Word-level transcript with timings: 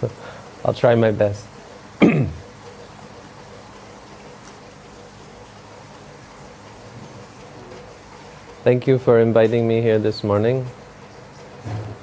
I'll 0.64 0.74
try 0.74 0.94
my 0.94 1.10
best. 1.10 1.46
Thank 8.62 8.86
you 8.86 8.98
for 8.98 9.18
inviting 9.20 9.66
me 9.66 9.80
here 9.80 9.98
this 9.98 10.22
morning 10.22 10.66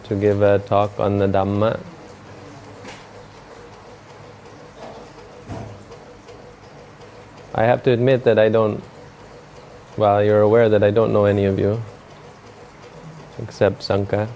to 0.06 0.16
give 0.16 0.42
a 0.42 0.60
talk 0.60 1.00
on 1.00 1.18
the 1.18 1.28
Dhamma. 1.28 1.80
I 7.54 7.64
have 7.64 7.84
to 7.84 7.92
admit 7.92 8.24
that 8.24 8.38
I 8.38 8.50
don't, 8.50 8.84
well, 9.98 10.24
you're 10.24 10.42
aware 10.42 10.70
that 10.70 10.84
I 10.84 10.92
don't 10.92 11.12
know 11.14 11.26
any 11.26 11.46
of 11.46 11.60
you 11.60 11.82
except 13.40 13.84
Sanka, 13.84 14.28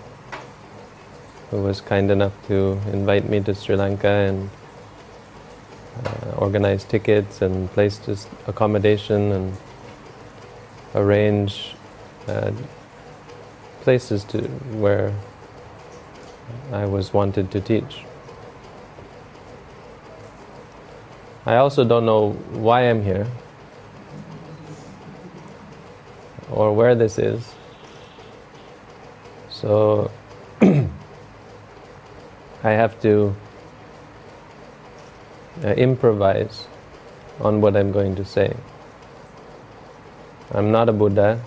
who 1.52 1.62
was 1.62 1.82
kind 1.82 2.10
enough 2.10 2.34
to 2.48 2.80
invite 2.94 3.28
me 3.30 3.42
to 3.42 3.54
Sri 3.54 3.76
Lanka 3.76 4.08
and 4.08 4.50
uh, 6.06 6.32
organize 6.38 6.86
tickets 6.86 7.42
and 7.42 7.70
place 7.72 8.00
just 8.00 8.30
accommodation 8.48 9.34
and 9.34 9.58
arrange 10.96 11.76
uh, 12.28 12.52
places 13.82 14.24
to 14.24 14.42
where 14.80 15.14
I 16.72 16.86
was 16.86 17.14
wanted 17.14 17.52
to 17.52 17.60
teach. 17.60 18.06
I 21.46 21.58
also 21.58 21.84
don't 21.84 22.06
know 22.06 22.32
why 22.54 22.90
I'm 22.90 23.04
here 23.04 23.28
or 26.50 26.74
where 26.74 26.96
this 26.96 27.18
is. 27.18 27.54
So 29.50 30.12
have 32.70 33.02
to 33.02 33.36
uh, 35.64 35.70
improvise 35.70 36.68
on 37.40 37.60
what 37.60 37.76
I'm 37.76 37.92
going 37.92 38.16
to 38.16 38.24
say. 38.24 38.56
I'm 40.52 40.72
not 40.72 40.88
a 40.88 40.94
Buddha. 40.94 41.42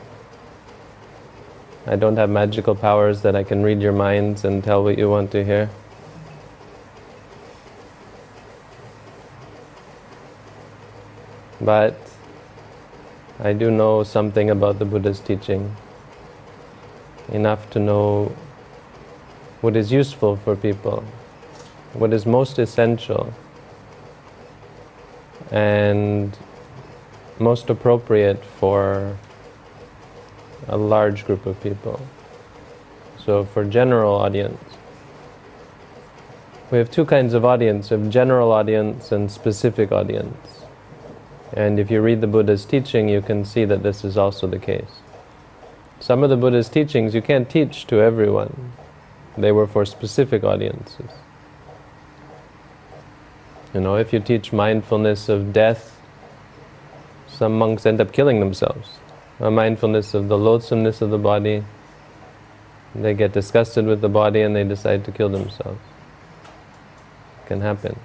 I 1.87 1.97
don't 1.97 2.17
have 2.17 2.31
magical 2.31 2.75
powers 2.75 3.23
that 3.23 3.37
I 3.37 3.45
can 3.45 3.63
read 3.63 3.81
your 3.81 3.93
minds 3.93 4.45
and 4.45 4.65
tell 4.65 4.83
what 4.83 4.99
you 4.99 5.09
want 5.09 5.31
to 5.33 5.45
hear. 5.45 5.71
But 11.61 11.97
I 13.39 13.53
do 13.53 13.71
know 13.71 14.03
something 14.03 14.51
about 14.51 14.79
the 14.79 14.85
Buddha's 14.85 15.21
teaching, 15.21 15.75
enough 17.33 17.71
to 17.71 17.79
know 17.79 18.35
what 19.65 19.77
is 19.77 19.91
useful 19.91 20.37
for 20.37 20.55
people, 20.55 21.03
what 21.95 22.13
is 22.13 22.27
most 22.27 22.59
essential, 22.59 23.33
and 25.51 26.37
most 27.39 27.71
appropriate 27.71 28.45
for 28.45 29.17
a 30.69 30.77
large 30.77 31.25
group 31.25 31.47
of 31.47 31.59
people. 31.63 31.99
So 33.17 33.47
for 33.47 33.65
general 33.65 34.15
audience, 34.15 34.63
we 36.71 36.77
have 36.77 36.91
two 36.91 37.07
kinds 37.07 37.33
of 37.33 37.47
audience, 37.47 37.89
have 37.89 38.11
general 38.11 38.53
audience 38.53 39.13
and 39.13 39.33
specific 39.33 39.91
audience. 39.91 40.67
And 41.55 41.81
if 41.81 41.91
you 41.91 42.03
read 42.03 42.21
the 42.21 42.27
Buddha's 42.27 42.67
teaching, 42.67 43.09
you 43.09 43.23
can 43.23 43.47
see 43.47 43.65
that 43.65 43.83
this 43.83 44.05
is 44.05 44.19
also 44.19 44.47
the 44.47 44.59
case. 44.59 45.01
Some 46.01 46.23
of 46.23 46.29
the 46.29 46.37
Buddha's 46.37 46.69
teachings 46.69 47.15
you 47.15 47.23
can't 47.23 47.49
teach 47.49 47.87
to 47.87 48.03
everyone. 48.03 48.74
They 49.37 49.53
were 49.53 49.67
for 49.67 49.85
specific 49.85 50.45
audiences. 50.45 51.11
You 53.73 53.81
know, 53.81 53.97
if 53.97 54.13
you 54.13 54.21
teach 54.21 54.53
mindfulness 54.53 55.29
of 55.29 55.53
death, 55.53 56.01
some 57.27 57.59
monks 57.59 57.85
end 57.85 58.01
up 58.01 58.13
killing 58.13 58.39
themselves 58.39 58.99
a 59.41 59.51
mindfulness 59.51 60.15
of 60.15 60.29
the 60.29 60.39
loathsomeness 60.39 61.03
of 61.03 61.11
the 61.11 61.19
body. 61.19 61.65
They 62.95 63.15
get 63.15 63.33
disgusted 63.33 63.87
with 63.87 64.01
the 64.01 64.09
body 64.09 64.43
and 64.43 64.55
they 64.55 64.65
decide 64.65 65.05
to 65.07 65.13
kill 65.13 65.29
themselves. 65.29 65.81
It 67.43 67.49
can 67.49 67.61
happen. 67.61 67.99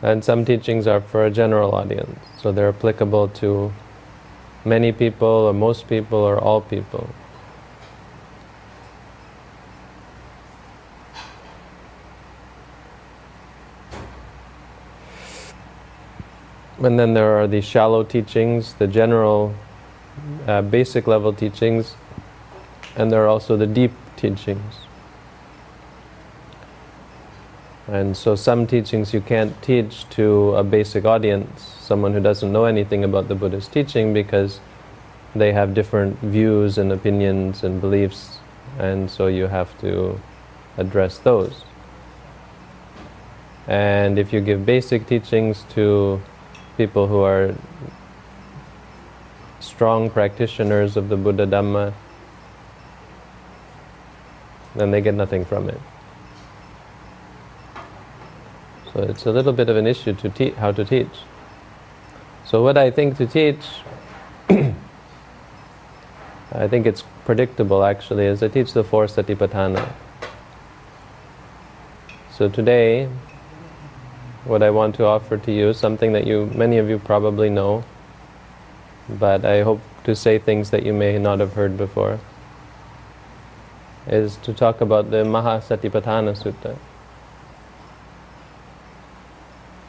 And 0.00 0.24
some 0.24 0.44
teachings 0.44 0.86
are 0.86 1.00
for 1.00 1.26
a 1.26 1.30
general 1.30 1.74
audience, 1.74 2.18
so 2.40 2.52
they're 2.52 2.68
applicable 2.68 3.28
to 3.28 3.72
many 4.68 4.92
people, 4.92 5.28
or 5.28 5.52
most 5.52 5.88
people, 5.88 6.18
or 6.18 6.38
all 6.38 6.60
people. 6.60 7.08
And 16.78 16.98
then 16.98 17.14
there 17.14 17.38
are 17.38 17.48
the 17.48 17.60
shallow 17.60 18.04
teachings, 18.04 18.74
the 18.74 18.86
general, 18.86 19.52
uh, 20.46 20.62
basic 20.62 21.08
level 21.08 21.32
teachings, 21.32 21.96
and 22.96 23.10
there 23.10 23.24
are 23.24 23.28
also 23.28 23.56
the 23.56 23.66
deep 23.66 23.92
teachings. 24.16 24.87
And 27.88 28.14
so 28.14 28.36
some 28.36 28.66
teachings 28.66 29.14
you 29.14 29.22
can't 29.22 29.60
teach 29.62 30.08
to 30.10 30.54
a 30.54 30.62
basic 30.62 31.06
audience, 31.06 31.62
someone 31.80 32.12
who 32.12 32.20
doesn't 32.20 32.52
know 32.52 32.66
anything 32.66 33.02
about 33.02 33.28
the 33.28 33.34
Buddha's 33.34 33.66
teaching, 33.66 34.12
because 34.12 34.60
they 35.34 35.52
have 35.52 35.72
different 35.72 36.18
views 36.18 36.76
and 36.76 36.92
opinions 36.92 37.64
and 37.64 37.80
beliefs, 37.80 38.38
and 38.78 39.10
so 39.10 39.26
you 39.26 39.46
have 39.46 39.78
to 39.80 40.20
address 40.76 41.18
those. 41.18 41.64
And 43.66 44.18
if 44.18 44.32
you 44.34 44.40
give 44.40 44.66
basic 44.66 45.06
teachings 45.06 45.64
to 45.70 46.20
people 46.76 47.06
who 47.06 47.20
are 47.20 47.54
strong 49.60 50.10
practitioners 50.10 50.96
of 50.96 51.08
the 51.08 51.16
Buddha 51.16 51.46
Dhamma, 51.46 51.94
then 54.74 54.90
they 54.90 55.00
get 55.00 55.14
nothing 55.14 55.44
from 55.44 55.68
it. 55.68 55.80
So 58.98 59.04
it's 59.04 59.26
a 59.26 59.30
little 59.30 59.52
bit 59.52 59.68
of 59.68 59.76
an 59.76 59.86
issue 59.86 60.12
to 60.12 60.28
teach 60.28 60.54
how 60.54 60.72
to 60.72 60.84
teach. 60.84 61.20
So 62.44 62.64
what 62.64 62.76
I 62.76 62.90
think 62.90 63.16
to 63.18 63.26
teach, 63.26 63.64
I 66.50 66.66
think 66.66 66.84
it's 66.84 67.04
predictable 67.24 67.84
actually, 67.84 68.26
is 68.26 68.42
I 68.42 68.48
teach 68.48 68.72
the 68.72 68.82
four 68.82 69.06
satipatthana. 69.06 69.88
So 72.32 72.48
today, 72.48 73.08
what 74.44 74.64
I 74.64 74.70
want 74.70 74.96
to 74.96 75.04
offer 75.04 75.38
to 75.38 75.52
you, 75.52 75.72
something 75.72 76.12
that 76.14 76.26
you, 76.26 76.46
many 76.52 76.78
of 76.78 76.90
you 76.90 76.98
probably 76.98 77.50
know, 77.50 77.84
but 79.08 79.44
I 79.44 79.62
hope 79.62 79.80
to 80.06 80.16
say 80.16 80.40
things 80.40 80.70
that 80.70 80.82
you 80.82 80.92
may 80.92 81.18
not 81.18 81.38
have 81.38 81.52
heard 81.52 81.76
before, 81.76 82.18
is 84.08 84.38
to 84.38 84.52
talk 84.52 84.80
about 84.80 85.12
the 85.12 85.18
Mahasatipatthana 85.18 86.36
Sutta. 86.36 86.76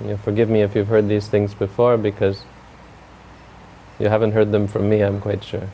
You 0.04 0.18
forgive 0.18 0.50
me 0.50 0.62
if 0.62 0.76
you've 0.76 0.88
heard 0.88 1.08
these 1.10 1.28
things 1.28 1.54
before 1.54 1.98
because 1.98 2.44
you 4.00 4.08
haven't 4.08 4.32
heard 4.32 4.52
them 4.52 4.68
from 4.68 4.90
me, 4.90 5.02
I'm 5.02 5.20
quite 5.20 5.44
sure. 5.44 5.70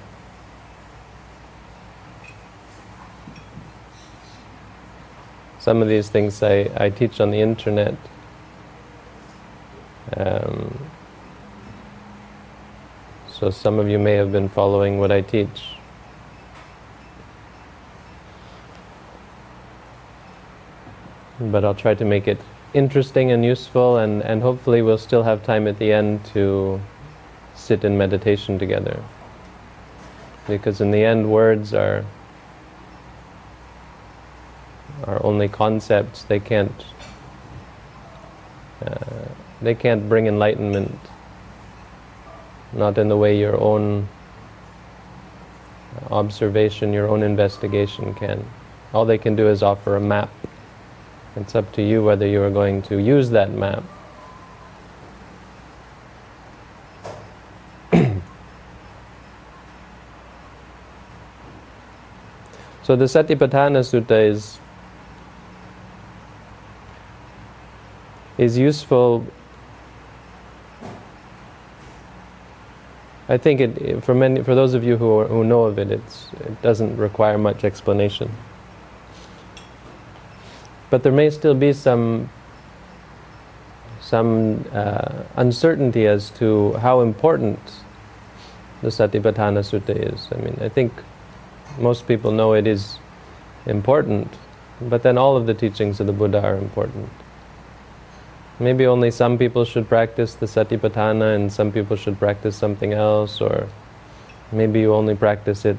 Some 5.60 5.82
of 5.82 5.88
these 5.88 6.10
things 6.10 6.42
I, 6.42 6.70
I 6.76 6.90
teach 6.90 7.20
on 7.20 7.32
the 7.32 7.40
internet 7.40 7.96
um, 10.16 10.78
so 13.28 13.50
some 13.50 13.80
of 13.80 13.90
you 13.90 13.98
may 14.00 14.14
have 14.14 14.32
been 14.32 14.48
following 14.48 15.00
what 15.00 15.12
I 15.12 15.22
teach. 15.22 15.76
But 21.40 21.66
I'll 21.66 21.76
try 21.76 21.96
to 21.96 22.06
make 22.06 22.28
it 22.28 22.40
interesting 22.76 23.32
and 23.32 23.44
useful, 23.44 23.98
and, 23.98 24.22
and 24.22 24.42
hopefully, 24.42 24.82
we'll 24.82 24.98
still 24.98 25.24
have 25.24 25.44
time 25.44 25.66
at 25.66 25.80
the 25.80 25.94
end 25.94 26.24
to 26.34 26.80
sit 27.56 27.84
in 27.86 27.98
meditation 27.98 28.60
together. 28.60 29.02
Because 30.46 30.82
in 30.82 30.92
the 30.92 31.04
end, 31.04 31.32
words 31.32 31.74
are, 31.74 32.06
are 35.06 35.26
only 35.26 35.48
concepts, 35.48 36.24
they 36.24 36.40
can't. 36.40 36.86
Uh, 38.86 39.26
they 39.62 39.74
can't 39.74 40.10
bring 40.10 40.28
enlightenment, 40.28 41.00
not 42.74 42.98
in 42.98 43.08
the 43.08 43.16
way 43.16 43.40
your 43.40 43.60
own 43.60 44.08
observation, 46.12 46.92
your 46.92 47.08
own 47.08 47.24
investigation 47.24 48.14
can. 48.14 48.46
All 48.94 49.06
they 49.06 49.18
can 49.18 49.36
do 49.36 49.48
is 49.48 49.64
offer 49.64 49.96
a 49.96 50.02
map. 50.02 50.30
It's 51.36 51.54
up 51.54 51.72
to 51.74 51.82
you 51.82 52.02
whether 52.02 52.26
you 52.26 52.42
are 52.42 52.50
going 52.50 52.82
to 52.84 53.02
use 53.02 53.30
that 53.32 53.52
map. 53.52 53.84
So 62.84 62.96
the 62.96 63.06
Satipatthana 63.06 63.82
Sutta 63.82 64.30
is 64.30 64.60
is 68.38 68.58
useful. 68.58 69.26
I 73.28 73.38
think 73.38 73.60
it, 73.60 74.04
for 74.04 74.14
many, 74.14 74.44
for 74.44 74.54
those 74.54 74.76
of 74.76 74.84
you 74.84 74.98
who, 74.98 75.20
are, 75.20 75.28
who 75.28 75.44
know 75.44 75.64
of 75.64 75.80
it, 75.80 75.90
it's, 75.90 76.28
it 76.42 76.62
doesn't 76.62 76.96
require 76.98 77.40
much 77.40 77.64
explanation. 77.64 78.30
But 80.96 81.04
there 81.04 81.12
may 81.12 81.30
still 81.30 81.54
be 81.54 81.74
some 81.74 82.30
some 84.00 84.64
uh, 84.72 85.24
uncertainty 85.36 86.08
as 86.08 86.30
to 86.40 86.72
how 86.76 87.02
important 87.02 87.60
the 88.82 88.88
Satipatthana 88.88 89.60
Sutta 89.70 89.94
is. 89.94 90.30
I 90.32 90.38
mean, 90.38 90.58
I 90.62 90.70
think 90.70 90.94
most 91.78 92.08
people 92.08 92.32
know 92.32 92.54
it 92.54 92.66
is 92.66 92.98
important, 93.66 94.32
but 94.80 95.04
then 95.04 95.18
all 95.18 95.36
of 95.36 95.48
the 95.48 95.54
teachings 95.54 96.00
of 96.00 96.08
the 96.08 96.14
Buddha 96.14 96.42
are 96.42 96.56
important. 96.56 97.10
Maybe 98.58 98.88
only 98.88 99.12
some 99.12 99.38
people 99.38 99.66
should 99.66 99.90
practice 99.90 100.34
the 100.36 100.46
Satipatthana 100.46 101.36
and 101.36 101.52
some 101.52 101.74
people 101.74 101.98
should 101.98 102.18
practice 102.18 102.56
something 102.56 102.94
else, 102.94 103.42
or 103.42 103.68
maybe 104.54 104.80
you 104.80 104.94
only 104.94 105.16
practice 105.16 105.66
it 105.66 105.78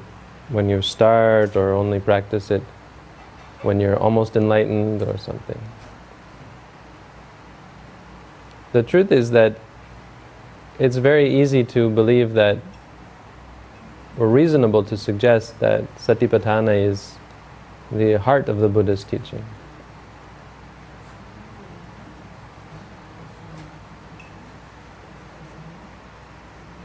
when 0.49 0.69
you 0.69 0.83
start, 0.83 1.55
or 1.55 1.73
only 1.73 1.99
practice 1.99 2.51
it 2.51 2.61
when 3.61 3.79
you're 3.79 3.97
almost 3.97 4.35
enlightened, 4.35 5.01
or 5.01 5.17
something. 5.17 5.59
The 8.73 8.83
truth 8.83 9.11
is 9.11 9.31
that 9.31 9.57
it's 10.79 10.97
very 10.97 11.41
easy 11.41 11.63
to 11.63 11.89
believe 11.89 12.33
that, 12.33 12.59
or 14.17 14.27
reasonable 14.27 14.83
to 14.83 14.97
suggest 14.97 15.59
that 15.59 15.83
Satipatthana 15.97 16.87
is 16.87 17.15
the 17.91 18.19
heart 18.19 18.49
of 18.49 18.59
the 18.59 18.67
Buddha's 18.67 19.03
teaching. 19.03 19.43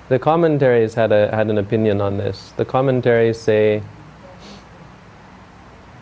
The 0.08 0.19
commentaries 0.19 0.94
had, 0.94 1.10
a, 1.10 1.34
had 1.34 1.48
an 1.48 1.56
opinion 1.56 2.00
on 2.00 2.19
this. 2.19 2.52
The 2.56 2.66
commentaries 2.66 3.40
say 3.40 3.82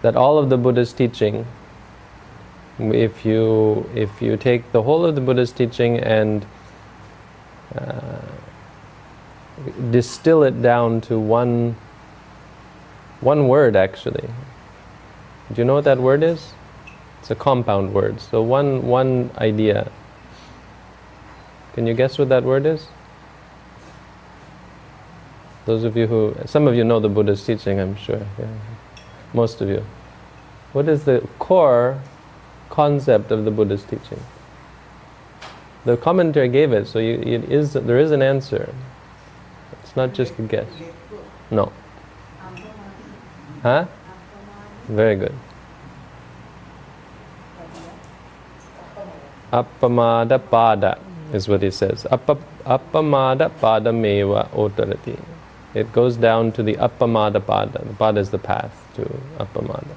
that 0.03 0.17
all 0.17 0.39
of 0.39 0.49
the 0.49 0.57
Buddha's 0.57 0.93
teaching 0.93 1.47
if 2.81 3.25
you 3.25 3.89
if 3.95 4.23
you 4.23 4.37
take 4.37 4.73
the 4.73 4.83
whole 4.83 5.05
of 5.05 5.15
the 5.15 5.21
Buddha's 5.21 5.53
teaching 5.53 5.99
and 5.99 6.47
uh, 7.77 8.21
distill 9.91 10.43
it 10.43 10.63
down 10.63 11.01
to 11.03 11.19
one 11.19 11.77
one 13.21 13.49
word 13.49 13.77
actually. 13.77 14.29
Do 15.53 15.61
you 15.61 15.65
know 15.65 15.75
what 15.75 15.85
that 15.85 15.99
word 15.99 16.23
is? 16.23 16.53
It's 17.21 17.31
a 17.31 17.35
compound 17.35 17.93
word. 17.93 18.21
So 18.21 18.43
one 18.43 18.87
one 18.87 19.31
idea. 19.37 19.91
Can 21.75 21.87
you 21.87 21.95
guess 21.95 22.19
what 22.19 22.29
that 22.31 22.45
word 22.45 22.67
is? 22.67 22.87
Those 25.67 25.85
of 25.85 25.97
you 25.97 26.07
who 26.07 26.35
some 26.47 26.67
of 26.67 26.75
you 26.75 26.85
know 26.85 26.99
the 26.99 27.09
Buddha's 27.11 27.45
teaching, 27.45 27.79
I'm 27.79 27.97
sure. 27.97 28.27
Yeah. 28.39 28.47
Most 29.33 29.61
of 29.61 29.69
you. 29.69 29.85
What 30.73 30.89
is 30.89 31.05
the 31.05 31.27
core 31.39 32.01
concept 32.71 33.31
of 33.31 33.45
the 33.45 33.51
Buddha's 33.51 33.83
teaching. 33.85 34.23
The 35.85 35.97
commentary 35.97 36.49
gave 36.49 36.73
it, 36.73 36.87
so 36.87 36.99
you, 36.99 37.15
it 37.15 37.45
is, 37.51 37.73
there 37.75 37.99
is 37.99 38.11
an 38.13 38.23
answer. 38.23 38.73
It's 39.83 39.97
not 39.97 40.15
just 40.15 40.39
a 40.39 40.43
guess. 40.43 40.69
No. 41.51 41.73
Huh? 43.63 43.87
Very 44.89 45.17
good. 45.17 45.35
Appamada 49.53 50.39
pada 50.39 50.99
is 51.33 51.49
what 51.49 51.63
he 51.63 51.71
says. 51.71 52.07
Appamada 52.11 53.51
pada 53.61 53.91
meva 53.93 54.49
otarati. 54.51 55.19
It 55.75 55.93
goes 55.93 56.17
down 56.17 56.53
to 56.53 56.63
the 56.63 56.75
appamada 56.75 57.41
pada. 57.41 57.85
The 57.87 57.95
pada 57.95 58.19
is 58.19 58.31
the 58.31 58.39
path 58.39 58.90
to 59.01 59.21
appamada. 59.39 59.97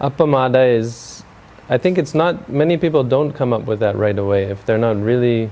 Appamada 0.00 0.76
is, 0.76 1.24
I 1.68 1.78
think 1.78 1.98
it's 1.98 2.14
not, 2.14 2.48
many 2.50 2.76
people 2.76 3.02
don't 3.02 3.32
come 3.32 3.52
up 3.52 3.64
with 3.64 3.80
that 3.80 3.96
right 3.96 4.18
away 4.18 4.44
if 4.44 4.64
they're 4.66 4.78
not 4.78 4.96
really, 4.96 5.50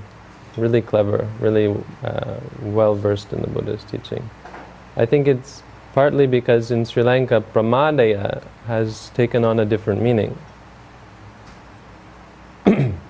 really 0.55 0.81
clever, 0.81 1.27
really 1.39 1.75
uh, 2.03 2.39
well 2.61 2.95
versed 2.95 3.33
in 3.33 3.41
the 3.41 3.47
Buddhist 3.47 3.89
teaching. 3.89 4.29
I 4.95 5.05
think 5.05 5.27
it's 5.27 5.63
partly 5.93 6.27
because 6.27 6.71
in 6.71 6.85
Sri 6.85 7.03
Lanka, 7.03 7.43
pramadaya 7.53 8.43
has 8.67 9.09
taken 9.09 9.43
on 9.43 9.59
a 9.59 9.65
different 9.65 10.01
meaning. 10.01 10.37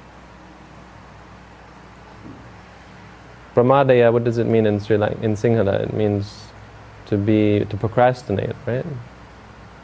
pramadaya, 3.55 4.11
what 4.11 4.23
does 4.23 4.37
it 4.37 4.45
mean 4.45 4.65
in 4.65 4.79
Sri 4.79 4.97
Lanka? 4.97 5.23
In 5.23 5.35
Sinhala, 5.35 5.81
it 5.81 5.93
means 5.93 6.47
to 7.07 7.17
be, 7.17 7.65
to 7.65 7.77
procrastinate, 7.77 8.55
right? 8.65 8.85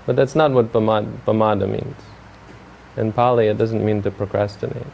But 0.06 0.16
that's 0.16 0.36
not 0.36 0.52
what 0.52 0.74
pamada 0.74 1.70
means. 1.70 1.96
In 2.98 3.14
Pali, 3.14 3.48
it 3.48 3.58
doesn't 3.58 3.84
mean 3.84 4.02
to 4.04 4.12
procrastinate. 4.12 4.86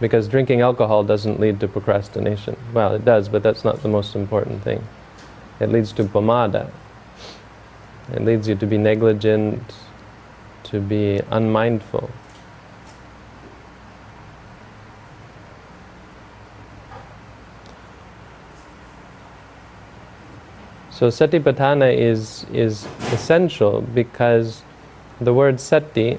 Because 0.00 0.26
drinking 0.26 0.60
alcohol 0.60 1.04
doesn't 1.04 1.38
lead 1.38 1.60
to 1.60 1.68
procrastination. 1.68 2.56
Well, 2.72 2.94
it 2.94 3.04
does, 3.04 3.28
but 3.28 3.42
that's 3.42 3.64
not 3.64 3.82
the 3.82 3.88
most 3.88 4.16
important 4.16 4.62
thing. 4.62 4.84
It 5.60 5.70
leads 5.70 5.92
to 5.92 6.04
pamada. 6.04 6.70
It 8.12 8.22
leads 8.22 8.48
you 8.48 8.56
to 8.56 8.66
be 8.66 8.76
negligent, 8.76 9.62
to 10.64 10.80
be 10.80 11.20
unmindful. 11.30 12.10
So 21.04 21.10
satipatthana 21.10 21.94
is, 21.94 22.46
is 22.50 22.86
essential 23.12 23.82
because 23.82 24.62
the 25.20 25.34
word 25.34 25.60
sati 25.60 26.18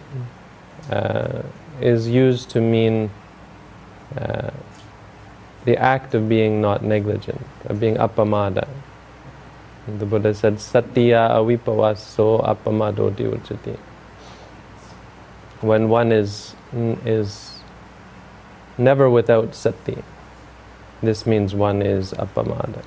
uh, 0.92 1.42
is 1.82 2.08
used 2.08 2.52
to 2.52 2.62
mean 2.62 3.10
uh, 4.16 4.52
the 5.64 5.76
act 5.76 6.14
of 6.14 6.30
being 6.30 6.62
not 6.62 6.84
negligent, 6.84 7.44
of 7.66 7.80
being 7.80 7.96
appamada. 7.96 8.68
The 9.88 10.06
Buddha 10.06 10.36
said, 10.36 10.60
Satya 10.60 11.30
avipavaso 11.32 12.46
appamadoti 12.46 13.26
uchati. 13.28 13.80
When 15.62 15.90
one 15.90 16.12
is, 16.12 16.54
is 16.76 17.58
never 18.78 19.10
without 19.10 19.56
sati, 19.56 20.04
this 21.02 21.26
means 21.26 21.56
one 21.56 21.82
is 21.82 22.14
appamada. 22.14 22.86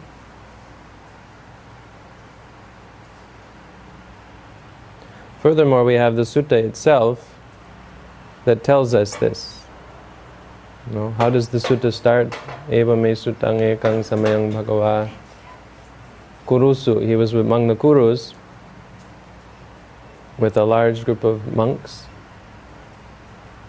Furthermore, 5.48 5.82
we 5.82 5.94
have 5.94 6.14
the 6.14 6.24
sutta 6.24 6.62
itself 6.62 7.34
that 8.44 8.62
tells 8.62 8.92
us 8.92 9.16
this. 9.16 9.64
You 10.86 10.94
know, 10.94 11.10
how 11.12 11.30
does 11.30 11.48
the 11.48 11.56
sutta 11.56 11.90
start? 11.90 12.36
Eva 12.70 12.94
me 12.94 13.12
sutang 13.12 13.58
ekang 13.58 14.04
samayang 14.04 14.52
bhagava. 14.52 15.10
Kurusu, 16.46 17.00
he 17.00 17.16
was 17.16 17.32
among 17.32 17.66
the 17.66 17.76
Kurus 17.76 18.34
with 20.36 20.54
a 20.58 20.64
large 20.64 21.06
group 21.06 21.24
of 21.24 21.56
monks. 21.56 22.04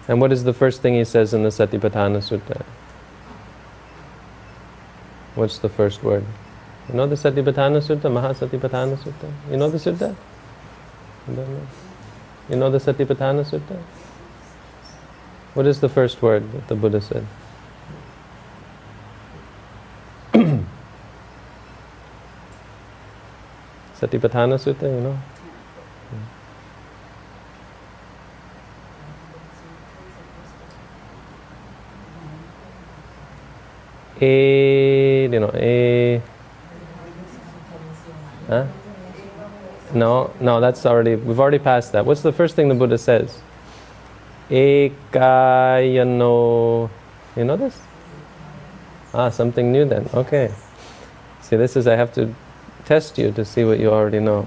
And 0.09 0.19
what 0.19 0.33
is 0.33 0.43
the 0.43 0.51
first 0.51 0.81
thing 0.81 0.95
he 0.95 1.05
says 1.05 1.33
in 1.33 1.43
the 1.43 1.49
Satipatthana 1.49 2.19
Sutta? 2.19 2.65
What's 5.35 5.59
the 5.59 5.69
first 5.69 6.03
word? 6.03 6.25
You 6.89 6.95
know 6.95 7.07
the 7.07 7.15
Satipatthana 7.15 7.79
Sutta, 7.79 8.11
Mahasatipatthana 8.11 8.97
Sutta? 8.97 9.31
You 9.49 9.55
know 9.55 9.69
the 9.69 9.77
sutta? 9.77 10.13
You 11.37 12.55
know 12.55 12.71
the 12.71 12.79
Satipatthana 12.79 13.45
Sutta? 13.45 13.79
What 15.53 15.67
is 15.67 15.79
the 15.79 15.89
first 15.89 16.21
word 16.21 16.51
that 16.53 16.67
the 16.67 16.75
Buddha 16.75 17.01
said? 17.01 17.25
Satipatthana 23.99 24.57
Sutta, 24.57 24.83
you 24.83 25.01
know? 25.01 25.19
A, 34.21 35.29
you 35.31 35.39
know, 35.39 35.51
A. 35.53 36.21
Huh? 38.47 38.65
No, 39.93 40.31
no, 40.39 40.59
that's 40.61 40.85
already, 40.85 41.15
we've 41.15 41.39
already 41.39 41.59
passed 41.59 41.91
that. 41.93 42.05
What's 42.05 42.21
the 42.21 42.31
first 42.31 42.55
thing 42.55 42.69
the 42.69 42.75
Buddha 42.75 42.97
says? 42.97 43.39
Ekayano. 44.49 44.89
You 47.35 47.43
know 47.45 47.57
this? 47.57 47.79
Ah, 49.13 49.29
something 49.29 49.71
new 49.71 49.85
then. 49.85 50.09
Okay. 50.13 50.51
See, 51.41 51.55
this 51.55 51.75
is, 51.75 51.87
I 51.87 51.95
have 51.95 52.13
to 52.13 52.33
test 52.85 53.17
you 53.17 53.31
to 53.31 53.43
see 53.43 53.63
what 53.63 53.79
you 53.79 53.89
already 53.89 54.19
know. 54.19 54.45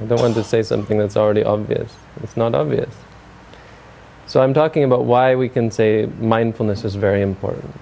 I 0.00 0.04
don't 0.06 0.20
want 0.20 0.34
to 0.34 0.44
say 0.44 0.62
something 0.62 0.96
that's 0.98 1.16
already 1.16 1.44
obvious. 1.44 1.92
It's 2.22 2.36
not 2.36 2.54
obvious. 2.54 2.94
So 4.26 4.40
I'm 4.40 4.54
talking 4.54 4.84
about 4.84 5.04
why 5.04 5.34
we 5.34 5.48
can 5.48 5.70
say 5.70 6.06
mindfulness 6.18 6.84
is 6.84 6.94
very 6.94 7.20
important. 7.20 7.74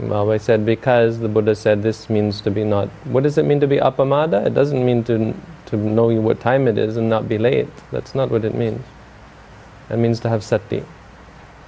Well, 0.00 0.32
I 0.32 0.38
said 0.38 0.66
because 0.66 1.20
the 1.20 1.28
Buddha 1.28 1.54
said 1.54 1.82
this 1.82 2.10
means 2.10 2.40
to 2.40 2.50
be 2.50 2.64
not. 2.64 2.88
What 3.04 3.22
does 3.22 3.38
it 3.38 3.44
mean 3.44 3.60
to 3.60 3.68
be 3.68 3.76
appamada? 3.76 4.46
It 4.46 4.54
doesn't 4.54 4.84
mean 4.84 5.04
to 5.04 5.34
to 5.72 5.78
know 5.78 6.08
what 6.20 6.38
time 6.38 6.68
it 6.68 6.76
is 6.76 6.98
and 6.98 7.08
not 7.08 7.28
be 7.28 7.38
late. 7.38 7.68
That's 7.90 8.14
not 8.14 8.30
what 8.30 8.44
it 8.44 8.54
means. 8.54 8.84
It 9.88 9.96
means 9.96 10.20
to 10.20 10.28
have 10.28 10.44
sati. 10.44 10.84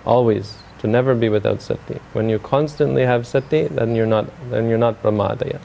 Always 0.04 0.58
to 0.80 0.86
never 0.86 1.14
be 1.14 1.30
without 1.30 1.62
sati. 1.62 1.98
When 2.12 2.28
you 2.28 2.38
constantly 2.38 3.06
have 3.06 3.26
sati, 3.26 3.68
then 3.68 3.94
you're 3.94 4.06
not 4.06 4.26
then 4.50 4.68
you're 4.68 4.78
not 4.78 5.02
pramada 5.02 5.58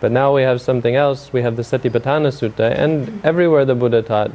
But 0.00 0.12
now 0.12 0.34
we 0.34 0.40
have 0.42 0.62
something 0.62 0.96
else. 0.96 1.30
We 1.30 1.42
have 1.42 1.56
the 1.56 1.62
Satipatthana 1.62 2.32
Sutta, 2.32 2.72
and 2.74 3.22
everywhere 3.22 3.66
the 3.66 3.74
Buddha 3.74 4.00
taught, 4.00 4.32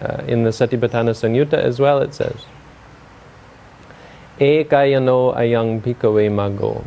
uh, 0.00 0.22
in 0.26 0.44
the 0.44 0.50
Satipatthana 0.50 1.12
Samyutta 1.12 1.58
as 1.58 1.78
well, 1.78 1.98
it 1.98 2.14
says, 2.14 2.46
Ekayano 4.38 5.36
ayang 5.36 5.82
bhikkhave 5.82 6.32
mago. 6.32 6.84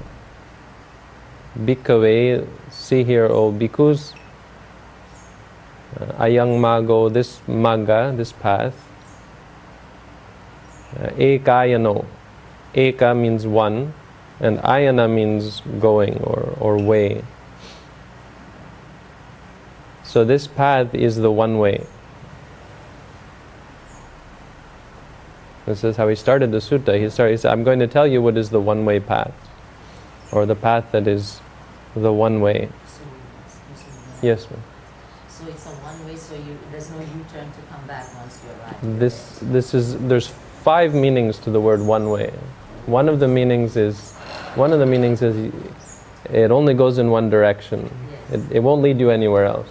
Bhikkhave, 1.59 2.47
see 2.85 3.03
here, 3.03 3.25
oh 3.25 3.51
bhikkhus, 3.51 4.13
uh, 5.99 6.21
ayang 6.21 6.61
mago, 6.61 7.09
this 7.09 7.41
magga, 7.47 8.15
this 8.15 8.31
path, 8.31 8.77
uh, 10.99 11.09
ekayano. 11.17 12.05
Eka 12.75 13.17
means 13.17 13.47
one, 13.47 13.93
and 14.39 14.59
ayana 14.59 15.09
means 15.09 15.61
going 15.79 16.19
or, 16.21 16.53
or 16.59 16.77
way. 16.77 17.23
So 20.03 20.23
this 20.23 20.45
path 20.45 20.93
is 20.93 21.15
the 21.15 21.31
one 21.31 21.57
way. 21.57 21.87
This 25.65 25.83
is 25.83 25.97
how 25.97 26.07
he 26.07 26.15
started 26.15 26.51
the 26.51 26.59
sutta. 26.59 27.01
He 27.01 27.09
started. 27.09 27.31
He 27.31 27.37
said, 27.37 27.51
"I'm 27.51 27.63
going 27.63 27.79
to 27.79 27.87
tell 27.87 28.05
you 28.05 28.21
what 28.21 28.37
is 28.37 28.51
the 28.51 28.61
one-way 28.61 28.99
path, 28.99 29.33
or 30.31 30.45
the 30.45 30.53
path 30.53 30.91
that 30.91 31.07
is 31.07 31.41
the 31.95 32.11
one 32.11 32.41
way." 32.41 32.69
So, 32.87 33.01
yes, 34.21 34.49
ma'am. 34.49 34.61
So 35.27 35.47
it's 35.47 35.65
a 35.65 35.69
one 35.69 36.05
way. 36.07 36.15
So 36.15 36.35
you, 36.35 36.57
there's 36.71 36.89
no 36.91 36.99
U-turn 36.99 37.51
to 37.51 37.61
come 37.69 37.85
back 37.87 38.05
once 38.15 38.41
you 38.43 38.49
arrive. 38.51 38.99
This 38.99 39.39
this 39.41 39.73
is 39.73 39.97
there's 40.07 40.27
five 40.63 40.93
meanings 40.93 41.39
to 41.39 41.49
the 41.49 41.59
word 41.59 41.81
one 41.81 42.09
way. 42.09 42.31
One 42.85 43.09
of 43.09 43.19
the 43.19 43.27
meanings 43.27 43.75
is 43.75 44.13
one 44.55 44.71
of 44.71 44.79
the 44.79 44.85
meanings 44.85 45.21
is 45.21 45.51
it 46.31 46.51
only 46.51 46.73
goes 46.73 46.97
in 46.97 47.09
one 47.11 47.29
direction. 47.29 47.89
Yes. 48.11 48.49
It, 48.51 48.55
it 48.57 48.59
won't 48.59 48.81
lead 48.81 48.99
you 48.99 49.09
anywhere 49.09 49.45
else. 49.45 49.67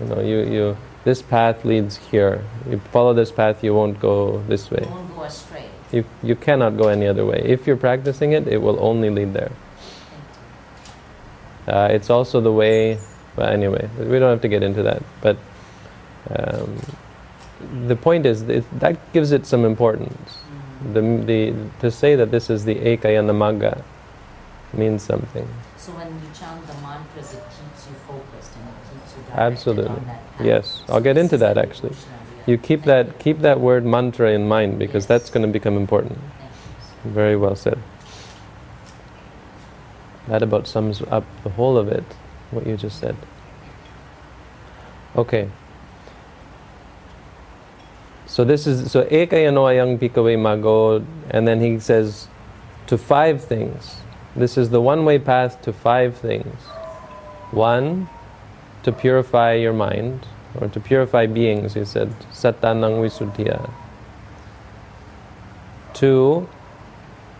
You 0.00 0.06
know, 0.06 0.20
you, 0.20 0.38
you 0.42 0.76
this 1.04 1.22
path 1.22 1.64
leads 1.64 1.96
here. 1.96 2.44
You 2.68 2.78
follow 2.92 3.14
this 3.14 3.32
path, 3.32 3.64
you 3.64 3.74
won't 3.74 3.98
go 3.98 4.42
this 4.46 4.70
way. 4.70 4.82
You 4.84 4.90
won't 4.90 5.16
go 5.16 5.22
astray. 5.22 5.64
You, 5.90 6.04
you 6.22 6.36
cannot 6.36 6.76
go 6.76 6.88
any 6.88 7.06
other 7.06 7.24
way. 7.24 7.40
If 7.44 7.66
you're 7.66 7.76
practicing 7.76 8.32
it, 8.32 8.46
it 8.46 8.58
will 8.58 8.78
only 8.78 9.08
lead 9.08 9.32
there. 9.32 9.50
Uh, 11.68 11.88
it's 11.90 12.08
also 12.08 12.40
the 12.40 12.52
way, 12.52 12.98
well, 13.36 13.48
anyway, 13.48 13.88
we 13.98 14.18
don't 14.18 14.30
have 14.30 14.40
to 14.40 14.48
get 14.48 14.62
into 14.62 14.82
that. 14.82 15.02
But 15.20 15.36
um, 16.30 16.80
the 17.86 17.96
point 17.96 18.24
is, 18.24 18.42
it, 18.42 18.64
that 18.80 18.96
gives 19.12 19.32
it 19.32 19.44
some 19.46 19.64
importance. 19.64 20.38
The, 20.92 21.02
the, 21.02 21.54
to 21.80 21.90
say 21.90 22.14
that 22.16 22.30
this 22.30 22.48
is 22.48 22.64
the 22.64 22.76
Ekayana 22.76 23.34
Magga 23.34 23.82
means 24.72 25.02
something. 25.02 25.46
So 25.76 25.92
when 25.92 26.08
you 26.08 26.30
chant 26.38 26.66
the 26.66 26.74
mantras, 26.74 27.34
it 27.34 27.42
keeps 27.44 27.86
you 27.88 27.94
focused 28.06 28.52
and 28.56 28.68
it 28.68 28.74
keeps 28.90 29.16
you 29.16 29.22
directed 29.24 29.40
Absolutely. 29.40 29.88
on 29.88 30.06
that 30.06 30.36
path. 30.36 30.46
Yes, 30.46 30.82
I'll 30.88 31.00
get 31.00 31.18
into 31.18 31.36
that 31.38 31.58
actually. 31.58 31.94
You 32.46 32.56
keep 32.56 32.84
that 32.84 33.18
keep 33.18 33.40
that 33.40 33.60
word 33.60 33.84
mantra 33.84 34.32
in 34.32 34.48
mind 34.48 34.78
because 34.78 35.06
that's 35.06 35.28
going 35.28 35.46
to 35.46 35.52
become 35.52 35.76
important. 35.76 36.18
Very 37.04 37.36
well 37.36 37.54
said. 37.54 37.78
That 40.28 40.42
about 40.42 40.66
sums 40.66 41.02
up 41.10 41.24
the 41.42 41.50
whole 41.50 41.76
of 41.76 41.88
it, 41.88 42.04
what 42.50 42.66
you 42.66 42.76
just 42.76 43.00
said. 43.00 43.16
Okay. 45.16 45.50
So 48.26 48.44
this 48.44 48.66
is 48.66 48.92
so 48.92 49.04
ekayano 49.04 49.66
ayang 49.66 49.98
bhikkhave 49.98 50.38
mago, 50.38 51.04
and 51.30 51.48
then 51.48 51.60
he 51.60 51.80
says 51.80 52.28
to 52.86 52.98
five 52.98 53.42
things. 53.42 53.96
This 54.36 54.58
is 54.58 54.70
the 54.70 54.80
one-way 54.80 55.18
path 55.18 55.60
to 55.62 55.72
five 55.72 56.16
things. 56.16 56.60
One, 57.50 58.08
to 58.82 58.92
purify 58.92 59.54
your 59.54 59.72
mind, 59.72 60.26
or 60.60 60.68
to 60.68 60.78
purify 60.78 61.26
beings, 61.26 61.74
he 61.74 61.84
said, 61.84 62.14
satanang 62.30 63.00
visuddhiya. 63.00 63.70
Two, 65.94 66.48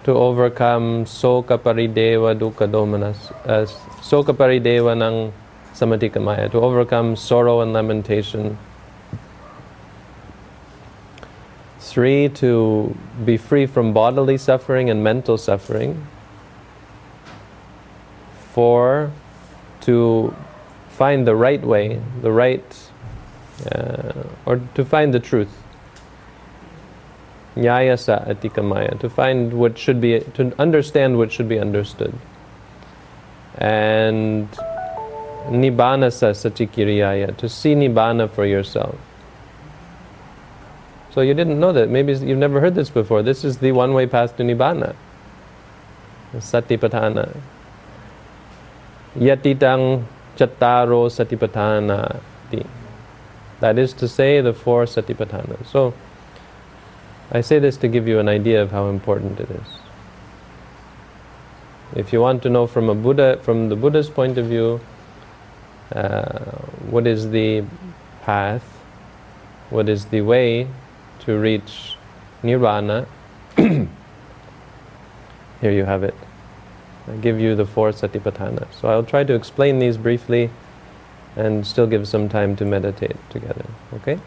to 0.05 0.12
overcome 0.12 1.05
soka 1.05 1.59
parideva 1.59 2.38
dukkha 2.38 2.71
domanas, 2.71 3.31
uh, 3.47 3.67
soka 4.00 4.35
parideva 4.35 4.97
ng 4.97 5.33
samatikamaya, 5.75 6.50
to 6.50 6.61
overcome 6.61 7.17
sorrow 7.17 7.61
and 7.61 7.73
lamentation. 7.73 8.57
Three, 11.78 12.28
to 12.28 12.95
be 13.25 13.37
free 13.37 13.67
from 13.67 13.93
bodily 13.93 14.38
suffering 14.38 14.90
and 14.90 15.02
mental 15.02 15.38
suffering. 15.38 16.07
Four, 18.52 19.11
to 19.83 20.35
find 20.90 21.26
the 21.26 21.35
right 21.35 21.62
way, 21.62 22.00
the 22.23 22.31
right, 22.31 22.90
uh, 23.73 24.12
or 24.47 24.61
to 24.75 24.85
find 24.85 25.14
the 25.14 25.21
truth. 25.21 25.58
Nyayasa 27.59 28.29
atikamaya, 28.29 28.99
to 29.00 29.11
find 29.11 29.53
what 29.53 29.77
should 29.77 30.00
be, 30.00 30.21
to 30.35 30.55
understand 30.61 31.19
what 31.19 31.33
should 31.33 31.49
be 31.49 31.59
understood. 31.59 32.15
And 33.57 34.49
nibbanasa 35.49 36.31
satikiriyaya, 36.33 37.37
to 37.37 37.49
see 37.49 37.75
nibbana 37.75 38.31
for 38.31 38.47
yourself. 38.47 38.97
So 41.11 41.23
you 41.23 41.35
didn't 41.35 41.59
know 41.59 41.73
that. 41.73 41.88
Maybe 41.88 42.12
you've 42.12 42.38
never 42.38 42.61
heard 42.61 42.77
this 42.77 42.91
before. 42.91 43.23
This 43.25 43.45
is 43.45 43.59
the 43.59 43.73
one-way 43.73 44.07
path 44.07 44.37
to 44.37 44.45
nibbana. 44.45 44.95
Satipatthana. 46.35 47.37
Yatitang 49.17 50.05
chattaro 50.37 51.09
satipatthana. 51.11 52.21
That 53.59 53.79
is 53.79 53.93
to 53.95 54.07
say, 54.07 54.41
the 54.41 54.53
four 54.53 54.85
satipatthanas. 54.85 55.67
So, 55.67 55.95
I 57.30 57.42
say 57.42 57.58
this 57.58 57.76
to 57.78 57.88
give 57.88 58.08
you 58.08 58.18
an 58.18 58.28
idea 58.28 58.62
of 58.62 58.70
how 58.70 58.88
important 58.88 59.38
it 59.38 59.50
is. 59.50 59.66
If 61.94 62.12
you 62.12 62.20
want 62.20 62.42
to 62.42 62.50
know 62.50 62.66
from 62.66 62.88
a 62.88 62.94
Buddha, 62.94 63.38
from 63.42 63.68
the 63.68 63.76
Buddha's 63.76 64.08
point 64.08 64.38
of 64.38 64.47
view, 64.47 64.80
uh, 65.94 66.56
what 66.90 67.06
is 67.06 67.30
the 67.30 67.64
path, 68.23 68.64
what 69.70 69.88
is 69.88 70.06
the 70.06 70.23
way 70.23 70.68
to 71.20 71.38
reach 71.38 71.97
nirvana, 72.42 73.06
here 73.56 73.88
you 75.62 75.85
have 75.85 76.02
it. 76.02 76.14
I 77.06 77.16
give 77.16 77.40
you 77.40 77.54
the 77.54 77.66
four 77.66 77.90
satipatthanas. 77.90 78.73
So 78.80 78.88
I'll 78.88 79.04
try 79.04 79.25
to 79.25 79.35
explain 79.35 79.78
these 79.78 79.97
briefly 79.97 80.50
and 81.37 81.66
still 81.66 81.87
give 81.87 82.08
some 82.08 82.28
time 82.28 82.56
to 82.56 82.64
meditate 82.64 83.16
together. 83.30 83.66
Okay? 83.94 84.18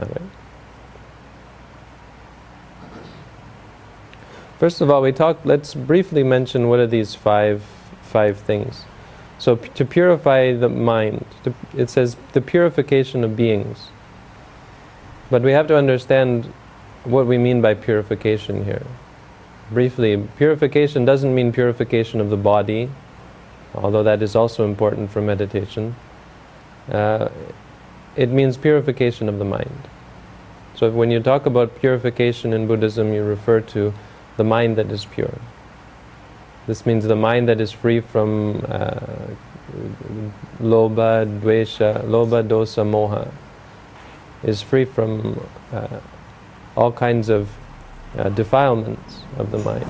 All 0.00 0.08
right. 0.08 0.41
First 4.62 4.80
of 4.80 4.92
all, 4.92 5.02
we 5.02 5.10
talked. 5.10 5.44
Let's 5.44 5.74
briefly 5.74 6.22
mention 6.22 6.68
what 6.68 6.78
are 6.78 6.86
these 6.86 7.16
five 7.16 7.64
five 8.00 8.38
things. 8.38 8.84
So 9.40 9.56
to 9.56 9.84
purify 9.84 10.52
the 10.52 10.68
mind, 10.68 11.26
to, 11.42 11.52
it 11.76 11.90
says 11.90 12.16
the 12.32 12.40
purification 12.40 13.24
of 13.24 13.34
beings. 13.34 13.88
But 15.30 15.42
we 15.42 15.50
have 15.50 15.66
to 15.66 15.76
understand 15.76 16.44
what 17.02 17.26
we 17.26 17.38
mean 17.38 17.60
by 17.60 17.74
purification 17.74 18.64
here. 18.64 18.86
Briefly, 19.72 20.28
purification 20.36 21.04
doesn't 21.04 21.34
mean 21.34 21.50
purification 21.50 22.20
of 22.20 22.30
the 22.30 22.36
body, 22.36 22.88
although 23.74 24.04
that 24.04 24.22
is 24.22 24.36
also 24.36 24.64
important 24.64 25.10
for 25.10 25.20
meditation. 25.20 25.96
Uh, 26.88 27.30
it 28.14 28.28
means 28.28 28.56
purification 28.56 29.28
of 29.28 29.40
the 29.40 29.44
mind. 29.44 29.88
So 30.76 30.88
when 30.88 31.10
you 31.10 31.18
talk 31.18 31.46
about 31.46 31.80
purification 31.80 32.52
in 32.52 32.68
Buddhism, 32.68 33.12
you 33.12 33.24
refer 33.24 33.60
to 33.60 33.92
the 34.36 34.44
mind 34.44 34.76
that 34.76 34.90
is 34.90 35.04
pure. 35.04 35.38
This 36.66 36.86
means 36.86 37.04
the 37.04 37.16
mind 37.16 37.48
that 37.48 37.60
is 37.60 37.72
free 37.72 38.00
from 38.00 38.64
uh, 38.68 39.00
lobha, 40.60 41.26
dvesha, 41.40 42.02
lobha, 42.04 42.46
dosa, 42.46 42.84
moha, 42.84 43.30
is 44.42 44.62
free 44.62 44.84
from 44.84 45.40
uh, 45.72 46.00
all 46.76 46.92
kinds 46.92 47.28
of 47.28 47.50
uh, 48.16 48.28
defilements 48.30 49.22
of 49.38 49.50
the 49.50 49.58
mind. 49.58 49.86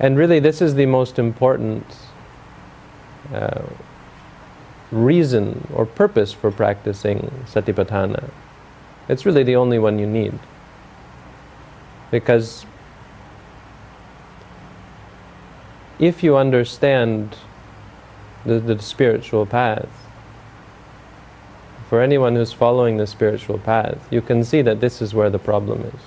And 0.00 0.18
really, 0.18 0.40
this 0.40 0.60
is 0.60 0.74
the 0.74 0.86
most 0.86 1.18
important 1.18 1.86
uh, 3.32 3.62
reason 4.90 5.66
or 5.72 5.86
purpose 5.86 6.32
for 6.32 6.50
practicing 6.50 7.30
satipatthana. 7.46 8.30
It's 9.08 9.26
really 9.26 9.42
the 9.42 9.56
only 9.56 9.78
one 9.78 9.98
you 9.98 10.06
need. 10.06 10.38
Because 12.10 12.66
if 15.98 16.22
you 16.22 16.36
understand 16.36 17.36
the, 18.44 18.60
the 18.60 18.80
spiritual 18.80 19.46
path, 19.46 19.88
for 21.88 22.00
anyone 22.00 22.36
who's 22.36 22.52
following 22.52 22.96
the 22.96 23.06
spiritual 23.06 23.58
path, 23.58 23.98
you 24.10 24.22
can 24.22 24.44
see 24.44 24.62
that 24.62 24.80
this 24.80 25.02
is 25.02 25.12
where 25.12 25.30
the 25.30 25.38
problem 25.38 25.82
is. 25.82 26.00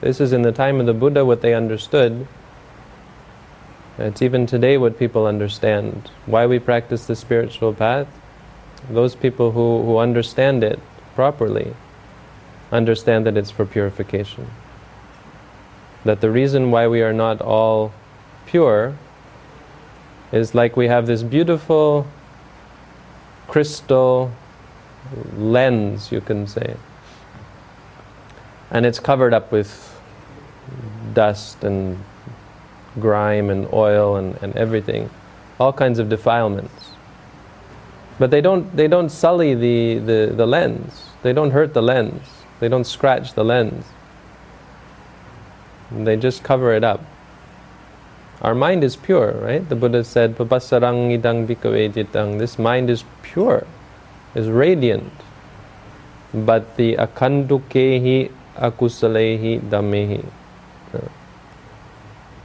This 0.00 0.20
is 0.20 0.32
in 0.32 0.42
the 0.42 0.52
time 0.52 0.80
of 0.80 0.86
the 0.86 0.94
Buddha 0.94 1.24
what 1.24 1.42
they 1.42 1.54
understood. 1.54 2.26
It's 3.98 4.22
even 4.22 4.46
today 4.46 4.78
what 4.78 4.98
people 4.98 5.26
understand. 5.26 6.10
Why 6.26 6.46
we 6.46 6.58
practice 6.58 7.06
the 7.06 7.16
spiritual 7.16 7.74
path? 7.74 8.06
Those 8.90 9.14
people 9.14 9.52
who, 9.52 9.82
who 9.82 9.98
understand 9.98 10.62
it 10.62 10.78
properly 11.14 11.74
understand 12.72 13.26
that 13.26 13.36
it's 13.36 13.50
for 13.50 13.64
purification. 13.64 14.50
That 16.04 16.20
the 16.20 16.30
reason 16.30 16.70
why 16.70 16.88
we 16.88 17.02
are 17.02 17.12
not 17.12 17.40
all 17.40 17.92
pure 18.46 18.96
is 20.32 20.54
like 20.54 20.76
we 20.76 20.88
have 20.88 21.06
this 21.06 21.22
beautiful 21.22 22.06
crystal 23.48 24.32
lens, 25.36 26.10
you 26.10 26.20
can 26.20 26.46
say. 26.46 26.76
And 28.70 28.84
it's 28.84 28.98
covered 28.98 29.32
up 29.32 29.52
with 29.52 30.00
dust 31.14 31.62
and 31.62 32.02
grime 32.98 33.50
and 33.50 33.72
oil 33.72 34.16
and, 34.16 34.36
and 34.42 34.56
everything, 34.56 35.10
all 35.60 35.72
kinds 35.72 35.98
of 35.98 36.08
defilements. 36.08 36.90
But 38.18 38.30
they 38.30 38.40
don't, 38.40 38.74
they 38.74 38.88
don't 38.88 39.10
sully 39.10 39.54
the, 39.54 39.98
the, 39.98 40.32
the 40.34 40.46
lens, 40.46 41.10
they 41.22 41.32
don't 41.32 41.50
hurt 41.50 41.74
the 41.74 41.82
lens, 41.82 42.22
they 42.60 42.68
don't 42.68 42.84
scratch 42.84 43.34
the 43.34 43.44
lens. 43.44 43.84
They 45.90 46.16
just 46.16 46.42
cover 46.42 46.72
it 46.72 46.82
up. 46.84 47.00
Our 48.42 48.54
mind 48.54 48.84
is 48.84 48.96
pure, 48.96 49.32
right? 49.32 49.66
The 49.66 49.76
Buddha 49.76 50.04
said, 50.04 50.36
This 50.36 50.72
mind 52.58 52.90
is 52.90 53.04
pure, 53.22 53.66
is 54.34 54.48
radiant. 54.48 55.12
But 56.34 56.76
the 56.76 56.96
akandukehi 56.96 58.30
akusalehi 58.56 59.60
dhamehi. 59.60 60.24
Uh, 60.92 61.08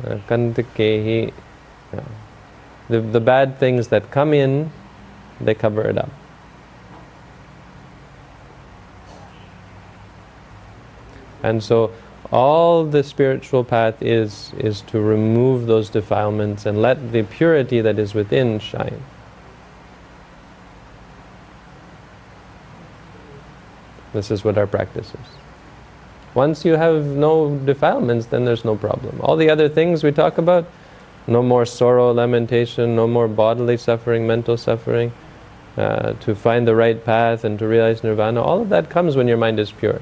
akandukehi. 0.04 1.34
The, 2.88 3.02
the 3.02 3.20
bad 3.20 3.60
things 3.60 3.90
that 3.90 4.12
come 4.12 4.34
in, 4.34 4.72
they 5.42 5.54
cover 5.54 5.82
it 5.82 5.98
up. 5.98 6.10
And 11.44 11.64
so 11.64 11.92
all 12.32 12.86
the 12.86 13.04
spiritual 13.04 13.64
path 13.64 14.02
is 14.02 14.54
is 14.58 14.82
to 14.82 15.02
remove 15.02 15.68
those 15.68 15.90
defilements 15.90 16.66
and 16.66 16.82
let 16.82 17.12
the 17.12 17.24
purity 17.24 17.82
that 17.82 18.00
is 18.00 18.14
within 18.14 18.60
shine. 18.60 19.02
This 24.14 24.32
is 24.32 24.44
what 24.44 24.58
our 24.58 24.68
practice 24.68 25.10
is. 25.10 25.42
Once 26.34 26.64
you 26.64 26.74
have 26.74 27.06
no 27.06 27.58
defilements, 27.66 28.28
then 28.28 28.46
there's 28.46 28.64
no 28.64 28.76
problem. 28.76 29.20
All 29.22 29.36
the 29.36 29.50
other 29.50 29.68
things 29.68 30.04
we 30.04 30.12
talk 30.12 30.38
about, 30.38 30.66
no 31.28 31.44
more 31.44 31.66
sorrow, 31.66 32.12
lamentation, 32.14 32.96
no 32.96 33.08
more 33.08 33.28
bodily 33.28 33.78
suffering, 33.78 34.26
mental 34.28 34.58
suffering, 34.58 35.12
uh, 35.78 36.14
to 36.14 36.36
find 36.36 36.68
the 36.68 36.76
right 36.76 37.04
path 37.04 37.44
and 37.44 37.60
to 37.60 37.68
realize 37.68 38.04
nirvana, 38.04 38.42
all 38.42 38.62
of 38.62 38.70
that 38.70 38.90
comes 38.90 39.16
when 39.16 39.28
your 39.28 39.38
mind 39.38 39.60
is 39.60 39.72
pure. 39.72 40.02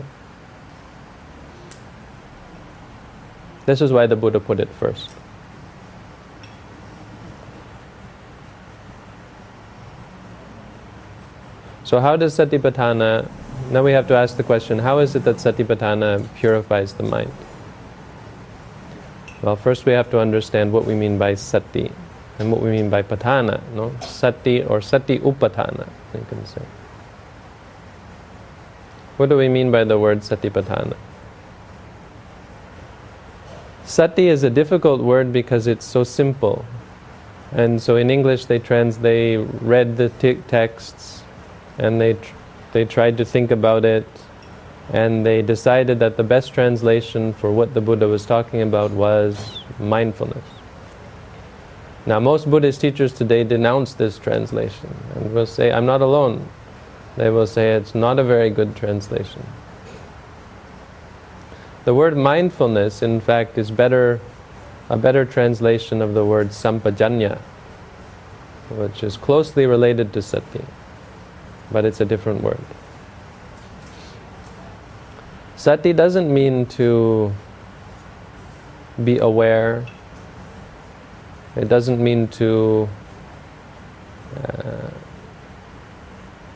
This 3.69 3.81
is 3.81 3.93
why 3.93 4.07
the 4.07 4.15
Buddha 4.15 4.39
put 4.39 4.59
it 4.59 4.67
first. 4.79 5.11
So, 11.83 11.99
how 11.99 12.15
does 12.15 12.35
Satipatthana? 12.35 13.29
Now 13.69 13.83
we 13.83 13.91
have 13.91 14.07
to 14.07 14.15
ask 14.15 14.37
the 14.37 14.43
question 14.43 14.79
how 14.79 14.97
is 14.97 15.15
it 15.15 15.23
that 15.25 15.35
Satipatthana 15.35 16.27
purifies 16.33 16.93
the 16.93 17.03
mind? 17.03 17.31
Well, 19.43 19.55
first 19.55 19.85
we 19.85 19.93
have 19.93 20.09
to 20.09 20.19
understand 20.19 20.73
what 20.73 20.85
we 20.85 20.95
mean 20.95 21.19
by 21.19 21.35
sati 21.35 21.91
and 22.39 22.51
what 22.51 22.63
we 22.63 22.71
mean 22.71 22.89
by 22.89 23.03
patana. 23.03 23.61
No? 23.75 23.95
Sati 24.01 24.63
or 24.63 24.81
sati 24.81 25.19
upatana, 25.19 25.87
you 26.15 26.25
can 26.27 26.43
say. 26.47 26.63
What 29.17 29.29
do 29.29 29.37
we 29.37 29.47
mean 29.47 29.69
by 29.69 29.83
the 29.83 29.99
word 29.99 30.21
satipatthana? 30.21 30.97
Sati 33.89 34.27
is 34.27 34.43
a 34.43 34.51
difficult 34.51 35.01
word 35.01 35.33
because 35.33 35.65
it's 35.65 35.83
so 35.83 36.03
simple. 36.03 36.63
And 37.51 37.81
so 37.81 37.95
in 37.95 38.11
English 38.11 38.45
they 38.45 38.59
trans 38.59 38.99
they 38.99 39.37
read 39.37 39.97
the 39.97 40.09
texts 40.47 41.23
and 41.79 41.99
they 41.99 42.13
tr- 42.13 42.35
they 42.71 42.85
tried 42.85 43.17
to 43.17 43.25
think 43.25 43.49
about 43.49 43.85
it 43.85 44.05
and 44.93 45.25
they 45.25 45.41
decided 45.41 45.97
that 46.01 46.17
the 46.17 46.23
best 46.23 46.53
translation 46.53 47.33
for 47.33 47.51
what 47.51 47.73
the 47.73 47.81
Buddha 47.81 48.07
was 48.07 48.27
talking 48.27 48.61
about 48.61 48.91
was 48.91 49.57
mindfulness. 49.79 50.45
Now 52.05 52.19
most 52.19 52.47
Buddhist 52.47 52.81
teachers 52.81 53.11
today 53.11 53.43
denounce 53.43 53.95
this 53.95 54.19
translation 54.19 54.95
and 55.15 55.33
will 55.33 55.47
say 55.47 55.71
I'm 55.71 55.87
not 55.87 56.01
alone. 56.01 56.47
They 57.17 57.31
will 57.31 57.47
say 57.47 57.71
it's 57.73 57.95
not 57.95 58.19
a 58.19 58.23
very 58.23 58.51
good 58.51 58.75
translation. 58.75 59.41
The 61.89 61.95
word 61.95 62.15
mindfulness, 62.15 63.01
in 63.01 63.19
fact, 63.19 63.57
is 63.57 63.71
better, 63.71 64.19
a 64.91 64.95
better 64.95 65.25
translation 65.25 66.03
of 66.03 66.13
the 66.13 66.23
word 66.23 66.49
sampajanya, 66.49 67.39
which 68.69 69.01
is 69.01 69.17
closely 69.17 69.65
related 69.65 70.13
to 70.13 70.21
sati, 70.21 70.63
but 71.71 71.85
it's 71.85 71.99
a 71.99 72.05
different 72.05 72.43
word. 72.43 72.61
Sati 75.55 75.91
doesn't 75.91 76.31
mean 76.31 76.67
to 76.77 77.33
be 79.03 79.17
aware. 79.17 79.83
It 81.55 81.69
doesn't 81.69 81.99
mean 81.99 82.27
to. 82.37 82.87
Uh, 84.37 84.91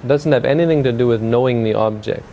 doesn't 0.05 0.31
have 0.31 0.45
anything 0.45 0.83
to 0.83 0.91
do 0.91 1.07
with 1.07 1.23
knowing 1.23 1.63
the 1.63 1.73
object. 1.73 2.23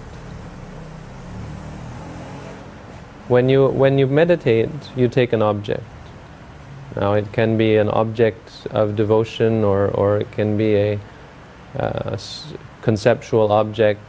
When 3.30 3.48
you 3.48 3.68
when 3.68 3.96
you 3.96 4.08
meditate, 4.08 4.70
you 4.96 5.08
take 5.08 5.32
an 5.32 5.40
object. 5.40 5.84
Now 6.96 7.12
it 7.12 7.32
can 7.32 7.56
be 7.56 7.76
an 7.76 7.88
object 7.88 8.66
of 8.72 8.96
devotion, 8.96 9.62
or 9.62 9.88
or 9.88 10.18
it 10.18 10.30
can 10.32 10.56
be 10.56 10.74
a 10.74 11.00
uh, 11.78 12.18
conceptual 12.82 13.52
object. 13.52 14.00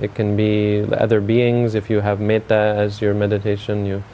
It 0.00 0.14
can 0.14 0.36
be 0.36 0.84
other 0.92 1.20
beings. 1.20 1.74
If 1.74 1.88
you 1.88 2.00
have 2.00 2.20
metta 2.20 2.76
as 2.84 3.00
your 3.00 3.14
meditation, 3.14 3.86
you 3.86 4.04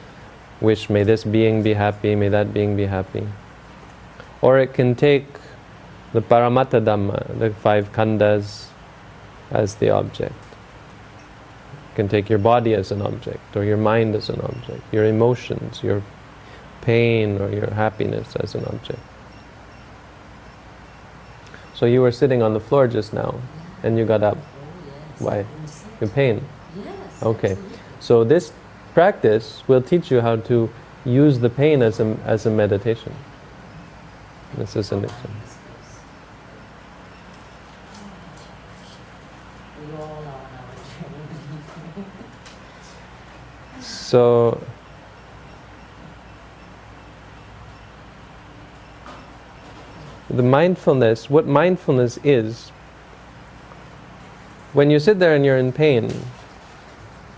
wish, 0.61 0.89
may 0.89 1.03
this 1.03 1.23
being 1.25 1.61
be 1.61 1.73
happy, 1.73 2.15
may 2.15 2.29
that 2.29 2.53
being 2.53 2.77
be 2.77 2.85
happy. 2.85 3.27
Or 4.41 4.57
it 4.59 4.73
can 4.73 4.95
take 4.95 5.27
the 6.13 6.21
paramattha 6.21 6.81
dhamma, 6.81 7.37
the 7.37 7.51
five 7.51 7.91
khandhas, 7.91 8.67
as 9.51 9.75
the 9.75 9.89
object 9.89 10.46
can 11.97 12.07
take 12.07 12.29
your 12.29 12.37
body 12.39 12.75
as 12.75 12.91
an 12.91 13.01
object, 13.01 13.57
or 13.57 13.63
your 13.65 13.75
mind 13.75 14.15
as 14.15 14.29
an 14.29 14.39
object, 14.41 14.83
your 14.93 15.05
emotions, 15.05 15.81
your 15.81 16.03
pain, 16.81 17.41
or 17.41 17.49
your 17.49 17.71
happiness 17.71 18.35
as 18.35 18.53
an 18.53 18.63
object. 18.65 18.99
So 21.73 21.87
you 21.87 22.01
were 22.03 22.11
sitting 22.11 22.43
on 22.43 22.53
the 22.53 22.59
floor 22.59 22.87
just 22.87 23.13
now, 23.13 23.41
and 23.81 23.97
you 23.97 24.05
got 24.05 24.21
up. 24.21 24.37
Oh, 24.37 25.25
Why? 25.25 25.45
Your 25.99 26.09
pain. 26.11 26.45
Yes. 26.75 27.23
Okay. 27.23 27.57
So 27.99 28.23
this 28.23 28.53
practice 28.93 29.63
will 29.67 29.81
teach 29.81 30.11
you 30.11 30.21
how 30.21 30.35
to 30.51 30.69
use 31.03 31.39
the 31.39 31.49
pain 31.49 31.81
as 31.81 31.99
a, 31.99 32.15
as 32.25 32.45
a 32.45 32.51
meditation. 32.51 33.13
This 34.55 34.75
is 34.75 34.91
an 34.91 35.03
example. 35.03 35.31
We 39.79 39.93
all 39.93 40.01
are 40.01 40.09
on 40.09 40.23
our 40.25 40.75
journey. 40.93 42.05
So, 44.07 44.63
the 50.29 50.41
mindfulness, 50.41 51.29
what 51.29 51.45
mindfulness 51.45 52.17
is, 52.23 52.69
when 54.71 54.89
you 54.89 54.99
sit 54.99 55.19
there 55.19 55.35
and 55.35 55.43
you're 55.43 55.57
in 55.57 55.73
pain, 55.73 56.09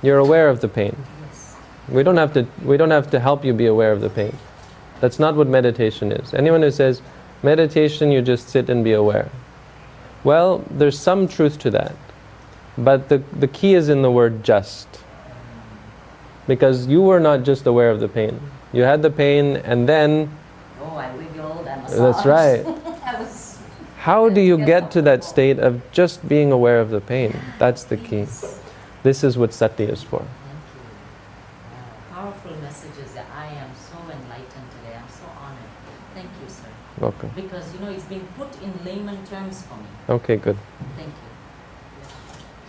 you're 0.03 0.19
aware 0.19 0.47
of 0.47 0.61
the 0.61 0.67
pain. 0.67 0.95
yes. 1.25 1.55
We 1.89 2.03
don't 2.03 2.17
have 2.17 2.33
to, 2.33 2.45
we 2.63 2.77
don't 2.77 2.91
have 2.91 3.09
to 3.09 3.19
help 3.19 3.43
you 3.43 3.51
be 3.51 3.65
aware 3.65 3.91
of 3.91 4.01
the 4.01 4.11
pain. 4.11 4.37
That's 5.01 5.17
not 5.17 5.35
what 5.35 5.47
meditation 5.47 6.11
is. 6.11 6.35
Anyone 6.35 6.61
who 6.61 6.69
says 6.69 7.01
meditation, 7.41 8.11
you 8.11 8.21
just 8.21 8.47
sit 8.47 8.69
and 8.69 8.83
be 8.83 8.93
aware. 8.93 9.31
Well, 10.23 10.63
there's 10.69 10.99
some 10.99 11.27
truth 11.27 11.57
to 11.61 11.71
that. 11.71 11.95
But 12.77 13.09
the, 13.09 13.23
the 13.39 13.47
key 13.47 13.73
is 13.73 13.89
in 13.89 14.03
the 14.03 14.11
word 14.11 14.43
just. 14.43 14.87
Because 16.49 16.87
you 16.87 17.01
were 17.03 17.19
not 17.19 17.43
just 17.43 17.67
aware 17.67 17.91
of 17.91 17.99
the 17.99 18.07
pain. 18.09 18.41
You 18.73 18.81
had 18.81 19.03
the 19.03 19.11
pain 19.11 19.57
and 19.57 19.87
then. 19.87 20.31
Oh, 20.81 20.95
I 20.97 21.15
wiggled, 21.15 21.67
I 21.67 21.75
massaged. 21.77 22.01
That's 22.01 22.25
right. 22.25 22.65
Was. 23.19 23.59
How 23.99 24.29
do 24.29 24.41
you 24.41 24.57
get 24.57 24.89
to 24.91 25.01
that 25.03 25.23
state 25.23 25.59
of 25.59 25.81
just 25.91 26.27
being 26.27 26.51
aware 26.51 26.79
of 26.81 26.89
the 26.89 27.01
pain? 27.01 27.37
That's 27.59 27.83
the 27.83 27.97
key. 27.97 28.25
This 29.03 29.23
is 29.23 29.37
what 29.37 29.53
sati 29.53 29.83
is 29.83 30.01
for. 30.01 30.19
Thank 30.25 30.31
you. 30.73 32.15
Powerful 32.15 32.55
messages. 32.63 33.13
That 33.13 33.27
I 33.35 33.47
am 33.63 33.69
so 33.75 33.97
enlightened 34.09 34.67
today. 34.75 34.95
I'm 34.97 35.09
so 35.21 35.25
honored. 35.43 35.69
Thank 36.15 36.29
you, 36.41 36.49
sir. 36.49 36.65
Welcome. 36.99 37.29
Because 37.35 37.71
you 37.73 37.79
know 37.81 37.91
it's 37.91 38.05
been 38.05 38.25
put 38.37 38.49
in 38.63 38.73
layman 38.83 39.23
terms 39.27 39.61
for 39.67 39.75
me. 39.77 39.89
Okay, 40.17 40.37
good. 40.37 40.57
Thank 40.95 41.09
you. 41.09 41.29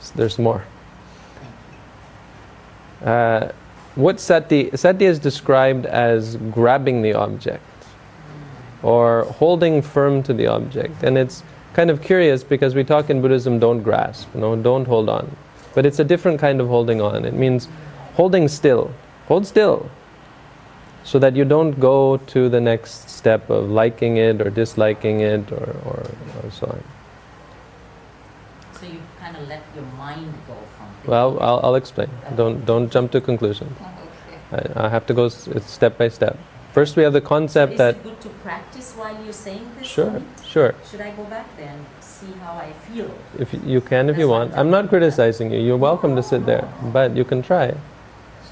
S- 0.01 0.11
There's 0.11 0.39
more. 0.39 0.65
Thank 1.41 1.55
you. 3.03 3.07
Uh, 3.09 3.53
what 4.01 4.21
sati? 4.21 4.71
Sati 4.77 5.05
is 5.05 5.19
described 5.19 5.87
as 5.87 6.37
grabbing 6.51 7.03
the 7.03 7.15
object 7.15 7.63
or 8.83 9.25
holding 9.25 9.83
firm 9.83 10.23
to 10.23 10.33
the 10.33 10.47
object, 10.47 11.03
and 11.03 11.19
it's 11.19 11.43
kind 11.75 11.91
of 11.91 12.03
curious 12.03 12.43
because 12.43 12.75
we 12.75 12.85
talk 12.85 13.11
in 13.11 13.21
Buddhism, 13.21 13.59
don't 13.59 13.83
grasp, 13.83 14.29
you 14.35 14.41
know, 14.41 14.57
don't 14.57 14.87
hold 14.87 15.09
on, 15.09 15.37
but 15.75 15.87
it's 15.87 15.99
a 15.99 16.05
different 16.05 16.41
kind 16.41 16.61
of 16.61 16.69
holding 16.69 17.01
on. 17.01 17.25
It 17.25 17.35
means 17.35 17.69
holding 18.15 18.49
still, 18.49 18.93
hold 19.27 19.47
still, 19.47 19.91
so 21.05 21.19
that 21.19 21.37
you 21.37 21.45
don't 21.45 21.79
go 21.79 22.17
to 22.17 22.49
the 22.49 22.61
next 22.61 23.11
step 23.11 23.51
of 23.51 23.71
liking 23.71 24.17
it 24.17 24.41
or 24.41 24.51
disliking 24.51 25.21
it 25.21 25.51
or, 25.53 25.77
or, 25.85 26.07
or 26.43 26.51
so 26.51 26.67
on. 26.67 26.83
So 28.79 28.87
you 28.87 29.01
kind 29.19 29.37
of 29.37 29.47
let 29.49 29.63
your 29.75 29.85
mind. 29.97 30.33
Well, 31.11 31.39
I'll, 31.41 31.61
I'll 31.65 31.75
explain. 31.75 32.09
Don't 32.37 32.65
don't 32.65 32.89
jump 32.93 33.11
to 33.13 33.21
conclusions. 33.21 33.77
Okay. 34.53 34.71
I, 34.79 34.87
I 34.87 34.89
have 34.89 35.07
to 35.07 35.15
go 35.15 35.25
s- 35.27 35.49
step 35.67 35.99
by 35.99 36.09
step. 36.09 36.39
First, 36.73 36.97
we 36.97 37.03
have 37.03 37.13
the 37.13 37.21
concept 37.21 37.73
Is 37.73 37.79
that 37.79 37.97
it 37.97 38.03
good 38.05 38.21
to 38.21 38.29
practice 38.47 38.95
while 38.97 39.17
you're 39.25 39.33
saying 39.33 39.67
this? 39.77 39.89
sure, 39.89 40.23
sure. 40.45 40.73
Should 40.89 41.01
I 41.01 41.11
go 41.17 41.25
back 41.25 41.49
there 41.57 41.73
and 41.75 41.85
see 42.01 42.31
how 42.45 42.53
I 42.67 42.71
feel? 42.87 43.11
If 43.41 43.53
you 43.75 43.81
can, 43.81 44.09
if 44.09 44.17
you 44.19 44.29
want. 44.29 44.55
I'm 44.57 44.71
not 44.71 44.89
criticizing 44.89 45.51
you. 45.51 45.59
You're 45.59 45.83
welcome 45.91 46.15
to 46.15 46.23
sit 46.23 46.47
there, 46.47 46.69
but 46.93 47.17
you 47.17 47.25
can 47.25 47.43
try. 47.43 47.67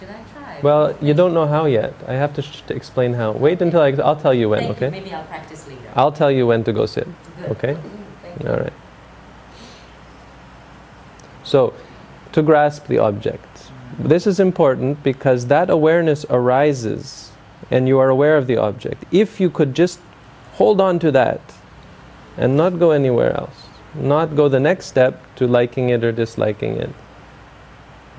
Should 0.00 0.10
I 0.10 0.20
try? 0.34 0.58
Well, 0.62 0.96
you 1.00 1.14
don't 1.14 1.34
know 1.34 1.46
how 1.46 1.66
yet. 1.66 1.94
I 2.08 2.14
have 2.14 2.34
to, 2.34 2.42
sh- 2.42 2.62
to 2.66 2.74
explain 2.74 3.14
how. 3.14 3.30
Wait 3.46 3.62
until 3.62 3.82
I, 3.82 3.90
I'll 4.02 4.16
tell 4.26 4.34
you 4.34 4.48
when. 4.48 4.64
Thank 4.66 4.80
you. 4.80 4.86
Okay? 4.88 4.98
Maybe 4.98 5.14
I'll 5.14 5.22
practice 5.30 5.68
later. 5.68 5.92
I'll 5.94 6.12
tell 6.12 6.30
you 6.32 6.44
when 6.48 6.64
to 6.64 6.72
go 6.72 6.86
sit. 6.86 7.06
Good. 7.06 7.50
okay? 7.52 7.74
Thank 7.74 8.42
you. 8.42 8.50
All 8.50 8.56
right. 8.66 8.72
So, 11.44 11.72
to 12.32 12.42
grasp 12.42 12.86
the 12.86 12.98
object. 12.98 13.70
This 13.98 14.26
is 14.26 14.38
important 14.38 15.02
because 15.02 15.46
that 15.46 15.70
awareness 15.70 16.24
arises 16.30 17.32
and 17.70 17.88
you 17.88 17.98
are 17.98 18.08
aware 18.08 18.36
of 18.36 18.46
the 18.46 18.56
object. 18.56 19.04
If 19.10 19.40
you 19.40 19.50
could 19.50 19.74
just 19.74 20.00
hold 20.52 20.80
on 20.80 20.98
to 21.00 21.10
that 21.12 21.40
and 22.36 22.56
not 22.56 22.78
go 22.78 22.92
anywhere 22.92 23.36
else, 23.36 23.66
not 23.94 24.36
go 24.36 24.48
the 24.48 24.60
next 24.60 24.86
step 24.86 25.22
to 25.36 25.46
liking 25.46 25.90
it 25.90 26.04
or 26.04 26.12
disliking 26.12 26.76
it, 26.76 26.90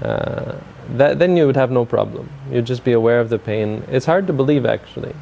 uh, 0.01 0.55
that, 0.89 1.19
then 1.19 1.37
you 1.37 1.45
would 1.45 1.55
have 1.55 1.71
no 1.71 1.85
problem. 1.85 2.29
You'd 2.51 2.65
just 2.65 2.83
be 2.83 2.93
aware 2.93 3.19
of 3.19 3.29
the 3.29 3.39
pain. 3.39 3.83
It's 3.89 4.05
hard 4.05 4.27
to 4.27 4.33
believe, 4.33 4.65
actually. 4.65 5.13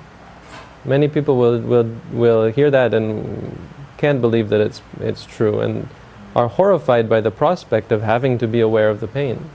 Many 0.86 1.08
people 1.08 1.38
will, 1.38 1.60
will, 1.60 1.90
will 2.12 2.48
hear 2.48 2.72
that 2.72 2.94
and 2.94 3.58
can't 3.98 4.22
believe 4.22 4.50
that 4.50 4.62
it's, 4.62 4.82
it's 5.00 5.26
true 5.26 5.60
and 5.60 5.90
are 6.38 6.48
horrified 6.48 7.10
by 7.10 7.20
the 7.20 7.32
prospect 7.32 7.92
of 7.92 8.04
having 8.04 8.38
to 8.38 8.48
be 8.48 8.60
aware 8.60 8.90
of 8.90 9.00
the 9.00 9.08
pain. 9.08 9.50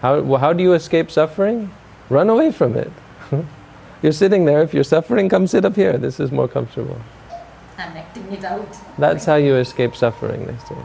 How, 0.00 0.36
how 0.36 0.52
do 0.52 0.62
you 0.62 0.72
escape 0.72 1.10
suffering? 1.10 1.72
Run 2.08 2.30
away 2.30 2.52
from 2.52 2.76
it. 2.76 2.92
you're 4.02 4.12
sitting 4.12 4.44
there. 4.44 4.62
If 4.62 4.72
you're 4.72 4.84
suffering, 4.84 5.28
come 5.28 5.48
sit 5.48 5.64
up 5.64 5.74
here. 5.74 5.98
This 5.98 6.20
is 6.20 6.30
more 6.30 6.46
comfortable. 6.46 7.00
I'm 7.76 7.96
acting 7.96 8.30
it 8.32 8.44
out. 8.44 8.76
That's 8.96 9.24
how 9.24 9.34
you 9.34 9.56
escape 9.56 9.96
suffering, 9.96 10.46
they 10.46 10.56
say. 10.68 10.76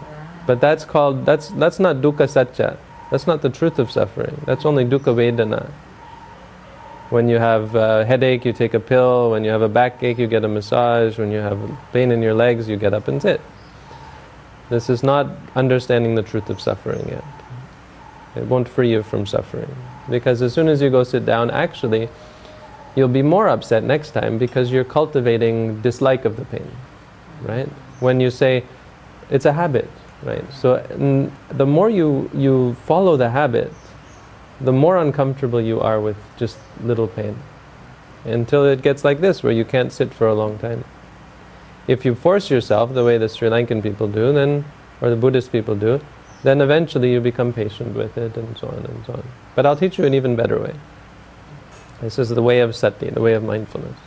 But 0.47 0.59
that's 0.59 0.83
called, 0.83 1.27
that's, 1.27 1.49
that's 1.49 1.79
not 1.79 1.97
dukkha 1.97 2.27
satcha. 2.27 2.77
That's 3.11 3.27
not 3.27 3.43
the 3.43 3.51
truth 3.51 3.77
of 3.77 3.91
suffering. 3.91 4.41
That's 4.47 4.65
only 4.65 4.83
dukkha 4.83 5.13
vedana. 5.13 5.71
When 7.11 7.29
you 7.29 7.37
have 7.37 7.75
a 7.75 8.03
headache, 8.03 8.45
you 8.45 8.51
take 8.51 8.73
a 8.73 8.79
pill. 8.79 9.29
When 9.29 9.43
you 9.43 9.51
have 9.51 9.61
a 9.61 9.69
backache, 9.69 10.17
you 10.17 10.25
get 10.25 10.43
a 10.43 10.47
massage. 10.47 11.19
When 11.19 11.31
you 11.31 11.37
have 11.37 11.59
pain 11.91 12.11
in 12.11 12.23
your 12.23 12.33
legs, 12.33 12.67
you 12.67 12.77
get 12.77 12.95
up 12.95 13.07
and 13.07 13.21
sit. 13.21 13.39
This 14.69 14.89
is 14.89 15.03
not 15.03 15.27
understanding 15.55 16.15
the 16.15 16.23
truth 16.23 16.49
of 16.49 16.59
suffering 16.61 17.07
yet. 17.09 17.23
It 18.35 18.45
won't 18.45 18.67
free 18.67 18.89
you 18.91 19.03
from 19.03 19.25
suffering. 19.25 19.73
Because 20.09 20.41
as 20.41 20.53
soon 20.53 20.67
as 20.67 20.81
you 20.81 20.89
go 20.89 21.03
sit 21.03 21.25
down, 21.25 21.51
actually, 21.51 22.09
you'll 22.95 23.07
be 23.07 23.21
more 23.21 23.47
upset 23.47 23.83
next 23.83 24.11
time 24.11 24.37
because 24.37 24.71
you're 24.71 24.83
cultivating 24.83 25.81
dislike 25.81 26.25
of 26.25 26.37
the 26.37 26.45
pain. 26.45 26.69
Right? 27.41 27.67
When 27.99 28.19
you 28.19 28.29
say, 28.29 28.63
it's 29.29 29.45
a 29.45 29.53
habit, 29.53 29.89
right? 30.23 30.43
So 30.53 30.77
the 31.51 31.65
more 31.65 31.89
you, 31.89 32.29
you 32.33 32.75
follow 32.85 33.17
the 33.17 33.29
habit, 33.29 33.71
the 34.61 34.73
more 34.73 34.97
uncomfortable 34.97 35.61
you 35.61 35.79
are 35.81 35.99
with 35.99 36.17
just 36.37 36.57
little 36.81 37.07
pain. 37.07 37.37
Until 38.25 38.65
it 38.65 38.81
gets 38.81 39.03
like 39.03 39.19
this, 39.19 39.43
where 39.43 39.51
you 39.51 39.65
can't 39.65 39.91
sit 39.91 40.13
for 40.13 40.27
a 40.27 40.33
long 40.33 40.57
time. 40.57 40.85
If 41.87 42.05
you 42.05 42.15
force 42.15 42.49
yourself, 42.49 42.93
the 42.93 43.03
way 43.03 43.17
the 43.17 43.27
Sri 43.27 43.49
Lankan 43.49 43.83
people 43.83 44.07
do, 44.07 44.31
then, 44.31 44.65
or 45.01 45.09
the 45.09 45.15
Buddhist 45.15 45.51
people 45.51 45.75
do, 45.75 45.99
then 46.43 46.61
eventually 46.61 47.11
you 47.11 47.21
become 47.21 47.53
patient 47.53 47.95
with 47.95 48.17
it 48.17 48.35
and 48.37 48.57
so 48.57 48.67
on 48.67 48.85
and 48.85 49.05
so 49.05 49.13
on. 49.13 49.23
But 49.55 49.65
I'll 49.65 49.75
teach 49.75 49.97
you 49.97 50.05
an 50.05 50.13
even 50.13 50.35
better 50.35 50.59
way. 50.59 50.73
This 52.01 52.19
is 52.19 52.29
the 52.29 52.43
way 52.43 52.59
of 52.59 52.75
sati, 52.75 53.09
the 53.09 53.21
way 53.21 53.33
of 53.33 53.43
mindfulness. 53.43 53.97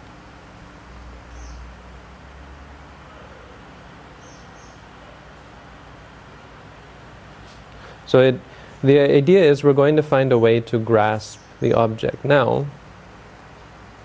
So 8.07 8.21
it, 8.21 8.41
the 8.83 8.99
idea 8.99 9.45
is 9.45 9.65
we're 9.65 9.73
going 9.73 9.97
to 9.97 10.03
find 10.03 10.31
a 10.33 10.39
way 10.39 10.61
to 10.61 10.79
grasp 10.79 11.41
the 11.61 11.73
object. 11.73 12.25
Now, 12.25 12.67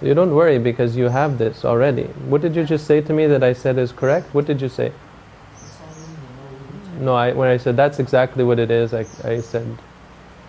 you 0.02 0.14
don't 0.14 0.34
worry 0.34 0.58
because 0.58 0.96
you 0.96 1.10
have 1.10 1.38
this 1.38 1.64
already. 1.64 2.04
What 2.28 2.42
did 2.42 2.56
you 2.56 2.64
just 2.64 2.88
say 2.88 3.02
to 3.02 3.14
me 3.14 3.28
that 3.28 3.44
I 3.44 3.54
said 3.54 3.78
is 3.78 3.92
correct? 3.92 4.34
What 4.34 4.46
did 4.46 4.62
you 4.62 4.70
say? 4.70 4.92
No, 7.00 7.16
I, 7.16 7.34
when 7.34 7.50
I 7.50 7.58
said 7.58 7.76
that's 7.76 8.00
exactly 8.00 8.44
what 8.44 8.60
it 8.60 8.70
is, 8.70 8.94
I, 8.94 9.06
I 9.24 9.42
said, 9.42 9.66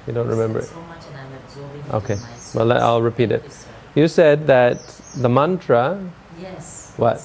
you 0.06 0.12
don't 0.12 0.28
remember 0.28 0.58
it. 0.58 0.64
So 0.66 0.80
much 0.82 0.98
and 1.06 1.16
I'm 1.16 1.32
absorbing 1.44 1.80
it 1.80 1.94
Okay. 1.94 2.18
Well, 2.54 2.72
I'll 2.72 3.00
repeat 3.02 3.32
it. 3.32 3.42
you, 3.94 4.08
said 4.08 4.46
that 4.46 4.78
the 5.16 5.28
mantra, 5.28 5.98
Yes. 6.40 6.92
What? 6.96 7.20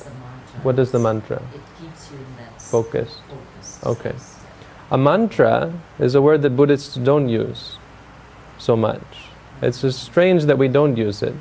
what 0.63 0.79
is 0.79 0.91
the 0.91 0.99
mantra? 0.99 1.41
It 1.53 1.61
keeps 1.81 2.11
you 2.11 2.17
in 2.17 2.35
that 2.37 2.61
Focus. 2.61 3.19
focused 3.29 3.85
Okay. 3.85 4.15
A 4.91 4.97
mantra 4.97 5.73
is 5.99 6.15
a 6.15 6.21
word 6.21 6.41
that 6.43 6.51
Buddhists 6.51 6.95
don't 6.95 7.27
use 7.27 7.77
so 8.57 8.75
much. 8.75 9.01
It's 9.61 9.81
just 9.81 10.03
strange 10.03 10.45
that 10.45 10.57
we 10.57 10.67
don't 10.69 10.95
use 10.95 11.21
it. 11.21 11.35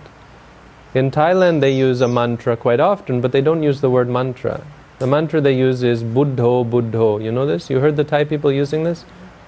In 0.97 1.11
Thailand, 1.11 1.61
they 1.61 1.73
use 1.73 2.01
a 2.01 2.09
mantra 2.09 2.57
quite 2.57 2.81
often, 2.81 3.21
but 3.21 3.31
they 3.31 3.43
don't 3.43 3.63
use 3.63 3.83
the 3.83 3.91
word 3.91 4.09
mantra. 4.09 4.67
The 4.99 5.07
mantra 5.07 5.43
they 5.43 5.55
use 5.55 5.83
is 5.83 6.03
Buddho, 6.03 6.65
Buddho. 6.65 7.23
You 7.23 7.31
know 7.31 7.45
this? 7.45 7.69
You 7.69 7.81
heard 7.81 7.97
the 7.97 8.05
Thai 8.05 8.25
people 8.25 8.51
using 8.51 8.85
this? 8.85 9.05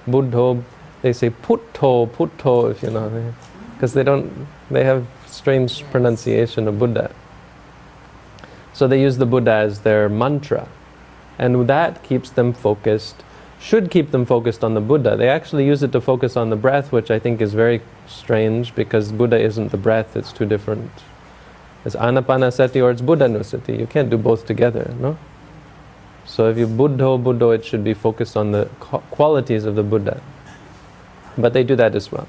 Buddho. 0.07 0.63
They 1.01 1.11
say 1.11 1.31
Putto, 1.31 2.07
Putto, 2.11 2.69
if 2.69 2.83
you 2.83 2.91
know. 2.91 3.33
Because 3.73 3.95
they 3.95 4.03
don't, 4.03 4.45
they 4.69 4.83
have 4.83 5.07
strange 5.25 5.83
pronunciation 5.85 6.67
of 6.67 6.77
Buddha. 6.77 7.09
So 8.71 8.87
they 8.87 9.01
use 9.01 9.17
the 9.17 9.25
Buddha 9.25 9.53
as 9.53 9.79
their 9.79 10.07
mantra. 10.07 10.67
And 11.39 11.67
that 11.67 12.03
keeps 12.03 12.29
them 12.29 12.53
focused, 12.53 13.23
should 13.59 13.89
keep 13.89 14.11
them 14.11 14.23
focused 14.23 14.63
on 14.63 14.75
the 14.75 14.81
Buddha. 14.81 15.17
They 15.17 15.29
actually 15.29 15.65
use 15.65 15.81
it 15.81 15.93
to 15.93 15.99
focus 15.99 16.37
on 16.37 16.51
the 16.51 16.55
breath, 16.55 16.91
which 16.91 17.09
I 17.09 17.17
think 17.17 17.41
is 17.41 17.55
very 17.55 17.81
strange 18.05 18.75
because 18.75 19.11
Buddha 19.11 19.39
isn't 19.39 19.71
the 19.71 19.77
breath, 19.77 20.15
it's 20.15 20.31
two 20.31 20.45
different. 20.45 20.91
It's 21.85 21.95
anapanasati 21.95 22.83
or 22.83 22.91
it's 22.91 23.01
buddhanusati. 23.01 23.79
You 23.79 23.87
can't 23.87 24.09
do 24.09 24.17
both 24.17 24.45
together, 24.45 24.93
no? 24.99 25.17
So 26.25 26.47
if 26.49 26.57
you 26.57 26.67
buddho, 26.67 27.21
buddho, 27.21 27.55
it 27.55 27.65
should 27.65 27.83
be 27.83 27.93
focused 27.93 28.37
on 28.37 28.51
the 28.51 28.65
qualities 29.09 29.65
of 29.65 29.75
the 29.75 29.83
Buddha. 29.83 30.21
But 31.37 31.53
they 31.53 31.63
do 31.63 31.75
that 31.75 31.95
as 31.95 32.11
well. 32.11 32.27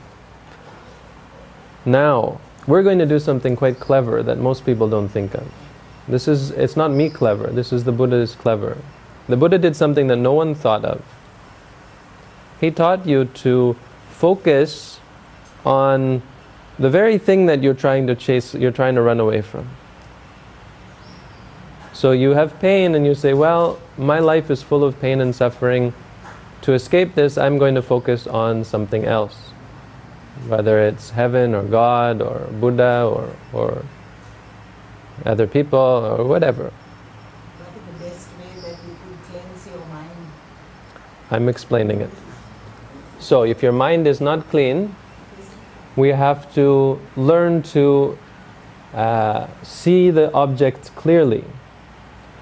Now, 1.84 2.40
we're 2.66 2.82
going 2.82 2.98
to 2.98 3.06
do 3.06 3.18
something 3.18 3.56
quite 3.56 3.78
clever 3.78 4.22
that 4.22 4.38
most 4.38 4.64
people 4.64 4.88
don't 4.88 5.08
think 5.08 5.34
of. 5.34 5.46
This 6.08 6.28
is, 6.28 6.50
it's 6.52 6.76
not 6.76 6.90
me 6.90 7.10
clever, 7.10 7.48
this 7.48 7.72
is 7.72 7.84
the 7.84 7.92
Buddha 7.92 8.16
is 8.16 8.34
clever. 8.34 8.78
The 9.28 9.36
Buddha 9.36 9.58
did 9.58 9.76
something 9.76 10.06
that 10.06 10.16
no 10.16 10.32
one 10.32 10.54
thought 10.54 10.84
of. 10.84 11.02
He 12.60 12.70
taught 12.70 13.06
you 13.06 13.26
to 13.26 13.76
focus 14.08 15.00
on 15.64 16.22
the 16.80 16.88
very 16.88 17.18
thing 17.18 17.46
that 17.46 17.62
you're 17.62 17.74
trying 17.74 18.06
to 18.06 18.14
chase, 18.14 18.54
you're 18.54 18.72
trying 18.72 18.94
to 18.94 19.02
run 19.02 19.20
away 19.20 19.42
from. 19.42 19.68
So 21.92 22.12
you 22.12 22.30
have 22.30 22.58
pain 22.58 22.94
and 22.94 23.04
you 23.04 23.14
say, 23.14 23.34
well, 23.34 23.78
my 23.98 24.18
life 24.18 24.50
is 24.50 24.62
full 24.62 24.82
of 24.82 24.98
pain 24.98 25.20
and 25.20 25.34
suffering. 25.34 25.92
To 26.62 26.72
escape 26.72 27.14
this, 27.14 27.36
I'm 27.36 27.58
going 27.58 27.74
to 27.74 27.82
focus 27.82 28.26
on 28.26 28.64
something 28.64 29.04
else. 29.04 29.36
Whether 30.48 30.80
it's 30.80 31.10
heaven 31.10 31.54
or 31.54 31.62
God 31.64 32.22
or 32.22 32.48
Buddha 32.58 33.04
or, 33.04 33.36
or 33.52 33.84
other 35.26 35.46
people 35.46 35.78
or 35.78 36.24
whatever. 36.24 36.72
What 37.58 37.76
is 37.76 37.82
the 37.84 38.04
best 38.04 38.28
way 38.38 38.60
that 38.62 38.78
you 38.88 38.96
could 39.04 39.30
cleanse 39.30 39.66
your 39.66 39.84
mind? 39.88 40.10
I'm 41.30 41.46
explaining 41.50 42.00
it. 42.00 42.10
So, 43.18 43.42
if 43.42 43.62
your 43.62 43.72
mind 43.72 44.06
is 44.06 44.22
not 44.22 44.48
clean, 44.48 44.96
we 45.96 46.08
have 46.08 46.52
to 46.54 47.00
learn 47.16 47.62
to 47.62 48.18
uh, 48.94 49.46
see 49.62 50.10
the 50.10 50.32
object 50.32 50.94
clearly. 50.96 51.44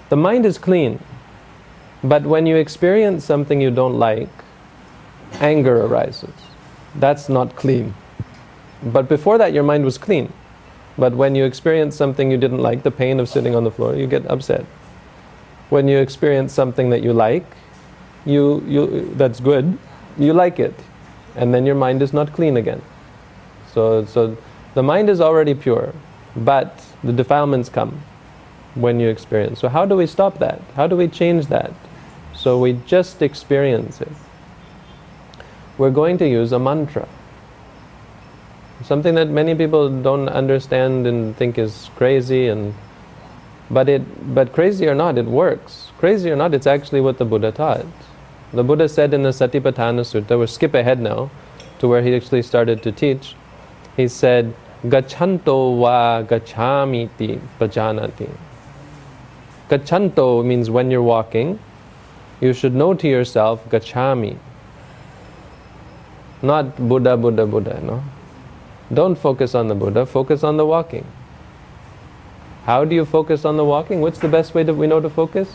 The 0.08 0.16
mind 0.16 0.46
is 0.46 0.58
clean, 0.58 1.00
but 2.02 2.22
when 2.22 2.46
you 2.46 2.56
experience 2.56 3.24
something 3.24 3.60
you 3.60 3.70
don't 3.70 3.98
like, 3.98 4.30
anger 5.40 5.84
arises. 5.84 6.34
That's 6.94 7.28
not 7.28 7.56
clean. 7.56 7.94
But 8.82 9.08
before 9.08 9.38
that, 9.38 9.52
your 9.52 9.64
mind 9.64 9.84
was 9.84 9.98
clean. 9.98 10.32
But 10.96 11.14
when 11.14 11.34
you 11.34 11.44
experience 11.44 11.96
something 11.96 12.30
you 12.30 12.38
didn't 12.38 12.58
like, 12.58 12.82
the 12.82 12.90
pain 12.90 13.20
of 13.20 13.28
sitting 13.28 13.54
on 13.54 13.64
the 13.64 13.70
floor, 13.70 13.94
you 13.94 14.06
get 14.06 14.26
upset. 14.26 14.64
When 15.70 15.86
you 15.86 15.98
experience 15.98 16.52
something 16.52 16.90
that 16.90 17.02
you 17.02 17.12
like, 17.12 17.46
you, 18.24 18.64
you, 18.66 19.14
that's 19.14 19.40
good, 19.40 19.78
you 20.18 20.32
like 20.32 20.58
it. 20.58 20.74
And 21.36 21.54
then 21.54 21.66
your 21.66 21.74
mind 21.74 22.02
is 22.02 22.12
not 22.12 22.32
clean 22.32 22.56
again. 22.56 22.82
So, 23.72 24.04
so 24.04 24.36
the 24.74 24.82
mind 24.82 25.10
is 25.10 25.20
already 25.20 25.54
pure, 25.54 25.94
but 26.36 26.84
the 27.02 27.12
defilements 27.12 27.68
come 27.68 28.00
when 28.74 29.00
you 29.00 29.08
experience. 29.08 29.60
So, 29.60 29.68
how 29.68 29.84
do 29.84 29.96
we 29.96 30.06
stop 30.06 30.38
that? 30.38 30.60
How 30.74 30.86
do 30.86 30.96
we 30.96 31.08
change 31.08 31.46
that? 31.46 31.72
So, 32.34 32.58
we 32.58 32.74
just 32.86 33.22
experience 33.22 34.00
it. 34.00 34.12
We're 35.76 35.90
going 35.90 36.18
to 36.18 36.28
use 36.28 36.52
a 36.52 36.58
mantra. 36.58 37.08
Something 38.84 39.14
that 39.16 39.28
many 39.28 39.54
people 39.54 40.02
don't 40.02 40.28
understand 40.28 41.06
and 41.06 41.36
think 41.36 41.58
is 41.58 41.90
crazy 41.96 42.46
and 42.48 42.74
but 43.70 43.88
it 43.88 44.34
but 44.34 44.52
crazy 44.52 44.86
or 44.86 44.94
not, 44.94 45.18
it 45.18 45.26
works. 45.26 45.90
Crazy 45.98 46.30
or 46.30 46.36
not, 46.36 46.54
it's 46.54 46.66
actually 46.66 47.00
what 47.00 47.18
the 47.18 47.24
Buddha 47.24 47.52
taught. 47.52 47.84
The 48.52 48.64
Buddha 48.64 48.88
said 48.88 49.12
in 49.12 49.22
the 49.22 49.30
Satipatthana 49.30 50.04
Sutta, 50.04 50.38
we'll 50.38 50.46
skip 50.46 50.74
ahead 50.74 51.00
now 51.00 51.30
to 51.80 51.88
where 51.88 52.02
he 52.02 52.14
actually 52.14 52.42
started 52.42 52.82
to 52.82 52.92
teach. 52.92 53.34
He 53.98 54.06
said, 54.06 54.54
Gachanto 54.84 55.76
va 55.80 56.24
gachamiti 56.24 57.40
pajanati. 57.58 58.30
Gachanto 59.68 60.44
means 60.44 60.70
when 60.70 60.92
you're 60.92 61.02
walking, 61.02 61.58
you 62.40 62.52
should 62.52 62.76
know 62.76 62.94
to 62.94 63.08
yourself, 63.08 63.68
Gachami. 63.68 64.38
Not 66.42 66.76
Buddha, 66.76 67.16
Buddha, 67.16 67.44
Buddha, 67.44 67.80
no? 67.82 68.04
Don't 68.94 69.16
focus 69.16 69.56
on 69.56 69.66
the 69.66 69.74
Buddha, 69.74 70.06
focus 70.06 70.44
on 70.44 70.56
the 70.56 70.64
walking. 70.64 71.04
How 72.66 72.84
do 72.84 72.94
you 72.94 73.04
focus 73.04 73.44
on 73.44 73.56
the 73.56 73.64
walking? 73.64 74.00
What's 74.00 74.20
the 74.20 74.28
best 74.28 74.54
way 74.54 74.62
that 74.62 74.74
we 74.74 74.86
know 74.86 75.00
to 75.00 75.10
focus? 75.10 75.48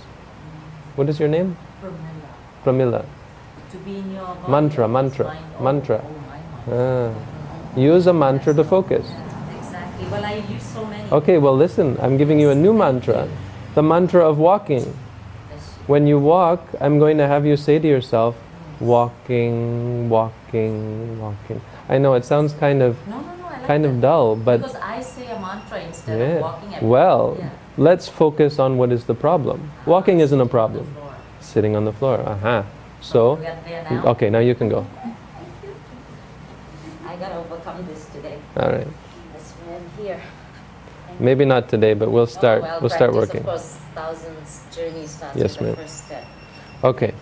What 0.97 1.07
is 1.07 1.17
your 1.17 1.29
name? 1.29 1.55
Pramila. 1.81 2.65
Pramila. 2.65 3.05
To 3.71 3.77
be 3.77 3.99
in 3.99 4.11
your 4.11 4.37
Mantra, 4.49 4.85
mantra, 4.89 5.27
mind. 5.27 5.45
Oh, 5.57 5.63
mantra. 5.63 6.05
Oh. 6.67 7.15
Ah. 7.15 7.32
Use 7.75 8.07
a 8.07 8.13
mantra 8.13 8.53
to 8.53 8.63
focus. 8.63 9.05
Exactly. 9.57 10.05
Well, 10.07 10.25
I 10.25 10.33
use 10.49 10.63
so 10.63 10.85
many. 10.85 11.09
Okay, 11.11 11.37
well, 11.37 11.55
listen, 11.55 11.97
I'm 12.01 12.17
giving 12.17 12.39
you 12.39 12.49
a 12.51 12.55
new 12.55 12.73
mantra. 12.73 13.27
The 13.75 13.81
mantra 13.83 14.27
of 14.27 14.37
walking. 14.37 14.95
When 15.87 16.07
you 16.07 16.17
walk, 16.19 16.61
I'm 16.79 16.97
going 16.99 17.17
to 17.17 17.27
have 17.27 17.45
you 17.45 17.57
say 17.57 17.77
to 17.79 17.87
yourself, 17.87 18.35
walking, 18.79 20.07
walking, 20.09 21.19
walking. 21.19 21.61
I 21.89 21.97
know 21.97 22.13
it 22.13 22.23
sounds 22.25 22.53
kind 22.53 22.81
of 22.81 22.95
No, 23.07 23.19
no, 23.19 23.35
no. 23.35 23.43
Like 23.43 23.65
kind 23.67 23.83
that. 23.83 23.89
of 23.89 24.01
dull, 24.01 24.35
but 24.35 24.57
because 24.61 24.75
I 24.75 25.01
say 25.01 25.27
a 25.27 25.39
mantra 25.39 25.81
instead 25.81 26.19
yeah. 26.19 26.25
of 26.35 26.41
walking. 26.41 26.73
Every 26.75 26.87
Well, 26.87 27.35
yeah. 27.39 27.49
let's 27.77 28.07
focus 28.07 28.59
on 28.59 28.77
what 28.77 28.91
is 28.91 29.05
the 29.05 29.15
problem. 29.15 29.61
Uh-huh. 29.61 29.91
Walking 29.91 30.19
isn't 30.21 30.39
a 30.39 30.45
problem. 30.45 30.87
Sitting 31.41 31.75
on 31.75 31.83
the 31.85 31.93
floor. 31.93 32.19
Uh-huh. 32.19 32.47
Aha. 32.47 32.65
So, 33.01 33.35
there 33.35 33.83
now. 33.89 34.05
okay, 34.11 34.29
now 34.29 34.39
you 34.39 34.55
can 34.55 34.69
go. 34.69 34.85
I 37.05 37.17
gotta 37.17 37.35
overcome 37.35 37.85
this 37.85 38.05
today. 38.15 38.39
All 38.55 38.69
right. 38.69 38.87
That's 39.33 39.51
why 39.51 39.75
I'm 39.75 40.03
here. 40.03 40.21
Maybe 41.19 41.45
not 41.45 41.69
today, 41.69 41.93
but 41.93 42.11
we'll 42.11 42.23
oh, 42.23 42.25
start. 42.25 42.61
Oh, 42.61 42.65
well, 42.65 42.81
we'll 42.81 42.89
start 42.89 43.13
working. 43.13 43.41
Of 43.41 43.45
course, 43.45 43.79
thousands 43.93 44.63
journey 44.75 45.07
starts 45.07 45.37
Yes, 45.37 45.57
with 45.57 45.61
ma'am. 45.61 45.75
the 45.75 45.81
first 45.81 46.05
step. 46.05 46.25
Okay. 46.83 47.13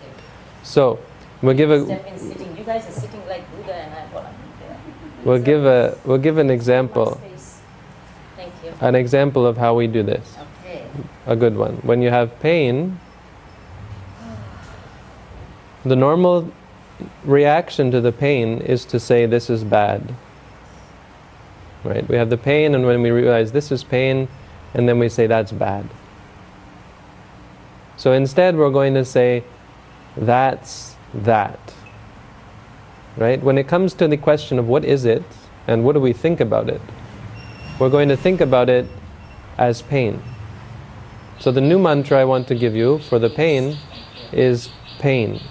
So, 0.64 1.00
we'll 1.42 1.56
give 1.56 1.72
a 1.72 1.86
Step 1.86 2.08
in 2.08 2.18
sitting. 2.18 2.58
You 2.58 2.64
guys 2.64 2.88
are 2.88 3.00
sitting 3.00 3.26
like 3.28 3.50
Buddha, 3.56 3.74
and 3.74 3.94
I 3.94 4.06
be 4.08 4.28
we'll 5.24 5.42
give 5.42 5.66
a 5.66 5.98
we'll 6.06 6.18
give 6.18 6.38
an 6.38 6.50
example. 6.50 7.20
Thank 8.36 8.54
you. 8.64 8.74
An 8.82 8.96
example 8.96 9.46
of 9.46 9.58
how 9.58 9.76
we 9.76 9.88
do 9.88 10.04
this. 10.04 10.36
Okay. 10.64 10.86
A 11.28 11.36
good 11.36 11.56
one. 11.56 11.76
When 11.84 12.02
you 12.02 12.10
have 12.10 12.40
pain, 12.40 13.00
the 15.84 15.96
normal 15.96 16.52
reaction 17.24 17.92
to 17.92 18.02
the 18.02 18.12
pain 18.12 18.60
is 18.60 18.86
to 18.86 19.00
say 19.00 19.26
this 19.26 19.50
is 19.50 19.64
bad. 19.64 20.16
Right? 21.84 22.08
We 22.08 22.16
have 22.16 22.30
the 22.30 22.38
pain 22.38 22.76
and 22.76 22.86
when 22.86 23.02
we 23.02 23.12
realize 23.12 23.52
this 23.52 23.72
is 23.72 23.84
pain 23.84 24.28
and 24.74 24.88
then 24.88 25.00
we 25.00 25.10
say 25.10 25.28
that's 25.28 25.52
bad. 25.52 25.90
So 27.98 28.14
instead 28.14 28.56
we're 28.56 28.72
going 28.72 28.94
to 28.94 29.06
say 29.06 29.44
that's 30.16 30.96
that. 31.14 31.74
Right? 33.18 33.42
When 33.42 33.58
it 33.58 33.68
comes 33.68 33.94
to 33.96 34.08
the 34.08 34.18
question 34.18 34.60
of 34.60 34.68
what 34.68 34.86
is 34.86 35.06
it 35.06 35.24
and 35.68 35.84
what 35.84 35.94
do 35.94 36.00
we 36.00 36.14
think 36.14 36.40
about 36.40 36.70
it, 36.70 36.82
we're 37.80 37.90
going 37.90 38.10
to 38.10 38.18
think 38.18 38.42
about 38.42 38.70
it 38.70 38.88
as 39.58 39.82
pain. 39.82 40.22
So 41.40 41.52
the 41.52 41.62
new 41.62 41.80
mantra 41.80 42.20
I 42.20 42.26
want 42.26 42.48
to 42.50 42.56
give 42.56 42.76
you 42.76 43.00
for 43.00 43.18
the 43.18 43.30
pain 43.30 43.78
is 44.32 44.70
pain. 45.00 45.42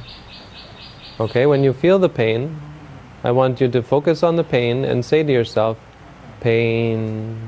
Okay, 1.18 1.46
when 1.46 1.62
you 1.64 1.72
feel 1.72 1.98
the 1.98 2.08
pain, 2.08 2.60
I 3.22 3.32
want 3.32 3.60
you 3.60 3.68
to 3.68 3.82
focus 3.82 4.22
on 4.22 4.36
the 4.36 4.44
pain 4.44 4.84
and 4.84 5.04
say 5.04 5.22
to 5.22 5.32
yourself, 5.32 5.76
pain, 6.40 7.38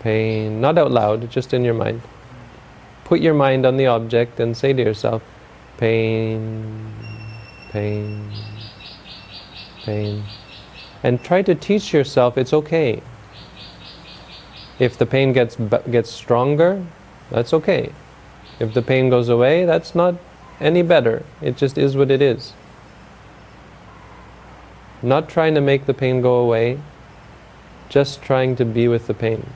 pain, 0.00 0.60
not 0.60 0.78
out 0.78 0.90
loud, 0.90 1.30
just 1.30 1.54
in 1.54 1.64
your 1.64 1.74
mind. 1.74 2.02
Put 3.04 3.20
your 3.20 3.34
mind 3.34 3.64
on 3.64 3.76
the 3.76 3.86
object 3.86 4.40
and 4.40 4.56
say 4.56 4.72
to 4.72 4.82
yourself, 4.82 5.22
pain, 5.78 6.92
pain, 7.70 8.32
pain. 9.84 10.24
And 11.02 11.22
try 11.22 11.42
to 11.42 11.54
teach 11.54 11.92
yourself 11.92 12.36
it's 12.36 12.52
okay. 12.52 13.02
If 14.78 14.98
the 14.98 15.06
pain 15.06 15.32
gets 15.32 15.56
gets 15.90 16.10
stronger, 16.10 16.84
that's 17.30 17.54
okay. 17.54 17.92
If 18.58 18.74
the 18.74 18.82
pain 18.82 19.08
goes 19.08 19.28
away, 19.28 19.64
that's 19.64 19.94
not 19.94 20.16
any 20.60 20.82
better. 20.82 21.22
It 21.40 21.56
just 21.56 21.78
is 21.78 21.96
what 21.96 22.10
it 22.10 22.20
is. 22.20 22.52
Not 25.02 25.28
trying 25.28 25.54
to 25.54 25.60
make 25.60 25.86
the 25.86 25.94
pain 25.94 26.20
go 26.20 26.36
away, 26.36 26.80
just 27.88 28.22
trying 28.22 28.56
to 28.56 28.64
be 28.64 28.88
with 28.88 29.06
the 29.06 29.14
pain. 29.14 29.46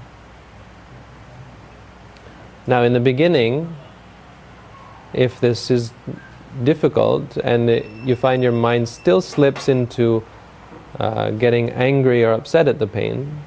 Now, 2.67 2.83
in 2.83 2.93
the 2.93 3.01
beginning, 3.01 3.75
if 5.13 5.41
this 5.41 5.71
is 5.71 5.93
difficult 6.63 7.37
and 7.39 7.71
it, 7.71 7.87
you 8.05 8.15
find 8.15 8.43
your 8.43 8.53
mind 8.53 8.89
still 8.89 9.21
slips 9.21 9.69
into 9.69 10.23
uh, 10.99 11.31
getting 11.31 11.71
angry 11.71 12.25
or 12.25 12.33
upset 12.33 12.69
at 12.69 12.79
the 12.79 12.87
pain, 12.87 13.41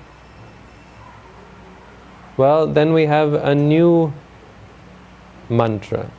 well, 2.36 2.66
then 2.66 2.94
we 2.94 3.06
have 3.06 3.34
a 3.34 3.54
new 3.54 4.12
mantra. 5.50 6.10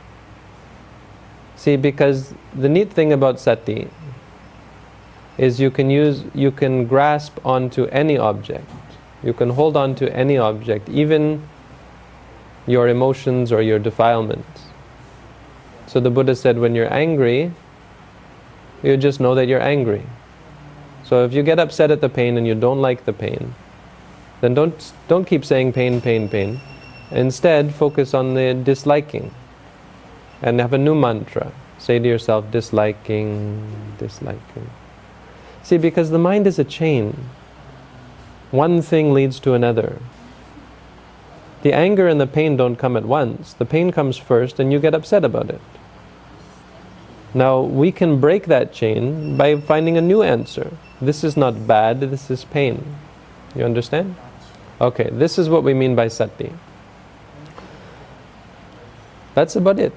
See, 1.57 1.75
because 1.75 2.33
the 2.53 2.69
neat 2.69 2.91
thing 2.91 3.11
about 3.11 3.39
sati 3.39 3.89
is 5.37 5.59
you 5.59 5.69
can 5.69 5.89
use, 5.89 6.23
you 6.33 6.51
can 6.51 6.85
grasp 6.85 7.37
onto 7.45 7.85
any 7.85 8.17
object. 8.17 8.69
You 9.23 9.33
can 9.33 9.49
hold 9.49 9.75
on 9.75 9.95
to 9.95 10.13
any 10.15 10.37
object, 10.37 10.87
even 10.89 11.47
your 12.67 12.87
emotions 12.87 13.51
or 13.51 13.61
your 13.61 13.79
defilements. 13.79 14.63
So 15.87 15.99
the 15.99 16.09
Buddha 16.09 16.35
said, 16.35 16.57
when 16.57 16.75
you're 16.75 16.93
angry, 16.93 17.51
you 18.83 18.97
just 18.97 19.19
know 19.19 19.35
that 19.35 19.47
you're 19.47 19.61
angry. 19.61 20.03
So 21.03 21.23
if 21.23 21.33
you 21.33 21.43
get 21.43 21.59
upset 21.59 21.91
at 21.91 22.01
the 22.01 22.09
pain 22.09 22.37
and 22.37 22.47
you 22.47 22.55
don't 22.55 22.81
like 22.81 23.05
the 23.05 23.13
pain, 23.13 23.53
then 24.41 24.53
don't 24.53 24.93
don't 25.07 25.25
keep 25.25 25.45
saying 25.45 25.73
pain, 25.73 26.01
pain, 26.01 26.27
pain. 26.27 26.59
Instead, 27.11 27.73
focus 27.73 28.13
on 28.13 28.33
the 28.33 28.53
disliking, 28.53 29.31
and 30.41 30.59
have 30.59 30.73
a 30.73 30.77
new 30.77 30.95
mantra. 30.95 31.51
Say 31.77 31.99
to 31.99 32.07
yourself, 32.07 32.49
disliking, 32.51 33.95
disliking. 33.99 34.69
See, 35.65 35.79
because 35.79 36.11
the 36.11 36.19
mind 36.19 36.45
is 36.45 36.59
a 36.59 36.63
chain. 36.63 37.25
One 38.51 38.83
thing 38.83 39.13
leads 39.13 39.39
to 39.39 39.55
another. 39.55 39.97
The 41.63 41.73
anger 41.73 42.07
and 42.07 42.21
the 42.21 42.27
pain 42.27 42.55
don't 42.55 42.75
come 42.75 42.95
at 42.95 43.05
once. 43.05 43.53
The 43.53 43.65
pain 43.65 43.91
comes 43.91 44.15
first, 44.15 44.59
and 44.59 44.71
you 44.71 44.79
get 44.79 44.93
upset 44.93 45.25
about 45.25 45.49
it. 45.49 45.61
Now, 47.33 47.61
we 47.61 47.91
can 47.91 48.19
break 48.19 48.45
that 48.45 48.73
chain 48.73 49.37
by 49.37 49.59
finding 49.59 49.97
a 49.97 50.01
new 50.01 50.21
answer. 50.21 50.77
This 51.01 51.23
is 51.23 51.35
not 51.35 51.65
bad, 51.65 51.99
this 51.99 52.29
is 52.29 52.45
pain. 52.45 52.85
You 53.55 53.65
understand? 53.65 54.15
Okay, 54.79 55.09
this 55.11 55.39
is 55.39 55.49
what 55.49 55.63
we 55.63 55.73
mean 55.73 55.95
by 55.95 56.09
sati. 56.09 56.53
That's 59.33 59.55
about 59.55 59.79
it. 59.79 59.93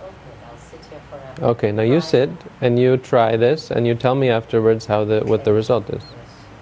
Okay, 0.00 0.14
I'll 0.48 0.56
sit 0.56 0.84
here 0.84 1.00
forever. 1.10 1.31
Okay, 1.42 1.72
now 1.72 1.82
you 1.82 2.00
sit 2.00 2.30
and 2.60 2.78
you 2.78 2.96
try 2.96 3.36
this 3.36 3.70
and 3.72 3.84
you 3.84 3.96
tell 3.96 4.14
me 4.14 4.28
afterwards 4.28 4.86
how 4.86 5.04
the 5.04 5.20
what 5.24 5.44
the 5.44 5.52
result 5.52 5.90
is. 5.90 6.02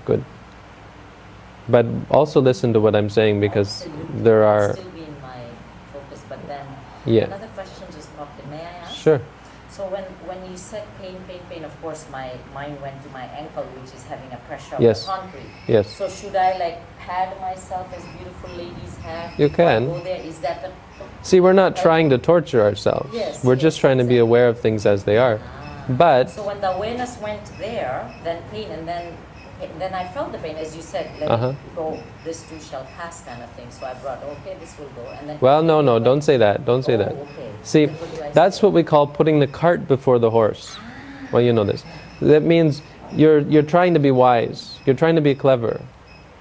Good. 0.06 0.24
But 1.68 1.86
also 2.10 2.40
listen 2.40 2.72
to 2.72 2.80
what 2.80 2.96
I'm 2.96 3.10
saying 3.10 3.40
because 3.40 3.82
Absolutely. 3.82 4.22
there 4.22 4.42
are 4.44 4.72
still 4.72 4.90
be 4.90 5.02
in 5.02 5.20
my 5.20 5.44
focus, 5.92 6.22
but 6.28 6.40
then 6.48 6.66
yeah. 7.04 7.24
another 7.24 7.48
question 7.48 7.86
just 7.92 8.16
popped 8.16 8.42
in. 8.42 8.48
May 8.50 8.56
I 8.56 8.70
ask? 8.88 8.96
Sure. 8.96 9.20
So 9.70 9.86
when, 9.86 10.02
when 10.26 10.50
you 10.50 10.56
said 10.56 10.82
pain, 10.98 11.16
pain, 11.28 11.40
pain, 11.48 11.64
of 11.64 11.72
course 11.80 12.04
my 12.10 12.32
mind 12.52 12.80
went 12.80 13.00
to 13.04 13.08
my 13.10 13.24
ankle, 13.38 13.62
which 13.78 13.94
is 13.94 14.02
having 14.04 14.32
a 14.32 14.36
pressure 14.48 14.76
on 14.76 14.82
Yes. 14.82 15.02
of 15.02 15.06
the 15.06 15.12
concrete. 15.20 15.50
Yes. 15.68 15.94
So 15.94 16.08
should 16.08 16.34
I 16.34 16.58
like 16.58 16.98
pad 16.98 17.38
myself 17.40 17.86
as 17.94 18.02
beautiful 18.16 18.50
ladies 18.56 18.96
have? 19.04 19.38
You 19.38 19.46
I 19.46 19.48
can. 19.50 19.86
Go 19.86 20.00
there? 20.02 20.20
Is 20.20 20.40
that 20.40 20.62
the 20.62 20.72
See, 21.22 21.40
we're 21.40 21.52
not 21.52 21.76
trying 21.76 22.10
to 22.10 22.18
torture 22.18 22.62
ourselves. 22.62 23.12
Yes, 23.14 23.44
We're 23.44 23.56
just 23.56 23.76
yes, 23.76 23.80
trying 23.80 23.98
to 23.98 24.04
be 24.04 24.18
aware 24.18 24.48
of 24.48 24.58
things 24.58 24.86
as 24.86 25.04
they 25.04 25.18
are. 25.18 25.38
Ah. 25.42 25.84
But 25.88 26.30
So 26.30 26.46
when 26.46 26.60
the 26.60 26.70
awareness 26.70 27.18
went 27.20 27.44
there, 27.58 28.12
then 28.24 28.42
pain, 28.50 28.70
and 28.70 28.86
then 28.88 29.16
then 29.78 29.92
I 29.92 30.08
felt 30.08 30.32
the 30.32 30.38
pain, 30.38 30.56
as 30.56 30.74
you 30.74 30.80
said, 30.80 31.10
let 31.20 31.30
Uh-huh. 31.30 31.52
go. 31.76 31.98
This 32.24 32.42
too 32.48 32.58
shall 32.58 32.86
pass, 32.96 33.20
kind 33.22 33.42
of 33.42 33.50
thing. 33.50 33.66
So 33.68 33.84
I 33.84 33.92
brought, 33.94 34.22
okay, 34.24 34.56
this 34.58 34.74
will 34.78 34.88
go, 34.96 35.06
and 35.18 35.28
then. 35.28 35.36
well, 35.42 35.62
no, 35.62 35.82
no, 35.82 35.98
don't 35.98 36.22
say 36.22 36.38
that. 36.38 36.64
Don't 36.64 36.82
say 36.82 36.94
Oh, 36.94 36.98
that. 37.04 37.12
okay. 37.12 37.50
See, 37.62 37.86
what 37.86 38.32
that's 38.32 38.56
say? 38.60 38.66
what 38.66 38.72
we 38.72 38.82
call 38.82 39.06
putting 39.06 39.38
the 39.38 39.46
cart 39.46 39.86
before 39.86 40.18
the 40.18 40.30
horse. 40.30 40.76
Well, 41.30 41.42
you 41.42 41.52
know 41.52 41.64
this. 41.64 41.84
That 42.22 42.42
means 42.42 42.80
you're 43.12 43.40
you're 43.40 43.62
trying 43.76 43.92
to 43.94 44.00
be 44.00 44.10
wise. 44.10 44.78
You're 44.86 44.96
trying 44.96 45.16
to 45.16 45.20
be 45.20 45.34
clever. 45.34 45.80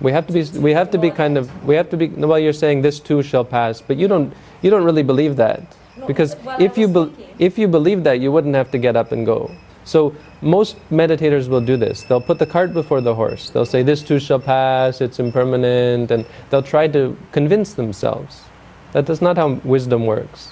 We 0.02 0.12
have 0.12 0.28
to 0.28 0.34
be 0.34 0.44
we 0.60 0.72
have 0.72 0.92
to 0.92 0.98
be 0.98 1.12
kind 1.12 1.38
of 1.38 1.52
we 1.66 1.76
have 1.76 1.90
to 1.90 1.98
be 1.98 2.08
well 2.08 2.40
you're 2.40 2.54
saying 2.54 2.82
this 2.82 3.00
too 3.00 3.22
shall 3.22 3.44
pass, 3.44 3.82
but 3.82 3.98
you 3.98 4.08
don't 4.08 4.34
you 4.62 4.70
don't 4.70 4.84
really 4.84 5.04
believe 5.04 5.36
that. 5.36 5.62
Because 6.08 6.36
if 6.60 6.78
you 6.78 6.88
be, 6.88 7.12
if 7.38 7.58
you 7.58 7.68
believe 7.68 8.04
that, 8.04 8.20
you 8.20 8.32
wouldn't 8.32 8.56
have 8.56 8.72
to 8.72 8.78
get 8.78 8.96
up 8.96 9.12
and 9.12 9.26
go. 9.26 9.52
So 9.84 10.16
most 10.42 10.78
meditators 10.90 11.48
will 11.48 11.62
do 11.62 11.76
this. 11.76 12.04
They'll 12.04 12.22
put 12.22 12.40
the 12.40 12.46
cart 12.46 12.74
before 12.74 13.02
the 13.02 13.16
horse. 13.16 13.50
They'll 13.50 13.66
say 13.66 13.84
this 13.84 14.04
too 14.04 14.20
shall 14.20 14.40
pass, 14.40 15.02
it's 15.02 15.20
impermanent, 15.20 16.12
and 16.12 16.26
they'll 16.50 16.64
try 16.64 16.88
to 16.90 17.18
convince 17.32 17.74
themselves. 17.74 18.44
That 18.92 19.10
is 19.10 19.22
not 19.22 19.38
how 19.38 19.54
wisdom 19.64 20.06
works. 20.06 20.52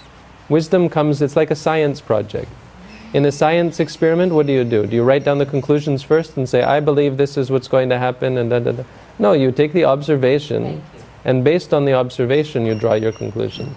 Wisdom 0.50 0.90
comes, 0.90 1.22
it's 1.22 1.36
like 1.36 1.52
a 1.52 1.56
science 1.56 2.02
project. 2.02 2.50
In 3.14 3.26
a 3.26 3.32
science 3.32 3.80
experiment, 3.80 4.34
what 4.34 4.48
do 4.48 4.54
you 4.54 4.64
do? 4.64 4.86
Do 4.86 4.96
you 4.96 5.04
write 5.04 5.24
down 5.24 5.38
the 5.38 5.46
conclusions 5.46 6.04
first 6.04 6.36
and 6.36 6.48
say, 6.48 6.64
I 6.64 6.80
believe 6.80 7.18
this 7.18 7.38
is 7.38 7.50
what's 7.50 7.68
going 7.68 7.90
to 7.90 7.98
happen, 7.98 8.38
and 8.38 8.50
da 8.50 8.60
da 8.60 8.72
da? 8.72 8.84
No, 9.20 9.34
you 9.34 9.52
take 9.52 9.74
the 9.74 9.86
observation, 9.86 10.82
and 11.26 11.44
based 11.44 11.74
on 11.74 11.86
the 11.86 11.94
observation, 11.94 12.66
you 12.66 12.76
draw 12.76 12.94
your 12.94 13.12
conclusion. 13.12 13.68
Wow. 13.68 13.74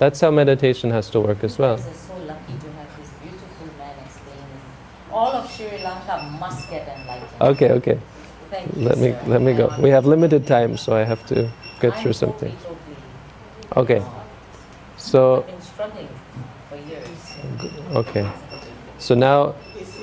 That's 0.00 0.20
how 0.20 0.30
meditation 0.30 0.90
has 0.90 1.08
to 1.10 1.20
work 1.20 1.44
as 1.44 1.58
well. 1.58 1.76
You 1.78 1.84
guys 1.84 1.92
are 1.92 1.94
so 1.94 2.16
lucky 2.26 2.52
to 2.58 2.72
have 2.72 2.98
this 2.98 3.10
beautiful 3.22 3.66
man 3.78 3.94
explaining. 4.04 4.60
All 5.12 5.30
of 5.32 5.50
Sri 5.50 5.66
Lanka 5.82 6.36
must 6.40 6.68
get 6.70 6.88
enlightened. 6.88 7.28
Okay, 7.40 7.70
okay. 7.70 7.98
Thank 8.50 8.76
you, 8.76 8.82
Let 8.82 8.98
me 8.98 9.12
sir. 9.12 9.20
let 9.26 9.42
me 9.42 9.52
go. 9.54 9.72
We 9.78 9.90
have 9.90 10.06
limited 10.06 10.46
time, 10.46 10.76
so 10.76 10.94
I 10.96 11.04
have 11.04 11.24
to 11.26 11.48
get 11.80 11.94
I'm 11.94 12.02
through 12.02 12.12
something. 12.14 12.52
Totally, 12.56 12.76
totally, 13.74 13.96
Okay. 13.96 14.02
So 14.96 15.38
I've 15.42 15.46
been 15.46 15.60
struggling 15.62 16.08
for 16.68 16.76
years. 16.76 17.96
okay. 17.96 18.30
So 18.98 19.14
now, 19.14 19.54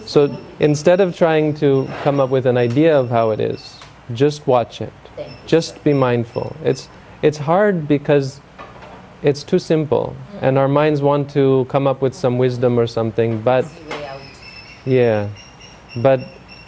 so 0.06 0.36
instead 0.60 1.00
of 1.02 1.16
trying 1.18 1.54
to 1.56 1.88
come 2.04 2.20
up 2.20 2.30
with 2.30 2.46
an 2.46 2.58
idea 2.58 2.98
of 2.98 3.10
how 3.10 3.32
it 3.32 3.40
is, 3.40 3.78
just 4.16 4.48
watch 4.48 4.82
it. 4.82 4.94
Just 5.46 5.84
be 5.84 5.94
mindful. 5.94 6.56
It's 6.64 6.90
it's 7.22 7.38
hard 7.38 7.88
because 7.88 8.40
it's 9.22 9.44
too 9.44 9.60
simple, 9.60 10.16
mm. 10.34 10.40
and 10.42 10.58
our 10.58 10.68
minds 10.68 11.02
want 11.02 11.30
to 11.32 11.66
come 11.70 11.86
up 11.88 12.02
with 12.02 12.14
some 12.16 12.38
wisdom 12.38 12.80
or 12.80 12.88
something. 12.88 13.42
But 13.42 13.66
Easy 13.66 13.84
way 13.90 14.06
out. 14.08 14.22
yeah, 14.86 15.30
but 15.98 16.20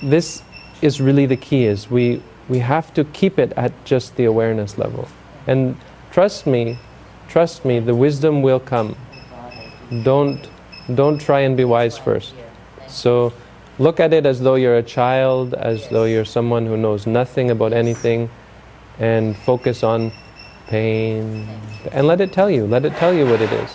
this 0.03 0.43
is 0.81 1.01
really 1.01 1.25
the 1.25 1.37
key. 1.37 1.65
Is 1.65 1.89
we 1.89 2.21
we 2.49 2.59
have 2.59 2.93
to 2.93 3.03
keep 3.05 3.39
it 3.39 3.53
at 3.57 3.71
just 3.85 4.15
the 4.17 4.25
awareness 4.25 4.77
level, 4.77 5.07
and 5.47 5.75
trust 6.11 6.45
me, 6.45 6.77
trust 7.27 7.65
me, 7.65 7.79
the 7.79 7.95
wisdom 7.95 8.41
will 8.41 8.59
come. 8.59 8.95
Oh 9.33 10.03
Don't 10.03 10.49
don't 10.95 11.19
try 11.19 11.41
and 11.41 11.55
be 11.57 11.63
wise 11.63 11.97
that's 11.97 12.05
why 12.05 12.13
I'm 12.13 12.19
first. 12.19 12.33
here. 12.33 12.45
Thank 12.77 12.89
you. 12.89 12.93
So 12.93 13.33
look 13.79 13.99
at 13.99 14.13
it 14.13 14.25
as 14.25 14.39
though 14.39 14.55
you're 14.55 14.77
a 14.77 14.83
child, 14.83 15.53
as 15.53 15.87
though 15.89 16.05
you're 16.05 16.25
someone 16.25 16.65
who 16.65 16.77
knows 16.77 17.07
nothing 17.07 17.51
about 17.51 17.73
anything, 17.73 18.29
and 18.99 19.35
focus 19.37 19.83
on 19.83 20.11
pain. 20.67 21.47
And 21.91 22.07
let 22.07 22.21
it 22.21 22.31
tell 22.31 22.49
you, 22.49 22.65
let 22.65 22.85
it 22.85 22.93
tell 22.95 23.13
you 23.13 23.25
what 23.25 23.41
it 23.41 23.51
is. 23.51 23.71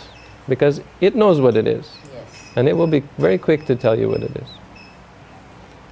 Because 0.48 0.80
it 1.00 1.14
knows 1.14 1.40
what 1.40 1.56
it 1.56 1.66
is. 1.66 1.90
Yes. 2.12 2.52
And 2.56 2.68
it 2.68 2.76
will 2.76 2.87
be 2.87 3.00
very 3.18 3.38
quick 3.38 3.66
to 3.66 3.76
tell 3.76 3.98
you 3.98 4.08
what 4.08 4.22
it 4.22 4.34
is. 4.37 4.48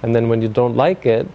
And 0.01 0.15
then 0.15 0.29
when 0.29 0.41
you 0.41 0.47
don't 0.47 0.75
like 0.75 1.05
it, 1.05 1.27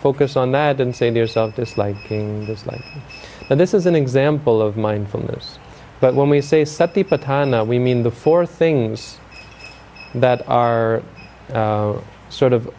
focus 0.00 0.36
on 0.36 0.52
that 0.52 0.80
and 0.80 0.94
say 0.94 1.10
to 1.10 1.16
yourself, 1.16 1.54
disliking, 1.56 2.46
disliking. 2.46 3.02
Now, 3.48 3.56
this 3.56 3.74
is 3.74 3.86
an 3.86 3.94
example 3.94 4.60
of 4.60 4.76
mindfulness. 4.76 5.58
But 6.00 6.14
when 6.14 6.28
we 6.28 6.40
say 6.40 6.62
satipatthana, 6.62 7.66
we 7.66 7.78
mean 7.78 8.02
the 8.02 8.10
four 8.10 8.46
things 8.46 9.18
that 10.14 10.46
are 10.48 11.02
uh, 11.52 12.00
sort 12.28 12.52
of 12.52 12.72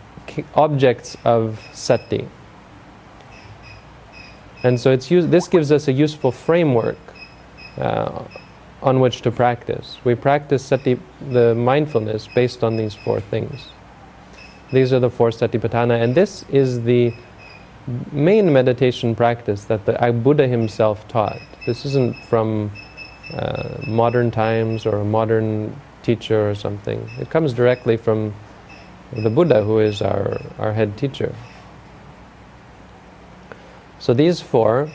objects 0.55 1.17
of 1.23 1.59
sati. 1.73 2.27
And 4.63 4.79
so 4.79 4.91
it's 4.91 5.09
use, 5.09 5.27
this 5.27 5.47
gives 5.47 5.71
us 5.71 5.87
a 5.87 5.93
useful 5.93 6.31
framework 6.31 6.97
uh, 7.77 8.23
on 8.81 8.99
which 8.99 9.21
to 9.21 9.31
practice. 9.31 9.97
We 10.03 10.15
practice 10.15 10.65
sati, 10.65 10.99
the 11.29 11.55
mindfulness 11.55 12.27
based 12.27 12.63
on 12.63 12.77
these 12.77 12.95
four 12.95 13.19
things. 13.19 13.69
These 14.71 14.91
are 14.91 14.99
the 14.99 15.09
four 15.09 15.29
satipatthana, 15.29 16.01
and 16.03 16.13
this 16.13 16.43
is 16.49 16.83
the 16.83 17.13
main 18.11 18.51
meditation 18.51 19.15
practice 19.15 19.63
that 19.65 19.85
the 19.85 19.93
Buddha 20.11 20.47
himself 20.47 21.07
taught. 21.07 21.39
This 21.65 21.85
isn't 21.85 22.17
from 22.25 22.71
uh, 23.33 23.77
modern 23.87 24.29
times 24.29 24.85
or 24.85 24.97
a 24.97 25.05
modern 25.05 25.73
teacher 26.03 26.49
or 26.49 26.55
something. 26.55 27.09
It 27.19 27.29
comes 27.29 27.53
directly 27.53 27.95
from 27.95 28.33
the 29.13 29.29
Buddha, 29.29 29.63
who 29.63 29.79
is 29.79 30.01
our, 30.01 30.41
our 30.59 30.73
head 30.73 30.97
teacher. 30.97 31.33
So 33.99 34.13
these 34.13 34.41
four, 34.41 34.91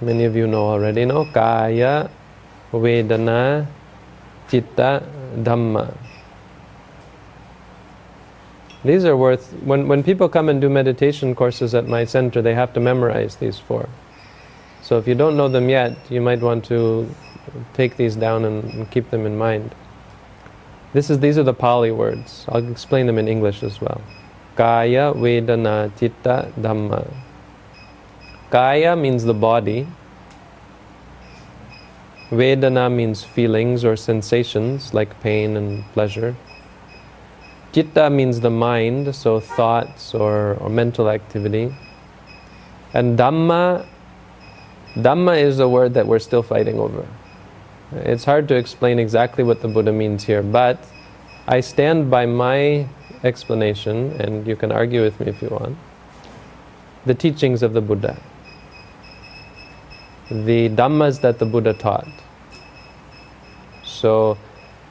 many 0.00 0.24
of 0.24 0.36
you 0.36 0.46
know 0.46 0.66
already, 0.66 1.04
no? 1.04 1.24
Kaya, 1.24 2.10
Vedana, 2.72 3.66
Chitta, 4.48 5.02
Dhamma. 5.36 5.96
These 8.84 9.04
are 9.04 9.16
worth, 9.16 9.52
when, 9.64 9.88
when 9.88 10.02
people 10.02 10.28
come 10.28 10.48
and 10.48 10.60
do 10.60 10.68
meditation 10.68 11.34
courses 11.34 11.74
at 11.74 11.88
my 11.88 12.04
center, 12.04 12.40
they 12.40 12.54
have 12.54 12.72
to 12.74 12.80
memorize 12.80 13.36
these 13.36 13.58
four. 13.58 13.88
So 14.82 14.98
if 14.98 15.08
you 15.08 15.16
don't 15.16 15.36
know 15.36 15.48
them 15.48 15.68
yet, 15.68 15.96
you 16.08 16.20
might 16.20 16.40
want 16.40 16.64
to 16.66 17.12
take 17.74 17.96
these 17.96 18.14
down 18.14 18.44
and, 18.44 18.64
and 18.64 18.90
keep 18.90 19.10
them 19.10 19.26
in 19.26 19.36
mind. 19.36 19.74
This 20.92 21.10
is, 21.10 21.18
these 21.20 21.36
are 21.36 21.42
the 21.42 21.54
Pali 21.54 21.90
words. 21.90 22.46
I'll 22.48 22.66
explain 22.70 23.06
them 23.06 23.18
in 23.18 23.28
English 23.28 23.62
as 23.62 23.80
well. 23.80 24.00
Kaya, 24.56 25.12
Vedana, 25.14 25.90
Chitta, 25.98 26.52
Dhamma. 26.58 27.12
Kaya 28.50 28.96
means 28.96 29.24
the 29.24 29.34
body. 29.34 29.86
Vedana 32.30 32.90
means 32.90 33.22
feelings 33.22 33.84
or 33.84 33.96
sensations 33.96 34.94
like 34.94 35.20
pain 35.20 35.56
and 35.56 35.84
pleasure. 35.92 36.34
Chitta 37.72 38.08
means 38.08 38.40
the 38.40 38.50
mind, 38.50 39.14
so 39.14 39.38
thoughts 39.38 40.14
or, 40.14 40.54
or 40.54 40.70
mental 40.70 41.10
activity. 41.10 41.74
And 42.94 43.18
Dhamma, 43.18 43.86
Dhamma 44.94 45.42
is 45.42 45.58
a 45.58 45.68
word 45.68 45.92
that 45.94 46.06
we're 46.06 46.18
still 46.18 46.42
fighting 46.42 46.78
over. 46.78 47.06
It's 48.04 48.24
hard 48.24 48.46
to 48.48 48.54
explain 48.54 48.98
exactly 48.98 49.42
what 49.42 49.62
the 49.62 49.68
Buddha 49.68 49.92
means 49.92 50.24
here, 50.24 50.42
but 50.42 50.78
I 51.48 51.60
stand 51.60 52.10
by 52.10 52.26
my 52.26 52.88
explanation, 53.24 54.12
and 54.20 54.46
you 54.46 54.54
can 54.54 54.70
argue 54.70 55.02
with 55.02 55.18
me 55.18 55.28
if 55.28 55.40
you 55.40 55.48
want. 55.48 55.78
The 57.06 57.14
teachings 57.14 57.62
of 57.62 57.72
the 57.72 57.80
Buddha, 57.80 58.20
the 60.30 60.68
Dhammas 60.68 61.20
that 61.22 61.38
the 61.38 61.46
Buddha 61.46 61.72
taught. 61.72 62.08
So, 63.84 64.36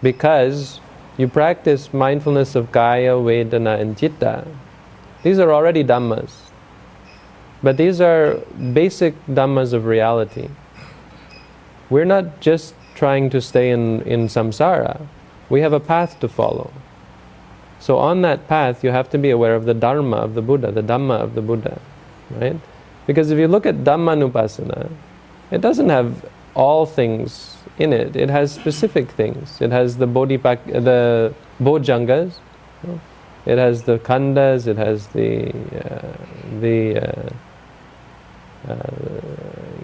because 0.02 0.80
you 1.18 1.28
practice 1.28 1.94
mindfulness 1.94 2.56
of 2.56 2.72
Kaya, 2.72 3.14
Vedana, 3.14 3.80
and 3.80 3.98
Chitta, 3.98 4.48
these 5.24 5.38
are 5.38 5.54
already 5.54 5.84
Dhammas. 5.84 6.32
But 7.62 7.78
these 7.78 8.02
are 8.02 8.36
basic 8.74 9.14
Dhammas 9.28 9.74
of 9.74 9.86
reality. 9.86 10.50
we're 11.90 12.06
not 12.06 12.40
just 12.40 12.74
trying 12.96 13.30
to 13.30 13.42
stay 13.42 13.70
in, 13.70 14.02
in 14.02 14.28
samsara, 14.28 15.06
we 15.50 15.62
have 15.62 15.74
a 15.74 15.80
path 15.80 16.20
to 16.22 16.28
follow. 16.28 16.72
So 17.80 17.98
on 17.98 18.22
that 18.24 18.48
path, 18.48 18.84
you 18.84 18.92
have 18.92 19.10
to 19.12 19.18
be 19.18 19.30
aware 19.30 19.54
of 19.54 19.66
the 19.66 19.74
dharma 19.74 20.18
of 20.18 20.34
the 20.34 20.42
Buddha, 20.42 20.72
the 20.72 20.82
dhamma 20.82 21.20
of 21.20 21.36
the 21.36 21.42
Buddha, 21.42 21.80
right? 22.32 22.60
Because 23.06 23.30
if 23.30 23.38
you 23.38 23.48
look 23.48 23.66
at 23.66 23.84
dhammanupassana, 23.84 24.90
it 25.52 25.62
doesn't 25.62 25.90
have 25.90 26.26
all 26.56 26.86
things 26.86 27.58
in 27.78 27.94
it. 27.94 28.16
It 28.16 28.30
has 28.30 28.52
specific 28.52 29.12
things. 29.12 29.62
It 29.62 29.72
has 29.72 29.98
the 29.98 30.08
bodhipak, 30.08 30.66
the 30.66 31.34
bojjhangas. 31.62 32.40
It 33.46 33.58
has 33.60 33.84
the 33.84 34.00
khandhas. 34.00 34.66
It 34.66 34.78
has 34.78 35.08
the 35.08 35.50
uh, 35.50 36.18
the 36.60 36.98
uh, 36.98 37.30
uh, 38.68 38.76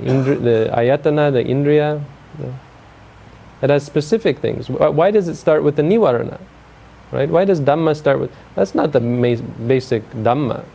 indri- 0.02 0.42
the 0.42 0.70
ayatana, 0.74 1.32
the 1.32 1.44
indriya. 1.44 2.04
It 3.62 3.70
has 3.70 3.86
specific 3.86 4.40
things. 4.40 4.70
Why 4.70 5.12
does 5.12 5.28
it 5.28 5.36
start 5.36 5.64
with 5.64 5.76
the 5.76 5.84
nivarana? 5.84 6.40
Right? 7.12 7.30
Why 7.30 7.46
does 7.46 7.60
Dhamma 7.62 7.96
start 7.96 8.20
with? 8.20 8.32
That's 8.56 8.74
not 8.74 8.92
the 8.94 9.00
basic 9.00 10.10
Dhamma. 10.12 10.66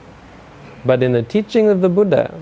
But 0.84 1.02
in 1.02 1.12
the 1.12 1.22
teaching 1.22 1.68
of 1.68 1.80
the 1.80 1.88
Buddha, 1.88 2.32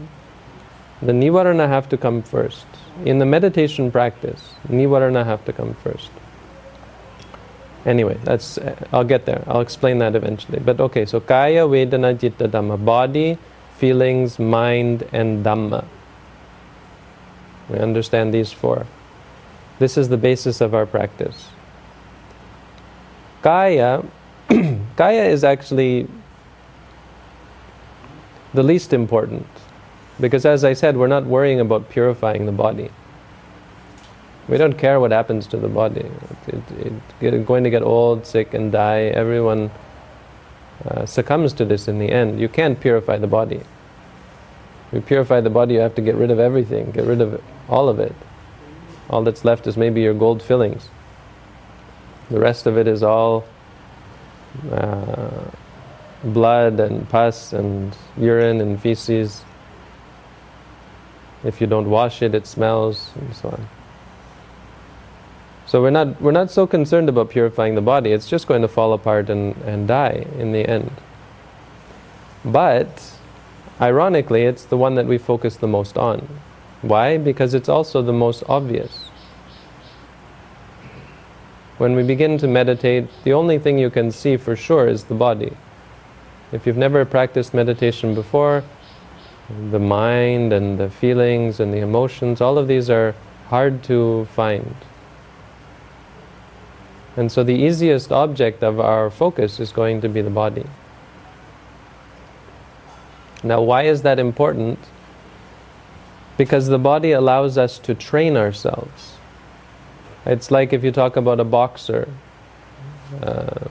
the 1.00 1.12
nivarana 1.12 1.68
have 1.68 1.88
to 1.90 1.96
come 1.96 2.22
first. 2.22 2.66
In 3.04 3.18
the 3.18 3.26
meditation 3.26 3.90
practice, 3.90 4.54
nivarana 4.68 5.24
have 5.24 5.44
to 5.46 5.52
come 5.52 5.74
first. 5.74 6.10
Anyway, 7.86 8.18
that's 8.24 8.58
I'll 8.92 9.04
get 9.04 9.26
there. 9.26 9.44
I'll 9.46 9.60
explain 9.60 9.98
that 9.98 10.14
eventually. 10.14 10.58
But 10.58 10.80
okay, 10.80 11.04
so 11.04 11.20
kaya, 11.20 11.66
vedana, 11.66 12.18
citta, 12.18 12.48
dhamma, 12.48 12.82
body, 12.82 13.38
feelings, 13.76 14.38
mind, 14.38 15.06
and 15.12 15.44
dhamma. 15.44 15.84
We 17.68 17.78
understand 17.78 18.32
these 18.32 18.52
four. 18.52 18.86
This 19.78 19.96
is 19.96 20.08
the 20.08 20.16
basis 20.16 20.60
of 20.60 20.74
our 20.74 20.86
practice. 20.86 21.48
Kaya, 23.42 24.04
kaya 24.48 25.24
is 25.36 25.44
actually 25.44 26.08
the 28.54 28.62
least 28.62 28.92
important. 28.92 29.46
Because 30.20 30.46
as 30.46 30.64
I 30.64 30.74
said, 30.74 30.96
we're 30.96 31.08
not 31.08 31.24
worrying 31.24 31.60
about 31.60 31.90
purifying 31.90 32.46
the 32.46 32.52
body. 32.52 32.90
We 34.48 34.58
don't 34.58 34.78
care 34.78 35.00
what 35.00 35.10
happens 35.10 35.46
to 35.48 35.56
the 35.56 35.68
body. 35.68 36.08
It, 36.46 36.62
it, 36.78 36.92
it's 37.20 37.46
going 37.46 37.64
to 37.64 37.70
get 37.70 37.82
old, 37.82 38.26
sick, 38.26 38.54
and 38.54 38.70
die. 38.70 39.04
Everyone 39.06 39.70
uh, 40.84 41.06
succumbs 41.06 41.52
to 41.54 41.64
this 41.64 41.88
in 41.88 41.98
the 41.98 42.10
end. 42.10 42.40
You 42.40 42.48
can't 42.48 42.78
purify 42.78 43.18
the 43.18 43.26
body. 43.26 43.62
You 44.92 45.00
purify 45.00 45.40
the 45.40 45.50
body, 45.50 45.74
you 45.74 45.80
have 45.80 45.94
to 45.96 46.02
get 46.02 46.14
rid 46.14 46.30
of 46.30 46.38
everything, 46.38 46.92
get 46.92 47.04
rid 47.04 47.20
of 47.20 47.42
all 47.68 47.88
of 47.88 47.98
it. 47.98 48.14
All 49.10 49.22
that's 49.22 49.44
left 49.44 49.66
is 49.66 49.76
maybe 49.76 50.00
your 50.00 50.14
gold 50.14 50.42
fillings. 50.42 50.88
The 52.30 52.40
rest 52.40 52.66
of 52.66 52.78
it 52.78 52.88
is 52.88 53.02
all 53.02 53.44
uh, 54.70 55.50
blood 56.22 56.80
and 56.80 57.08
pus 57.08 57.52
and 57.52 57.96
urine 58.16 58.60
and 58.60 58.80
feces. 58.80 59.42
If 61.44 61.60
you 61.60 61.66
don't 61.66 61.90
wash 61.90 62.22
it, 62.22 62.34
it 62.34 62.46
smells 62.46 63.10
and 63.16 63.36
so 63.36 63.50
on. 63.50 63.68
So 65.66 65.82
we're 65.82 65.90
not 65.90 66.20
we're 66.20 66.32
not 66.32 66.50
so 66.50 66.66
concerned 66.66 67.08
about 67.08 67.30
purifying 67.30 67.74
the 67.74 67.80
body. 67.80 68.12
It's 68.12 68.28
just 68.28 68.46
going 68.46 68.62
to 68.62 68.68
fall 68.68 68.92
apart 68.92 69.28
and, 69.30 69.56
and 69.62 69.88
die 69.88 70.26
in 70.38 70.52
the 70.52 70.68
end. 70.68 70.90
But 72.44 73.12
ironically, 73.80 74.42
it's 74.42 74.64
the 74.64 74.76
one 74.76 74.94
that 74.94 75.06
we 75.06 75.18
focus 75.18 75.56
the 75.56 75.66
most 75.66 75.96
on. 75.96 76.28
Why? 76.84 77.16
Because 77.16 77.54
it's 77.54 77.70
also 77.70 78.02
the 78.02 78.12
most 78.12 78.42
obvious. 78.46 79.08
When 81.78 81.96
we 81.96 82.02
begin 82.02 82.36
to 82.38 82.46
meditate, 82.46 83.08
the 83.24 83.32
only 83.32 83.58
thing 83.58 83.78
you 83.78 83.88
can 83.88 84.12
see 84.12 84.36
for 84.36 84.54
sure 84.54 84.86
is 84.86 85.04
the 85.04 85.14
body. 85.14 85.56
If 86.52 86.66
you've 86.66 86.76
never 86.76 87.06
practiced 87.06 87.54
meditation 87.54 88.14
before, 88.14 88.64
the 89.70 89.78
mind 89.78 90.52
and 90.52 90.78
the 90.78 90.90
feelings 90.90 91.58
and 91.58 91.72
the 91.72 91.78
emotions, 91.78 92.42
all 92.42 92.58
of 92.58 92.68
these 92.68 92.90
are 92.90 93.14
hard 93.48 93.82
to 93.84 94.26
find. 94.26 94.76
And 97.16 97.32
so 97.32 97.42
the 97.42 97.54
easiest 97.54 98.12
object 98.12 98.62
of 98.62 98.78
our 98.78 99.08
focus 99.08 99.58
is 99.58 99.72
going 99.72 100.02
to 100.02 100.08
be 100.10 100.20
the 100.20 100.30
body. 100.30 100.66
Now, 103.42 103.62
why 103.62 103.84
is 103.84 104.02
that 104.02 104.18
important? 104.18 104.78
Because 106.36 106.68
the 106.68 106.78
body 106.78 107.12
allows 107.12 107.56
us 107.56 107.78
to 107.80 107.94
train 107.94 108.36
ourselves. 108.36 109.14
It's 110.26 110.50
like 110.50 110.72
if 110.72 110.82
you 110.82 110.90
talk 110.90 111.16
about 111.16 111.38
a 111.38 111.44
boxer. 111.44 112.08
Uh, 113.22 113.68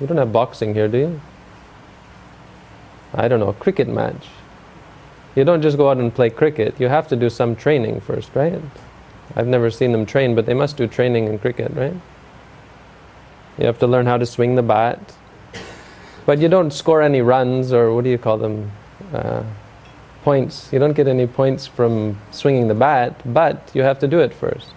you 0.00 0.06
don't 0.06 0.16
have 0.16 0.32
boxing 0.32 0.74
here, 0.74 0.88
do 0.88 0.98
you? 0.98 1.20
I 3.14 3.28
don't 3.28 3.40
know, 3.40 3.48
a 3.48 3.54
cricket 3.54 3.88
match. 3.88 4.28
You 5.34 5.44
don't 5.44 5.62
just 5.62 5.76
go 5.76 5.90
out 5.90 5.98
and 5.98 6.14
play 6.14 6.30
cricket, 6.30 6.78
you 6.78 6.88
have 6.88 7.08
to 7.08 7.16
do 7.16 7.30
some 7.30 7.56
training 7.56 8.00
first, 8.00 8.34
right? 8.34 8.60
I've 9.34 9.46
never 9.46 9.70
seen 9.70 9.92
them 9.92 10.04
train, 10.06 10.34
but 10.34 10.46
they 10.46 10.54
must 10.54 10.76
do 10.76 10.86
training 10.86 11.26
in 11.26 11.38
cricket, 11.38 11.72
right? 11.74 11.94
You 13.58 13.66
have 13.66 13.78
to 13.80 13.86
learn 13.86 14.06
how 14.06 14.18
to 14.18 14.26
swing 14.26 14.54
the 14.54 14.62
bat. 14.62 15.14
But 16.24 16.38
you 16.38 16.48
don't 16.48 16.70
score 16.70 17.02
any 17.02 17.20
runs, 17.20 17.72
or 17.72 17.94
what 17.94 18.04
do 18.04 18.10
you 18.10 18.18
call 18.18 18.38
them? 18.38 18.70
Uh, 19.12 19.42
points. 20.22 20.72
You 20.72 20.78
don't 20.78 20.92
get 20.92 21.08
any 21.08 21.26
points 21.26 21.66
from 21.66 22.18
swinging 22.30 22.68
the 22.68 22.74
bat, 22.74 23.20
but 23.32 23.70
you 23.74 23.82
have 23.82 23.98
to 24.00 24.08
do 24.08 24.20
it 24.20 24.32
first. 24.32 24.68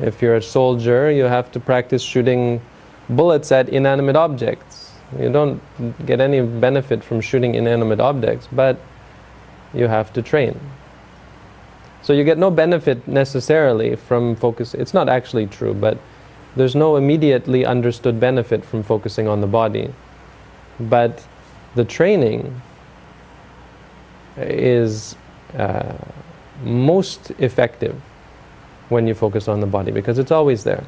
If 0.00 0.22
you're 0.22 0.36
a 0.36 0.42
soldier, 0.42 1.10
you 1.10 1.24
have 1.24 1.50
to 1.52 1.60
practice 1.60 2.02
shooting 2.02 2.60
bullets 3.08 3.50
at 3.52 3.68
inanimate 3.68 4.16
objects. 4.16 4.92
You 5.18 5.30
don't 5.30 5.60
get 6.06 6.20
any 6.20 6.40
benefit 6.42 7.02
from 7.02 7.20
shooting 7.20 7.54
inanimate 7.54 8.00
objects, 8.00 8.48
but 8.52 8.78
you 9.72 9.88
have 9.88 10.12
to 10.12 10.22
train. 10.22 10.58
So 12.02 12.12
you 12.12 12.24
get 12.24 12.38
no 12.38 12.50
benefit 12.50 13.08
necessarily 13.08 13.96
from 13.96 14.36
focus. 14.36 14.74
It's 14.74 14.94
not 14.94 15.08
actually 15.08 15.46
true, 15.46 15.74
but 15.74 15.98
there's 16.56 16.74
no 16.74 16.96
immediately 16.96 17.64
understood 17.64 18.20
benefit 18.20 18.64
from 18.64 18.82
focusing 18.82 19.28
on 19.28 19.40
the 19.40 19.46
body. 19.46 19.92
But 20.78 21.24
the 21.74 21.84
training 21.84 22.62
is 24.40 25.16
uh, 25.56 25.94
most 26.62 27.30
effective 27.38 28.00
when 28.88 29.06
you 29.06 29.14
focus 29.14 29.48
on 29.48 29.60
the 29.60 29.66
body 29.66 29.92
because 29.92 30.18
it's 30.18 30.30
always 30.30 30.64
there. 30.64 30.84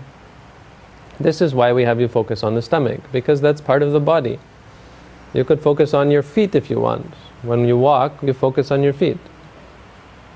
This 1.18 1.40
is 1.40 1.55
why 1.55 1.72
we 1.72 1.84
have 1.84 2.01
you 2.01 2.09
focus 2.09 2.42
on 2.42 2.55
the 2.55 2.62
stomach 2.62 3.01
because 3.12 3.40
that's 3.40 3.61
part 3.61 3.82
of 3.82 3.92
the 3.92 4.01
body. 4.01 4.38
You 5.34 5.44
could 5.44 5.61
focus 5.61 5.94
on 5.94 6.11
your 6.11 6.22
feet 6.22 6.55
if 6.55 6.70
you 6.70 6.80
want. 6.80 7.07
When 7.42 7.66
you 7.66 7.76
walk, 7.76 8.22
you 8.22 8.32
focus 8.32 8.70
on 8.70 8.82
your 8.82 8.92
feet. 8.92 9.18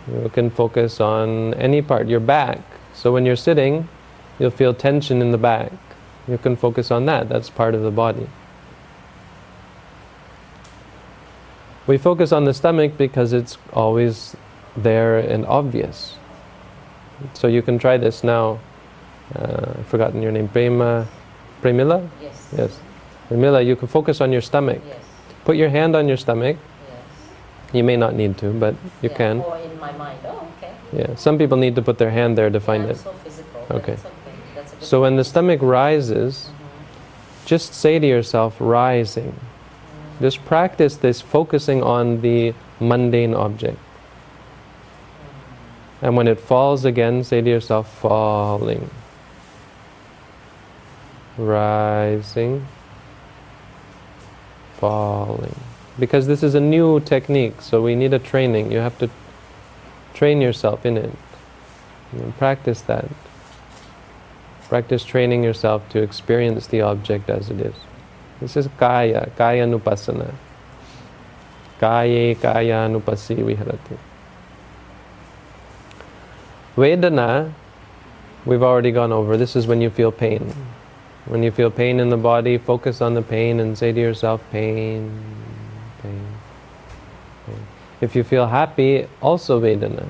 You 0.06 0.28
can 0.28 0.50
focus 0.50 1.00
on 1.00 1.54
any 1.54 1.82
part, 1.82 2.08
your 2.08 2.20
back. 2.20 2.60
So 2.92 3.12
when 3.12 3.24
you're 3.24 3.36
sitting, 3.36 3.88
you'll 4.38 4.50
feel 4.50 4.74
tension 4.74 5.22
in 5.22 5.32
the 5.32 5.38
back. 5.38 5.72
You 6.28 6.38
can 6.38 6.56
focus 6.56 6.90
on 6.90 7.06
that, 7.06 7.28
that's 7.28 7.50
part 7.50 7.74
of 7.74 7.82
the 7.82 7.90
body. 7.90 8.28
We 11.86 11.98
focus 11.98 12.32
on 12.32 12.44
the 12.44 12.54
stomach 12.54 12.96
because 12.96 13.32
it's 13.32 13.58
always 13.72 14.34
there 14.76 15.18
and 15.18 15.44
obvious. 15.46 16.16
So 17.34 17.46
you 17.46 17.62
can 17.62 17.78
try 17.78 17.96
this 17.98 18.24
now. 18.24 18.58
Uh, 19.34 19.74
I've 19.78 19.86
forgotten 19.86 20.22
your 20.22 20.32
name, 20.32 20.48
Prema, 20.48 21.06
Premila? 21.62 22.08
Yes. 22.20 22.48
Yes. 22.56 22.80
Premila, 23.28 23.64
you 23.64 23.76
can 23.76 23.88
focus 23.88 24.20
on 24.20 24.32
your 24.32 24.42
stomach. 24.42 24.80
Yes. 24.86 24.98
Put 25.44 25.56
your 25.56 25.68
hand 25.68 25.94
on 25.96 26.08
your 26.08 26.16
stomach. 26.16 26.56
Yes. 26.56 27.74
You 27.74 27.84
may 27.84 27.96
not 27.96 28.14
need 28.14 28.38
to, 28.38 28.52
but 28.52 28.74
you 29.02 29.10
yeah. 29.10 29.16
can. 29.16 29.40
Or 29.40 29.58
in 29.58 29.78
my 29.78 29.92
mind. 29.92 30.18
Oh, 30.24 30.48
okay. 30.58 30.74
Yeah. 30.92 31.14
Some 31.16 31.38
people 31.38 31.56
need 31.56 31.74
to 31.76 31.82
put 31.82 31.98
their 31.98 32.10
hand 32.10 32.36
there 32.36 32.50
to 32.50 32.60
find 32.60 32.84
yeah, 32.84 32.90
it. 32.90 32.96
So 32.96 33.12
physical. 33.12 33.60
Okay. 33.70 33.92
okay. 33.92 34.02
That's 34.54 34.72
a 34.72 34.76
good 34.76 34.84
So 34.84 35.02
when 35.02 35.16
the 35.16 35.24
stomach 35.24 35.60
rises, 35.62 36.48
Mhm. 36.48 37.46
just 37.46 37.74
say 37.74 37.98
to 37.98 38.06
yourself, 38.06 38.56
rising. 38.58 39.34
Just 40.20 40.44
practice 40.44 40.96
this 40.96 41.20
focusing 41.20 41.82
on 41.82 42.20
the 42.20 42.54
mundane 42.80 43.34
object. 43.34 43.78
And 46.02 46.16
when 46.16 46.28
it 46.28 46.38
falls 46.38 46.84
again, 46.84 47.24
say 47.24 47.40
to 47.40 47.48
yourself, 47.48 47.92
falling. 47.98 48.90
Rising. 51.38 52.66
Falling. 54.76 55.56
Because 55.98 56.26
this 56.26 56.42
is 56.42 56.54
a 56.54 56.60
new 56.60 57.00
technique, 57.00 57.60
so 57.62 57.82
we 57.82 57.94
need 57.94 58.12
a 58.12 58.18
training. 58.18 58.70
You 58.70 58.78
have 58.78 58.98
to 58.98 59.10
train 60.12 60.40
yourself 60.40 60.84
in 60.84 60.96
it. 60.96 61.10
Know, 62.12 62.32
practice 62.38 62.80
that. 62.82 63.06
Practice 64.68 65.04
training 65.04 65.42
yourself 65.42 65.88
to 65.90 66.02
experience 66.02 66.66
the 66.66 66.80
object 66.80 67.30
as 67.30 67.50
it 67.50 67.60
is. 67.60 67.74
This 68.44 68.58
is 68.58 68.68
kaya, 68.76 69.30
kaya 69.38 69.64
nupassana. 69.64 70.34
Kaye 71.80 72.34
kaya 72.34 72.88
nupasi 72.92 73.36
viharati. 73.40 73.96
Vedana, 76.76 77.50
we've 78.44 78.62
already 78.62 78.90
gone 78.92 79.12
over. 79.12 79.38
This 79.38 79.56
is 79.56 79.66
when 79.66 79.80
you 79.80 79.88
feel 79.88 80.12
pain. 80.12 80.52
When 81.24 81.42
you 81.42 81.50
feel 81.50 81.70
pain 81.70 81.98
in 81.98 82.10
the 82.10 82.18
body, 82.18 82.58
focus 82.58 83.00
on 83.00 83.14
the 83.14 83.22
pain 83.22 83.60
and 83.60 83.78
say 83.78 83.92
to 83.92 83.98
yourself, 83.98 84.42
pain, 84.52 85.10
pain, 86.02 86.26
pain. 87.46 87.66
If 88.02 88.14
you 88.14 88.24
feel 88.24 88.48
happy, 88.48 89.06
also 89.22 89.58
Vedana. 89.58 90.06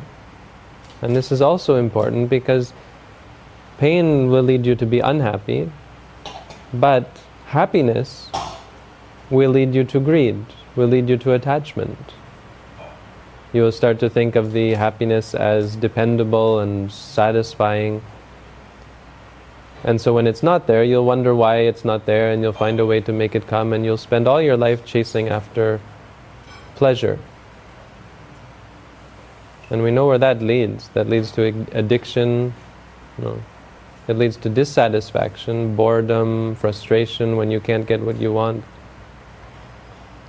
And 1.02 1.14
this 1.14 1.30
is 1.30 1.40
also 1.40 1.76
important 1.76 2.30
because 2.30 2.72
pain 3.78 4.28
will 4.28 4.42
lead 4.42 4.66
you 4.66 4.74
to 4.74 4.86
be 4.86 4.98
unhappy, 4.98 5.70
but 6.72 7.06
happiness 7.46 8.30
will 9.30 9.50
lead 9.50 9.74
you 9.74 9.84
to 9.84 10.00
greed, 10.00 10.44
will 10.76 10.88
lead 10.88 11.08
you 11.08 11.16
to 11.18 11.32
attachment. 11.32 12.12
You 13.52 13.62
will 13.62 13.72
start 13.72 14.00
to 14.00 14.10
think 14.10 14.34
of 14.34 14.52
the 14.52 14.74
happiness 14.74 15.34
as 15.34 15.76
dependable 15.76 16.58
and 16.58 16.90
satisfying. 16.90 18.02
And 19.84 20.00
so 20.00 20.12
when 20.12 20.26
it's 20.26 20.42
not 20.42 20.66
there, 20.66 20.82
you'll 20.82 21.04
wonder 21.04 21.34
why 21.34 21.58
it's 21.58 21.84
not 21.84 22.06
there 22.06 22.32
and 22.32 22.42
you'll 22.42 22.52
find 22.52 22.80
a 22.80 22.86
way 22.86 23.00
to 23.02 23.12
make 23.12 23.34
it 23.34 23.46
come 23.46 23.72
and 23.72 23.84
you'll 23.84 23.96
spend 23.96 24.26
all 24.26 24.42
your 24.42 24.56
life 24.56 24.84
chasing 24.84 25.28
after 25.28 25.80
pleasure. 26.74 27.18
And 29.70 29.82
we 29.82 29.90
know 29.90 30.06
where 30.06 30.18
that 30.18 30.42
leads. 30.42 30.88
That 30.90 31.08
leads 31.08 31.30
to 31.32 31.66
addiction, 31.72 32.54
you 33.18 33.24
know, 33.24 33.42
it 34.06 34.16
leads 34.16 34.36
to 34.38 34.48
dissatisfaction, 34.48 35.76
boredom, 35.76 36.54
frustration 36.56 37.36
when 37.36 37.50
you 37.50 37.60
can't 37.60 37.86
get 37.86 38.00
what 38.00 38.20
you 38.20 38.32
want. 38.32 38.64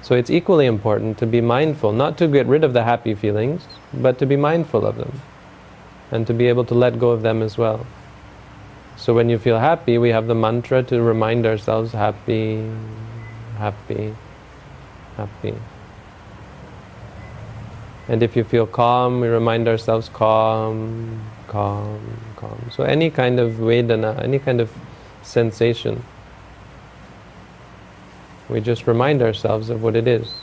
So 0.02 0.16
it's 0.16 0.30
equally 0.30 0.66
important 0.66 1.18
to 1.18 1.26
be 1.26 1.42
mindful, 1.42 1.92
not 1.92 2.18
to 2.20 2.28
get 2.28 2.46
rid 2.46 2.64
of 2.64 2.74
the 2.74 2.84
happy 2.84 3.16
feelings, 3.16 3.64
but 3.94 4.20
to 4.20 4.26
be 4.26 4.36
mindful 4.36 4.86
of 4.86 4.98
them 4.98 5.22
and 6.12 6.28
to 6.28 6.34
be 6.34 6.48
able 6.48 6.64
to 6.66 6.76
let 6.76 7.00
go 7.00 7.10
of 7.10 7.22
them 7.22 7.42
as 7.42 7.58
well. 7.58 7.86
So 8.98 9.14
when 9.14 9.30
you 9.30 9.38
feel 9.38 9.60
happy, 9.60 9.98
we 9.98 10.10
have 10.10 10.28
the 10.28 10.36
mantra 10.36 10.84
to 10.84 11.02
remind 11.02 11.46
ourselves 11.46 11.92
happy, 11.92 12.70
happy, 13.58 14.16
happy. 15.18 15.56
And 18.08 18.22
if 18.22 18.36
you 18.36 18.44
feel 18.44 18.68
calm, 18.68 19.20
we 19.20 19.28
remind 19.28 19.68
ourselves 19.68 20.10
calm, 20.10 21.20
calm, 21.48 22.00
calm. 22.36 22.70
So 22.72 22.84
any 22.84 23.10
kind 23.10 23.40
of 23.40 23.54
Vedana, 23.54 24.22
any 24.24 24.40
kind 24.40 24.62
of 24.62 24.72
sensation 25.24 26.04
we 28.48 28.62
just 28.62 28.86
remind 28.86 29.22
ourselves 29.22 29.70
of 29.70 29.82
what 29.82 29.96
it 29.96 30.08
is. 30.08 30.42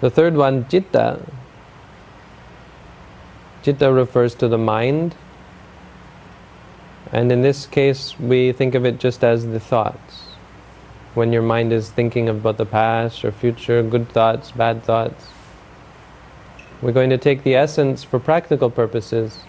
The 0.00 0.10
third 0.10 0.36
one, 0.36 0.64
citta. 0.64 1.20
Citta 3.62 3.92
refers 3.92 4.34
to 4.36 4.48
the 4.48 4.58
mind. 4.58 5.14
And 7.12 7.32
in 7.32 7.42
this 7.42 7.66
case, 7.66 8.18
we 8.18 8.52
think 8.52 8.74
of 8.74 8.86
it 8.86 8.98
just 8.98 9.24
as 9.24 9.46
the 9.46 9.60
thoughts. 9.60 10.28
When 11.14 11.32
your 11.32 11.42
mind 11.42 11.72
is 11.72 11.90
thinking 11.90 12.28
about 12.28 12.56
the 12.56 12.66
past 12.66 13.24
or 13.24 13.32
future, 13.32 13.82
good 13.82 14.08
thoughts, 14.08 14.52
bad 14.52 14.84
thoughts. 14.84 15.28
We're 16.82 16.92
going 16.92 17.10
to 17.10 17.18
take 17.18 17.42
the 17.42 17.54
essence 17.54 18.04
for 18.04 18.18
practical 18.18 18.70
purposes 18.70 19.40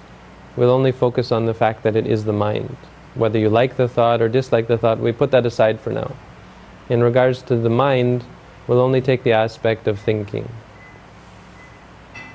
we'll 0.56 0.72
only 0.72 0.92
focus 0.92 1.32
on 1.32 1.46
the 1.46 1.54
fact 1.54 1.84
that 1.84 1.96
it 1.96 2.08
is 2.08 2.26
the 2.26 2.34
mind. 2.34 2.76
Whether 3.16 3.40
you 3.40 3.50
like 3.50 3.78
the 3.78 3.88
thought 3.88 4.22
or 4.22 4.30
dislike 4.30 4.68
the 4.68 4.78
thought, 4.78 5.00
we 5.00 5.12
put 5.12 5.32
that 5.32 5.46
aside 5.46 5.80
for 5.80 5.92
now. 5.92 6.16
In 6.90 7.04
regards 7.04 7.42
to 7.44 7.56
the 7.56 7.70
mind, 7.70 8.24
we'll 8.68 8.80
only 8.80 9.02
take 9.02 9.24
the 9.24 9.34
aspect 9.34 9.88
of 9.88 10.00
thinking. 10.00 10.50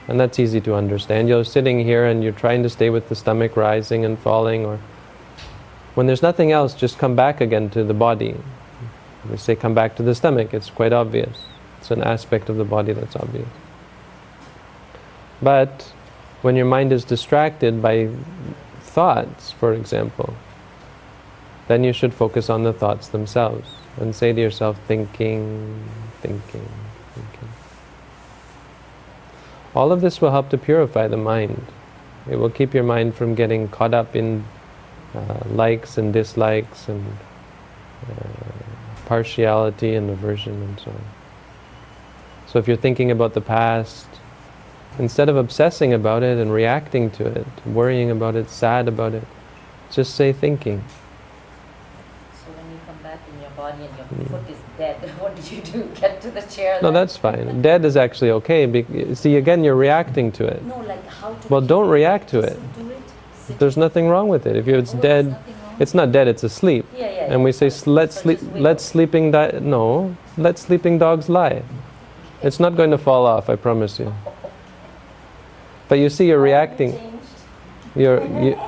And 0.09 0.21
that's 0.21 0.39
easy 0.39 0.61
to 0.63 0.75
understand. 0.75 1.29
You're 1.29 1.45
sitting 1.45 1.81
here 1.81 2.07
and 2.07 2.23
you're 2.23 2.33
trying 2.33 2.63
to 2.63 2.69
stay 2.69 2.91
with 2.91 3.09
the 3.09 3.15
stomach 3.15 3.57
rising 3.57 4.05
and 4.05 4.19
falling, 4.19 4.65
or 4.65 4.79
when 5.95 6.07
there's 6.07 6.23
nothing 6.23 6.53
else, 6.53 6.75
just 6.75 6.99
come 6.99 7.17
back 7.17 7.41
again 7.41 7.71
to 7.71 7.83
the 7.83 7.95
body. 7.95 8.37
We 9.29 9.37
say 9.37 9.57
come 9.57 9.75
back 9.75 9.97
to 9.97 10.03
the 10.03 10.15
stomach, 10.15 10.55
it's 10.55 10.71
quite 10.71 10.93
obvious. 10.93 11.45
It's 11.81 11.91
an 11.91 12.03
aspect 12.03 12.49
of 12.49 12.57
the 12.57 12.65
body 12.65 12.93
that's 12.93 13.17
obvious. 13.17 13.49
But 15.43 15.93
when 16.43 16.57
your 16.57 16.67
mind 16.67 16.93
is 16.93 17.05
distracted 17.05 17.83
by 17.83 18.11
thoughts, 18.81 19.53
for 19.53 19.73
example, 19.73 20.35
then 21.69 21.85
you 21.85 21.93
should 21.93 22.15
focus 22.15 22.49
on 22.49 22.63
the 22.63 22.73
thoughts 22.73 23.09
themselves 23.09 23.69
and 23.99 24.15
say 24.15 24.33
to 24.33 24.41
yourself, 24.41 24.79
thinking, 24.87 25.89
thinking, 26.21 26.69
thinking. 27.15 27.49
All 29.75 29.93
of 29.93 30.01
this 30.01 30.21
will 30.21 30.31
help 30.31 30.49
to 30.51 30.59
purify 30.59 31.09
the 31.09 31.17
mind. 31.17 31.67
It 32.31 32.37
will 32.37 32.51
keep 32.51 32.75
your 32.75 32.85
mind 32.85 33.15
from 33.15 33.35
getting 33.35 33.69
caught 33.69 33.95
up 33.95 34.17
in 34.17 34.45
uh, 35.15 35.41
likes 35.51 35.99
and 35.99 36.13
dislikes 36.13 36.89
and 36.89 37.05
uh, 38.11 39.05
partiality 39.07 39.95
and 39.95 40.11
aversion 40.11 40.63
and 40.63 40.81
so 40.81 40.91
on. 40.91 41.05
So 42.47 42.59
if 42.59 42.69
you're 42.69 42.77
thinking 42.77 43.11
about 43.11 43.35
the 43.35 43.41
past, 43.41 44.07
Instead 44.99 45.29
of 45.29 45.37
obsessing 45.37 45.93
about 45.93 46.23
it 46.23 46.39
and 46.39 46.53
reacting 46.53 47.11
to 47.11 47.27
it, 47.27 47.47
worrying 47.67 48.11
about 48.11 48.35
it, 48.35 48.49
sad 48.49 48.89
about 48.89 49.13
it, 49.13 49.25
just 49.91 50.15
say 50.15 50.33
thinking. 50.33 50.83
So 52.33 52.51
when 52.53 52.73
you 52.73 52.81
come 52.87 52.97
back 53.03 53.21
in 53.33 53.41
your 53.41 53.51
body 53.51 53.85
and 53.85 53.97
your 53.97 54.07
mm. 54.07 54.31
foot 54.31 54.51
is 54.51 54.59
dead, 54.79 54.97
what 55.21 55.37
do 55.37 55.55
you 55.55 55.63
do? 55.63 55.85
Get 56.01 56.23
to 56.23 56.31
the 56.31 56.43
chair? 56.43 56.79
No, 56.83 56.91
that's 56.91 57.17
fine. 57.17 57.61
dead 57.61 57.85
is 57.85 57.97
actually 57.97 58.31
okay. 58.31 58.65
Be- 58.67 59.15
see, 59.15 59.37
again, 59.37 59.63
you're 59.63 59.77
reacting 59.77 60.33
to 60.33 60.47
it. 60.47 60.65
No, 60.65 60.79
like 60.81 61.07
how 61.07 61.35
to. 61.35 61.49
Well, 61.49 61.61
don't 61.61 61.89
react 61.89 62.29
to 62.31 62.41
it. 62.41 62.59
it. 63.49 63.59
There's 63.59 63.77
nothing 63.77 64.09
wrong 64.09 64.29
with 64.29 64.47
it. 64.47 64.57
If 64.57 64.67
it's 64.67 64.95
oh, 64.95 65.01
dead, 65.01 65.37
it's 65.79 65.95
not 65.95 66.11
dead. 66.11 66.27
It's 66.27 66.43
asleep. 66.43 66.87
Yeah, 66.97 67.11
yeah. 67.11 67.33
And 67.33 67.45
we 67.45 67.53
say, 67.53 67.71
let 67.87 68.13
sleep. 68.13 68.41
Let 68.55 68.81
sleeping 68.81 69.31
di- 69.31 69.59
No, 69.61 70.17
let 70.37 70.59
sleeping 70.59 70.99
dogs 70.99 71.29
lie. 71.29 71.63
It's 72.43 72.61
not 72.61 72.77
going 72.77 72.91
to 72.91 72.99
fall 72.99 73.27
off. 73.27 73.49
I 73.49 73.57
promise 73.57 73.99
you. 73.99 74.13
But 75.89 75.99
you 75.99 76.09
see, 76.09 76.27
you're 76.29 76.41
reacting. 76.41 77.21
You're, 77.95 78.23
you, 78.43 78.59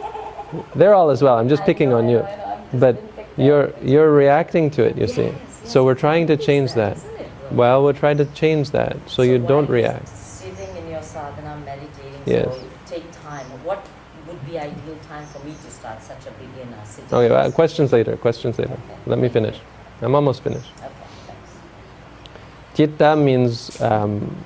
they're 0.74 0.94
all 0.94 1.10
as 1.10 1.22
well. 1.22 1.38
I'm 1.38 1.48
just 1.48 1.64
picking 1.64 1.92
on 1.92 2.08
you. 2.08 2.26
But 2.74 3.02
you're, 3.36 3.72
you're 3.82 4.12
reacting 4.12 4.70
to 4.72 4.84
it, 4.84 4.96
you 4.96 5.06
see. 5.06 5.32
So 5.64 5.84
we're 5.84 5.94
trying 5.94 6.26
to 6.28 6.36
change 6.36 6.74
that. 6.74 6.98
Well, 7.50 7.82
we're 7.82 7.92
trying 7.92 8.18
to 8.18 8.26
change 8.26 8.70
that 8.72 8.96
so 9.08 9.22
you 9.22 9.38
don't 9.38 9.68
react. 9.68 10.08
Sitting 10.08 10.76
in 10.76 10.90
your 10.90 11.02
sadhana, 11.02 11.58
meditating, 11.64 12.22
yes. 12.26 12.54
take 12.86 13.10
time. 13.22 13.46
What 13.64 13.86
would 14.26 14.46
be 14.46 14.58
ideal 14.58 14.98
time 15.08 15.26
for 15.26 15.42
me 15.44 15.52
to 15.52 15.70
start 15.70 16.02
such 16.02 16.26
a 16.26 16.30
beginner 16.32 16.78
sitting? 16.84 17.12
Okay, 17.12 17.30
well, 17.30 17.50
questions 17.52 17.92
later. 17.92 18.16
Questions 18.16 18.58
later. 18.58 18.78
Let 19.06 19.18
me 19.18 19.28
finish. 19.28 19.58
I'm 20.02 20.14
almost 20.14 20.42
finished. 20.42 20.70
Okay, 20.76 20.88
thanks. 21.26 21.52
Citta 22.74 23.16
means 23.16 23.80
um, 23.80 24.36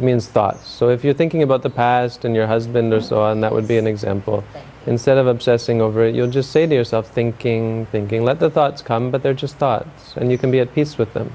means 0.00 0.28
thoughts. 0.28 0.68
So 0.68 0.88
if 0.88 1.04
you're 1.04 1.14
thinking 1.14 1.42
about 1.42 1.62
the 1.62 1.70
past 1.70 2.24
and 2.24 2.34
your 2.34 2.46
husband 2.46 2.92
or 2.92 3.00
so 3.00 3.20
on, 3.20 3.40
that 3.40 3.52
would 3.52 3.68
be 3.68 3.78
an 3.78 3.86
example. 3.86 4.44
Instead 4.86 5.18
of 5.18 5.26
obsessing 5.26 5.80
over 5.80 6.04
it, 6.04 6.14
you'll 6.14 6.30
just 6.30 6.50
say 6.50 6.66
to 6.66 6.74
yourself, 6.74 7.08
thinking, 7.08 7.86
thinking. 7.86 8.24
Let 8.24 8.40
the 8.40 8.50
thoughts 8.50 8.80
come, 8.80 9.10
but 9.10 9.22
they're 9.22 9.34
just 9.34 9.56
thoughts, 9.56 10.16
and 10.16 10.30
you 10.30 10.38
can 10.38 10.50
be 10.50 10.60
at 10.60 10.74
peace 10.74 10.96
with 10.96 11.12
them. 11.12 11.32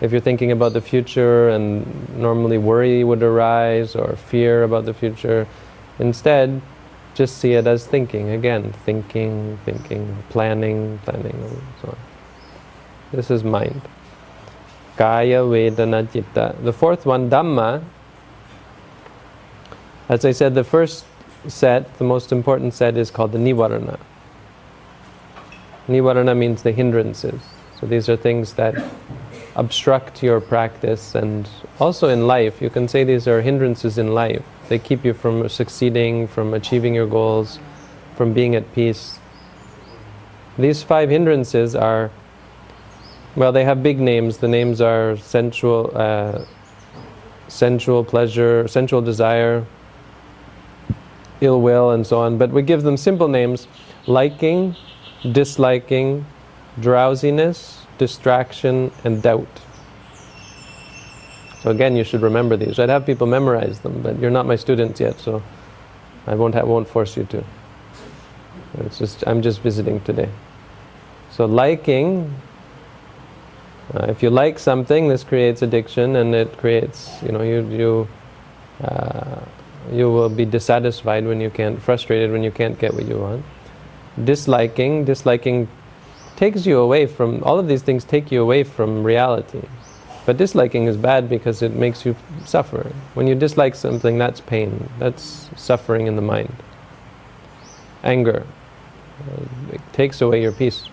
If 0.00 0.12
you're 0.12 0.20
thinking 0.20 0.52
about 0.52 0.72
the 0.72 0.80
future 0.80 1.48
and 1.48 2.16
normally 2.16 2.58
worry 2.58 3.02
would 3.02 3.22
arise 3.22 3.96
or 3.96 4.16
fear 4.16 4.62
about 4.62 4.84
the 4.84 4.94
future, 4.94 5.46
instead, 5.98 6.60
just 7.14 7.38
see 7.38 7.54
it 7.54 7.66
as 7.66 7.86
thinking. 7.86 8.30
Again, 8.30 8.72
thinking, 8.84 9.58
thinking, 9.64 10.22
planning, 10.28 10.98
planning, 11.04 11.32
and 11.32 11.62
so 11.80 11.88
on. 11.88 11.98
This 13.12 13.30
is 13.30 13.42
mind. 13.42 13.80
Kaya, 14.96 15.42
Vedana, 15.42 16.06
Citta. 16.10 16.56
The 16.62 16.72
fourth 16.72 17.06
one, 17.06 17.28
Dhamma. 17.28 17.82
As 20.08 20.24
I 20.24 20.32
said, 20.32 20.54
the 20.54 20.64
first 20.64 21.04
set, 21.48 21.98
the 21.98 22.04
most 22.04 22.32
important 22.32 22.74
set, 22.74 22.96
is 22.96 23.10
called 23.10 23.32
the 23.32 23.38
Nivarana. 23.38 23.98
Nivarana 25.88 26.36
means 26.36 26.62
the 26.62 26.72
hindrances. 26.72 27.40
So 27.78 27.86
these 27.86 28.08
are 28.08 28.16
things 28.16 28.54
that 28.54 28.74
obstruct 29.54 30.22
your 30.22 30.40
practice 30.40 31.14
and 31.14 31.48
also 31.78 32.08
in 32.08 32.26
life. 32.26 32.60
You 32.60 32.70
can 32.70 32.88
say 32.88 33.04
these 33.04 33.28
are 33.28 33.42
hindrances 33.42 33.98
in 33.98 34.14
life. 34.14 34.42
They 34.68 34.78
keep 34.78 35.04
you 35.04 35.14
from 35.14 35.48
succeeding, 35.48 36.26
from 36.26 36.54
achieving 36.54 36.94
your 36.94 37.06
goals, 37.06 37.58
from 38.16 38.32
being 38.32 38.56
at 38.56 38.72
peace. 38.74 39.18
These 40.58 40.82
five 40.82 41.10
hindrances 41.10 41.74
are 41.74 42.10
well, 43.36 43.52
they 43.52 43.64
have 43.64 43.82
big 43.82 44.00
names. 44.00 44.38
The 44.38 44.48
names 44.48 44.80
are 44.80 45.16
sensual, 45.18 45.92
uh, 45.94 46.44
sensual 47.48 48.02
pleasure, 48.02 48.66
sensual 48.66 49.02
desire, 49.02 49.64
ill 51.42 51.60
will, 51.60 51.90
and 51.90 52.06
so 52.06 52.20
on. 52.20 52.38
But 52.38 52.50
we 52.50 52.62
give 52.62 52.82
them 52.82 52.96
simple 52.96 53.28
names 53.28 53.68
liking, 54.06 54.74
disliking, 55.32 56.24
drowsiness, 56.80 57.86
distraction, 57.98 58.90
and 59.04 59.22
doubt. 59.22 59.60
So 61.60 61.70
again, 61.70 61.96
you 61.96 62.04
should 62.04 62.22
remember 62.22 62.56
these. 62.56 62.78
I'd 62.78 62.88
have 62.88 63.04
people 63.04 63.26
memorize 63.26 63.80
them, 63.80 64.00
but 64.00 64.18
you're 64.18 64.30
not 64.30 64.46
my 64.46 64.56
students 64.56 65.00
yet, 65.00 65.18
so 65.18 65.42
I 66.26 66.34
won't 66.34 66.54
won't 66.54 66.88
force 66.88 67.16
you 67.16 67.24
to. 67.24 67.44
It's 68.78 68.98
just 68.98 69.24
I'm 69.26 69.42
just 69.42 69.60
visiting 69.60 70.00
today. 70.00 70.30
So 71.30 71.44
liking. 71.44 72.34
Uh, 73.94 74.06
if 74.06 74.22
you 74.22 74.30
like 74.30 74.58
something, 74.58 75.08
this 75.08 75.24
creates 75.24 75.62
addiction, 75.62 76.16
and 76.16 76.34
it 76.34 76.56
creates 76.58 77.22
you 77.22 77.32
know 77.32 77.42
you 77.42 77.66
you. 77.68 78.08
Uh, 78.82 79.40
you 79.92 80.10
will 80.10 80.28
be 80.28 80.44
dissatisfied 80.44 81.24
when 81.26 81.40
you 81.40 81.50
can't, 81.50 81.80
frustrated 81.80 82.32
when 82.32 82.42
you 82.42 82.50
can't 82.50 82.78
get 82.78 82.94
what 82.94 83.06
you 83.06 83.18
want. 83.18 83.44
Disliking, 84.22 85.04
disliking 85.04 85.68
takes 86.36 86.66
you 86.66 86.78
away 86.78 87.06
from, 87.06 87.42
all 87.44 87.58
of 87.58 87.68
these 87.68 87.82
things 87.82 88.04
take 88.04 88.30
you 88.30 88.42
away 88.42 88.64
from 88.64 89.04
reality. 89.04 89.62
But 90.24 90.36
disliking 90.36 90.86
is 90.86 90.96
bad 90.96 91.28
because 91.28 91.62
it 91.62 91.72
makes 91.72 92.04
you 92.04 92.16
suffer. 92.44 92.92
When 93.14 93.26
you 93.26 93.34
dislike 93.34 93.74
something, 93.74 94.18
that's 94.18 94.40
pain, 94.40 94.90
that's 94.98 95.48
suffering 95.56 96.08
in 96.08 96.16
the 96.16 96.22
mind. 96.22 96.54
Anger, 98.02 98.44
uh, 99.20 99.72
it 99.72 99.80
takes 99.92 100.20
away 100.20 100.42
your 100.42 100.52
peace. 100.52 100.88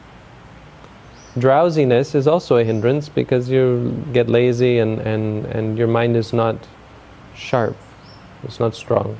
Drowsiness 1.37 2.13
is 2.13 2.27
also 2.27 2.57
a 2.57 2.63
hindrance 2.63 3.09
because 3.09 3.49
you 3.49 4.05
get 4.13 4.29
lazy 4.29 4.77
and, 4.77 4.99
and, 4.99 5.45
and 5.47 5.77
your 5.77 5.87
mind 5.87 6.15
is 6.15 6.31
not 6.31 6.55
sharp. 7.35 7.75
It's 8.43 8.59
not 8.59 8.75
strong. 8.75 9.17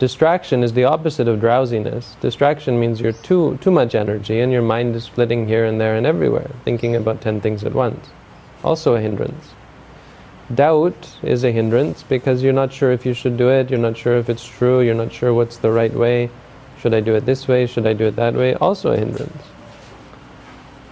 Distraction 0.00 0.64
is 0.64 0.72
the 0.72 0.84
opposite 0.84 1.28
of 1.28 1.40
drowsiness. 1.40 2.16
Distraction 2.20 2.78
means 2.78 3.00
you're 3.00 3.12
too 3.12 3.58
too 3.60 3.70
much 3.70 3.94
energy 3.94 4.40
and 4.40 4.52
your 4.52 4.62
mind 4.62 4.94
is 4.94 5.06
flitting 5.06 5.46
here 5.46 5.64
and 5.64 5.80
there 5.80 5.96
and 5.96 6.06
everywhere, 6.06 6.50
thinking 6.64 6.96
about 6.96 7.20
ten 7.20 7.40
things 7.40 7.64
at 7.64 7.74
once. 7.74 8.08
Also 8.64 8.94
a 8.94 9.00
hindrance. 9.00 9.54
Doubt 10.54 11.16
is 11.22 11.44
a 11.44 11.52
hindrance 11.52 12.02
because 12.02 12.42
you're 12.42 12.52
not 12.52 12.72
sure 12.72 12.90
if 12.90 13.04
you 13.04 13.12
should 13.12 13.36
do 13.36 13.48
it, 13.48 13.70
you're 13.70 13.78
not 13.78 13.96
sure 13.96 14.16
if 14.18 14.28
it's 14.28 14.46
true, 14.46 14.80
you're 14.80 14.94
not 14.94 15.12
sure 15.12 15.34
what's 15.34 15.58
the 15.58 15.70
right 15.70 15.92
way. 15.92 16.30
Should 16.80 16.94
I 16.94 17.00
do 17.00 17.14
it 17.14 17.26
this 17.26 17.46
way? 17.46 17.66
Should 17.66 17.86
I 17.86 17.92
do 17.92 18.06
it 18.06 18.16
that 18.16 18.34
way? 18.34 18.54
Also 18.54 18.92
a 18.92 18.96
hindrance. 18.96 19.42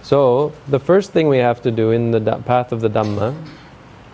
So, 0.07 0.53
the 0.69 0.79
first 0.79 1.11
thing 1.11 1.27
we 1.27 1.39
have 1.39 1.61
to 1.63 1.69
do 1.69 1.91
in 1.91 2.11
the 2.11 2.21
path 2.45 2.71
of 2.71 2.79
the 2.79 2.89
Dhamma 2.89 3.35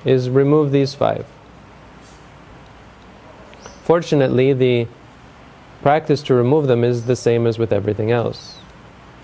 is 0.04 0.28
remove 0.28 0.72
these 0.72 0.96
five. 0.96 1.24
Fortunately, 3.84 4.54
the 4.54 4.88
practice 5.84 6.24
to 6.24 6.34
remove 6.34 6.66
them 6.66 6.84
is 6.84 7.06
the 7.06 7.16
same 7.16 7.46
as 7.46 7.60
with 7.60 7.72
everything 7.72 8.10
else. 8.10 8.58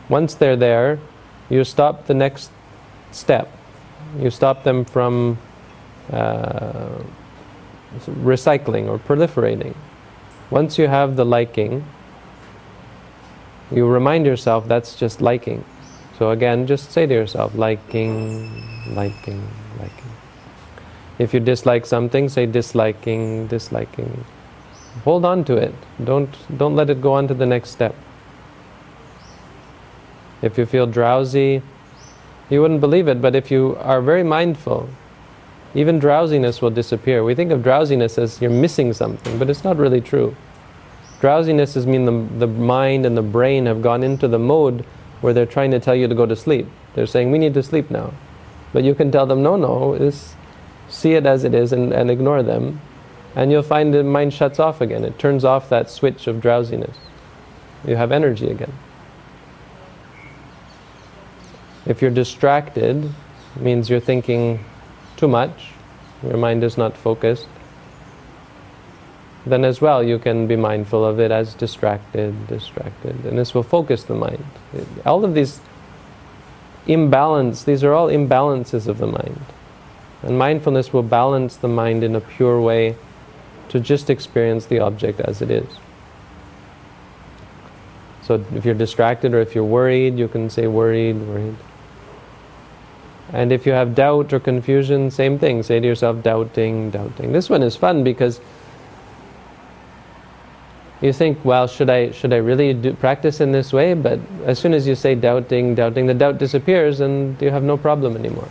Once 0.09 0.35
they're 0.35 0.55
there, 0.55 0.99
you 1.49 1.63
stop 1.63 2.05
the 2.05 2.13
next 2.13 2.51
step. 3.11 3.49
You 4.19 4.29
stop 4.29 4.63
them 4.63 4.85
from 4.85 5.39
uh, 6.13 6.99
recycling 8.21 8.87
or 8.87 8.99
proliferating. 8.99 9.73
Once 10.51 10.77
you 10.77 10.87
have 10.87 11.15
the 11.15 11.25
liking, 11.25 11.83
you 13.71 13.87
remind 13.87 14.27
yourself 14.27 14.67
that's 14.67 14.93
just 14.93 15.19
liking. 15.19 15.65
So 16.19 16.31
again, 16.31 16.67
just 16.67 16.91
say 16.91 17.05
to 17.07 17.13
yourself, 17.13 17.55
liking, 17.55 18.93
liking, 18.93 19.41
liking. 19.79 20.11
If 21.17 21.33
you 21.33 21.39
dislike 21.39 21.85
something, 21.85 22.27
say 22.27 22.45
disliking, 22.45 23.47
disliking. 23.47 24.25
Hold 25.05 25.23
on 25.23 25.45
to 25.45 25.55
it. 25.55 25.73
Don't, 26.03 26.29
don't 26.57 26.75
let 26.75 26.89
it 26.89 27.01
go 27.01 27.13
on 27.13 27.29
to 27.29 27.33
the 27.33 27.45
next 27.45 27.69
step. 27.69 27.95
If 30.41 30.57
you 30.57 30.65
feel 30.65 30.87
drowsy, 30.87 31.61
you 32.49 32.61
wouldn't 32.61 32.81
believe 32.81 33.07
it, 33.07 33.21
but 33.21 33.33
if 33.33 33.49
you 33.49 33.77
are 33.79 34.01
very 34.01 34.23
mindful, 34.23 34.89
even 35.73 35.99
drowsiness 35.99 36.61
will 36.61 36.71
disappear. 36.71 37.23
We 37.23 37.33
think 37.33 37.51
of 37.51 37.63
drowsiness 37.63 38.17
as 38.17 38.41
you're 38.41 38.51
missing 38.51 38.91
something, 38.91 39.39
but 39.39 39.49
it's 39.49 39.63
not 39.63 39.77
really 39.77 40.01
true. 40.01 40.35
Drowsiness 41.21 41.77
is 41.77 41.85
mean 41.85 42.03
the, 42.03 42.45
the 42.45 42.47
mind 42.47 43.05
and 43.05 43.15
the 43.15 43.21
brain 43.21 43.67
have 43.67 43.81
gone 43.81 44.03
into 44.03 44.27
the 44.27 44.39
mode 44.39 44.83
where 45.21 45.33
they're 45.33 45.45
trying 45.45 45.71
to 45.71 45.79
tell 45.79 45.95
you 45.95 46.07
to 46.07 46.15
go 46.15 46.25
to 46.25 46.35
sleep. 46.35 46.67
They're 46.93 47.07
saying, 47.07 47.31
we 47.31 47.37
need 47.37 47.53
to 47.55 47.63
sleep 47.63 47.89
now. 47.91 48.13
But 48.73 48.83
you 48.83 48.95
can 48.95 49.11
tell 49.11 49.25
them, 49.25 49.41
no, 49.41 49.55
no, 49.55 49.93
is 49.93 50.35
see 50.87 51.13
it 51.13 51.25
as 51.25 51.43
it 51.43 51.53
is 51.53 51.71
and, 51.71 51.93
and 51.93 52.09
ignore 52.09 52.41
them 52.41 52.81
and 53.35 53.51
you'll 53.51 53.63
find 53.63 53.93
the 53.93 54.03
mind 54.03 54.33
shuts 54.33 54.59
off 54.59 54.81
again. 54.81 55.03
It 55.03 55.19
turns 55.19 55.45
off 55.45 55.69
that 55.69 55.89
switch 55.89 56.27
of 56.27 56.41
drowsiness. 56.41 56.97
You 57.85 57.95
have 57.95 58.11
energy 58.11 58.49
again. 58.49 58.73
If 61.85 62.01
you're 62.01 62.11
distracted, 62.11 63.09
means 63.55 63.89
you're 63.89 63.99
thinking 63.99 64.63
too 65.15 65.27
much, 65.27 65.71
your 66.23 66.37
mind 66.37 66.63
is 66.63 66.77
not 66.77 66.97
focused, 66.97 67.47
then 69.45 69.63
as 69.63 69.81
well 69.81 70.03
you 70.03 70.19
can 70.19 70.47
be 70.47 70.55
mindful 70.55 71.05
of 71.05 71.19
it 71.19 71.31
as 71.31 71.53
distracted, 71.53 72.47
distracted, 72.47 73.25
and 73.25 73.37
this 73.37 73.53
will 73.53 73.63
focus 73.63 74.03
the 74.03 74.15
mind. 74.15 74.43
All 75.05 75.23
of 75.23 75.33
these 75.33 75.61
imbalance, 76.87 77.63
these 77.63 77.83
are 77.83 77.93
all 77.93 78.07
imbalances 78.07 78.87
of 78.87 78.97
the 78.97 79.07
mind. 79.07 79.41
And 80.21 80.37
mindfulness 80.37 80.91
will 80.91 81.03
balance 81.03 81.55
the 81.55 81.67
mind 81.67 82.03
in 82.03 82.15
a 82.15 82.21
pure 82.21 82.59
way 82.59 82.95
to 83.69 83.79
just 83.79 84.09
experience 84.09 84.65
the 84.65 84.79
object 84.79 85.21
as 85.21 85.41
it 85.41 85.49
is. 85.49 85.77
So 88.23 88.43
if 88.53 88.65
you're 88.65 88.75
distracted 88.75 89.33
or 89.33 89.39
if 89.39 89.55
you're 89.55 89.63
worried, 89.63 90.19
you 90.19 90.27
can 90.27 90.49
say 90.49 90.67
worried, 90.67 91.15
worried. 91.15 91.55
And 93.31 93.51
if 93.51 93.65
you 93.65 93.71
have 93.71 93.95
doubt 93.95 94.33
or 94.33 94.39
confusion, 94.39 95.09
same 95.11 95.39
thing. 95.39 95.63
Say 95.63 95.79
to 95.79 95.87
yourself, 95.87 96.21
doubting, 96.23 96.89
doubting. 96.89 97.31
This 97.31 97.49
one 97.49 97.63
is 97.63 97.75
fun 97.75 98.03
because 98.03 98.41
you 101.01 101.13
think, 101.13 101.43
well, 101.45 101.67
should 101.67 101.89
I 101.89 102.11
should 102.11 102.33
I 102.33 102.37
really 102.37 102.73
do, 102.73 102.93
practice 102.93 103.39
in 103.39 103.51
this 103.51 103.71
way? 103.71 103.93
But 103.93 104.19
as 104.45 104.59
soon 104.59 104.73
as 104.73 104.87
you 104.87 104.95
say 104.95 105.15
doubting, 105.15 105.75
doubting, 105.75 106.07
the 106.07 106.13
doubt 106.13 106.37
disappears 106.37 106.99
and 106.99 107.41
you 107.41 107.51
have 107.51 107.63
no 107.63 107.77
problem 107.77 108.17
anymore. 108.17 108.49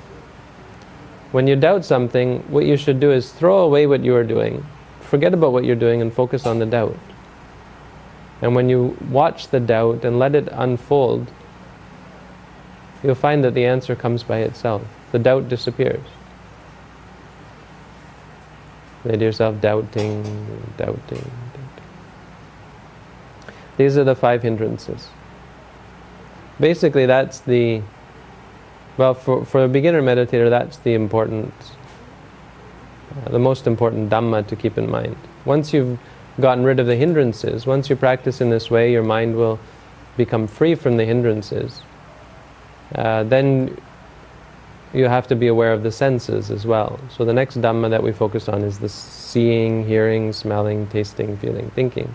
When 1.32 1.46
you 1.46 1.56
doubt 1.56 1.84
something, 1.84 2.40
what 2.48 2.64
you 2.64 2.76
should 2.76 3.00
do 3.00 3.12
is 3.12 3.32
throw 3.32 3.58
away 3.58 3.86
what 3.86 4.02
you 4.02 4.14
are 4.14 4.24
doing 4.24 4.64
forget 5.08 5.32
about 5.32 5.52
what 5.52 5.64
you're 5.64 5.76
doing 5.76 6.02
and 6.02 6.12
focus 6.12 6.46
on 6.46 6.58
the 6.58 6.66
doubt. 6.66 6.96
And 8.42 8.54
when 8.54 8.68
you 8.68 8.96
watch 9.10 9.48
the 9.48 9.58
doubt 9.58 10.04
and 10.04 10.18
let 10.18 10.34
it 10.34 10.48
unfold, 10.52 11.32
you'll 13.02 13.14
find 13.14 13.42
that 13.42 13.54
the 13.54 13.64
answer 13.64 13.96
comes 13.96 14.22
by 14.22 14.40
itself. 14.40 14.82
The 15.12 15.18
doubt 15.18 15.48
disappears. 15.48 16.04
Say 19.04 19.16
to 19.16 19.24
yourself, 19.24 19.60
doubting, 19.60 20.22
doubting, 20.76 21.02
doubting. 21.08 21.47
These 23.78 23.96
are 23.96 24.04
the 24.04 24.14
five 24.14 24.42
hindrances. 24.42 25.08
Basically, 26.60 27.06
that's 27.06 27.40
the, 27.40 27.82
well, 28.98 29.14
for, 29.14 29.44
for 29.44 29.64
a 29.64 29.68
beginner 29.68 30.02
meditator, 30.02 30.50
that's 30.50 30.76
the 30.78 30.92
important 30.92 31.54
uh, 33.10 33.30
the 33.30 33.38
most 33.38 33.66
important 33.66 34.10
Dhamma 34.10 34.46
to 34.46 34.56
keep 34.56 34.76
in 34.76 34.90
mind. 34.90 35.16
Once 35.44 35.72
you've 35.72 35.98
gotten 36.40 36.64
rid 36.64 36.78
of 36.78 36.86
the 36.86 36.96
hindrances, 36.96 37.66
once 37.66 37.88
you 37.88 37.96
practice 37.96 38.40
in 38.40 38.50
this 38.50 38.70
way, 38.70 38.92
your 38.92 39.02
mind 39.02 39.34
will 39.34 39.58
become 40.16 40.46
free 40.46 40.74
from 40.74 40.96
the 40.96 41.04
hindrances. 41.04 41.82
Uh, 42.94 43.22
then 43.24 43.76
you 44.92 45.06
have 45.06 45.26
to 45.28 45.36
be 45.36 45.46
aware 45.46 45.72
of 45.72 45.82
the 45.82 45.92
senses 45.92 46.50
as 46.50 46.66
well. 46.66 46.98
So 47.16 47.24
the 47.24 47.32
next 47.32 47.60
Dhamma 47.60 47.90
that 47.90 48.02
we 48.02 48.12
focus 48.12 48.48
on 48.48 48.62
is 48.62 48.78
the 48.78 48.88
seeing, 48.88 49.86
hearing, 49.86 50.32
smelling, 50.32 50.86
tasting, 50.88 51.36
feeling, 51.38 51.70
thinking. 51.70 52.14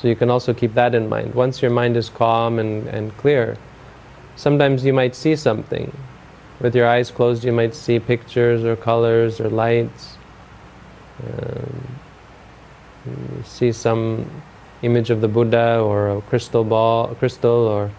So 0.00 0.08
you 0.08 0.16
can 0.16 0.30
also 0.30 0.54
keep 0.54 0.72
that 0.74 0.94
in 0.94 1.08
mind. 1.08 1.34
Once 1.34 1.60
your 1.60 1.70
mind 1.70 1.96
is 1.96 2.08
calm 2.08 2.58
and, 2.58 2.86
and 2.88 3.14
clear, 3.18 3.58
sometimes 4.36 4.84
you 4.84 4.94
might 4.94 5.14
see 5.14 5.36
something 5.36 5.92
with 6.60 6.74
your 6.74 6.86
eyes 6.86 7.10
closed, 7.10 7.44
you 7.44 7.52
might 7.52 7.74
see 7.74 7.98
pictures 7.98 8.64
or 8.64 8.76
colors 8.76 9.40
or 9.40 9.50
lights. 9.50 10.16
Um, 11.22 11.98
see 13.44 13.72
some 13.72 14.30
image 14.82 15.10
of 15.10 15.20
the 15.20 15.28
Buddha 15.28 15.80
or 15.80 16.10
a 16.10 16.20
crystal 16.22 16.64
ball, 16.64 17.10
a 17.10 17.14
crystal 17.14 17.50
or 17.50 17.90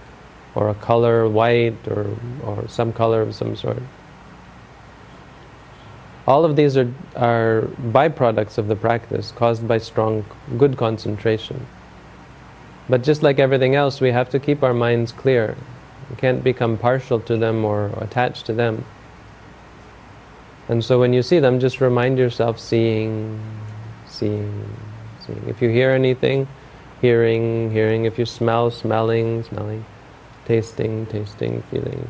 or 0.54 0.70
a 0.70 0.74
color, 0.76 1.30
white 1.30 1.88
or 1.88 2.06
or 2.44 2.68
some 2.68 2.94
color 2.94 3.22
of 3.22 3.36
some 3.36 3.56
sort. 3.56 3.82
All 6.28 6.46
of 6.46 6.56
these 6.56 6.78
are 6.78 6.92
are 7.16 7.68
byproducts 7.92 8.58
of 8.58 8.68
the 8.68 8.76
practice 8.76 9.32
caused 9.32 9.68
by 9.68 9.78
strong, 9.78 10.26
good 10.58 10.78
concentration. 10.78 11.66
But 12.90 13.04
just 13.04 13.24
like 13.24 13.40
everything 13.40 13.76
else, 13.76 14.02
we 14.02 14.12
have 14.12 14.30
to 14.32 14.40
keep 14.40 14.64
our 14.64 14.74
minds 14.74 15.12
clear. 15.12 15.56
We 16.10 16.16
can't 16.16 16.44
become 16.44 16.78
partial 16.78 17.20
to 17.22 17.38
them 17.38 17.64
or 17.64 17.88
attached 17.98 18.46
to 18.48 18.54
them. 18.54 18.86
And 20.68 20.84
so 20.84 21.00
when 21.00 21.14
you 21.14 21.22
see 21.22 21.40
them, 21.40 21.60
just 21.60 21.82
remind 21.82 22.18
yourself 22.18 22.60
seeing, 22.60 23.40
seeing, 24.08 24.66
seeing. 25.26 25.44
If 25.48 25.62
you 25.62 25.70
hear 25.70 25.92
anything, 25.92 26.48
hearing, 27.02 27.72
hearing. 27.72 28.06
If 28.06 28.20
you 28.20 28.26
smell, 28.26 28.72
smelling, 28.72 29.44
smelling. 29.44 29.84
Tasting, 30.46 31.06
tasting, 31.08 31.64
feeling. 31.72 32.08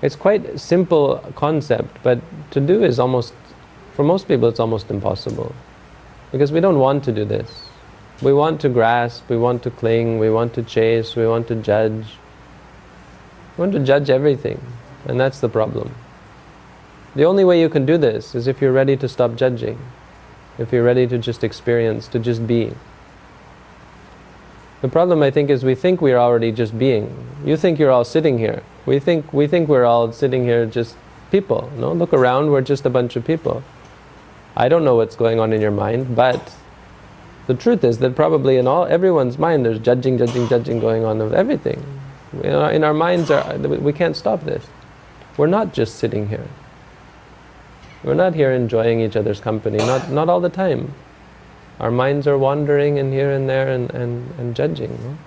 It's 0.00 0.16
quite 0.16 0.60
simple 0.60 1.18
concept, 1.34 1.98
but 2.02 2.20
to 2.52 2.60
do 2.60 2.84
is 2.84 2.98
almost, 2.98 3.34
for 3.94 4.04
most 4.04 4.28
people, 4.28 4.48
it's 4.48 4.60
almost 4.60 4.90
impossible. 4.90 5.54
Because 6.30 6.52
we 6.52 6.60
don't 6.60 6.78
want 6.78 7.04
to 7.04 7.12
do 7.12 7.24
this. 7.24 7.67
We 8.20 8.32
want 8.32 8.60
to 8.62 8.68
grasp, 8.68 9.28
we 9.28 9.36
want 9.36 9.62
to 9.62 9.70
cling, 9.70 10.18
we 10.18 10.28
want 10.28 10.52
to 10.54 10.62
chase, 10.62 11.14
we 11.14 11.26
want 11.26 11.46
to 11.48 11.54
judge. 11.54 12.16
We 13.56 13.62
want 13.62 13.72
to 13.72 13.80
judge 13.80 14.10
everything, 14.10 14.60
and 15.06 15.20
that's 15.20 15.38
the 15.38 15.48
problem. 15.48 15.94
The 17.14 17.24
only 17.24 17.44
way 17.44 17.60
you 17.60 17.68
can 17.68 17.86
do 17.86 17.96
this 17.96 18.34
is 18.34 18.46
if 18.46 18.60
you're 18.60 18.72
ready 18.72 18.96
to 18.96 19.08
stop 19.08 19.36
judging, 19.36 19.78
if 20.58 20.72
you're 20.72 20.84
ready 20.84 21.06
to 21.06 21.18
just 21.18 21.44
experience, 21.44 22.08
to 22.08 22.18
just 22.18 22.46
be. 22.46 22.72
The 24.80 24.88
problem, 24.88 25.22
I 25.22 25.30
think, 25.30 25.50
is 25.50 25.64
we 25.64 25.74
think 25.74 26.00
we're 26.00 26.18
already 26.18 26.52
just 26.52 26.78
being. 26.78 27.26
You 27.44 27.56
think 27.56 27.78
you're 27.78 27.90
all 27.90 28.04
sitting 28.04 28.38
here. 28.38 28.62
We 28.86 29.00
think 29.00 29.32
we 29.32 29.46
think 29.46 29.68
we're 29.68 29.84
all 29.84 30.12
sitting 30.12 30.44
here 30.44 30.66
just 30.66 30.96
people. 31.30 31.70
No, 31.76 31.92
look 31.92 32.12
around. 32.12 32.50
We're 32.50 32.62
just 32.62 32.86
a 32.86 32.90
bunch 32.90 33.16
of 33.16 33.24
people. 33.24 33.62
I 34.56 34.68
don't 34.68 34.84
know 34.84 34.94
what's 34.94 35.16
going 35.16 35.40
on 35.40 35.52
in 35.52 35.60
your 35.60 35.72
mind, 35.72 36.14
but 36.14 36.52
the 37.48 37.54
truth 37.54 37.82
is 37.82 37.98
that 37.98 38.14
probably 38.14 38.58
in 38.58 38.68
all 38.68 38.84
everyone's 38.84 39.38
mind, 39.38 39.64
there's 39.64 39.80
judging, 39.80 40.18
judging, 40.18 40.46
judging 40.48 40.78
going 40.78 41.04
on 41.04 41.20
of 41.20 41.32
everything. 41.32 41.82
In 42.44 42.54
our, 42.54 42.70
in 42.70 42.84
our 42.84 42.94
minds, 42.94 43.30
are, 43.30 43.56
we 43.56 43.92
can't 43.92 44.14
stop 44.14 44.44
this. 44.44 44.66
We're 45.38 45.46
not 45.46 45.72
just 45.72 45.96
sitting 45.96 46.28
here. 46.28 46.46
We're 48.04 48.14
not 48.14 48.34
here 48.34 48.52
enjoying 48.52 49.00
each 49.00 49.16
other's 49.16 49.40
company. 49.40 49.78
Not 49.78 50.10
not 50.10 50.28
all 50.28 50.40
the 50.40 50.50
time. 50.50 50.94
Our 51.80 51.90
minds 51.90 52.26
are 52.26 52.36
wandering 52.36 52.98
and 52.98 53.12
here 53.12 53.32
and 53.32 53.48
there 53.48 53.68
and, 53.68 53.90
and, 53.90 54.30
and 54.38 54.54
judging. 54.54 54.90
No? 55.02 55.18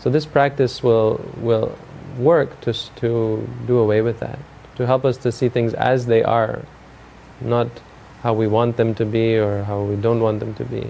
So 0.00 0.10
this 0.10 0.26
practice 0.26 0.82
will, 0.82 1.24
will 1.38 1.78
work 2.18 2.60
to, 2.62 2.74
to 2.96 3.48
do 3.66 3.78
away 3.78 4.02
with 4.02 4.20
that, 4.20 4.38
to 4.76 4.86
help 4.86 5.04
us 5.04 5.16
to 5.18 5.32
see 5.32 5.48
things 5.48 5.72
as 5.72 6.06
they 6.06 6.22
are, 6.22 6.62
not 7.40 7.68
how 8.24 8.32
we 8.32 8.46
want 8.46 8.78
them 8.78 8.94
to 8.94 9.04
be 9.04 9.36
or 9.36 9.62
how 9.64 9.82
we 9.82 9.96
don't 9.96 10.20
want 10.20 10.40
them 10.40 10.54
to 10.54 10.64
be. 10.64 10.84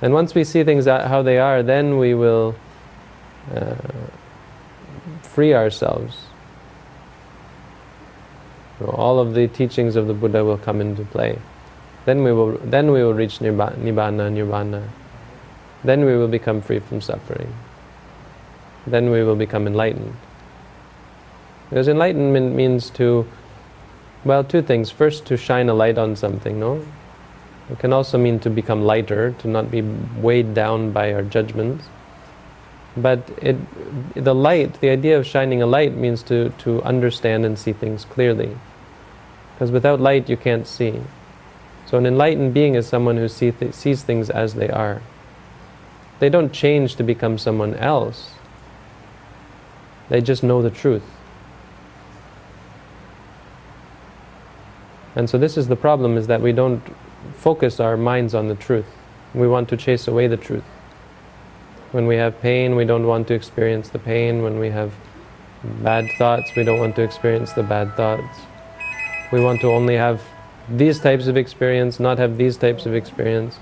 And 0.00 0.14
once 0.14 0.32
we 0.32 0.44
see 0.44 0.62
things 0.62 0.86
how 0.86 1.22
they 1.22 1.38
are, 1.38 1.62
then 1.62 1.98
we 1.98 2.14
will 2.14 2.54
uh, 3.52 3.74
free 5.22 5.52
ourselves. 5.52 6.16
So 8.78 8.86
all 8.86 9.18
of 9.18 9.34
the 9.34 9.48
teachings 9.48 9.96
of 9.96 10.06
the 10.06 10.14
Buddha 10.14 10.44
will 10.44 10.56
come 10.56 10.80
into 10.80 11.04
play. 11.04 11.38
Then 12.06 12.22
we 12.22 12.32
will, 12.32 12.56
then 12.58 12.92
we 12.92 13.02
will 13.02 13.12
reach 13.12 13.40
nibbana, 13.40 14.32
nirvana. 14.32 14.88
Then 15.82 16.04
we 16.04 16.16
will 16.16 16.28
become 16.28 16.62
free 16.62 16.78
from 16.78 17.00
suffering. 17.00 17.52
Then 18.86 19.10
we 19.10 19.24
will 19.24 19.36
become 19.36 19.66
enlightened. 19.66 20.16
Because 21.68 21.88
enlightenment 21.88 22.54
means 22.54 22.88
to, 22.90 23.26
well, 24.24 24.44
two 24.44 24.62
things. 24.62 24.90
First, 24.90 25.26
to 25.26 25.36
shine 25.36 25.68
a 25.68 25.74
light 25.74 25.98
on 25.98 26.16
something, 26.16 26.60
no? 26.60 26.84
It 27.70 27.78
can 27.78 27.92
also 27.92 28.18
mean 28.18 28.40
to 28.40 28.50
become 28.50 28.82
lighter, 28.82 29.32
to 29.38 29.48
not 29.48 29.70
be 29.70 29.82
weighed 29.82 30.54
down 30.54 30.90
by 30.90 31.12
our 31.12 31.22
judgments. 31.22 31.84
But 32.96 33.30
it, 33.40 33.56
the 34.14 34.34
light, 34.34 34.80
the 34.80 34.90
idea 34.90 35.18
of 35.18 35.26
shining 35.26 35.62
a 35.62 35.66
light 35.66 35.94
means 35.96 36.22
to, 36.24 36.50
to 36.58 36.82
understand 36.82 37.46
and 37.46 37.58
see 37.58 37.72
things 37.72 38.04
clearly. 38.04 38.56
Because 39.54 39.70
without 39.70 40.00
light, 40.00 40.28
you 40.28 40.36
can't 40.36 40.66
see. 40.66 41.00
So, 41.86 41.98
an 41.98 42.06
enlightened 42.06 42.52
being 42.52 42.74
is 42.74 42.86
someone 42.86 43.16
who 43.16 43.28
see 43.28 43.52
th- 43.52 43.74
sees 43.74 44.02
things 44.02 44.30
as 44.30 44.54
they 44.54 44.68
are. 44.68 45.02
They 46.18 46.28
don't 46.28 46.52
change 46.52 46.96
to 46.96 47.02
become 47.02 47.38
someone 47.38 47.74
else, 47.76 48.32
they 50.08 50.20
just 50.20 50.42
know 50.42 50.60
the 50.60 50.70
truth. 50.70 51.04
And 55.16 55.28
so, 55.28 55.38
this 55.38 55.56
is 55.56 55.68
the 55.68 55.76
problem 55.76 56.16
is 56.16 56.26
that 56.28 56.40
we 56.40 56.52
don't 56.52 56.82
focus 57.34 57.80
our 57.80 57.96
minds 57.96 58.34
on 58.34 58.48
the 58.48 58.54
truth. 58.54 58.86
We 59.34 59.48
want 59.48 59.68
to 59.70 59.76
chase 59.76 60.08
away 60.08 60.26
the 60.26 60.36
truth. 60.36 60.64
When 61.92 62.06
we 62.06 62.16
have 62.16 62.40
pain, 62.40 62.76
we 62.76 62.84
don't 62.84 63.06
want 63.06 63.26
to 63.28 63.34
experience 63.34 63.88
the 63.88 63.98
pain. 63.98 64.42
When 64.42 64.58
we 64.58 64.70
have 64.70 64.92
bad 65.82 66.06
thoughts, 66.18 66.50
we 66.56 66.64
don't 66.64 66.78
want 66.78 66.96
to 66.96 67.02
experience 67.02 67.52
the 67.52 67.62
bad 67.62 67.96
thoughts. 67.96 68.38
We 69.32 69.40
want 69.42 69.60
to 69.62 69.68
only 69.68 69.96
have 69.96 70.22
these 70.68 71.00
types 71.00 71.26
of 71.26 71.36
experience, 71.36 71.98
not 71.98 72.18
have 72.18 72.36
these 72.36 72.56
types 72.56 72.86
of 72.86 72.94
experience. 72.94 73.58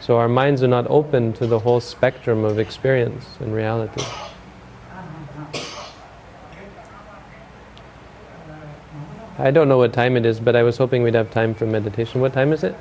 So 0.00 0.16
our 0.16 0.28
minds 0.28 0.62
are 0.62 0.68
not 0.68 0.86
open 0.88 1.32
to 1.34 1.46
the 1.46 1.60
whole 1.60 1.80
spectrum 1.80 2.44
of 2.44 2.58
experience 2.58 3.24
in 3.40 3.52
reality. 3.52 4.04
I 9.42 9.50
don't 9.50 9.68
know 9.68 9.76
what 9.76 9.92
time 9.92 10.16
it 10.16 10.24
is, 10.24 10.38
but 10.38 10.54
I 10.54 10.62
was 10.62 10.76
hoping 10.76 11.02
we'd 11.02 11.14
have 11.14 11.32
time 11.32 11.52
for 11.52 11.66
meditation. 11.66 12.20
What 12.20 12.32
time 12.32 12.52
is 12.52 12.62
it? 12.62 12.76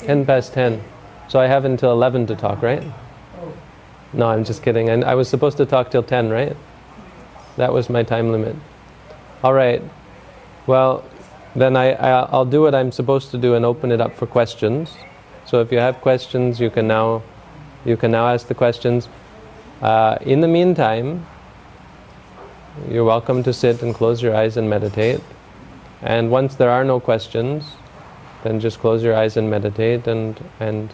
10 0.00 0.26
past 0.26 0.52
10. 0.52 0.82
So 1.28 1.38
I 1.38 1.46
have 1.46 1.64
until 1.64 1.92
11 1.92 2.26
to 2.26 2.34
talk, 2.34 2.60
right? 2.60 2.82
No, 4.12 4.26
I'm 4.26 4.42
just 4.42 4.64
kidding. 4.64 4.88
And 4.88 5.04
I 5.04 5.14
was 5.14 5.28
supposed 5.28 5.58
to 5.58 5.64
talk 5.64 5.92
till 5.92 6.02
10, 6.02 6.28
right? 6.28 6.56
That 7.56 7.72
was 7.72 7.88
my 7.88 8.02
time 8.02 8.32
limit. 8.32 8.56
All 9.44 9.54
right. 9.54 9.80
Well, 10.66 11.04
then 11.54 11.76
I, 11.76 11.92
I, 11.92 12.36
will 12.36 12.46
do 12.46 12.62
what 12.62 12.74
I'm 12.74 12.90
supposed 12.90 13.30
to 13.30 13.38
do 13.38 13.54
and 13.54 13.64
open 13.64 13.92
it 13.92 14.00
up 14.00 14.16
for 14.16 14.26
questions. 14.26 14.92
So 15.44 15.60
if 15.60 15.70
you 15.70 15.78
have 15.78 16.00
questions, 16.00 16.58
you 16.58 16.68
can 16.68 16.88
now, 16.88 17.22
you 17.84 17.96
can 17.96 18.10
now 18.10 18.26
ask 18.26 18.48
the 18.48 18.56
questions. 18.56 19.08
Uh, 19.80 20.18
in 20.22 20.40
the 20.40 20.48
meantime, 20.48 21.24
you're 22.90 23.04
welcome 23.04 23.42
to 23.42 23.52
sit 23.52 23.82
and 23.82 23.94
close 23.94 24.22
your 24.22 24.34
eyes 24.34 24.56
and 24.56 24.68
meditate. 24.68 25.20
And 26.02 26.30
once 26.30 26.56
there 26.56 26.70
are 26.70 26.84
no 26.84 27.00
questions, 27.00 27.64
then 28.44 28.60
just 28.60 28.78
close 28.78 29.02
your 29.02 29.14
eyes 29.14 29.36
and 29.36 29.50
meditate, 29.50 30.06
and 30.06 30.38
and 30.60 30.92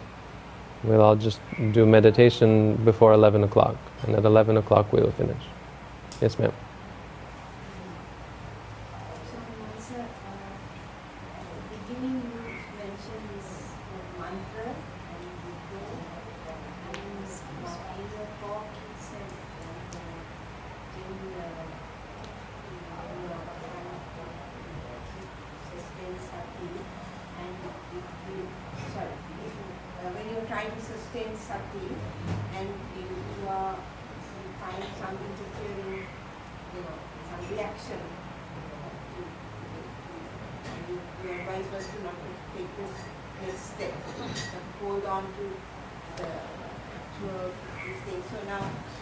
we'll 0.83 1.01
all 1.01 1.15
just 1.15 1.39
do 1.71 1.85
meditation 1.85 2.75
before 2.83 3.13
11 3.13 3.43
o'clock. 3.43 3.77
And 4.03 4.15
at 4.15 4.25
11 4.25 4.57
o'clock, 4.57 4.91
we 4.91 5.01
will 5.01 5.11
finish. 5.11 5.43
Yes, 6.21 6.39
ma'am. 6.39 6.53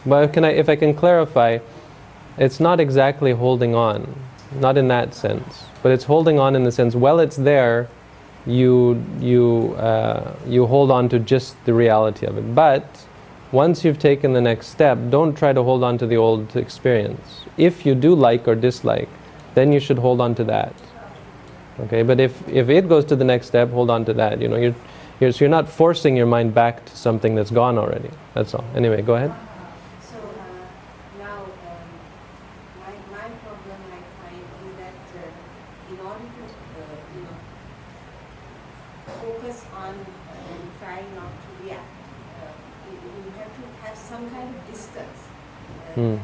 But 0.05 0.33
can 0.33 0.45
I, 0.45 0.51
if 0.51 0.69
I 0.69 0.75
can 0.75 0.93
clarify, 0.93 1.59
it's 2.37 2.59
not 2.59 2.79
exactly 2.79 3.31
holding 3.31 3.75
on, 3.75 4.15
not 4.59 4.77
in 4.77 4.87
that 4.87 5.13
sense, 5.13 5.63
but 5.83 5.91
it's 5.91 6.05
holding 6.05 6.39
on 6.39 6.55
in 6.55 6.63
the 6.63 6.71
sense, 6.71 6.95
well, 6.95 7.19
it's 7.19 7.35
there, 7.35 7.89
you 8.45 9.03
you 9.19 9.75
uh, 9.77 10.33
you 10.47 10.65
hold 10.65 10.89
on 10.89 11.07
to 11.09 11.19
just 11.19 11.63
the 11.65 11.73
reality 11.73 12.25
of 12.25 12.37
it. 12.37 12.55
But 12.55 13.05
once 13.51 13.83
you've 13.83 13.99
taken 13.99 14.33
the 14.33 14.41
next 14.41 14.67
step, 14.67 14.97
don't 15.09 15.37
try 15.37 15.53
to 15.53 15.61
hold 15.61 15.83
on 15.83 15.97
to 15.99 16.07
the 16.07 16.17
old 16.17 16.55
experience. 16.55 17.41
If 17.57 17.85
you 17.85 17.93
do 17.93 18.15
like 18.15 18.47
or 18.47 18.55
dislike, 18.55 19.09
then 19.53 19.71
you 19.71 19.79
should 19.79 19.99
hold 19.99 20.21
on 20.21 20.33
to 20.35 20.43
that. 20.45 20.73
Okay, 21.81 22.01
but 22.03 22.19
if 22.19 22.47
if 22.47 22.69
it 22.69 22.89
goes 22.89 23.05
to 23.05 23.15
the 23.15 23.23
next 23.23 23.47
step, 23.47 23.69
hold 23.69 23.89
on 23.89 24.05
to 24.05 24.13
that. 24.13 24.41
You 24.41 24.47
know, 24.47 24.57
you're, 24.57 24.75
you're 25.19 25.31
so 25.31 25.45
you're 25.45 25.49
not 25.49 25.69
forcing 25.69 26.17
your 26.17 26.25
mind 26.27 26.53
back 26.53 26.85
to 26.85 26.95
something 26.95 27.35
that's 27.35 27.51
gone 27.51 27.77
already. 27.77 28.09
That's 28.33 28.55
all. 28.55 28.65
Anyway, 28.75 29.01
go 29.01 29.15
ahead. 29.15 29.33
Mm. 45.95 46.19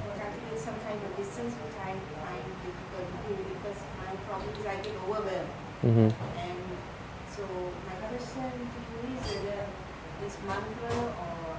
some 0.56 0.80
kind 0.80 0.96
of 0.96 1.12
distance 1.18 1.54
which 1.60 1.76
I 1.76 1.92
find 2.24 2.44
difficult 2.64 3.08
because 3.28 3.80
my 4.00 4.16
problem 4.24 4.56
is 4.56 4.66
I 4.66 4.76
get 4.80 4.96
overwhelmed. 5.04 5.52
Mm-hmm. 5.84 6.10
And 6.40 6.60
so 7.36 7.44
my 7.84 7.96
question 8.08 8.48
to 8.48 8.80
you 8.88 9.00
is 9.12 9.28
whether 9.28 9.68
this 10.24 10.38
mantra 10.48 10.96
or 11.20 11.58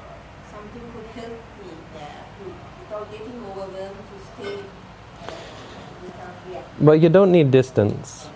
something 0.51 0.85
could 0.93 1.07
help 1.21 1.37
me 1.61 1.71
there 1.93 2.25
without 2.81 3.13
getting 3.13 3.45
overwhelmed 3.45 4.03
to 4.09 4.17
stay 4.25 4.57
uh, 4.57 5.33
without 6.03 6.35
reacting. 6.49 6.87
But 6.87 7.01
you 7.01 7.11
don't 7.11 7.31
need 7.31 7.51
distance. 7.51 8.29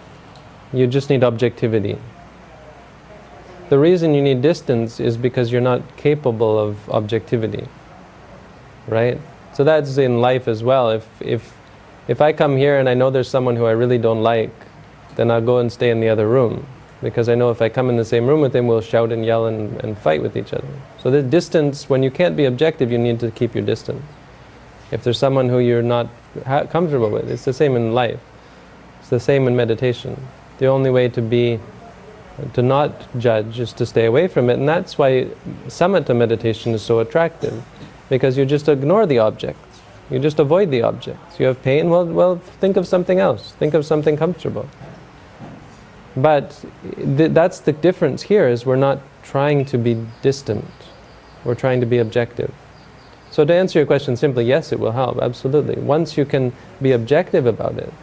You 0.75 0.87
just 0.87 1.09
need 1.09 1.25
objectivity. 1.25 1.97
The 3.71 3.79
reason 3.79 4.13
you 4.13 4.21
need 4.21 4.43
distance 4.43 5.01
is 5.01 5.17
because 5.17 5.51
you're 5.51 5.63
not 5.63 5.97
capable 5.97 6.59
of 6.59 6.91
objectivity. 6.91 7.69
Right? 8.87 9.19
So 9.55 9.65
that's 9.65 9.99
in 9.99 10.21
life 10.21 10.49
as 10.49 10.63
well. 10.63 10.91
If 10.91 11.07
if 11.21 11.55
if 12.09 12.21
I 12.21 12.33
come 12.33 12.57
here 12.57 12.79
and 12.79 12.89
I 12.89 12.95
know 12.95 13.11
there's 13.11 13.29
someone 13.29 13.57
who 13.57 13.67
I 13.67 13.73
really 13.73 13.99
don't 13.99 14.23
like, 14.23 14.51
then 15.17 15.31
I'll 15.31 15.41
go 15.45 15.59
and 15.59 15.71
stay 15.71 15.91
in 15.91 16.01
the 16.01 16.09
other 16.09 16.29
room. 16.29 16.67
Because 17.01 17.29
I 17.29 17.35
know 17.35 17.51
if 17.51 17.61
I 17.61 17.69
come 17.69 17.91
in 17.91 17.97
the 17.97 18.05
same 18.05 18.27
room 18.27 18.41
with 18.41 18.55
him, 18.55 18.67
we'll 18.67 18.81
shout 18.81 19.11
and 19.13 19.25
yell 19.25 19.47
and, 19.47 19.83
and 19.83 19.99
fight 19.99 20.23
with 20.23 20.37
each 20.37 20.53
other. 20.53 20.69
So 21.03 21.11
the 21.11 21.23
distance, 21.23 21.89
when 21.89 22.03
you 22.03 22.11
can't 22.11 22.37
be 22.37 22.45
objective, 22.45 22.93
you 22.93 22.99
need 22.99 23.19
to 23.21 23.31
keep 23.33 23.55
your 23.55 23.65
distance. 23.65 24.03
If 24.93 25.03
there's 25.03 25.19
someone 25.19 25.49
who 25.49 25.59
you're 25.59 25.83
not 25.83 26.09
comfortable 26.71 27.11
with, 27.11 27.29
it's 27.29 27.45
the 27.45 27.53
same 27.53 27.75
in 27.77 27.93
life. 27.93 28.21
It's 29.01 29.09
the 29.09 29.19
same 29.19 29.49
in 29.49 29.57
meditation. 29.57 30.17
The 30.59 30.67
only 30.67 30.91
way 30.91 31.09
to 31.09 31.21
be, 31.21 31.59
to 32.53 32.63
not 32.63 33.19
judge 33.19 33.59
is 33.59 33.73
to 33.75 33.87
stay 33.87 34.05
away 34.05 34.29
from 34.29 34.49
it. 34.49 34.55
And 34.55 34.69
that's 34.69 34.97
why 34.97 35.29
samatha 35.67 36.17
meditation 36.17 36.73
is 36.73 36.83
so 36.83 37.01
attractive. 37.01 37.65
Because 38.13 38.37
you 38.37 38.45
just 38.45 38.69
ignore 38.69 39.07
the 39.07 39.21
objects. 39.21 39.81
You 40.11 40.19
just 40.19 40.39
avoid 40.39 40.71
the 40.71 40.83
objects. 40.83 41.41
You 41.41 41.47
have 41.47 41.63
pain, 41.63 41.89
well, 41.89 42.05
well, 42.05 42.37
think 42.61 42.77
of 42.77 42.87
something 42.87 43.19
else. 43.19 43.53
Think 43.53 43.73
of 43.73 43.87
something 43.87 44.19
comfortable. 44.19 44.69
But 46.15 46.63
th- 47.17 47.33
that's 47.33 47.61
the 47.61 47.73
difference 47.73 48.21
here 48.21 48.47
is 48.49 48.67
we're 48.67 48.77
not 48.77 48.99
trying 49.23 49.65
to 49.73 49.79
be 49.79 49.95
distant. 50.21 50.71
We're 51.45 51.55
trying 51.55 51.81
to 51.81 51.87
be 51.87 51.97
objective. 51.97 52.53
So 53.31 53.47
to 53.47 53.55
answer 53.55 53.79
your 53.79 53.87
question 53.87 54.17
simply, 54.17 54.45
yes, 54.45 54.73
it 54.73 54.79
will 54.79 54.93
help, 54.93 55.19
absolutely. 55.23 55.77
Once 55.77 56.19
you 56.19 56.27
can 56.27 56.53
be 56.83 56.93
objective 56.93 57.47
about 57.47 57.79
it, 57.79 57.95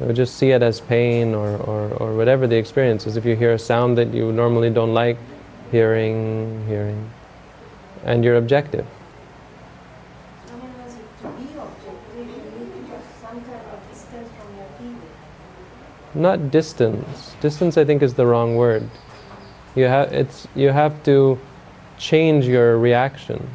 or 0.00 0.14
just 0.14 0.36
see 0.36 0.52
it 0.52 0.62
as 0.62 0.80
pain 0.80 1.34
or, 1.34 1.58
or, 1.58 1.90
or 2.00 2.16
whatever 2.16 2.46
the 2.46 2.56
experience 2.56 3.06
is. 3.06 3.18
If 3.18 3.26
you 3.26 3.36
hear 3.36 3.52
a 3.52 3.58
sound 3.58 3.98
that 3.98 4.14
you 4.14 4.32
normally 4.32 4.70
don't 4.70 4.94
like, 4.94 5.18
hearing, 5.70 6.64
hearing, 6.66 7.10
and 8.04 8.24
you're 8.24 8.36
objective. 8.36 8.86
I 10.48 10.56
mean, 10.56 10.72
as 10.84 10.94
to 10.94 11.28
be 11.36 11.44
objective, 11.54 12.18
you 12.18 12.24
need 12.24 12.86
to 12.86 12.92
have 12.92 13.04
some 13.20 13.40
kind 13.42 13.62
of 13.72 13.90
distance 13.90 14.28
from 14.36 14.56
your 14.56 14.66
feeling. 14.78 15.12
Not 16.14 16.50
distance. 16.50 17.34
Distance, 17.40 17.78
I 17.78 17.84
think, 17.84 18.02
is 18.02 18.14
the 18.14 18.26
wrong 18.26 18.56
word. 18.56 18.88
You 19.74 19.84
have 19.84 20.12
it's 20.12 20.46
you 20.54 20.68
have 20.68 21.02
to 21.04 21.38
change 21.98 22.46
your 22.46 22.78
reaction, 22.78 23.48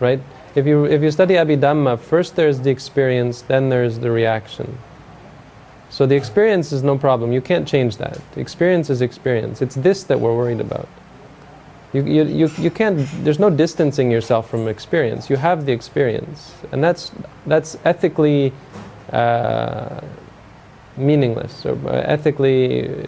right? 0.00 0.20
If 0.54 0.66
you 0.66 0.84
if 0.84 1.02
you 1.02 1.10
study 1.10 1.34
Abhidhamma, 1.34 2.00
first 2.00 2.34
there's 2.34 2.60
the 2.60 2.70
experience, 2.70 3.42
then 3.42 3.68
there's 3.68 4.00
the 4.00 4.10
reaction. 4.10 4.78
So 5.90 6.06
the 6.06 6.16
experience 6.16 6.72
is 6.72 6.82
no 6.82 6.98
problem. 6.98 7.32
You 7.32 7.40
can't 7.40 7.66
change 7.66 7.96
that. 7.96 8.20
Experience 8.36 8.90
is 8.90 9.00
experience. 9.00 9.62
It's 9.62 9.74
this 9.74 10.02
that 10.04 10.20
we're 10.20 10.36
worried 10.36 10.60
about. 10.60 10.88
You, 11.94 12.04
you, 12.04 12.24
you, 12.24 12.50
you 12.58 12.70
can't, 12.70 13.08
there's 13.24 13.38
no 13.38 13.48
distancing 13.48 14.10
yourself 14.10 14.50
from 14.50 14.68
experience. 14.68 15.30
You 15.30 15.36
have 15.36 15.64
the 15.64 15.72
experience. 15.72 16.52
And 16.72 16.84
that's, 16.84 17.12
that's 17.46 17.78
ethically 17.84 18.52
uh, 19.10 20.02
meaningless 20.98 21.64
or 21.64 21.78
uh, 21.88 22.02
ethically 22.02 22.88
uh, 22.88 23.06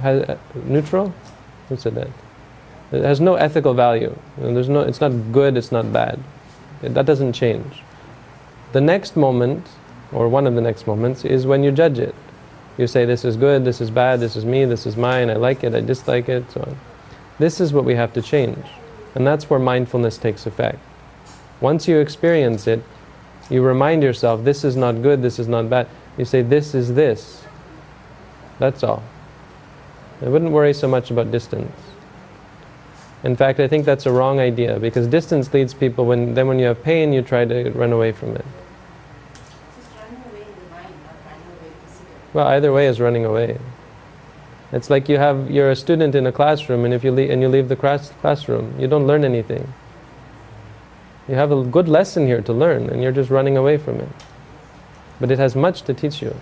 has, 0.00 0.22
uh, 0.22 0.36
neutral. 0.66 1.12
Who 1.68 1.76
said 1.76 1.94
that? 1.94 2.08
It 2.92 3.04
has 3.04 3.20
no 3.20 3.34
ethical 3.34 3.74
value. 3.74 4.16
There's 4.36 4.68
no. 4.68 4.80
It's 4.80 5.00
not 5.00 5.10
good. 5.32 5.56
It's 5.56 5.70
not 5.70 5.92
bad. 5.92 6.18
It, 6.82 6.94
that 6.94 7.06
doesn't 7.06 7.32
change. 7.32 7.82
The 8.72 8.80
next 8.80 9.16
moment, 9.16 9.66
or 10.12 10.28
one 10.28 10.46
of 10.46 10.54
the 10.54 10.60
next 10.60 10.86
moments, 10.86 11.24
is 11.24 11.46
when 11.46 11.62
you 11.62 11.70
judge 11.70 11.98
it. 11.98 12.14
You 12.78 12.86
say 12.86 13.04
this 13.04 13.24
is 13.24 13.36
good. 13.36 13.64
This 13.64 13.80
is 13.80 13.90
bad. 13.90 14.20
This 14.20 14.36
is 14.36 14.44
me. 14.44 14.64
This 14.64 14.86
is 14.86 14.96
mine. 14.96 15.30
I 15.30 15.34
like 15.34 15.62
it. 15.62 15.74
I 15.74 15.80
dislike 15.80 16.28
it. 16.28 16.50
So 16.50 16.62
on. 16.62 16.76
This 17.38 17.60
is 17.60 17.72
what 17.72 17.84
we 17.84 17.94
have 17.94 18.12
to 18.14 18.22
change, 18.22 18.66
and 19.14 19.26
that's 19.26 19.48
where 19.48 19.60
mindfulness 19.60 20.18
takes 20.18 20.46
effect. 20.46 20.78
Once 21.60 21.86
you 21.86 21.98
experience 21.98 22.66
it, 22.66 22.82
you 23.50 23.62
remind 23.62 24.02
yourself, 24.02 24.44
this 24.44 24.64
is 24.64 24.76
not 24.76 25.02
good. 25.02 25.22
This 25.22 25.38
is 25.38 25.48
not 25.48 25.68
bad. 25.68 25.88
You 26.18 26.24
say, 26.24 26.42
this 26.42 26.74
is 26.74 26.94
this. 26.94 27.44
That's 28.58 28.82
all. 28.82 29.02
I 30.22 30.28
wouldn't 30.28 30.50
worry 30.50 30.74
so 30.74 30.86
much 30.86 31.10
about 31.10 31.30
distance. 31.30 31.72
In 33.22 33.36
fact, 33.36 33.60
I 33.60 33.68
think 33.68 33.84
that's 33.84 34.06
a 34.06 34.12
wrong 34.12 34.40
idea 34.40 34.78
because 34.78 35.06
distance 35.06 35.52
leads 35.52 35.74
people 35.74 36.06
when 36.06 36.34
then 36.34 36.46
when 36.46 36.58
you 36.58 36.66
have 36.66 36.82
pain, 36.82 37.12
you 37.12 37.20
try 37.22 37.44
to 37.44 37.70
run 37.70 37.92
away 37.92 38.12
from 38.12 38.34
it. 38.34 38.44
Well, 42.32 42.46
either 42.46 42.72
way 42.72 42.86
is 42.86 43.00
running 43.00 43.24
away. 43.24 43.58
It's 44.72 44.88
like 44.88 45.08
you 45.08 45.18
have 45.18 45.50
you're 45.50 45.70
a 45.70 45.76
student 45.76 46.14
in 46.14 46.26
a 46.26 46.32
classroom, 46.32 46.84
and 46.84 46.94
if 46.94 47.02
you 47.04 47.12
leave, 47.12 47.30
and 47.30 47.42
you 47.42 47.48
leave 47.48 47.68
the 47.68 47.76
class, 47.76 48.10
classroom, 48.20 48.78
you 48.78 48.86
don't 48.86 49.06
learn 49.06 49.24
anything. 49.24 49.72
You 51.28 51.34
have 51.34 51.52
a 51.52 51.64
good 51.64 51.88
lesson 51.88 52.26
here 52.26 52.40
to 52.40 52.52
learn, 52.52 52.88
and 52.88 53.02
you're 53.02 53.12
just 53.12 53.30
running 53.30 53.56
away 53.56 53.76
from 53.76 53.96
it. 54.00 54.08
But 55.20 55.30
it 55.30 55.38
has 55.38 55.54
much 55.54 55.82
to 55.82 55.94
teach 55.94 56.22
you. 56.22 56.34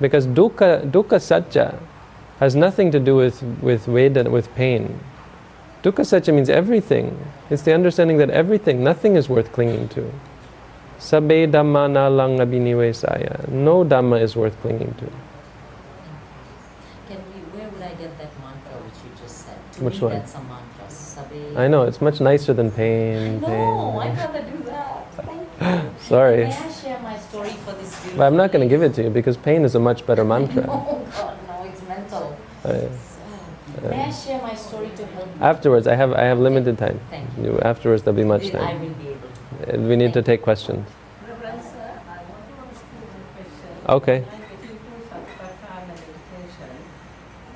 Because 0.00 0.26
dukkha, 0.26 0.90
dukkha 0.90 1.20
satya 1.20 1.78
has 2.38 2.56
nothing 2.56 2.90
to 2.90 2.98
do 2.98 3.16
with, 3.16 3.42
with 3.60 3.84
Veda, 3.84 4.30
with 4.30 4.52
pain. 4.54 4.98
Dukkha 5.82 6.06
satya 6.06 6.32
means 6.32 6.48
everything. 6.48 7.18
It's 7.50 7.62
the 7.62 7.74
understanding 7.74 8.16
that 8.18 8.30
everything, 8.30 8.82
nothing 8.82 9.16
is 9.16 9.28
worth 9.28 9.52
clinging 9.52 9.88
to. 9.90 10.10
Sabbe 10.98 11.46
dhamma 11.50 11.88
nalam 11.88 12.38
abhinivesaya. 12.38 13.48
No 13.48 13.84
dhamma 13.84 14.20
is 14.22 14.36
worth 14.36 14.58
clinging 14.60 14.94
to. 14.94 15.06
Can 17.08 17.18
we, 17.34 17.40
where 17.58 17.68
would 17.68 17.82
I 17.82 17.94
get 17.94 18.16
that 18.18 18.32
mantra 18.40 18.72
which 18.84 18.94
you 19.04 19.10
just 19.22 19.46
said? 19.46 19.56
To 19.72 19.84
Which 19.84 19.94
me, 19.96 20.00
one? 20.08 20.12
that's 20.12 20.34
a 20.34 20.38
mantra. 20.40 20.84
Sabe. 20.88 21.56
I 21.56 21.68
know, 21.68 21.82
it's 21.82 22.00
much 22.02 22.20
nicer 22.20 22.52
than 22.52 22.70
pain, 22.70 23.40
No, 23.40 23.46
pain. 23.46 24.10
I'd 24.12 24.16
rather 24.18 24.42
do 24.42 24.58
that. 24.58 24.59
Thank 25.60 25.84
you. 25.84 25.90
Sorry. 26.08 26.36
May 26.44 26.52
I 26.52 26.72
share 26.72 26.98
my 27.00 27.16
story 27.18 27.50
for 27.50 27.72
this 27.72 27.90
beautiful 28.00 28.18
But 28.18 28.24
I'm 28.26 28.36
not 28.36 28.50
going 28.52 28.66
to 28.66 28.72
give 28.72 28.82
it 28.82 28.94
to 28.94 29.02
you 29.04 29.10
because 29.10 29.36
pain 29.36 29.64
is 29.64 29.74
a 29.74 29.78
much 29.80 30.06
better 30.06 30.24
mantra. 30.24 30.66
No, 30.66 31.06
God, 31.12 31.36
no, 31.48 31.64
it's 31.64 31.82
mental. 31.82 32.36
Uh, 32.64 32.88
May 33.88 34.04
I 34.04 34.10
share 34.10 34.40
my 34.42 34.54
story 34.54 34.90
to 34.96 35.06
help 35.06 35.26
you? 35.28 35.42
afterwards, 35.44 35.86
I 35.86 35.94
have 35.94 36.12
I 36.12 36.24
have 36.24 36.38
limited 36.38 36.76
time. 36.76 36.98
Thank 37.08 37.28
You, 37.40 37.58
afterwards, 37.60 38.02
there'll 38.02 38.16
be 38.18 38.24
much 38.24 38.50
time. 38.50 38.66
I 38.66 38.74
will 38.74 38.90
be 39.00 39.08
able 39.14 39.28
to. 39.66 39.78
Uh, 39.78 39.88
We 39.88 39.96
need 39.96 40.12
to 40.14 40.22
take 40.22 40.42
questions. 40.42 40.84
Okay. 40.88 41.62
sir, 41.62 41.86
I 42.08 42.18
want 42.28 42.44
to 42.50 42.54
ask 42.66 42.82
you 42.82 43.04
one 43.06 43.24
question. 43.36 43.70
Okay. 43.96 44.18
When 44.26 44.42
I 44.42 44.52
get 44.52 44.74
into 44.74 44.92
Satipatthana 45.08 45.92
meditation, 45.92 46.72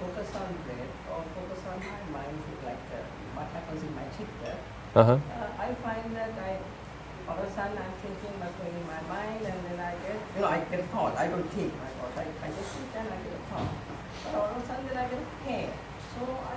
focus 0.00 0.28
on 0.38 0.48
breath 0.64 0.94
or 1.12 1.20
focus 1.34 1.61
on 1.72 1.76
my 1.82 2.00
mind, 2.16 2.36
like 2.68 2.84
uh, 2.94 3.02
what 3.36 3.46
happens 3.57 3.80
in 3.82 3.92
my 3.98 4.07
chitta, 4.14 4.52
Uh 4.94 5.05
huh. 5.05 5.18
uh, 5.18 5.66
I 5.66 5.68
find 5.84 6.09
that 6.16 6.32
I, 6.40 6.52
all 7.28 7.36
of 7.42 7.44
a 7.44 7.52
sudden 7.52 7.74
I'm 7.76 7.94
thinking 8.00 8.32
what's 8.40 8.55
going 8.62 8.72
in 8.80 8.86
my 8.86 9.02
mind 9.11 9.42
and 9.44 9.59
then 9.66 9.78
I 9.82 9.92
get, 10.00 10.16
you 10.36 10.40
know, 10.40 10.48
I 10.48 10.62
get 10.70 10.78
a 10.80 10.88
thought. 10.94 11.18
I 11.18 11.26
don't 11.26 11.48
think 11.52 11.74
my 11.84 11.90
thought. 11.98 12.14
I, 12.22 12.24
I 12.46 12.48
just 12.55 12.70
sit 12.70 12.88
and 12.96 13.09
I 13.12 13.18
get 13.18 13.34
a 13.34 13.42
thought. 13.50 13.72
But 14.24 14.32
all 14.40 14.48
of 14.55 14.57
a 14.57 14.62
sudden 14.64 14.86
then 14.88 14.96
I 15.05 15.07
get 15.11 15.20
pain. 15.44 15.68
So 16.14 16.22
I 16.30 16.55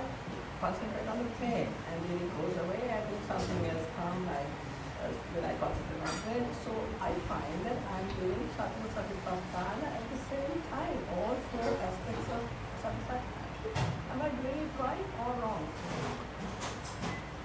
concentrate 0.62 1.08
on 1.10 1.18
the 1.18 1.30
pain 1.42 1.66
and 1.66 1.96
then 2.06 2.18
it 2.22 2.30
goes 2.38 2.54
away. 2.62 2.78
I 2.94 3.00
think 3.10 3.20
something 3.26 3.58
else 3.74 3.86
comes. 3.98 4.22
I, 4.30 4.46
uh, 4.46 5.10
then 5.34 5.44
I 5.50 5.54
concentrate 5.58 5.98
on 6.06 6.14
pain. 6.30 6.44
So 6.62 6.70
I 7.02 7.10
find 7.26 7.58
that 7.66 7.78
I'm 7.90 8.06
doing 8.22 8.38
Sattva 8.54 8.86
Satipatthana 8.94 9.88
at 9.98 10.04
the 10.14 10.20
same 10.30 10.62
time. 10.70 10.98
All 11.18 11.34
four 11.50 11.70
aspects 11.74 12.28
of 12.38 12.42
Satipatthana. 12.86 13.82
Am 14.14 14.18
I 14.22 14.28
doing 14.38 14.62
it 14.62 14.72
right 14.78 15.08
or 15.26 15.32
wrong? 15.42 15.64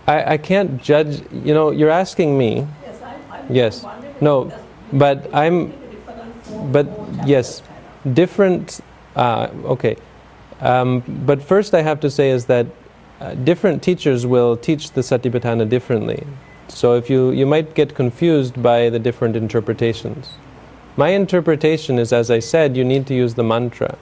I, 0.07 0.33
I 0.33 0.37
can't 0.37 0.81
judge. 0.81 1.21
You 1.31 1.53
know, 1.53 1.71
you're 1.71 1.89
asking 1.89 2.37
me, 2.37 2.67
Yes, 2.83 3.01
I, 3.01 3.15
I 3.31 3.43
Yes. 3.49 3.85
No, 4.21 4.51
but 4.91 5.33
I'm- 5.33 5.73
but 6.71 6.87
yes. 7.25 7.61
different. 8.13 8.79
Uh, 9.15 9.47
okay. 9.65 9.95
Um, 10.61 11.03
but 11.25 11.41
first, 11.41 11.73
I 11.73 11.81
have 11.81 11.99
to 12.01 12.09
say 12.09 12.29
is 12.29 12.45
that 12.45 12.67
uh, 13.19 13.33
different 13.35 13.81
teachers 13.83 14.25
will 14.25 14.55
teach 14.57 14.91
the 14.91 15.01
Satipatthana 15.01 15.67
differently. 15.67 16.25
So 16.67 16.95
if 16.95 17.09
you 17.09 17.31
you 17.31 17.45
might 17.45 17.73
get 17.75 17.95
confused 17.95 18.61
by 18.61 18.89
the 18.89 18.99
different 18.99 19.35
interpretations. 19.35 20.31
My 20.95 21.09
interpretation 21.09 21.97
is, 21.97 22.13
as 22.13 22.29
I 22.29 22.39
said, 22.39 22.77
you 22.77 22.83
need 22.83 23.07
to 23.07 23.15
use 23.15 23.33
the 23.33 23.43
mantra. 23.43 23.97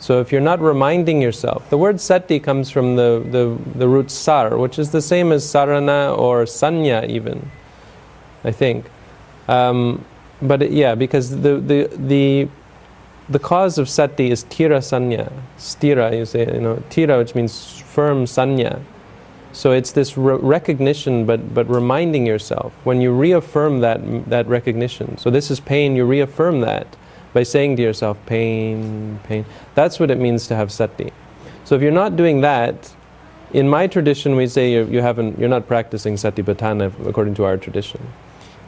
So 0.00 0.20
if 0.20 0.30
you're 0.30 0.40
not 0.40 0.60
reminding 0.60 1.20
yourself, 1.20 1.68
the 1.70 1.78
word 1.78 2.00
sati 2.00 2.38
comes 2.38 2.70
from 2.70 2.96
the, 2.96 3.24
the, 3.30 3.58
the 3.78 3.88
root 3.88 4.10
sar, 4.10 4.56
which 4.56 4.78
is 4.78 4.90
the 4.90 5.02
same 5.02 5.32
as 5.32 5.44
sarana 5.44 6.16
or 6.16 6.44
sanya 6.44 7.08
even, 7.08 7.50
I 8.44 8.52
think. 8.52 8.86
Um, 9.48 10.04
but 10.40 10.62
it- 10.62 10.72
yeah, 10.72 10.94
because 10.94 11.30
the, 11.30 11.56
the, 11.56 11.90
the, 11.96 12.48
the 13.28 13.38
cause 13.40 13.76
of 13.76 13.88
sati 13.88 14.30
is 14.30 14.44
tira 14.44 14.78
sanya, 14.78 15.32
stira, 15.58 16.16
you 16.16 16.24
say, 16.24 16.46
you 16.54 16.60
know, 16.60 16.82
tira, 16.90 17.18
which 17.18 17.34
means 17.34 17.80
firm 17.80 18.24
sanya. 18.24 18.80
So 19.52 19.72
it's 19.72 19.90
this 19.90 20.16
re- 20.16 20.36
recognition, 20.36 21.26
but, 21.26 21.52
but 21.52 21.68
reminding 21.68 22.24
yourself. 22.24 22.72
When 22.84 23.00
you 23.00 23.12
reaffirm 23.12 23.80
that, 23.80 24.30
that 24.30 24.46
recognition, 24.46 25.18
so 25.18 25.30
this 25.30 25.50
is 25.50 25.58
pain, 25.58 25.96
you 25.96 26.04
reaffirm 26.04 26.60
that 26.60 26.86
by 27.32 27.42
saying 27.42 27.76
to 27.76 27.82
yourself, 27.82 28.18
pain, 28.26 29.20
pain. 29.24 29.44
That's 29.74 30.00
what 30.00 30.10
it 30.10 30.18
means 30.18 30.46
to 30.48 30.56
have 30.56 30.72
sati. 30.72 31.12
So 31.64 31.74
if 31.74 31.82
you're 31.82 31.92
not 31.92 32.16
doing 32.16 32.40
that, 32.40 32.94
in 33.52 33.68
my 33.68 33.86
tradition, 33.86 34.36
we 34.36 34.46
say 34.46 34.72
you're, 34.72 34.84
you 34.84 35.00
haven't, 35.00 35.38
you're 35.38 35.48
not 35.48 35.66
practicing 35.66 36.14
satipatthana 36.14 37.06
according 37.06 37.34
to 37.34 37.44
our 37.44 37.56
tradition. 37.56 38.00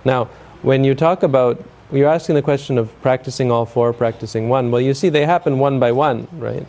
Now, 0.04 0.24
when 0.62 0.84
you 0.84 0.94
talk 0.94 1.22
about, 1.22 1.62
you're 1.92 2.08
asking 2.08 2.34
the 2.34 2.42
question 2.42 2.78
of 2.78 2.90
practicing 3.02 3.50
all 3.50 3.66
four, 3.66 3.92
practicing 3.92 4.48
one. 4.48 4.70
Well, 4.70 4.80
you 4.80 4.94
see, 4.94 5.08
they 5.08 5.26
happen 5.26 5.58
one 5.58 5.80
by 5.80 5.92
one, 5.92 6.28
right? 6.32 6.66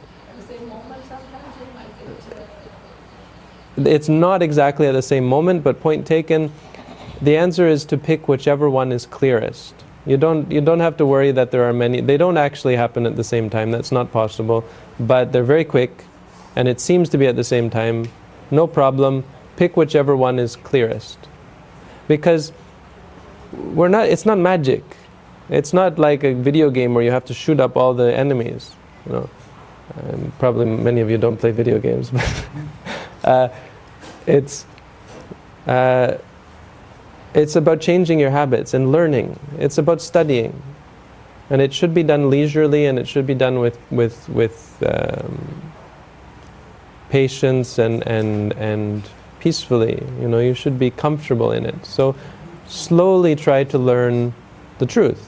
It's 3.77 4.09
not 4.09 4.41
exactly 4.41 4.87
at 4.87 4.91
the 4.91 5.01
same 5.01 5.25
moment, 5.25 5.63
but 5.63 5.79
point 5.79 6.05
taken. 6.05 6.51
The 7.21 7.37
answer 7.37 7.67
is 7.67 7.85
to 7.85 7.97
pick 7.97 8.27
whichever 8.27 8.69
one 8.69 8.91
is 8.91 9.05
clearest. 9.05 9.75
You 10.05 10.17
don't, 10.17 10.51
you 10.51 10.61
don't 10.61 10.79
have 10.79 10.97
to 10.97 11.05
worry 11.05 11.31
that 11.31 11.51
there 11.51 11.63
are 11.69 11.73
many. 11.73 12.01
They 12.01 12.17
don't 12.17 12.37
actually 12.37 12.75
happen 12.75 13.05
at 13.05 13.15
the 13.15 13.23
same 13.23 13.49
time. 13.49 13.71
That's 13.71 13.91
not 13.91 14.11
possible. 14.11 14.63
But 14.99 15.31
they're 15.31 15.43
very 15.43 15.63
quick, 15.63 16.05
and 16.55 16.67
it 16.67 16.79
seems 16.79 17.09
to 17.09 17.17
be 17.17 17.27
at 17.27 17.35
the 17.35 17.43
same 17.43 17.69
time. 17.69 18.07
No 18.49 18.67
problem. 18.67 19.23
Pick 19.57 19.77
whichever 19.77 20.15
one 20.15 20.39
is 20.39 20.55
clearest. 20.55 21.19
Because 22.07 22.51
we're 23.53 23.89
not, 23.89 24.07
it's 24.07 24.25
not 24.25 24.37
magic. 24.37 24.83
It's 25.49 25.73
not 25.73 25.99
like 25.99 26.23
a 26.23 26.33
video 26.33 26.69
game 26.71 26.93
where 26.93 27.03
you 27.03 27.11
have 27.11 27.25
to 27.25 27.33
shoot 27.33 27.59
up 27.59 27.77
all 27.77 27.93
the 27.93 28.15
enemies. 28.15 28.71
You 29.05 29.11
know, 29.11 29.29
probably 30.39 30.65
many 30.65 31.01
of 31.01 31.09
you 31.09 31.17
don't 31.17 31.37
play 31.37 31.51
video 31.51 31.79
games, 31.79 32.09
but 32.11 32.45
uh, 33.23 33.49
it's 34.25 34.65
uh, 35.67 36.17
it's 37.33 37.55
about 37.55 37.81
changing 37.81 38.19
your 38.19 38.31
habits 38.31 38.73
and 38.73 38.91
learning. 38.91 39.39
It's 39.57 39.77
about 39.77 40.01
studying, 40.01 40.61
and 41.49 41.61
it 41.61 41.73
should 41.73 41.93
be 41.93 42.03
done 42.03 42.29
leisurely, 42.29 42.85
and 42.85 42.99
it 42.99 43.07
should 43.07 43.27
be 43.27 43.35
done 43.35 43.59
with 43.59 43.77
with 43.91 44.27
with 44.29 44.83
um, 44.85 45.71
patience 47.09 47.77
and 47.77 48.05
and 48.07 48.53
and 48.53 49.09
peacefully. 49.39 50.03
You 50.19 50.27
know, 50.27 50.39
you 50.39 50.53
should 50.53 50.77
be 50.77 50.91
comfortable 50.91 51.51
in 51.51 51.65
it. 51.65 51.85
So 51.85 52.15
slowly 52.67 53.35
try 53.35 53.63
to 53.65 53.77
learn 53.77 54.33
the 54.79 54.85
truth. 54.85 55.27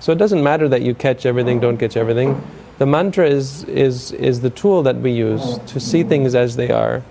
So 0.00 0.10
it 0.10 0.18
doesn't 0.18 0.42
matter 0.42 0.68
that 0.68 0.82
you 0.82 0.94
catch 0.94 1.26
everything, 1.26 1.60
don't 1.60 1.78
catch 1.78 1.96
everything. 1.96 2.42
The 2.78 2.86
mantra 2.86 3.28
is, 3.28 3.62
is, 3.64 4.10
is 4.12 4.40
the 4.40 4.50
tool 4.50 4.82
that 4.82 4.96
we 4.96 5.12
use 5.12 5.58
to 5.66 5.78
see 5.78 6.02
things 6.02 6.34
as 6.34 6.56
they 6.56 6.70
are 6.70 7.04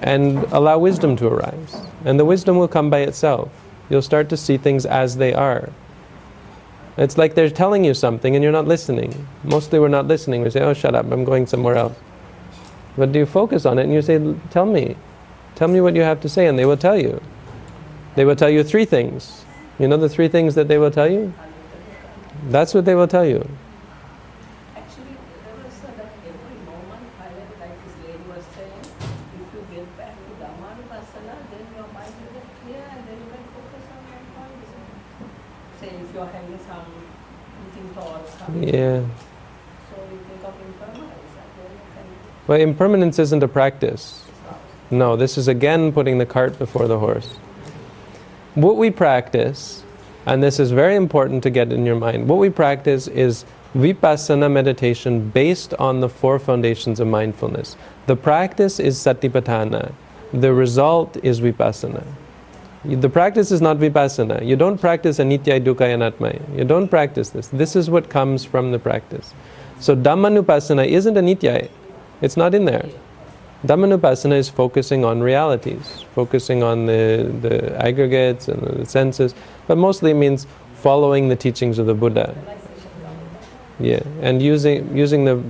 and 0.00 0.38
allow 0.52 0.78
wisdom 0.78 1.16
to 1.16 1.26
arise. 1.26 1.89
And 2.04 2.18
the 2.18 2.24
wisdom 2.24 2.56
will 2.58 2.68
come 2.68 2.90
by 2.90 3.00
itself. 3.00 3.50
You'll 3.88 4.02
start 4.02 4.28
to 4.30 4.36
see 4.36 4.56
things 4.56 4.86
as 4.86 5.16
they 5.16 5.34
are. 5.34 5.70
It's 6.96 7.18
like 7.18 7.34
they're 7.34 7.50
telling 7.50 7.84
you 7.84 7.94
something 7.94 8.34
and 8.34 8.42
you're 8.42 8.52
not 8.52 8.66
listening. 8.66 9.26
Mostly 9.44 9.78
we're 9.78 9.88
not 9.88 10.06
listening. 10.06 10.42
We 10.42 10.50
say, 10.50 10.60
oh, 10.60 10.74
shut 10.74 10.94
up, 10.94 11.10
I'm 11.10 11.24
going 11.24 11.46
somewhere 11.46 11.76
else. 11.76 11.96
But 12.96 13.12
do 13.12 13.18
you 13.18 13.26
focus 13.26 13.66
on 13.66 13.78
it 13.78 13.84
and 13.84 13.92
you 13.92 14.02
say, 14.02 14.34
tell 14.50 14.66
me. 14.66 14.96
Tell 15.54 15.68
me 15.68 15.80
what 15.80 15.94
you 15.94 16.02
have 16.02 16.20
to 16.22 16.28
say, 16.28 16.46
and 16.46 16.58
they 16.58 16.64
will 16.64 16.76
tell 16.76 16.96
you. 16.96 17.20
They 18.14 18.24
will 18.24 18.36
tell 18.36 18.48
you 18.48 18.64
three 18.64 18.86
things. 18.86 19.44
You 19.78 19.88
know 19.88 19.96
the 19.96 20.08
three 20.08 20.28
things 20.28 20.54
that 20.54 20.68
they 20.68 20.78
will 20.78 20.90
tell 20.90 21.10
you? 21.10 21.34
That's 22.48 22.72
what 22.72 22.84
they 22.84 22.94
will 22.94 23.08
tell 23.08 23.26
you. 23.26 23.46
Actually, 24.74 25.16
there 25.44 25.56
was 25.60 25.76
uh, 25.84 25.92
that 26.00 26.12
every 26.24 26.56
moment, 26.64 27.04
finally, 27.20 27.44
like 27.60 27.76
this 27.84 27.96
lady 28.08 28.24
was 28.24 28.44
saying, 28.56 28.80
if 28.80 29.46
you 29.52 29.60
get 29.68 29.88
back 30.00 30.16
to 30.16 30.32
Dhammanupassana, 30.40 31.36
then 31.52 31.64
your 31.76 31.88
mind 31.92 32.14
will 32.24 32.32
get 32.32 32.48
clear 32.64 32.80
and 32.80 33.04
then 33.04 33.16
you 33.20 33.28
can 33.28 33.44
focus 33.52 33.84
on 33.92 34.00
one 34.16 34.26
point. 34.32 34.56
isn't 34.64 34.80
it? 34.80 35.28
Say 35.76 35.90
if 36.00 36.08
you're 36.14 36.24
having 36.24 36.60
some 36.64 36.88
eating 37.68 37.88
thoughts, 37.92 38.32
coming, 38.40 38.49
Yeah. 38.60 39.00
so 39.00 39.96
you 40.10 40.18
think 40.28 40.44
of 40.44 40.54
impermanence, 40.60 41.12
and 41.34 41.50
then 41.56 41.72
you 41.72 41.78
can 41.94 42.04
Well, 42.46 42.60
impermanence 42.60 43.18
isn't 43.18 43.42
a 43.42 43.48
practice. 43.48 44.24
No, 44.90 45.16
this 45.16 45.38
is 45.38 45.48
again 45.48 45.92
putting 45.92 46.18
the 46.18 46.26
cart 46.26 46.58
before 46.58 46.88
the 46.88 46.98
horse. 46.98 47.38
What 48.54 48.76
we 48.76 48.90
practice, 48.90 49.82
and 50.26 50.42
this 50.42 50.58
is 50.60 50.72
very 50.72 50.96
important 50.96 51.42
to 51.44 51.50
get 51.50 51.72
in 51.72 51.86
your 51.86 51.94
mind, 51.94 52.28
what 52.28 52.38
we 52.38 52.50
practice 52.50 53.06
is 53.08 53.44
vipassana 53.74 54.50
meditation 54.50 55.30
based 55.30 55.72
on 55.74 56.00
the 56.00 56.08
four 56.08 56.38
foundations 56.38 56.98
of 57.00 57.06
mindfulness. 57.06 57.76
The 58.06 58.16
practice 58.16 58.80
is 58.80 58.98
satipatthana, 58.98 59.92
the 60.32 60.52
result 60.52 61.16
is 61.22 61.40
vipassana. 61.40 62.04
The 62.84 63.10
practice 63.10 63.50
is 63.52 63.60
not 63.60 63.76
vipassana. 63.76 64.46
You 64.46 64.56
don't 64.56 64.80
practice 64.80 65.18
anitya, 65.18 65.62
dukkha, 65.62 65.86
anatma. 65.94 66.56
You 66.56 66.64
don't 66.64 66.88
practice 66.88 67.28
this. 67.28 67.48
This 67.48 67.76
is 67.76 67.90
what 67.90 68.08
comes 68.08 68.44
from 68.44 68.72
the 68.72 68.78
practice. 68.78 69.34
So 69.80 69.94
dhammanupassana 69.94 70.86
isn't 70.88 71.14
anitya. 71.14 71.68
It's 72.22 72.38
not 72.38 72.54
in 72.54 72.64
there. 72.64 72.88
Dhammanupassana 73.66 74.32
is 74.32 74.48
focusing 74.48 75.04
on 75.04 75.20
realities, 75.20 76.06
focusing 76.14 76.62
on 76.62 76.86
the, 76.86 77.30
the 77.42 77.76
aggregates 77.84 78.48
and 78.48 78.62
the 78.62 78.86
senses, 78.86 79.34
but 79.66 79.76
mostly 79.76 80.14
means 80.14 80.46
following 80.76 81.28
the 81.28 81.36
teachings 81.36 81.78
of 81.78 81.84
the 81.84 81.94
Buddha. 81.94 82.34
Yeah, 83.78 84.02
and 84.22 84.40
using 84.40 84.96
using 84.96 85.24
the 85.26 85.42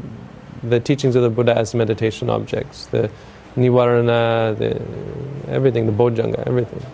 the 0.63 0.81
teachings 0.81 1.15
of 1.15 1.23
the 1.23 1.31
Buddha 1.31 1.57
as 1.57 1.75
meditation 1.75 2.29
objects, 2.31 2.87
the 2.87 3.11
nivarana, 3.57 4.57
the 4.59 4.81
everything, 5.53 5.87
the 5.87 5.93
bojjhanga, 5.93 6.47
everything. 6.47 6.85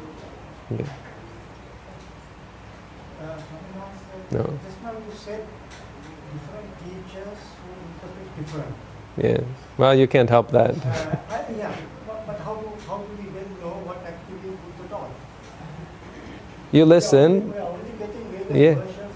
Yeah. 0.70 0.82
Uh, 3.22 3.38
No. 4.32 4.42
Just 4.66 4.82
now 4.82 4.90
you 4.90 5.12
said 5.14 5.46
different 6.32 6.68
teachers 6.82 7.38
who 7.62 7.70
interpret 7.86 8.36
different. 8.38 8.74
Yeah. 9.16 9.40
Well, 9.78 9.94
you 9.94 10.08
can't 10.08 10.28
help 10.28 10.50
that. 10.50 10.74
Uh, 10.74 11.16
I, 11.30 11.44
yeah, 11.56 11.72
but, 12.06 12.26
but 12.26 12.38
how 12.40 12.56
do 12.56 12.68
how 12.88 12.98
do 12.98 13.22
we 13.22 13.30
then 13.30 13.48
know 13.60 13.78
what 13.86 13.98
actually 14.04 14.50
Buddha 14.50 14.88
taught? 14.90 15.10
You 16.72 16.84
listen. 16.84 17.52
We 17.52 17.58
are 17.58 17.68
only 17.68 17.90
getting 17.98 18.48
various 18.48 18.76
Yeah. 18.76 19.06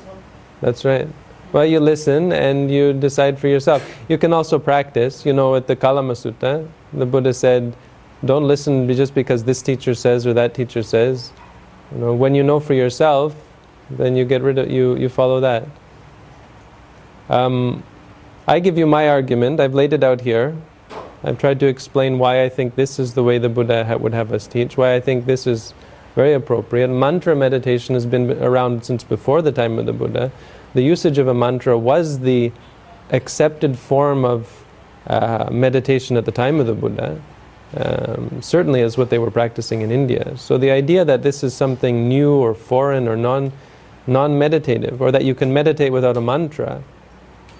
That's 0.61 0.85
right. 0.85 1.09
Well, 1.53 1.67
you 1.67 1.81
listen 1.81 2.33
and 2.33 2.71
you 2.71 2.93
decide 2.93 3.39
for 3.41 3.49
yourself. 3.49 3.83
You 4.09 4.19
can 4.19 4.33
also 4.33 4.61
practice. 4.61 5.27
You 5.27 5.33
know, 5.33 5.57
at 5.57 5.67
the 5.67 5.75
Kalama 5.75 6.13
Sutta, 6.13 6.69
the 6.93 7.07
Buddha 7.07 7.35
said, 7.35 7.75
"Don't 8.25 8.47
listen 8.47 8.87
just 8.95 9.13
because 9.15 9.43
this 9.43 9.61
teacher 9.61 9.95
says 9.95 10.25
or 10.27 10.35
that 10.35 10.55
teacher 10.55 10.85
says." 10.85 11.33
You 11.93 11.99
know, 11.99 12.14
when 12.14 12.34
you 12.34 12.43
know 12.43 12.61
for 12.61 12.74
yourself, 12.74 13.34
then 13.91 14.16
you 14.16 14.24
get 14.24 14.43
rid 14.43 14.59
of 14.59 14.70
you. 14.70 14.97
You 14.97 15.09
follow 15.09 15.41
that. 15.41 15.66
Um, 17.28 17.82
I 18.47 18.61
give 18.61 18.78
you 18.78 18.86
my 18.86 19.09
argument. 19.09 19.61
I've 19.61 19.74
laid 19.74 19.93
it 19.93 20.05
out 20.05 20.20
here. 20.20 20.57
I've 21.22 21.38
tried 21.38 21.61
to 21.61 21.66
explain 21.66 22.18
why 22.18 22.45
I 22.45 22.49
think 22.49 22.76
this 22.76 22.99
is 22.99 23.14
the 23.14 23.22
way 23.22 23.38
the 23.38 23.49
Buddha 23.49 23.84
ha- 23.84 23.97
would 23.97 24.14
have 24.14 24.32
us 24.32 24.47
teach. 24.47 24.76
Why 24.76 24.95
I 24.95 25.01
think 25.01 25.26
this 25.26 25.47
is 25.47 25.74
very 26.14 26.32
appropriate. 26.32 26.88
Mantra 26.88 27.36
meditation 27.36 27.95
has 27.95 28.07
been 28.07 28.43
around 28.43 28.84
since 28.84 29.05
before 29.05 29.43
the 29.43 29.53
time 29.53 29.78
of 29.78 29.86
the 29.86 29.93
Buddha. 29.93 30.32
The 30.74 30.82
usage 30.82 31.18
of 31.18 31.28
a 31.28 31.34
mantra 31.34 31.78
was 31.78 32.20
the 32.20 32.53
accepted 33.11 33.78
form 33.78 34.24
of 34.24 34.64
uh, 35.07 35.49
meditation 35.51 36.16
at 36.16 36.24
the 36.24 36.32
time 36.32 36.61
of 36.61 36.66
the 36.66 36.74
Buddha. 36.74 37.20
Um, 37.77 38.43
certainly, 38.43 38.81
is 38.81 38.99
what 38.99 39.11
they 39.11 39.18
were 39.18 39.31
practicing 39.31 39.83
in 39.83 39.93
India. 39.93 40.37
So 40.37 40.59
the 40.59 40.73
idea 40.73 41.05
that 41.05 41.23
this 41.23 41.45
is 41.45 41.55
something 41.55 42.09
new 42.09 42.33
or 42.33 42.55
foreign 42.55 43.07
or 43.07 43.16
non 43.16 43.53
non-meditative, 44.07 45.01
or 45.01 45.12
that 45.12 45.25
you 45.25 45.35
can 45.35 45.53
meditate 45.53 45.93
without 45.93 46.16
a 46.16 46.21
mantra, 46.21 46.83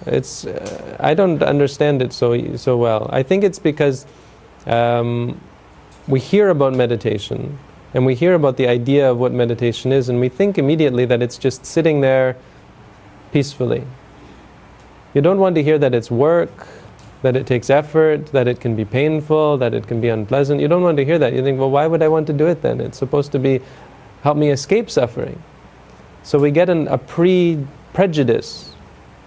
it's 0.05 0.45
uh, 0.45 0.97
I 0.99 1.13
don't 1.13 1.41
understand 1.41 2.01
it 2.01 2.11
so 2.11 2.57
so 2.57 2.75
well. 2.75 3.09
I 3.13 3.23
think 3.23 3.43
it's 3.43 3.59
because 3.59 4.05
um, 4.65 5.39
we 6.07 6.19
hear 6.19 6.49
about 6.49 6.73
meditation 6.73 7.57
and 7.93 8.05
we 8.05 8.15
hear 8.15 8.33
about 8.33 8.57
the 8.57 8.67
idea 8.67 9.11
of 9.11 9.17
what 9.17 9.31
meditation 9.31 9.91
is, 9.91 10.09
and 10.09 10.19
we 10.19 10.29
think 10.29 10.57
immediately 10.57 11.05
that 11.05 11.21
it's 11.21 11.37
just 11.37 11.65
sitting 11.65 12.01
there 12.01 12.37
peacefully. 13.31 13.83
You 15.13 15.21
don't 15.21 15.39
want 15.39 15.55
to 15.55 15.63
hear 15.63 15.77
that 15.77 15.93
it's 15.93 16.09
work, 16.09 16.67
that 17.21 17.35
it 17.35 17.45
takes 17.45 17.69
effort, 17.69 18.27
that 18.27 18.47
it 18.47 18.59
can 18.59 18.75
be 18.75 18.85
painful, 18.85 19.57
that 19.57 19.73
it 19.73 19.87
can 19.87 20.01
be 20.01 20.09
unpleasant. 20.09 20.59
You 20.59 20.67
don't 20.67 20.81
want 20.81 20.97
to 20.97 21.05
hear 21.05 21.19
that. 21.19 21.33
You 21.33 21.43
think, 21.43 21.59
well, 21.59 21.69
why 21.69 21.87
would 21.87 22.01
I 22.01 22.07
want 22.07 22.27
to 22.27 22.33
do 22.33 22.47
it 22.47 22.61
then? 22.61 22.81
It's 22.81 22.97
supposed 22.97 23.31
to 23.33 23.39
be 23.39 23.61
help 24.23 24.37
me 24.37 24.49
escape 24.49 24.89
suffering. 24.89 25.41
So 26.23 26.39
we 26.39 26.51
get 26.51 26.69
an, 26.69 26.87
a 26.87 26.97
pre 26.97 27.65
prejudice 27.93 28.73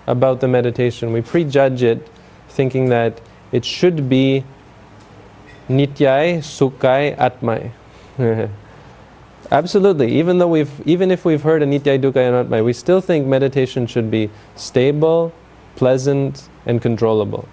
about 0.07 0.40
the 0.40 0.49
meditation. 0.49 1.12
We 1.12 1.22
prejudge 1.22 1.82
it 1.82 2.09
thinking 2.49 2.88
that 2.88 3.20
it 3.53 3.64
should 3.64 4.09
be 4.09 4.45
nityai, 5.68 6.38
sukai, 6.38 7.16
atmai. 7.16 7.70
Absolutely. 9.51 10.18
Even 10.18 10.38
though 10.38 10.49
we've, 10.49 10.86
even 10.86 11.11
if 11.11 11.24
we've 11.24 11.42
heard 11.42 11.62
a 11.62 11.66
nityai, 11.66 12.01
dukkha, 12.01 12.16
and 12.16 12.49
atmai, 12.49 12.64
we 12.64 12.72
still 12.72 13.01
think 13.01 13.26
meditation 13.26 13.86
should 13.86 14.11
be 14.11 14.30
stable, 14.57 15.32
pleasant, 15.76 16.49
and 16.66 16.80
controllable. 16.80 17.49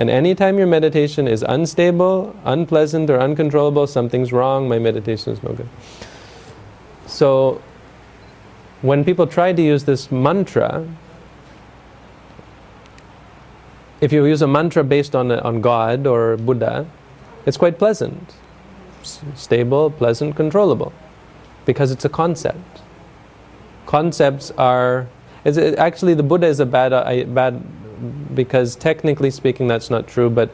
And 0.00 0.08
anytime 0.08 0.56
your 0.56 0.66
meditation 0.66 1.28
is 1.28 1.44
unstable, 1.46 2.34
unpleasant, 2.46 3.10
or 3.10 3.20
uncontrollable, 3.20 3.86
something's 3.86 4.32
wrong, 4.32 4.66
my 4.66 4.78
meditation 4.78 5.34
is 5.34 5.42
no 5.42 5.52
good. 5.52 5.68
So, 7.06 7.60
when 8.80 9.04
people 9.04 9.26
try 9.26 9.52
to 9.52 9.60
use 9.60 9.84
this 9.84 10.10
mantra, 10.10 10.88
if 14.00 14.10
you 14.10 14.24
use 14.24 14.40
a 14.40 14.46
mantra 14.46 14.82
based 14.82 15.14
on, 15.14 15.30
on 15.32 15.60
God 15.60 16.06
or 16.06 16.38
Buddha, 16.38 16.86
it's 17.44 17.58
quite 17.58 17.78
pleasant, 17.78 18.36
S- 19.02 19.20
stable, 19.34 19.90
pleasant, 19.90 20.34
controllable, 20.34 20.94
because 21.66 21.90
it's 21.90 22.06
a 22.06 22.08
concept. 22.08 22.80
Concepts 23.84 24.50
are. 24.52 25.08
Actually, 25.44 26.14
the 26.14 26.22
Buddha 26.22 26.46
is 26.46 26.58
a 26.58 26.64
bad, 26.66 26.94
uh, 26.94 27.24
bad, 27.24 27.62
because 28.34 28.76
technically 28.76 29.30
speaking, 29.30 29.68
that's 29.68 29.90
not 29.90 30.06
true, 30.06 30.30
but 30.30 30.50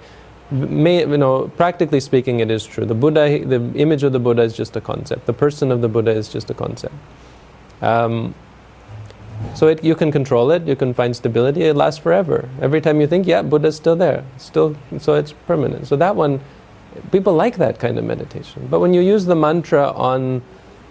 may, 0.51 1.01
you 1.01 1.19
know, 1.19 1.49
practically 1.57 2.01
speaking, 2.01 2.41
it 2.41 2.51
is 2.51 2.65
true. 2.65 2.85
The 2.85 2.95
Buddha, 2.95 3.45
the 3.45 3.61
image 3.75 4.03
of 4.03 4.13
the 4.13 4.19
Buddha 4.19 4.43
is 4.43 4.57
just 4.57 4.77
a 4.77 4.81
concept. 4.81 5.27
The 5.27 5.33
person 5.33 5.73
of 5.73 5.81
the 5.81 5.89
Buddha 5.89 6.11
is 6.11 6.29
just 6.29 6.51
a 6.51 6.55
concept. 6.55 6.95
Um, 7.83 8.35
so 9.55 9.69
it, 9.69 9.85
you 9.85 9.95
can 9.95 10.11
control 10.11 10.51
it, 10.51 10.67
you 10.67 10.77
can 10.77 10.95
find 10.95 11.15
stability, 11.15 11.65
it 11.65 11.77
lasts 11.77 12.01
forever. 12.01 12.49
Every 12.61 12.81
time 12.81 13.01
you 13.01 13.07
think, 13.07 13.27
yeah, 13.27 13.43
Buddha's 13.43 13.77
still 13.77 13.97
there, 13.97 14.25
still, 14.39 14.77
so 14.99 15.15
it's 15.15 15.33
permanent. 15.33 15.87
So 15.87 15.97
that 15.97 16.17
one, 16.17 16.41
people 17.13 17.35
like 17.35 17.57
that 17.59 17.79
kind 17.79 17.99
of 17.99 18.05
meditation. 18.05 18.67
But 18.71 18.81
when 18.81 18.95
you 18.95 19.01
use 19.01 19.27
the 19.27 19.37
mantra 19.37 19.91
on 19.93 20.43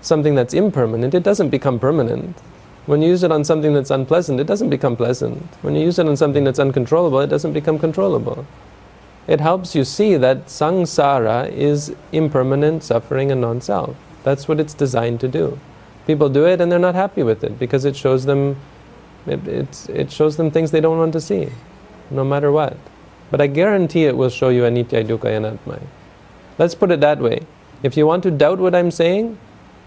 something 0.01 0.35
that's 0.35 0.53
impermanent, 0.53 1.13
it 1.13 1.23
doesn't 1.23 1.49
become 1.49 1.79
permanent. 1.79 2.37
When 2.85 3.01
you 3.01 3.09
use 3.09 3.23
it 3.23 3.31
on 3.31 3.43
something 3.43 3.73
that's 3.73 3.89
unpleasant, 3.89 4.39
it 4.39 4.47
doesn't 4.47 4.69
become 4.69 4.95
pleasant. 4.95 5.41
When 5.63 5.75
you 5.75 5.83
use 5.83 5.97
it 5.97 6.07
on 6.07 6.15
something 6.15 6.43
that's 6.43 6.59
uncontrollable, 6.59 7.19
it 7.19 7.27
doesn't 7.27 7.53
become 7.53 7.79
controllable. 7.79 8.45
It 9.27 9.41
helps 9.41 9.73
you 9.73 9.83
see 9.83 10.17
that 10.17 10.45
samsara 10.45 11.51
is 11.51 11.95
impermanent 12.11 12.83
suffering 12.83 13.31
and 13.31 13.41
non 13.41 13.59
self. 13.61 13.95
That's 14.23 14.47
what 14.47 14.59
it's 14.59 14.75
designed 14.75 15.19
to 15.21 15.27
do. 15.27 15.59
People 16.05 16.29
do 16.29 16.45
it 16.45 16.61
and 16.61 16.71
they're 16.71 16.77
not 16.77 16.93
happy 16.93 17.23
with 17.23 17.43
it 17.43 17.57
because 17.57 17.85
it 17.85 17.95
shows 17.95 18.25
them 18.25 18.57
it, 19.25 19.89
it 19.89 20.11
shows 20.11 20.37
them 20.37 20.51
things 20.51 20.69
they 20.69 20.81
don't 20.81 20.99
want 20.99 21.13
to 21.13 21.21
see, 21.21 21.49
no 22.11 22.23
matter 22.23 22.51
what. 22.51 22.77
But 23.31 23.41
I 23.41 23.47
guarantee 23.47 24.05
it 24.05 24.15
will 24.15 24.29
show 24.29 24.49
you 24.49 24.61
anitya 24.61 25.03
dukkha 25.03 25.31
anatma. 25.39 25.81
Let's 26.59 26.75
put 26.75 26.91
it 26.91 27.01
that 27.01 27.19
way. 27.19 27.41
If 27.81 27.97
you 27.97 28.05
want 28.05 28.23
to 28.23 28.31
doubt 28.31 28.59
what 28.59 28.75
I'm 28.75 28.91
saying, 28.91 29.37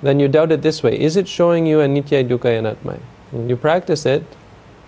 then 0.02 0.20
you 0.20 0.28
doubt 0.28 0.52
it 0.52 0.62
this 0.62 0.82
way. 0.82 0.98
Is 0.98 1.16
it 1.16 1.28
showing 1.28 1.66
you 1.66 1.78
anitya 1.78 2.26
dukkha 2.26 2.60
anatma? 2.60 3.00
You 3.48 3.56
practice 3.56 4.06
it, 4.06 4.24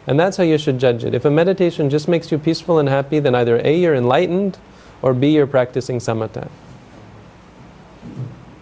and 0.06 0.18
that's 0.18 0.36
how 0.36 0.44
you 0.44 0.58
should 0.58 0.78
judge 0.78 1.04
it. 1.04 1.14
If 1.14 1.24
a 1.24 1.30
meditation 1.30 1.90
just 1.90 2.08
makes 2.08 2.32
you 2.32 2.38
peaceful 2.38 2.78
and 2.78 2.88
happy, 2.88 3.18
then 3.18 3.34
either 3.34 3.61
A, 3.64 3.76
you're 3.76 3.94
enlightened, 3.94 4.58
or 5.02 5.14
B, 5.14 5.34
you're 5.34 5.46
practicing 5.46 5.98
samatha. 5.98 6.48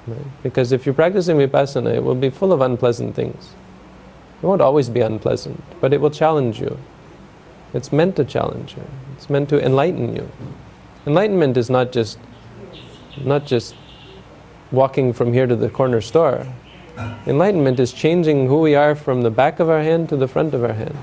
Right? 0.07 0.19
Because 0.43 0.73
if 0.73 0.87
you're 0.87 0.95
practicing 0.95 1.37
vipassana, 1.37 1.95
it 1.95 2.03
will 2.03 2.15
be 2.15 2.31
full 2.31 2.53
of 2.53 2.61
unpleasant 2.61 3.15
things. 3.15 3.55
It 4.43 4.47
won't 4.47 4.63
always 4.63 4.89
be 4.89 5.01
unpleasant, 5.01 5.63
but 5.81 5.93
it 5.93 6.01
will 6.01 6.11
challenge 6.11 6.61
you. 6.61 6.79
It's 7.75 7.93
meant 7.93 8.17
to 8.17 8.25
challenge 8.25 8.75
you. 8.77 8.85
It's 9.17 9.29
meant 9.29 9.49
to 9.51 9.65
enlighten 9.65 10.17
you. 10.17 10.31
Enlightenment 11.07 11.57
is 11.57 11.69
not 11.69 11.93
just 11.93 12.19
not 13.25 13.47
just 13.47 13.75
walking 14.71 15.13
from 15.13 15.33
here 15.33 15.47
to 15.47 15.57
the 15.57 15.69
corner 15.69 16.01
store. 16.01 16.47
Enlightenment 17.27 17.79
is 17.79 17.93
changing 17.93 18.47
who 18.49 18.61
we 18.61 18.75
are 18.75 18.95
from 18.95 19.23
the 19.23 19.31
back 19.31 19.61
of 19.61 19.69
our 19.71 19.83
hand 19.83 20.09
to 20.09 20.17
the 20.17 20.29
front 20.29 20.53
of 20.55 20.65
our 20.65 20.73
hand. 20.73 20.97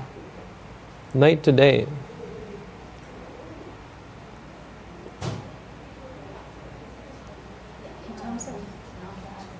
Night 1.14 1.42
to 1.44 1.52
day. 1.52 1.86
In 8.08 8.20
terms 8.20 8.48
of 8.48 8.54
not, 9.02 9.16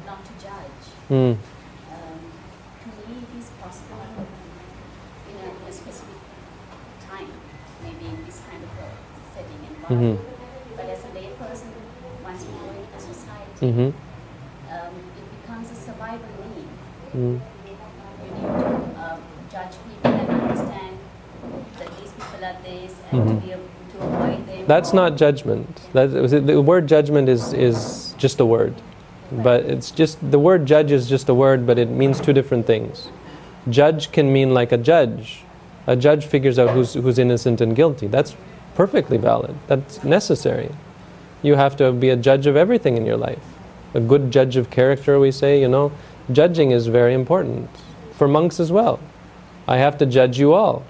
not 0.07 0.25
to 0.25 0.33
judge, 0.45 0.85
Hmm. 1.09 1.15
um, 1.15 1.37
to 2.83 2.89
me 3.09 3.27
Mm-hmm. 13.61 13.81
um, 13.81 13.93
it 15.19 15.43
becomes 15.43 15.71
a 15.71 15.75
survival 15.75 16.27
need. 16.55 16.69
Mm. 17.15 17.17
You 17.17 18.35
need 18.35 18.43
to 18.43 19.03
um, 19.03 19.21
judge 19.51 19.73
people 19.89 20.11
and 20.11 20.31
understand 20.31 20.99
that 21.79 21.91
these 21.99 22.11
people 22.13 22.45
are 22.45 22.57
this 22.63 22.95
and 23.11 23.21
Mhm. 23.23 23.29
to 23.41 23.47
be 23.47 23.53
able 23.53 23.63
to 23.93 23.99
avoid 24.07 24.47
them. 24.47 24.67
That's 24.67 24.93
not 24.93 25.17
judgment. 25.17 25.81
That, 25.93 26.09
the 26.47 26.61
word 26.61 26.87
judgment 26.87 27.29
is, 27.29 27.53
is 27.53 28.15
just 28.19 28.41
a 28.41 28.45
word. 28.45 28.75
But 29.33 29.65
it's 29.65 29.91
just, 29.91 30.19
the 30.31 30.39
word 30.39 30.67
judge 30.67 30.93
is 30.93 31.09
just 31.09 31.29
a 31.29 31.35
word, 31.35 31.67
but 31.67 31.79
it 31.79 31.89
means 31.91 32.21
two 32.21 32.33
different 32.33 32.67
things. 32.67 33.09
Judge 33.69 34.13
can 34.13 34.33
mean 34.33 34.55
like 34.55 34.71
a 34.71 34.77
judge. 34.79 35.43
A 35.89 35.97
judge 35.97 36.27
figures 36.27 36.59
out 36.59 36.71
who's, 36.71 36.95
who's 36.95 37.19
innocent 37.19 37.61
and 37.61 37.75
guilty. 37.75 38.07
That's 38.07 38.37
perfectly 38.75 39.17
valid. 39.17 39.55
That's 39.67 40.05
necessary. 40.05 40.71
You 41.47 41.55
have 41.55 41.76
to 41.76 41.92
be 41.92 42.09
a 42.11 42.16
judge 42.16 42.49
of 42.49 42.57
everything 42.57 42.97
in 42.97 43.07
your 43.07 43.16
life. 43.16 43.44
A 43.94 44.01
good 44.01 44.32
judge 44.32 44.57
of 44.57 44.68
character, 44.68 45.20
we 45.20 45.30
say, 45.30 45.61
you 45.61 45.68
know. 45.68 45.92
Judging 46.32 46.72
is 46.72 46.88
very 46.88 47.14
important. 47.14 47.70
For 48.14 48.26
monks 48.26 48.59
as 48.59 48.72
well. 48.72 48.99
I 49.68 49.76
have 49.76 49.97
to 49.99 50.07
judge 50.07 50.40
you 50.40 50.55
all. 50.55 50.84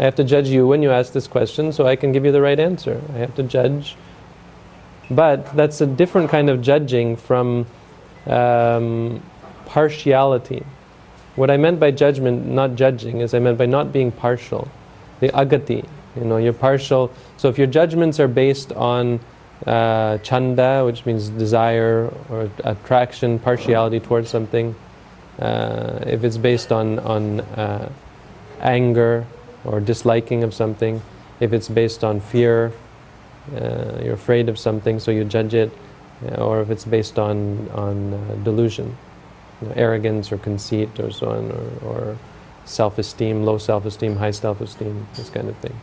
I 0.00 0.02
have 0.02 0.16
to 0.16 0.24
judge 0.24 0.48
you 0.48 0.66
when 0.66 0.82
you 0.82 0.90
ask 0.90 1.12
this 1.12 1.28
question 1.28 1.72
so 1.72 1.86
I 1.86 1.94
can 1.94 2.10
give 2.10 2.24
you 2.24 2.32
the 2.32 2.42
right 2.42 2.58
answer. 2.58 3.00
I 3.14 3.18
have 3.18 3.36
to 3.36 3.44
judge. 3.44 3.94
But 5.08 5.54
that's 5.54 5.80
a 5.80 5.86
different 5.86 6.30
kind 6.30 6.50
of 6.50 6.62
judging 6.62 7.14
from 7.14 7.64
um, 8.26 9.22
partiality. 9.66 10.64
What 11.36 11.48
I 11.48 11.56
meant 11.56 11.78
by 11.78 11.92
judgment, 11.92 12.44
not 12.44 12.74
judging, 12.74 13.20
is 13.20 13.34
I 13.34 13.38
meant 13.38 13.56
by 13.56 13.66
not 13.66 13.92
being 13.92 14.10
partial. 14.10 14.66
The 15.20 15.28
agati, 15.28 15.86
you 16.16 16.24
know, 16.24 16.38
you're 16.38 16.52
partial. 16.52 17.12
So 17.36 17.48
if 17.48 17.56
your 17.56 17.68
judgments 17.68 18.18
are 18.18 18.26
based 18.26 18.72
on 18.72 19.20
uh, 19.66 20.18
chanda, 20.18 20.82
which 20.84 21.06
means 21.06 21.28
desire 21.28 22.12
or 22.28 22.50
attraction, 22.64 23.38
partiality 23.38 24.00
towards 24.00 24.28
something, 24.28 24.74
uh, 25.38 26.00
if 26.06 26.24
it's 26.24 26.36
based 26.36 26.72
on, 26.72 26.98
on 27.00 27.40
uh, 27.40 27.90
anger 28.60 29.26
or 29.64 29.80
disliking 29.80 30.42
of 30.42 30.52
something, 30.52 31.00
if 31.40 31.52
it's 31.52 31.68
based 31.68 32.04
on 32.04 32.20
fear, 32.20 32.72
uh, 33.56 33.98
you're 34.02 34.14
afraid 34.14 34.48
of 34.48 34.58
something, 34.58 35.00
so 35.00 35.10
you 35.10 35.24
judge 35.24 35.54
it, 35.54 35.72
uh, 36.26 36.34
or 36.36 36.60
if 36.60 36.70
it's 36.70 36.84
based 36.84 37.18
on 37.18 37.68
on 37.70 38.14
uh, 38.14 38.34
delusion, 38.44 38.96
you 39.60 39.68
know, 39.68 39.74
arrogance 39.76 40.30
or 40.30 40.38
conceit 40.38 41.00
or 41.00 41.10
so 41.10 41.30
on, 41.30 41.50
or, 41.50 41.88
or 41.88 42.18
self-esteem, 42.64 43.44
low 43.44 43.58
self-esteem, 43.58 44.16
high 44.16 44.30
self-esteem, 44.30 45.06
this 45.16 45.30
kind 45.30 45.48
of 45.48 45.56
thing. 45.56 45.74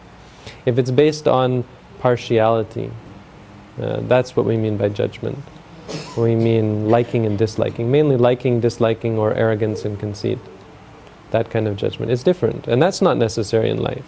If 0.65 0.77
it's 0.77 0.91
based 0.91 1.27
on 1.27 1.65
partiality, 1.99 2.91
uh, 3.79 4.01
that's 4.01 4.35
what 4.35 4.45
we 4.45 4.57
mean 4.57 4.77
by 4.77 4.89
judgment. 4.89 5.37
We 6.17 6.35
mean 6.35 6.89
liking 6.89 7.25
and 7.25 7.37
disliking, 7.37 7.89
mainly 7.89 8.17
liking, 8.17 8.59
disliking, 8.59 9.17
or 9.17 9.33
arrogance 9.33 9.85
and 9.85 9.99
conceit. 9.99 10.37
That 11.31 11.49
kind 11.49 11.67
of 11.67 11.77
judgment. 11.77 12.11
is 12.11 12.23
different, 12.23 12.67
and 12.67 12.81
that's 12.81 13.01
not 13.01 13.17
necessary 13.17 13.69
in 13.69 13.77
life. 13.77 14.05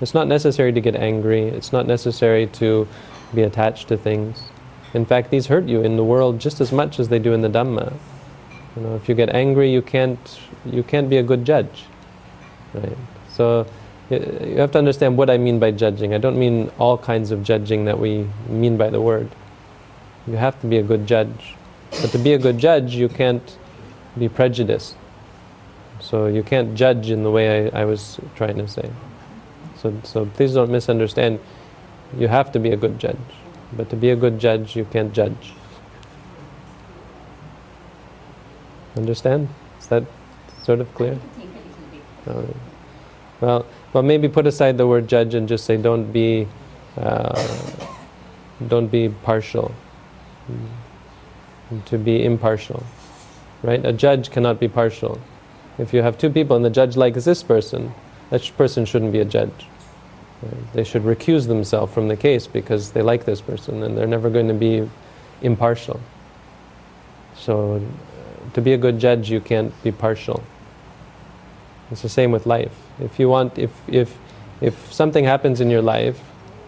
It's 0.00 0.14
not 0.14 0.28
necessary 0.28 0.72
to 0.72 0.80
get 0.80 0.94
angry. 0.94 1.44
It's 1.44 1.72
not 1.72 1.86
necessary 1.86 2.46
to 2.48 2.86
be 3.34 3.42
attached 3.42 3.88
to 3.88 3.96
things. 3.96 4.44
In 4.94 5.04
fact, 5.04 5.30
these 5.30 5.46
hurt 5.46 5.64
you 5.64 5.82
in 5.82 5.96
the 5.96 6.04
world 6.04 6.38
just 6.38 6.60
as 6.60 6.72
much 6.72 7.00
as 7.00 7.08
they 7.08 7.18
do 7.18 7.32
in 7.32 7.42
the 7.42 7.48
Dhamma. 7.48 7.92
You 8.76 8.82
know, 8.82 8.96
if 8.96 9.08
you 9.08 9.14
get 9.14 9.30
angry, 9.30 9.72
you 9.72 9.82
can't 9.82 10.40
you 10.64 10.82
can't 10.82 11.08
be 11.08 11.16
a 11.16 11.22
good 11.22 11.44
judge, 11.44 11.84
right? 12.74 12.96
So 13.32 13.66
you 14.10 14.56
have 14.58 14.70
to 14.72 14.78
understand 14.78 15.16
what 15.16 15.30
I 15.30 15.38
mean 15.38 15.58
by 15.58 15.72
judging. 15.72 16.14
I 16.14 16.18
don't 16.18 16.38
mean 16.38 16.70
all 16.78 16.96
kinds 16.96 17.30
of 17.30 17.42
judging 17.42 17.86
that 17.86 17.98
we 17.98 18.26
mean 18.48 18.76
by 18.76 18.90
the 18.90 19.00
word. 19.00 19.28
You 20.26 20.36
have 20.36 20.60
to 20.60 20.66
be 20.66 20.78
a 20.78 20.82
good 20.82 21.06
judge, 21.06 21.54
but 21.90 22.10
to 22.10 22.18
be 22.18 22.32
a 22.32 22.38
good 22.38 22.58
judge, 22.58 22.94
you 22.94 23.08
can't 23.08 23.58
be 24.18 24.28
prejudiced. 24.28 24.96
So 26.00 26.26
you 26.26 26.42
can't 26.42 26.74
judge 26.74 27.10
in 27.10 27.22
the 27.22 27.30
way 27.30 27.70
I, 27.70 27.82
I 27.82 27.84
was 27.84 28.20
trying 28.34 28.56
to 28.58 28.68
say. 28.68 28.90
So, 29.76 29.92
so 30.04 30.26
please 30.26 30.54
don't 30.54 30.70
misunderstand. 30.70 31.40
You 32.16 32.28
have 32.28 32.52
to 32.52 32.58
be 32.58 32.70
a 32.70 32.76
good 32.76 32.98
judge. 32.98 33.18
But 33.72 33.90
to 33.90 33.96
be 33.96 34.10
a 34.10 34.16
good 34.16 34.38
judge, 34.38 34.76
you 34.76 34.84
can't 34.84 35.12
judge. 35.12 35.52
Understand? 38.96 39.48
Is 39.80 39.86
that 39.88 40.04
sort 40.62 40.80
of 40.80 40.94
clear? 40.94 41.12
I 41.12 41.38
think 41.38 41.50
a 41.50 41.58
little 41.58 41.86
bit. 41.92 42.34
All 42.34 42.42
right. 42.42 42.56
Well, 43.40 43.66
well, 43.96 44.02
maybe 44.02 44.28
put 44.28 44.46
aside 44.46 44.76
the 44.76 44.86
word 44.86 45.08
judge 45.08 45.32
and 45.32 45.48
just 45.48 45.64
say 45.64 45.78
don't 45.78 46.12
be, 46.12 46.46
uh, 46.98 47.42
don't 48.68 48.88
be 48.88 49.08
partial. 49.08 49.74
To 51.86 51.96
be 51.96 52.22
impartial, 52.22 52.84
right? 53.62 53.82
A 53.86 53.94
judge 53.94 54.30
cannot 54.30 54.60
be 54.60 54.68
partial. 54.68 55.18
If 55.78 55.94
you 55.94 56.02
have 56.02 56.18
two 56.18 56.28
people 56.28 56.56
and 56.56 56.62
the 56.62 56.68
judge 56.68 56.94
likes 56.98 57.24
this 57.24 57.42
person, 57.42 57.94
that 58.28 58.42
person 58.58 58.84
shouldn't 58.84 59.12
be 59.12 59.20
a 59.20 59.24
judge. 59.24 59.66
They 60.74 60.84
should 60.84 61.04
recuse 61.04 61.46
themselves 61.46 61.94
from 61.94 62.08
the 62.08 62.16
case 62.16 62.46
because 62.46 62.92
they 62.92 63.00
like 63.00 63.24
this 63.24 63.40
person 63.40 63.82
and 63.82 63.96
they're 63.96 64.06
never 64.06 64.28
going 64.28 64.48
to 64.48 64.54
be 64.54 64.90
impartial. 65.40 66.00
So, 67.34 67.80
to 68.52 68.60
be 68.60 68.74
a 68.74 68.78
good 68.78 68.98
judge, 68.98 69.30
you 69.30 69.40
can't 69.40 69.72
be 69.82 69.90
partial. 69.90 70.42
It's 71.90 72.02
the 72.02 72.08
same 72.08 72.32
with 72.32 72.46
life. 72.46 72.74
If 73.00 73.18
you 73.18 73.28
want, 73.28 73.58
if, 73.58 73.70
if, 73.88 74.16
if 74.60 74.92
something 74.92 75.24
happens 75.24 75.60
in 75.60 75.70
your 75.70 75.82
life, 75.82 76.20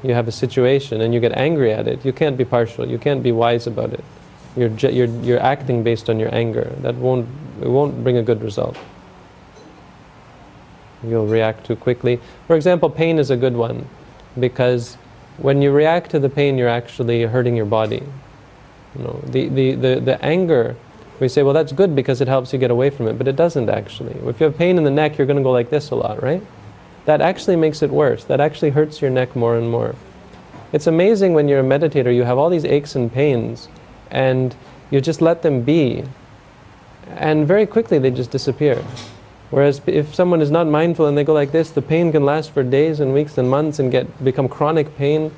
you 0.02 0.14
have 0.14 0.28
a 0.28 0.32
situation 0.32 1.00
and 1.00 1.12
you 1.12 1.20
get 1.20 1.32
angry 1.32 1.72
at 1.72 1.88
it, 1.88 2.04
you 2.04 2.12
can't 2.12 2.36
be 2.36 2.44
partial. 2.44 2.88
You 2.88 2.98
can't 2.98 3.22
be 3.22 3.32
wise 3.32 3.66
about 3.66 3.92
it. 3.92 4.04
You're, 4.56 4.70
you're, 4.70 5.06
you're 5.22 5.40
acting 5.40 5.82
based 5.82 6.08
on 6.08 6.18
your 6.18 6.32
anger. 6.34 6.72
That 6.82 6.94
won't, 6.96 7.28
it 7.60 7.68
won't 7.68 8.02
bring 8.02 8.16
a 8.16 8.22
good 8.22 8.42
result. 8.42 8.76
You'll 11.02 11.26
react 11.26 11.66
too 11.66 11.76
quickly. 11.76 12.20
For 12.46 12.56
example, 12.56 12.90
pain 12.90 13.18
is 13.18 13.30
a 13.30 13.36
good 13.36 13.54
one 13.54 13.88
because 14.38 14.96
when 15.36 15.62
you 15.62 15.70
react 15.70 16.10
to 16.10 16.18
the 16.18 16.28
pain, 16.28 16.58
you're 16.58 16.68
actually 16.68 17.22
hurting 17.22 17.56
your 17.56 17.66
body. 17.66 18.02
You 18.96 19.04
know, 19.04 19.20
the, 19.26 19.48
the, 19.48 19.74
the, 19.74 20.00
the 20.00 20.24
anger, 20.24 20.76
we 21.20 21.28
say, 21.28 21.42
well, 21.42 21.54
that's 21.54 21.72
good 21.72 21.94
because 21.96 22.20
it 22.20 22.28
helps 22.28 22.52
you 22.52 22.58
get 22.58 22.70
away 22.70 22.90
from 22.90 23.08
it, 23.08 23.18
but 23.18 23.28
it 23.28 23.36
doesn't 23.36 23.68
actually. 23.68 24.14
If 24.28 24.40
you 24.40 24.44
have 24.44 24.56
pain 24.56 24.78
in 24.78 24.84
the 24.84 24.90
neck, 24.90 25.18
you're 25.18 25.26
going 25.26 25.36
to 25.36 25.42
go 25.42 25.52
like 25.52 25.70
this 25.70 25.90
a 25.90 25.94
lot, 25.94 26.22
right? 26.22 26.42
That 27.06 27.20
actually 27.20 27.56
makes 27.56 27.82
it 27.82 27.90
worse. 27.90 28.24
That 28.24 28.40
actually 28.40 28.70
hurts 28.70 29.00
your 29.00 29.10
neck 29.10 29.34
more 29.34 29.56
and 29.56 29.70
more. 29.70 29.94
It's 30.72 30.86
amazing 30.86 31.32
when 31.32 31.48
you're 31.48 31.60
a 31.60 31.62
meditator, 31.62 32.14
you 32.14 32.24
have 32.24 32.36
all 32.36 32.50
these 32.50 32.64
aches 32.64 32.94
and 32.94 33.10
pains, 33.12 33.68
and 34.10 34.54
you 34.90 35.00
just 35.00 35.22
let 35.22 35.42
them 35.42 35.62
be, 35.62 36.04
and 37.08 37.46
very 37.46 37.66
quickly 37.66 37.98
they 37.98 38.10
just 38.10 38.30
disappear. 38.30 38.84
Whereas 39.50 39.80
if 39.86 40.14
someone 40.14 40.42
is 40.42 40.50
not 40.50 40.66
mindful 40.66 41.06
and 41.06 41.16
they 41.16 41.24
go 41.24 41.32
like 41.32 41.52
this, 41.52 41.70
the 41.70 41.80
pain 41.80 42.12
can 42.12 42.24
last 42.24 42.50
for 42.50 42.62
days 42.62 43.00
and 43.00 43.14
weeks 43.14 43.38
and 43.38 43.48
months 43.48 43.78
and 43.78 43.90
get 43.90 44.22
become 44.22 44.46
chronic 44.46 44.94
pain. 44.98 45.32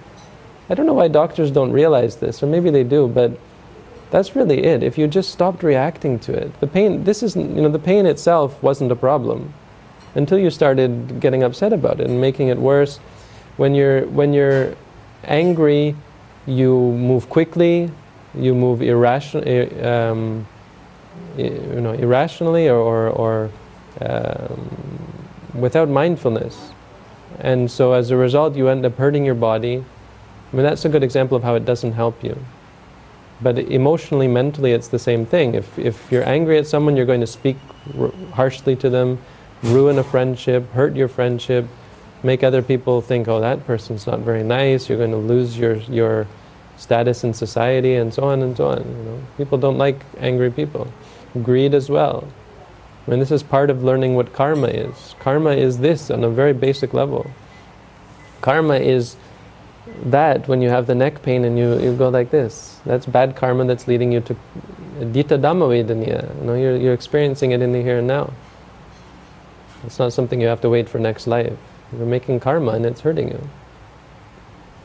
I 0.68 0.74
don't 0.74 0.86
know 0.86 0.94
why 0.94 1.06
doctors 1.08 1.52
don't 1.52 1.70
realize 1.70 2.16
this, 2.16 2.42
or 2.42 2.46
maybe 2.46 2.70
they 2.70 2.82
do, 2.82 3.06
but 3.06 3.38
that's 4.10 4.34
really 4.34 4.64
it. 4.64 4.82
If 4.82 4.98
you 4.98 5.06
just 5.06 5.30
stopped 5.30 5.62
reacting 5.62 6.18
to 6.20 6.32
it, 6.32 6.60
the 6.60 6.66
pain. 6.66 7.04
This 7.04 7.22
isn't, 7.22 7.54
you 7.54 7.62
know, 7.62 7.68
the 7.68 7.78
pain 7.78 8.06
itself 8.06 8.62
wasn't 8.62 8.90
a 8.92 8.96
problem 8.96 9.52
until 10.14 10.38
you 10.38 10.50
started 10.50 11.20
getting 11.20 11.42
upset 11.42 11.72
about 11.72 12.00
it 12.00 12.08
and 12.08 12.20
making 12.20 12.48
it 12.48 12.58
worse. 12.58 12.98
When 13.56 13.74
you're 13.74 14.06
when 14.06 14.32
you're 14.32 14.74
angry, 15.24 15.94
you 16.46 16.92
move 16.92 17.28
quickly, 17.28 17.90
you 18.34 18.54
move 18.54 18.80
irration, 18.80 19.84
um, 19.84 20.46
you 21.36 21.80
know, 21.80 21.92
irrationally 21.92 22.68
or, 22.68 22.76
or, 22.78 23.08
or 23.08 23.50
um, 24.00 24.68
without 25.54 25.88
mindfulness. 25.88 26.70
And 27.40 27.70
so 27.70 27.92
as 27.92 28.10
a 28.10 28.16
result, 28.16 28.56
you 28.56 28.68
end 28.68 28.84
up 28.84 28.96
hurting 28.96 29.24
your 29.24 29.34
body. 29.34 29.84
I 30.52 30.56
mean, 30.56 30.64
that's 30.64 30.84
a 30.84 30.88
good 30.88 31.02
example 31.02 31.36
of 31.36 31.42
how 31.42 31.54
it 31.54 31.64
doesn't 31.64 31.92
help 31.92 32.22
you. 32.22 32.36
But 33.42 33.58
emotionally, 33.58 34.28
mentally, 34.28 34.72
it's 34.72 34.88
the 34.88 34.98
same 34.98 35.24
thing. 35.24 35.54
If, 35.54 35.78
if 35.78 36.12
you're 36.12 36.28
angry 36.28 36.58
at 36.58 36.66
someone, 36.66 36.96
you're 36.96 37.06
going 37.06 37.22
to 37.22 37.26
speak 37.26 37.56
r- 37.98 38.12
harshly 38.32 38.76
to 38.76 38.90
them, 38.90 39.18
ruin 39.62 39.98
a 39.98 40.04
friendship, 40.04 40.70
hurt 40.72 40.94
your 40.94 41.08
friendship, 41.08 41.66
make 42.22 42.42
other 42.42 42.62
people 42.62 43.00
think, 43.00 43.28
oh, 43.28 43.40
that 43.40 43.66
person's 43.66 44.06
not 44.06 44.20
very 44.20 44.42
nice, 44.42 44.88
you're 44.88 44.98
going 44.98 45.10
to 45.10 45.16
lose 45.16 45.56
your, 45.56 45.76
your 45.76 46.26
status 46.76 47.24
in 47.24 47.32
society, 47.32 47.94
and 47.94 48.12
so 48.12 48.24
on 48.24 48.42
and 48.42 48.56
so 48.56 48.68
on. 48.68 48.78
You 48.78 49.04
know? 49.04 49.22
People 49.38 49.58
don't 49.58 49.78
like 49.78 50.00
angry 50.18 50.50
people. 50.50 50.92
Greed 51.42 51.74
as 51.74 51.88
well. 51.88 52.28
I 53.06 53.10
mean, 53.10 53.20
this 53.20 53.30
is 53.30 53.42
part 53.42 53.70
of 53.70 53.82
learning 53.82 54.14
what 54.14 54.32
karma 54.32 54.68
is. 54.68 55.14
Karma 55.18 55.52
is 55.52 55.78
this 55.78 56.10
on 56.10 56.22
a 56.24 56.28
very 56.30 56.52
basic 56.52 56.92
level. 56.92 57.30
Karma 58.42 58.74
is 58.74 59.16
that 60.04 60.48
when 60.48 60.62
you 60.62 60.68
have 60.68 60.86
the 60.86 60.94
neck 60.94 61.22
pain 61.22 61.44
and 61.44 61.58
you, 61.58 61.78
you 61.78 61.94
go 61.94 62.08
like 62.08 62.30
this. 62.30 62.80
That's 62.86 63.06
bad 63.06 63.36
karma 63.36 63.64
that's 63.66 63.86
leading 63.86 64.12
you 64.12 64.20
to 64.20 64.34
dittha 64.98 65.38
dhamma 65.38 65.68
vedaniya. 65.68 66.40
You 66.40 66.46
know, 66.46 66.54
you're, 66.54 66.76
you're 66.76 66.94
experiencing 66.94 67.52
it 67.52 67.60
in 67.60 67.72
the 67.72 67.82
here 67.82 67.98
and 67.98 68.06
now. 68.06 68.32
It's 69.84 69.98
not 69.98 70.12
something 70.12 70.40
you 70.40 70.46
have 70.46 70.60
to 70.62 70.70
wait 70.70 70.88
for 70.88 70.98
next 70.98 71.26
life. 71.26 71.56
You're 71.96 72.06
making 72.06 72.40
karma 72.40 72.72
and 72.72 72.86
it's 72.86 73.00
hurting 73.00 73.28
you. 73.28 73.48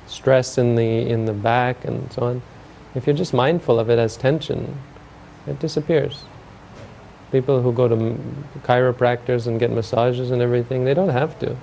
Stress 0.08 0.58
in 0.58 0.76
the 0.76 1.10
in 1.10 1.26
the 1.26 1.34
back 1.34 1.84
and 1.86 2.12
so 2.12 2.24
on. 2.24 2.42
If 2.94 3.08
you're 3.08 3.16
just 3.16 3.34
mindful 3.34 3.80
of 3.80 3.90
it 3.90 4.00
as 4.00 4.16
tension, 4.16 4.78
it 5.48 5.60
disappears. 5.60 6.24
People 7.32 7.62
who 7.62 7.74
go 7.74 7.88
to 7.88 7.96
chiropractors 8.62 9.48
and 9.48 9.60
get 9.60 9.72
massages 9.72 10.32
and 10.32 10.42
everything, 10.42 10.86
they 10.86 10.94
don't 10.94 11.10
have 11.10 11.38
to. 11.40 11.58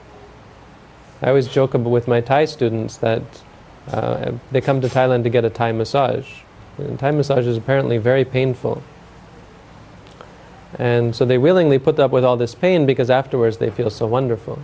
I 1.22 1.28
always 1.28 1.46
joke 1.46 1.74
with 1.74 2.08
my 2.08 2.20
Thai 2.20 2.46
students 2.46 2.96
that 2.96 3.22
uh, 3.88 4.32
they 4.50 4.60
come 4.60 4.80
to 4.80 4.88
Thailand 4.88 5.22
to 5.22 5.30
get 5.30 5.44
a 5.44 5.50
Thai 5.50 5.70
massage. 5.70 6.28
And 6.78 6.98
Thai 6.98 7.12
massage 7.12 7.46
is 7.46 7.56
apparently 7.56 7.98
very 7.98 8.24
painful. 8.24 8.82
And 10.78 11.14
so 11.14 11.24
they 11.24 11.38
willingly 11.38 11.78
put 11.78 11.98
up 12.00 12.10
with 12.10 12.24
all 12.24 12.36
this 12.36 12.54
pain 12.54 12.86
because 12.86 13.08
afterwards 13.08 13.58
they 13.58 13.70
feel 13.70 13.90
so 13.90 14.06
wonderful. 14.06 14.58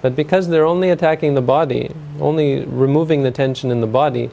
But 0.00 0.16
because 0.16 0.48
they're 0.48 0.66
only 0.66 0.90
attacking 0.90 1.34
the 1.34 1.42
body, 1.42 1.94
only 2.20 2.64
removing 2.64 3.22
the 3.22 3.30
tension 3.30 3.70
in 3.70 3.80
the 3.80 3.86
body, 3.86 4.30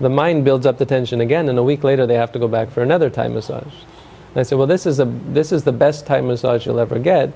the 0.00 0.10
mind 0.10 0.44
builds 0.44 0.66
up 0.66 0.76
the 0.78 0.84
tension 0.84 1.20
again, 1.20 1.48
and 1.48 1.58
a 1.58 1.62
week 1.62 1.84
later 1.84 2.06
they 2.06 2.14
have 2.14 2.32
to 2.32 2.38
go 2.38 2.48
back 2.48 2.70
for 2.70 2.82
another 2.82 3.08
Thai 3.08 3.28
massage. 3.28 3.62
And 3.62 4.40
I 4.40 4.42
said, 4.42 4.58
well, 4.58 4.66
this 4.66 4.84
is, 4.84 5.00
a, 5.00 5.06
this 5.06 5.52
is 5.52 5.64
the 5.64 5.72
best 5.72 6.06
Thai 6.06 6.20
massage 6.20 6.66
you'll 6.66 6.80
ever 6.80 6.98
get 6.98 7.32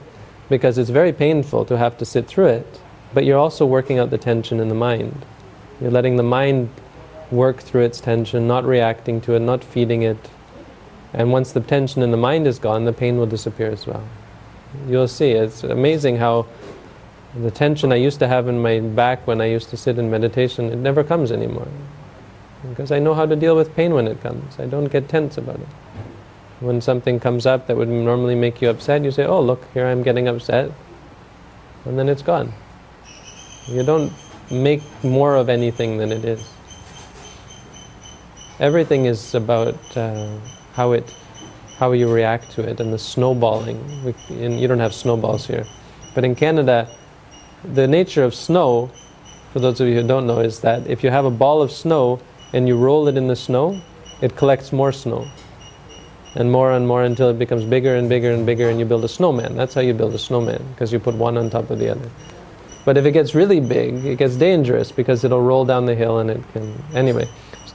because 0.50 0.76
it's 0.76 0.90
very 0.90 1.12
painful 1.12 1.64
to 1.66 1.78
have 1.78 1.96
to 1.98 2.04
sit 2.04 2.26
through 2.26 2.48
it, 2.48 2.80
but 3.12 3.24
you're 3.24 3.38
also 3.38 3.66
working 3.66 3.98
out 3.98 4.10
the 4.10 4.18
tension 4.18 4.60
in 4.60 4.68
the 4.68 4.74
mind. 4.74 5.24
You're 5.80 5.90
letting 5.90 6.16
the 6.16 6.22
mind 6.22 6.70
work 7.30 7.58
through 7.60 7.82
its 7.82 8.00
tension, 8.00 8.46
not 8.46 8.64
reacting 8.64 9.20
to 9.22 9.34
it, 9.34 9.40
not 9.40 9.64
feeding 9.64 10.02
it. 10.02 10.30
And 11.12 11.32
once 11.32 11.52
the 11.52 11.60
tension 11.60 12.02
in 12.02 12.10
the 12.10 12.16
mind 12.16 12.46
is 12.46 12.58
gone, 12.58 12.84
the 12.84 12.92
pain 12.92 13.16
will 13.16 13.26
disappear 13.26 13.70
as 13.70 13.86
well. 13.86 14.04
You'll 14.86 15.08
see, 15.08 15.32
it's 15.32 15.64
amazing 15.64 16.16
how 16.16 16.46
the 17.34 17.50
tension 17.50 17.92
I 17.92 17.96
used 17.96 18.18
to 18.20 18.28
have 18.28 18.48
in 18.48 18.60
my 18.60 18.80
back 18.80 19.26
when 19.26 19.40
I 19.40 19.46
used 19.46 19.70
to 19.70 19.76
sit 19.76 19.98
in 19.98 20.10
meditation, 20.10 20.70
it 20.70 20.76
never 20.76 21.04
comes 21.04 21.30
anymore. 21.30 21.68
Because 22.68 22.92
I 22.92 22.98
know 22.98 23.14
how 23.14 23.26
to 23.26 23.36
deal 23.36 23.56
with 23.56 23.74
pain 23.74 23.94
when 23.94 24.06
it 24.06 24.20
comes. 24.20 24.58
I 24.58 24.66
don't 24.66 24.86
get 24.86 25.08
tense 25.08 25.38
about 25.38 25.56
it. 25.56 25.68
When 26.60 26.80
something 26.80 27.18
comes 27.18 27.46
up 27.46 27.68
that 27.68 27.76
would 27.76 27.88
normally 27.88 28.34
make 28.34 28.60
you 28.60 28.68
upset, 28.68 29.02
you 29.02 29.10
say, 29.10 29.24
oh, 29.24 29.40
look, 29.40 29.64
here 29.72 29.86
I'm 29.86 30.02
getting 30.02 30.28
upset. 30.28 30.70
And 31.84 31.98
then 31.98 32.08
it's 32.08 32.22
gone. 32.22 32.52
You 33.70 33.84
don't 33.84 34.12
make 34.50 34.82
more 35.04 35.36
of 35.36 35.48
anything 35.48 35.98
than 35.98 36.10
it 36.10 36.24
is. 36.24 36.44
Everything 38.58 39.06
is 39.06 39.34
about 39.34 39.96
uh, 39.96 40.36
how 40.74 40.92
it, 40.92 41.14
how 41.76 41.92
you 41.92 42.12
react 42.12 42.50
to 42.52 42.68
it, 42.68 42.80
and 42.80 42.92
the 42.92 42.98
snowballing. 42.98 43.78
We, 44.04 44.12
you 44.36 44.66
don't 44.66 44.80
have 44.80 44.92
snowballs 44.92 45.46
here, 45.46 45.64
but 46.14 46.24
in 46.24 46.34
Canada, 46.34 46.88
the 47.62 47.86
nature 47.86 48.24
of 48.24 48.34
snow, 48.34 48.90
for 49.52 49.60
those 49.60 49.80
of 49.80 49.86
you 49.86 49.94
who 49.94 50.06
don't 50.06 50.26
know, 50.26 50.40
is 50.40 50.60
that 50.60 50.86
if 50.86 51.04
you 51.04 51.10
have 51.10 51.24
a 51.24 51.30
ball 51.30 51.62
of 51.62 51.70
snow 51.70 52.20
and 52.52 52.66
you 52.66 52.76
roll 52.76 53.06
it 53.06 53.16
in 53.16 53.28
the 53.28 53.36
snow, 53.36 53.80
it 54.20 54.36
collects 54.36 54.72
more 54.72 54.92
snow, 54.92 55.26
and 56.34 56.50
more 56.50 56.72
and 56.72 56.88
more 56.88 57.04
until 57.04 57.30
it 57.30 57.38
becomes 57.38 57.64
bigger 57.64 57.94
and 57.94 58.08
bigger 58.08 58.32
and 58.32 58.44
bigger, 58.44 58.68
and 58.68 58.80
you 58.80 58.84
build 58.84 59.04
a 59.04 59.08
snowman. 59.08 59.56
That's 59.56 59.74
how 59.74 59.80
you 59.80 59.94
build 59.94 60.12
a 60.14 60.18
snowman, 60.18 60.62
because 60.72 60.92
you 60.92 60.98
put 60.98 61.14
one 61.14 61.38
on 61.38 61.50
top 61.50 61.70
of 61.70 61.78
the 61.78 61.88
other. 61.90 62.10
But 62.84 62.96
if 62.96 63.04
it 63.04 63.12
gets 63.12 63.34
really 63.34 63.60
big, 63.60 64.04
it 64.04 64.16
gets 64.16 64.36
dangerous 64.36 64.90
because 64.90 65.22
it'll 65.24 65.42
roll 65.42 65.64
down 65.64 65.86
the 65.86 65.94
hill 65.94 66.18
and 66.18 66.30
it 66.30 66.42
can. 66.52 66.82
Anyway, 66.94 67.28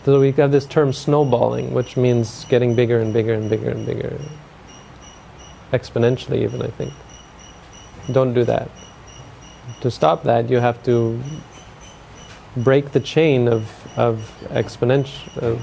so 0.03 0.19
we 0.19 0.31
have 0.33 0.51
this 0.51 0.65
term 0.65 0.93
snowballing, 0.93 1.73
which 1.73 1.95
means 1.95 2.45
getting 2.45 2.75
bigger 2.75 2.99
and 2.99 3.13
bigger 3.13 3.33
and 3.33 3.49
bigger 3.49 3.69
and 3.69 3.85
bigger. 3.85 4.19
Exponentially, 5.71 6.43
even, 6.43 6.61
I 6.61 6.67
think. 6.67 6.93
Don't 8.11 8.33
do 8.33 8.43
that. 8.45 8.69
To 9.81 9.91
stop 9.91 10.23
that, 10.23 10.49
you 10.49 10.59
have 10.59 10.81
to 10.83 11.19
break 12.57 12.91
the 12.91 12.99
chain 12.99 13.47
of, 13.47 13.69
of 13.97 14.31
exponential 14.49 15.37
of 15.37 15.61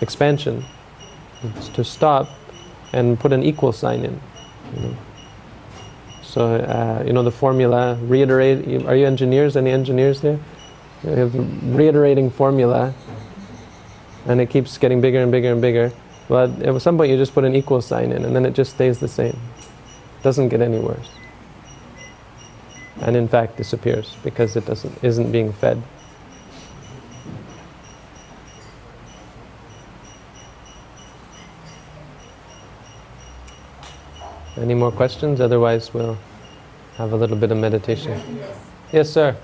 expansion. 0.00 0.64
It's 1.42 1.68
to 1.70 1.84
stop 1.84 2.28
and 2.92 3.18
put 3.18 3.32
an 3.32 3.42
equal 3.42 3.72
sign 3.72 4.04
in. 4.04 4.20
You 4.74 4.82
know. 4.82 4.96
So, 6.32 6.46
uh, 6.54 7.04
you 7.06 7.12
know, 7.12 7.22
the 7.22 7.30
formula, 7.30 7.98
reiterate, 8.00 8.86
are 8.86 8.96
you 8.96 9.04
engineers? 9.04 9.54
Any 9.54 9.70
engineers 9.70 10.22
here? 10.22 10.40
You 11.04 11.10
have 11.10 11.32
the 11.34 11.42
reiterating 11.76 12.30
formula, 12.30 12.94
and 14.24 14.40
it 14.40 14.48
keeps 14.48 14.78
getting 14.78 15.02
bigger 15.02 15.22
and 15.22 15.30
bigger 15.30 15.52
and 15.52 15.60
bigger. 15.60 15.92
Well, 16.30 16.50
at 16.64 16.80
some 16.80 16.96
point 16.96 17.10
you 17.10 17.18
just 17.18 17.34
put 17.34 17.44
an 17.44 17.54
equal 17.54 17.82
sign 17.82 18.12
in, 18.12 18.24
and 18.24 18.34
then 18.34 18.46
it 18.46 18.54
just 18.54 18.70
stays 18.70 18.98
the 18.98 19.08
same. 19.08 19.38
Doesn't 20.22 20.48
get 20.48 20.62
any 20.62 20.78
worse. 20.78 21.10
And 23.02 23.14
in 23.14 23.28
fact 23.28 23.58
disappears 23.58 24.16
because 24.24 24.56
it 24.56 24.64
doesn't, 24.64 25.04
isn't 25.04 25.32
being 25.32 25.52
fed. 25.52 25.82
Any 34.56 34.74
more 34.74 34.92
questions? 34.92 35.40
Otherwise, 35.40 35.94
we'll 35.94 36.18
have 36.96 37.12
a 37.12 37.16
little 37.16 37.36
bit 37.36 37.50
of 37.50 37.56
meditation. 37.58 38.20
Yes, 38.92 39.10
sir. 39.10 39.36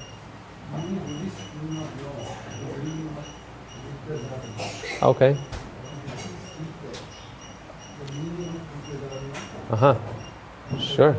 Okay. 5.02 5.36
Uh 9.70 9.76
huh. 9.76 9.94
Sure. 10.78 11.14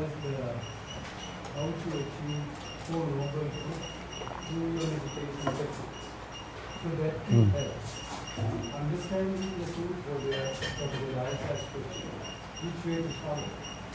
Mm. 7.29 7.68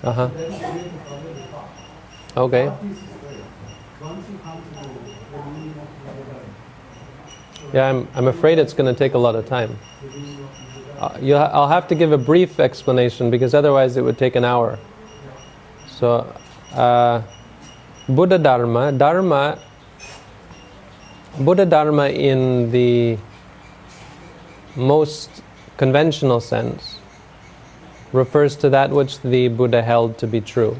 The 0.04 0.12
dharma. 0.12 0.30
So 2.36 2.78
Yeah, 7.72 7.88
I'm, 7.88 8.08
I'm 8.14 8.28
afraid 8.28 8.58
it's 8.58 8.72
going 8.72 8.92
to 8.92 8.96
take 8.98 9.14
a 9.14 9.18
lot 9.18 9.34
of 9.34 9.46
time. 9.46 9.76
Uh, 10.98 11.18
you 11.20 11.36
ha- 11.36 11.50
I'll 11.52 11.68
have 11.68 11.88
to 11.88 11.94
give 11.94 12.12
a 12.12 12.18
brief 12.18 12.60
explanation 12.60 13.30
because 13.30 13.54
otherwise 13.54 13.96
it 13.96 14.02
would 14.02 14.18
take 14.18 14.36
an 14.36 14.44
hour. 14.44 14.78
So, 15.88 16.32
uh, 16.72 17.22
Buddha 18.08 18.38
Dharma, 18.38 18.92
Dharma, 18.92 19.58
Buddha 21.40 21.66
Dharma 21.66 22.10
in 22.10 22.70
the 22.70 23.18
most 24.76 25.42
conventional 25.76 26.40
sense 26.40 26.93
refers 28.14 28.54
to 28.54 28.70
that 28.70 28.90
which 28.90 29.20
the 29.20 29.48
Buddha 29.48 29.82
held 29.82 30.16
to 30.18 30.26
be 30.26 30.40
true. 30.40 30.76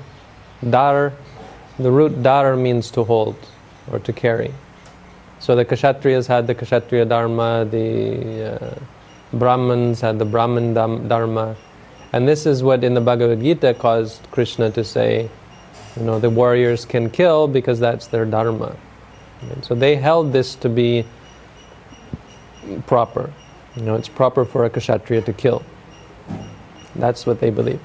Dar, 0.71 1.13
the 1.79 1.91
root 1.91 2.23
dar 2.23 2.57
means 2.57 2.91
to 2.93 3.03
hold 3.03 3.37
or 3.91 3.99
to 3.99 4.13
carry. 4.13 4.55
So 5.41 5.57
the 5.57 5.65
Kshatriyas 5.65 6.29
had 6.29 6.47
the 6.47 6.55
Kshatriya 6.55 7.07
Dharma, 7.07 7.67
the 7.69 8.55
uh, 8.55 8.75
Brahmins 9.33 10.01
had 10.01 10.19
the 10.19 10.25
Brahman 10.25 10.73
Dharma. 10.75 11.57
And 12.13 12.29
this 12.29 12.47
is 12.47 12.63
what 12.63 12.85
in 12.85 12.95
the 12.95 13.01
Bhagavad 13.01 13.41
Gita 13.41 13.75
caused 13.75 14.23
Krishna 14.31 14.71
to 14.71 14.85
say, 14.85 15.29
you 15.97 16.03
know, 16.03 16.21
the 16.21 16.31
warriors 16.31 16.85
can 16.85 17.11
kill 17.11 17.49
because 17.49 17.81
that's 17.81 18.07
their 18.07 18.25
Dharma. 18.25 18.77
And 19.43 19.65
so 19.65 19.75
they 19.75 19.97
held 19.97 20.33
this 20.33 20.55
to 20.57 20.69
be 20.69 21.05
proper. 22.87 23.33
You 23.75 23.83
know, 23.83 23.97
it's 23.97 24.09
proper 24.09 24.45
for 24.45 24.65
a 24.65 24.71
Kshatriya 24.71 25.23
to 25.23 25.33
kill. 25.33 25.65
That's 26.97 27.27
what 27.27 27.41
they 27.41 27.51
believe. 27.51 27.81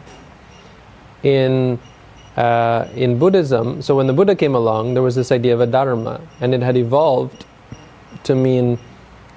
In 1.24 1.80
uh, 2.38 2.88
in 2.96 3.20
Buddhism, 3.20 3.82
so 3.82 3.96
when 3.96 4.08
the 4.08 4.14
Buddha 4.14 4.36
came 4.36 4.56
along, 4.56 4.94
there 4.94 5.04
was 5.04 5.16
this 5.16 5.32
idea 5.32 5.54
of 5.54 5.60
a 5.60 5.68
dharma, 5.68 6.22
and 6.40 6.54
it 6.54 6.62
had 6.62 6.78
evolved 6.78 7.46
to 8.24 8.36
mean 8.36 8.80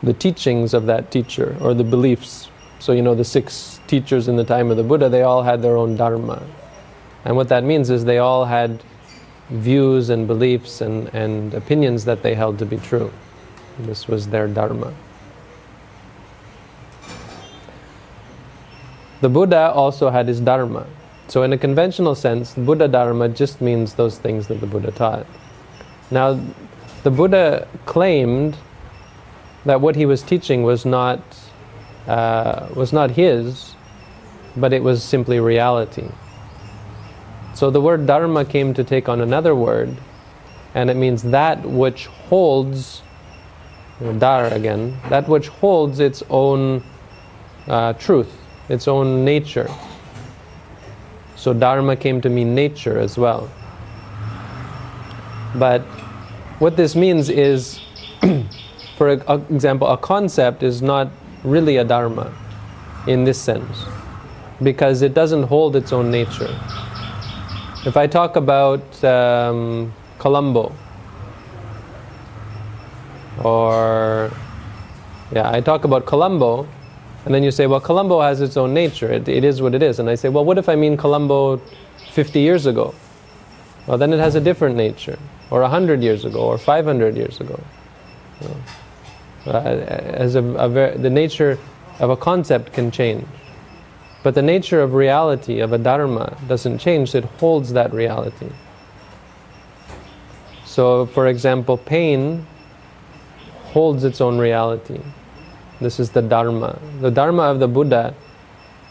the 0.02 0.12
teachings 0.12 0.74
of 0.74 0.86
that 0.86 1.10
teacher 1.10 1.56
or 1.60 1.74
the 1.74 1.84
beliefs. 1.84 2.48
So, 2.78 2.92
you 2.92 3.02
know, 3.02 3.14
the 3.14 3.24
six 3.24 3.80
teachers 3.86 4.28
in 4.28 4.36
the 4.36 4.44
time 4.44 4.70
of 4.70 4.76
the 4.76 4.82
Buddha, 4.82 5.08
they 5.08 5.22
all 5.22 5.42
had 5.42 5.62
their 5.62 5.76
own 5.76 5.96
dharma. 5.96 6.42
And 7.24 7.36
what 7.36 7.48
that 7.48 7.64
means 7.64 7.90
is 7.90 8.04
they 8.04 8.18
all 8.18 8.44
had 8.44 8.82
views 9.50 10.08
and 10.10 10.26
beliefs 10.26 10.80
and, 10.80 11.08
and 11.14 11.54
opinions 11.54 12.04
that 12.04 12.22
they 12.22 12.34
held 12.34 12.58
to 12.58 12.66
be 12.66 12.78
true. 12.78 13.12
This 13.80 14.08
was 14.08 14.28
their 14.28 14.48
dharma. 14.48 14.92
The 19.22 19.28
Buddha 19.28 19.70
also 19.70 20.10
had 20.10 20.26
his 20.26 20.40
dharma. 20.40 20.84
So, 21.28 21.44
in 21.44 21.52
a 21.52 21.58
conventional 21.58 22.14
sense, 22.14 22.54
Buddha 22.54 22.88
dharma 22.88 23.28
just 23.28 23.60
means 23.60 23.94
those 23.94 24.18
things 24.18 24.48
that 24.48 24.60
the 24.60 24.66
Buddha 24.66 24.90
taught. 24.90 25.26
Now, 26.10 26.38
the 27.04 27.10
Buddha 27.10 27.68
claimed 27.86 28.56
that 29.64 29.80
what 29.80 29.96
he 29.96 30.06
was 30.06 30.22
teaching 30.22 30.64
was 30.64 30.84
not 30.84 31.20
uh, 32.08 32.68
was 32.74 32.92
not 32.92 33.12
his, 33.12 33.76
but 34.56 34.72
it 34.72 34.82
was 34.82 35.04
simply 35.04 35.38
reality. 35.38 36.08
So 37.54 37.70
the 37.70 37.80
word 37.80 38.06
dharma 38.06 38.44
came 38.44 38.74
to 38.74 38.82
take 38.82 39.08
on 39.08 39.20
another 39.20 39.54
word, 39.54 39.96
and 40.74 40.90
it 40.90 40.96
means 40.96 41.22
that 41.22 41.64
which 41.64 42.06
holds 42.06 43.02
dar 44.18 44.46
again, 44.48 44.98
that 45.10 45.28
which 45.28 45.46
holds 45.46 46.00
its 46.00 46.24
own 46.28 46.82
uh, 47.68 47.92
truth, 47.92 48.41
its 48.72 48.88
own 48.88 49.24
nature. 49.24 49.68
So 51.36 51.52
dharma 51.52 51.94
came 51.96 52.20
to 52.22 52.30
mean 52.30 52.54
nature 52.54 52.98
as 52.98 53.18
well. 53.18 53.50
But 55.54 55.82
what 56.58 56.76
this 56.76 56.96
means 56.96 57.28
is, 57.28 57.80
for 58.96 59.10
example, 59.10 59.88
a 59.88 59.98
concept 59.98 60.62
is 60.62 60.80
not 60.80 61.10
really 61.44 61.76
a 61.76 61.84
dharma 61.84 62.32
in 63.06 63.24
this 63.24 63.38
sense 63.38 63.84
because 64.62 65.02
it 65.02 65.12
doesn't 65.12 65.42
hold 65.42 65.76
its 65.76 65.92
own 65.92 66.10
nature. 66.10 66.56
If 67.84 67.96
I 67.96 68.06
talk 68.06 68.36
about 68.36 69.04
um, 69.04 69.92
Colombo, 70.18 70.72
or 73.42 74.30
yeah, 75.32 75.50
I 75.50 75.60
talk 75.60 75.84
about 75.84 76.06
Colombo, 76.06 76.68
and 77.24 77.34
then 77.34 77.42
you 77.42 77.50
say, 77.50 77.66
well, 77.66 77.80
Colombo 77.80 78.20
has 78.20 78.40
its 78.40 78.56
own 78.56 78.74
nature. 78.74 79.10
It, 79.12 79.28
it 79.28 79.44
is 79.44 79.62
what 79.62 79.74
it 79.74 79.82
is. 79.82 79.98
And 79.98 80.10
I 80.10 80.16
say, 80.16 80.28
well, 80.28 80.44
what 80.44 80.58
if 80.58 80.68
I 80.68 80.74
mean 80.74 80.96
Colombo 80.96 81.58
50 82.10 82.40
years 82.40 82.66
ago? 82.66 82.94
Well, 83.86 83.98
then 83.98 84.12
it 84.12 84.18
has 84.18 84.34
a 84.34 84.40
different 84.40 84.76
nature, 84.76 85.18
or 85.50 85.60
100 85.60 86.02
years 86.02 86.24
ago, 86.24 86.40
or 86.40 86.58
500 86.58 87.16
years 87.16 87.40
ago. 87.40 87.62
You 88.40 88.48
know. 88.48 88.56
Uh, 89.44 89.58
as 89.58 90.36
a, 90.36 90.42
a 90.42 90.68
ver- 90.68 90.96
the 90.96 91.10
nature 91.10 91.58
of 91.98 92.10
a 92.10 92.16
concept 92.16 92.72
can 92.72 92.90
change. 92.90 93.26
But 94.22 94.34
the 94.34 94.42
nature 94.42 94.80
of 94.80 94.94
reality, 94.94 95.58
of 95.60 95.72
a 95.72 95.78
dharma, 95.78 96.36
doesn't 96.46 96.78
change, 96.78 97.14
it 97.14 97.24
holds 97.24 97.72
that 97.72 97.92
reality. 97.92 98.50
So, 100.64 101.06
for 101.06 101.26
example, 101.26 101.76
pain 101.76 102.46
holds 103.72 104.04
its 104.04 104.20
own 104.20 104.38
reality. 104.38 105.00
This 105.82 105.98
is 105.98 106.10
the 106.10 106.22
dharma. 106.22 106.78
The 107.00 107.10
dharma 107.10 107.42
of 107.42 107.58
the 107.58 107.66
Buddha 107.66 108.14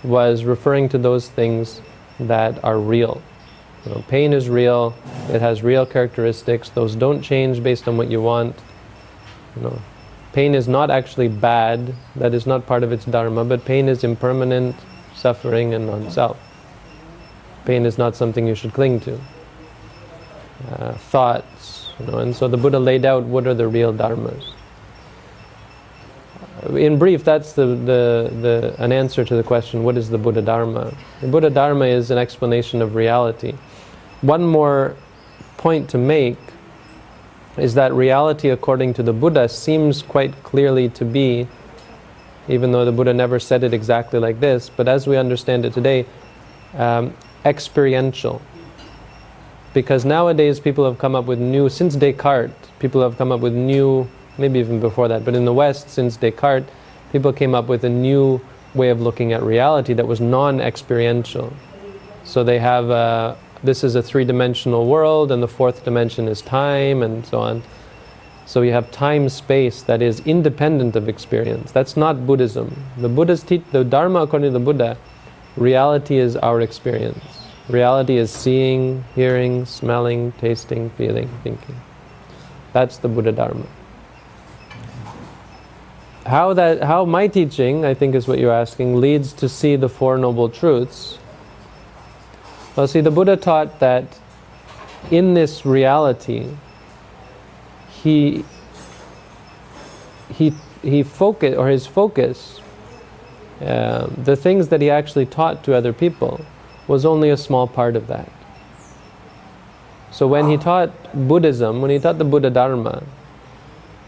was 0.04 0.44
referring 0.44 0.90
to 0.90 0.98
those 0.98 1.30
things 1.30 1.82
that 2.20 2.62
are 2.66 2.78
real. 2.78 3.22
You 3.86 3.92
know, 3.92 4.04
pain 4.10 4.34
is 4.34 4.50
real, 4.50 4.94
it 5.30 5.42
has 5.42 5.64
real 5.64 5.86
characteristics, 5.86 6.70
those 6.70 6.96
don't 6.96 7.22
change 7.22 7.64
based 7.64 7.88
on 7.88 7.98
what 7.98 8.10
you 8.10 8.22
want. 8.22 8.56
You 9.56 9.64
know, 9.64 9.82
pain 10.34 10.54
is 10.54 10.68
not 10.68 10.92
actually 10.92 11.30
bad, 11.30 11.96
that 12.18 12.34
is 12.34 12.46
not 12.46 12.68
part 12.68 12.84
of 12.84 12.92
its 12.92 13.06
dharma, 13.06 13.46
but 13.46 13.64
pain 13.64 13.88
is 13.88 14.04
impermanent, 14.04 14.76
suffering, 15.16 15.74
and 15.74 15.88
non 15.88 16.12
self. 16.12 16.38
Pain 17.66 17.86
is 17.86 17.98
not 17.98 18.16
something 18.16 18.46
you 18.46 18.56
should 18.56 18.74
cling 18.74 19.00
to. 19.02 19.20
Uh, 20.70 20.94
thoughts, 20.94 21.94
you 22.00 22.06
know, 22.06 22.20
and 22.20 22.36
so 22.36 22.48
the 22.48 22.58
Buddha 22.58 22.80
laid 22.80 23.06
out 23.06 23.24
what 23.24 23.48
are 23.48 23.54
the 23.54 23.68
real 23.68 23.94
dharmas. 23.94 24.54
In 26.70 27.00
brief, 27.00 27.24
that's 27.24 27.54
the, 27.54 27.66
the, 27.66 28.32
the, 28.42 28.76
an 28.78 28.92
answer 28.92 29.26
to 29.26 29.36
the 29.36 29.42
question 29.42 29.84
what 29.84 29.98
is 29.98 30.10
the 30.10 30.18
Buddha 30.18 30.44
Dharma? 30.44 30.96
The 31.22 31.28
Buddha 31.28 31.50
Dharma 31.50 31.86
is 31.86 32.12
an 32.12 32.20
explanation 32.20 32.82
of 32.82 32.94
reality. 32.94 33.56
One 34.22 34.46
more 34.46 34.96
point 35.58 35.90
to 35.90 35.98
make 35.98 36.38
is 37.58 37.74
that 37.74 37.94
reality, 37.94 38.50
according 38.50 38.94
to 38.96 39.04
the 39.04 39.12
Buddha, 39.12 39.50
seems 39.50 40.04
quite 40.04 40.44
clearly 40.44 40.90
to 40.90 41.04
be, 41.04 41.48
even 42.48 42.72
though 42.72 42.86
the 42.86 42.92
Buddha 42.92 43.14
never 43.14 43.40
said 43.40 43.64
it 43.64 43.74
exactly 43.74 44.20
like 44.20 44.40
this, 44.40 44.70
but 44.70 44.88
as 44.88 45.08
we 45.08 45.18
understand 45.18 45.66
it 45.66 45.74
today, 45.74 46.06
um, 46.76 47.14
experiential. 47.44 48.42
Because 49.74 50.06
nowadays 50.06 50.60
people 50.60 50.86
have 50.86 50.98
come 50.98 51.16
up 51.16 51.26
with 51.26 51.40
new, 51.40 51.70
since 51.70 51.96
Descartes, 51.96 52.54
people 52.80 53.02
have 53.02 53.18
come 53.18 53.32
up 53.32 53.40
with 53.40 53.54
new, 53.54 54.08
maybe 54.42 54.60
even 54.60 54.80
before 54.80 55.08
that, 55.08 55.24
but 55.24 55.36
in 55.36 55.46
the 55.46 55.54
West, 55.54 55.90
since 55.90 56.18
Descartes, 56.18 56.70
people 57.12 57.32
came 57.32 57.56
up 57.56 57.68
with 57.68 57.84
a 57.84 57.90
new 57.90 58.42
way 58.74 58.90
of 58.90 59.02
looking 59.02 59.34
at 59.34 59.44
reality 59.44 59.94
that 59.94 60.08
was 60.08 60.20
non 60.20 60.60
experiential. 60.60 61.54
So 62.24 62.44
they 62.44 62.60
have 62.60 62.90
a, 62.90 63.38
this 63.64 63.84
is 63.84 63.96
a 63.96 64.02
three 64.02 64.26
dimensional 64.26 64.88
world, 64.88 65.32
and 65.32 65.42
the 65.42 65.48
fourth 65.48 65.84
dimension 65.84 66.28
is 66.28 66.42
time, 66.42 67.04
and 67.04 67.26
so 67.26 67.40
on. 67.40 67.64
So 68.46 68.64
you 68.64 68.72
have 68.72 68.92
time 68.92 69.30
space 69.30 69.84
that 69.84 70.02
is 70.02 70.20
independent 70.22 70.96
of 70.96 71.08
experience. 71.08 71.72
That's 71.72 71.96
not 71.96 72.26
Buddhism. 72.28 72.76
The 72.98 73.10
Buddha's 73.10 73.44
te- 73.44 73.64
the 73.72 73.84
Dharma, 73.84 74.24
according 74.24 74.50
to 74.50 74.60
the 74.60 74.66
Buddha, 74.66 74.98
reality 75.56 76.18
is 76.18 76.36
our 76.38 76.62
experience. 76.62 77.24
Reality 77.70 78.18
is 78.18 78.32
seeing, 78.32 79.06
hearing, 79.16 79.66
smelling, 79.66 80.34
tasting, 80.34 80.90
feeling, 80.92 81.30
thinking. 81.44 81.80
That's 82.74 82.98
the 82.98 83.08
Buddha 83.08 83.32
Dharma. 83.32 83.66
How 86.26 86.54
that 86.54 86.84
how 86.84 87.06
my 87.06 87.28
teaching, 87.28 87.84
I 87.84 87.94
think 87.94 88.16
is 88.16 88.28
what 88.28 88.40
you're 88.40 88.54
asking, 88.54 89.02
leads 89.02 89.34
to 89.34 89.50
see 89.50 89.76
the 89.76 89.90
Four 89.90 90.18
Noble 90.18 90.50
Truths. 90.50 91.18
Well, 92.76 92.88
see, 92.88 93.02
the 93.02 93.12
Buddha 93.12 93.36
taught 93.36 93.80
that 93.80 94.20
in 95.10 95.34
this 95.34 95.66
reality, 95.66 96.50
he 97.90 98.46
he 100.30 100.54
he 100.82 101.04
focus 101.04 101.56
or 101.58 101.68
his 101.70 101.88
focus 101.88 102.62
uh, 103.62 104.08
the 104.18 104.36
things 104.36 104.70
that 104.70 104.82
he 104.82 104.90
actually 104.90 105.26
taught 105.26 105.64
to 105.64 105.76
other 105.76 105.94
people 105.94 106.44
was 106.88 107.06
only 107.06 107.30
a 107.30 107.38
small 107.38 107.68
part 107.68 107.96
of 107.96 108.08
that. 108.08 108.32
So 110.10 110.28
when 110.28 110.50
he 110.50 110.58
taught 110.58 110.92
Buddhism, 111.28 111.82
when 111.82 111.92
he 111.92 112.00
taught 112.00 112.18
the 112.18 112.26
Buddha 112.26 112.50
Dharma, 112.50 113.04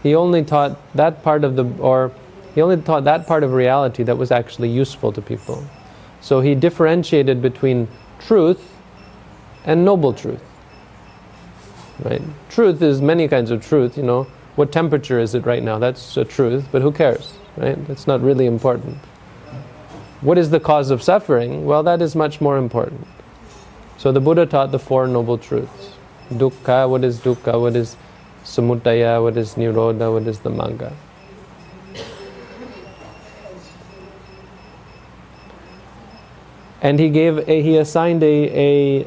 he 0.04 0.14
only 0.14 0.44
taught 0.44 0.76
that 0.94 1.24
part 1.24 1.42
of 1.42 1.56
the, 1.56 1.64
or 1.80 2.12
he 2.54 2.62
only 2.62 2.76
taught 2.76 3.04
that 3.04 3.26
part 3.26 3.42
of 3.42 3.52
reality 3.52 4.04
that 4.04 4.16
was 4.16 4.30
actually 4.30 4.68
useful 4.68 5.10
to 5.12 5.20
people. 5.20 5.64
So 6.20 6.40
he 6.40 6.54
differentiated 6.54 7.42
between 7.42 7.88
truth 8.20 8.72
and 9.64 9.84
noble 9.84 10.12
truth. 10.12 10.42
Right? 12.00 12.22
Truth 12.50 12.82
is 12.82 13.00
many 13.00 13.28
kinds 13.28 13.50
of 13.50 13.66
truth, 13.66 13.96
you 13.96 14.02
know. 14.02 14.24
What 14.56 14.70
temperature 14.72 15.18
is 15.18 15.34
it 15.34 15.46
right 15.46 15.62
now? 15.62 15.78
That's 15.78 16.16
a 16.16 16.24
truth, 16.24 16.68
but 16.70 16.82
who 16.82 16.92
cares? 16.92 17.32
Right? 17.56 17.82
That's 17.88 18.06
not 18.06 18.20
really 18.20 18.46
important. 18.46 18.98
What 20.20 20.36
is 20.38 20.50
the 20.50 20.60
cause 20.60 20.90
of 20.90 21.02
suffering? 21.02 21.64
Well, 21.64 21.82
that 21.82 22.02
is 22.02 22.14
much 22.14 22.40
more 22.40 22.58
important. 22.58 23.06
So 23.96 24.12
the 24.12 24.20
Buddha 24.20 24.44
taught 24.44 24.70
the 24.70 24.78
Four 24.78 25.06
Noble 25.06 25.38
Truths. 25.38 25.94
Dukkha, 26.30 26.88
what 26.88 27.04
is 27.04 27.20
dukkha? 27.20 27.58
What 27.58 27.74
is 27.74 27.96
samudaya? 28.44 29.22
What 29.22 29.36
is 29.36 29.54
nirodha? 29.54 30.12
What 30.12 30.26
is 30.26 30.38
the 30.40 30.50
magga? 30.50 30.92
And 36.82 36.98
he 36.98 37.08
gave 37.08 37.48
a, 37.48 37.62
he 37.62 37.78
assigned 37.78 38.22
a, 38.22 39.06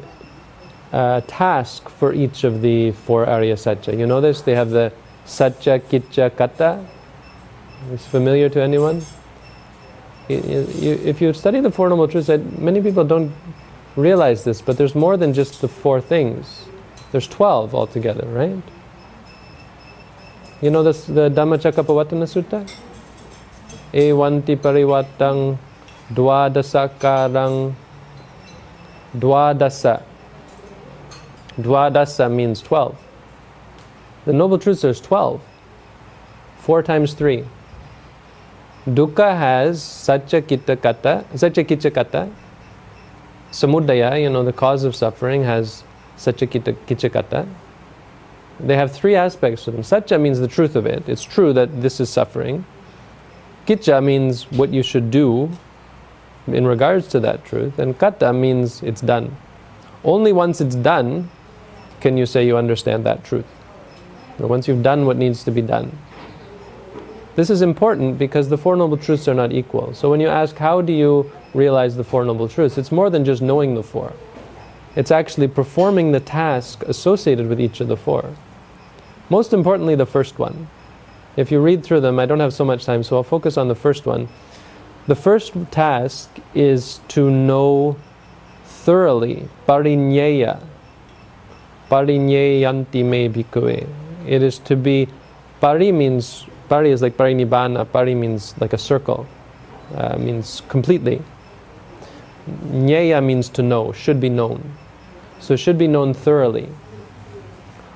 uh, 0.92 1.20
task 1.28 1.88
for 1.88 2.12
each 2.12 2.42
of 2.42 2.60
the 2.60 2.90
four 2.90 3.26
Arya 3.26 3.56
Satya. 3.56 3.94
You 3.94 4.06
know 4.06 4.20
this? 4.20 4.40
They 4.42 4.54
have 4.54 4.70
the 4.70 4.92
Satya, 5.24 5.78
Kitcha, 5.78 6.36
Kata. 6.36 6.84
Is 7.92 8.06
familiar 8.06 8.48
to 8.48 8.60
anyone? 8.60 9.02
if 10.28 11.20
you 11.20 11.32
study 11.32 11.60
the 11.60 11.70
Four 11.70 11.88
Noble 11.88 12.06
Truths, 12.06 12.28
many 12.58 12.82
people 12.82 13.04
don't 13.04 13.32
realize 13.96 14.44
this, 14.44 14.60
but 14.60 14.76
there's 14.76 14.94
more 14.94 15.16
than 15.16 15.32
just 15.32 15.60
the 15.60 15.68
four 15.68 16.00
things. 16.00 16.66
There's 17.12 17.26
12 17.26 17.74
altogether, 17.74 18.26
right? 18.26 18.62
You 20.60 20.70
know 20.72 20.82
this, 20.82 21.04
the 21.04 21.30
Dhammacakkappavattana 21.30 22.26
Sutta? 22.26 22.68
Evanti 23.94 24.56
parivattang 24.56 25.56
dvadasakarang 26.10 27.74
dvadasa. 29.14 30.02
Dvadasa 31.56 32.28
means 32.28 32.60
12. 32.60 32.98
The 34.24 34.32
Noble 34.32 34.58
Truths, 34.58 34.82
there's 34.82 35.00
12. 35.00 35.40
4 36.58 36.82
times 36.82 37.14
3. 37.14 37.44
Dukkha 38.88 39.38
has 39.38 39.80
Satya 39.80 40.42
Kitta 40.42 40.74
Kata, 40.74 41.24
Satya 41.36 41.62
Kitcha 41.62 41.94
Kata. 41.94 42.28
Samudaya, 43.52 44.20
you 44.20 44.28
know, 44.28 44.42
the 44.42 44.52
cause 44.52 44.82
of 44.82 44.96
suffering, 44.96 45.44
has 45.44 45.84
Satya 46.16 46.48
Kitta 46.48 46.72
Kitcha 46.72 47.12
Kata. 47.12 47.46
They 48.60 48.76
have 48.76 48.92
three 48.92 49.14
aspects 49.14 49.64
to 49.64 49.70
them. 49.70 49.82
Satya 49.82 50.18
means 50.18 50.40
the 50.40 50.48
truth 50.48 50.74
of 50.76 50.86
it. 50.86 51.08
It's 51.08 51.22
true 51.22 51.52
that 51.52 51.80
this 51.80 52.00
is 52.00 52.10
suffering. 52.10 52.64
Kitcha 53.66 54.02
means 54.02 54.50
what 54.50 54.70
you 54.70 54.82
should 54.82 55.10
do 55.10 55.50
in 56.46 56.66
regards 56.66 57.06
to 57.08 57.20
that 57.20 57.44
truth. 57.44 57.78
And 57.78 57.98
Kata 57.98 58.32
means 58.32 58.82
it's 58.82 59.00
done. 59.00 59.36
Only 60.04 60.32
once 60.32 60.60
it's 60.60 60.74
done 60.74 61.30
can 62.00 62.16
you 62.16 62.26
say 62.26 62.46
you 62.46 62.56
understand 62.56 63.04
that 63.06 63.24
truth. 63.24 63.46
But 64.38 64.48
once 64.48 64.68
you've 64.68 64.82
done 64.82 65.06
what 65.06 65.16
needs 65.16 65.44
to 65.44 65.50
be 65.50 65.62
done. 65.62 65.96
This 67.36 67.50
is 67.50 67.62
important 67.62 68.18
because 68.18 68.48
the 68.48 68.58
Four 68.58 68.74
Noble 68.74 68.96
Truths 68.96 69.28
are 69.28 69.34
not 69.34 69.52
equal. 69.52 69.94
So 69.94 70.10
when 70.10 70.20
you 70.20 70.28
ask, 70.28 70.56
how 70.56 70.80
do 70.80 70.92
you 70.92 71.30
realize 71.54 71.96
the 71.96 72.04
Four 72.04 72.24
Noble 72.24 72.48
Truths, 72.48 72.78
it's 72.78 72.90
more 72.92 73.10
than 73.10 73.24
just 73.24 73.42
knowing 73.42 73.74
the 73.74 73.82
four. 73.82 74.12
It's 74.96 75.10
actually 75.10 75.48
performing 75.48 76.12
the 76.12 76.20
task 76.20 76.82
associated 76.82 77.48
with 77.48 77.60
each 77.60 77.80
of 77.80 77.88
the 77.88 77.96
four. 77.96 78.34
Most 79.30 79.52
importantly, 79.52 79.94
the 79.94 80.06
first 80.06 80.38
one. 80.38 80.68
If 81.36 81.52
you 81.52 81.60
read 81.60 81.84
through 81.84 82.00
them, 82.00 82.18
I 82.18 82.26
don't 82.26 82.40
have 82.40 82.52
so 82.54 82.64
much 82.64 82.84
time, 82.84 83.02
so 83.02 83.16
I'll 83.16 83.22
focus 83.22 83.56
on 83.56 83.68
the 83.68 83.74
first 83.74 84.06
one. 84.06 84.28
The 85.06 85.14
first 85.14 85.52
task 85.70 86.30
is 86.54 87.00
to 87.08 87.30
know 87.30 87.96
thoroughly, 88.64 89.48
parinyeya, 89.66 90.60
parinyeyanti 91.90 93.04
me 93.04 93.28
bhikkhave. 93.28 93.88
It 94.26 94.42
is 94.42 94.58
to 94.60 94.76
be, 94.76 95.08
pari 95.60 95.92
means 95.92 96.46
Pari 96.68 96.90
is 96.90 97.00
like 97.00 97.16
parinibbana. 97.16 97.90
Pari 97.90 98.14
means 98.14 98.54
like 98.60 98.72
a 98.72 98.78
circle, 98.78 99.26
uh, 99.94 100.18
means 100.18 100.62
completely. 100.68 101.22
Nyaya 102.70 103.24
means 103.24 103.48
to 103.50 103.62
know, 103.62 103.92
should 103.92 104.20
be 104.20 104.28
known. 104.28 104.72
So 105.40 105.56
should 105.56 105.78
be 105.78 105.86
known 105.86 106.12
thoroughly. 106.12 106.68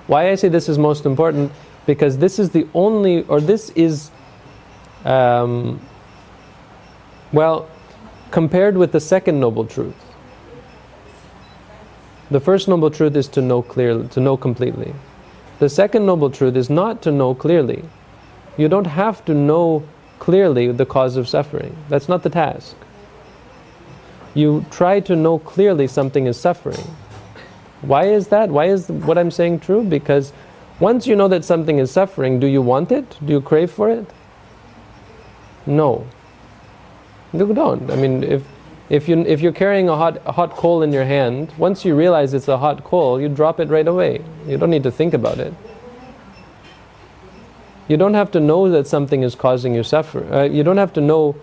Why 0.07 0.31
I 0.31 0.35
say 0.35 0.49
this 0.49 0.69
is 0.69 0.79
most 0.79 1.07
important? 1.07 1.53
Because 1.87 2.19
this 2.19 2.39
is 2.39 2.51
the 2.51 2.67
only, 2.75 3.25
or 3.25 3.41
this 3.41 3.71
is, 3.71 4.11
um, 5.05 5.81
well, 7.33 7.69
compared 8.31 8.77
with 8.77 8.93
the 8.93 9.01
second 9.01 9.41
noble 9.41 9.67
truth. 9.67 9.95
The 12.31 12.41
first 12.41 12.67
noble 12.67 12.91
truth 12.91 13.15
is 13.15 13.29
to 13.29 13.43
know 13.43 13.63
clearly, 13.63 14.09
to 14.09 14.21
know 14.21 14.37
completely. 14.37 14.95
The 15.59 15.69
second 15.69 16.07
noble 16.07 16.31
truth 16.31 16.57
is 16.57 16.71
not 16.71 17.03
to 17.03 17.13
know 17.13 17.35
clearly. 17.35 17.85
You 18.57 18.69
don't 18.69 18.87
have 18.87 19.25
to 19.27 19.35
know 19.35 19.85
clearly 20.19 20.73
the 20.73 20.87
cause 20.87 21.17
of 21.17 21.29
suffering. 21.29 21.77
That's 21.89 22.09
not 22.09 22.23
the 22.23 22.31
task. 22.31 22.77
You 24.35 24.65
try 24.71 25.01
to 25.01 25.15
know 25.15 25.39
clearly 25.39 25.87
something 25.87 26.27
is 26.27 26.39
suffering. 26.39 26.87
Why 27.83 28.05
is 28.05 28.29
that? 28.29 28.51
Why 28.51 28.67
is 28.67 28.89
what 28.89 29.19
I'm 29.19 29.31
saying 29.31 29.61
true? 29.61 29.83
Because 29.83 30.33
once 30.81 31.07
you 31.07 31.15
know 31.15 31.29
that 31.29 31.45
something 31.45 31.79
is 31.79 31.91
suffering, 31.91 32.41
do 32.41 32.47
you 32.47 32.63
want 32.63 32.91
it? 32.91 33.19
Do 33.25 33.33
you 33.33 33.41
crave 33.41 33.71
for 33.71 33.91
it? 33.91 34.07
No. 35.67 36.07
You 37.33 37.53
don't. 37.53 37.91
I 37.91 37.97
mean, 37.97 38.23
if 38.23 38.43
if 38.89 39.09
you 39.09 39.21
if 39.21 39.41
you're 39.41 39.53
carrying 39.53 39.89
a 39.89 39.97
hot 39.97 40.21
a 40.27 40.33
hot 40.33 40.51
coal 40.51 40.83
in 40.83 40.93
your 40.93 41.05
hand, 41.05 41.53
once 41.57 41.85
you 41.85 41.95
realize 41.95 42.35
it's 42.35 42.49
a 42.49 42.59
hot 42.59 42.85
coal, 42.85 43.21
you 43.21 43.29
drop 43.29 43.59
it 43.59 43.69
right 43.69 43.87
away. 43.87 44.23
You 44.47 44.59
don't 44.59 44.71
need 44.71 44.83
to 44.83 44.91
think 44.91 45.15
about 45.15 45.39
it. 45.39 45.55
You 47.89 47.97
don't 47.97 48.15
have 48.15 48.31
to 48.33 48.41
know 48.41 48.71
that 48.71 48.87
something 48.87 49.23
is 49.23 49.35
causing 49.35 49.75
you 49.75 49.83
suffer. 49.83 50.33
Uh, 50.33 50.43
you 50.45 50.63
don't 50.63 50.77
have 50.77 50.93
to 50.95 51.01
know. 51.01 51.37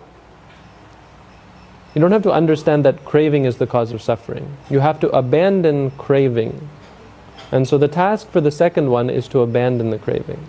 You 1.99 2.03
don't 2.03 2.13
have 2.13 2.23
to 2.23 2.31
understand 2.31 2.85
that 2.85 3.03
craving 3.03 3.43
is 3.43 3.57
the 3.57 3.67
cause 3.67 3.91
of 3.91 4.01
suffering. 4.01 4.55
You 4.69 4.79
have 4.79 5.01
to 5.01 5.09
abandon 5.09 5.91
craving. 5.97 6.69
And 7.51 7.67
so 7.67 7.77
the 7.77 7.89
task 7.89 8.29
for 8.29 8.39
the 8.39 8.51
second 8.51 8.89
one 8.89 9.09
is 9.09 9.27
to 9.27 9.39
abandon 9.39 9.89
the 9.89 9.97
craving. 9.97 10.39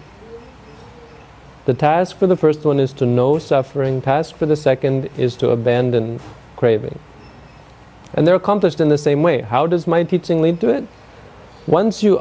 The 1.64 1.74
task 1.74 2.16
for 2.16 2.28
the 2.28 2.36
first 2.36 2.64
one 2.64 2.78
is 2.78 2.92
to 2.92 3.04
know 3.04 3.40
suffering. 3.40 4.00
Task 4.00 4.36
for 4.36 4.46
the 4.46 4.54
second 4.54 5.10
is 5.18 5.34
to 5.38 5.50
abandon 5.50 6.20
craving. 6.54 7.00
And 8.14 8.28
they're 8.28 8.36
accomplished 8.36 8.80
in 8.80 8.88
the 8.88 8.96
same 8.96 9.24
way. 9.24 9.40
How 9.40 9.66
does 9.66 9.88
my 9.88 10.04
teaching 10.04 10.40
lead 10.40 10.60
to 10.60 10.68
it? 10.68 10.86
Once 11.66 12.00
you 12.00 12.20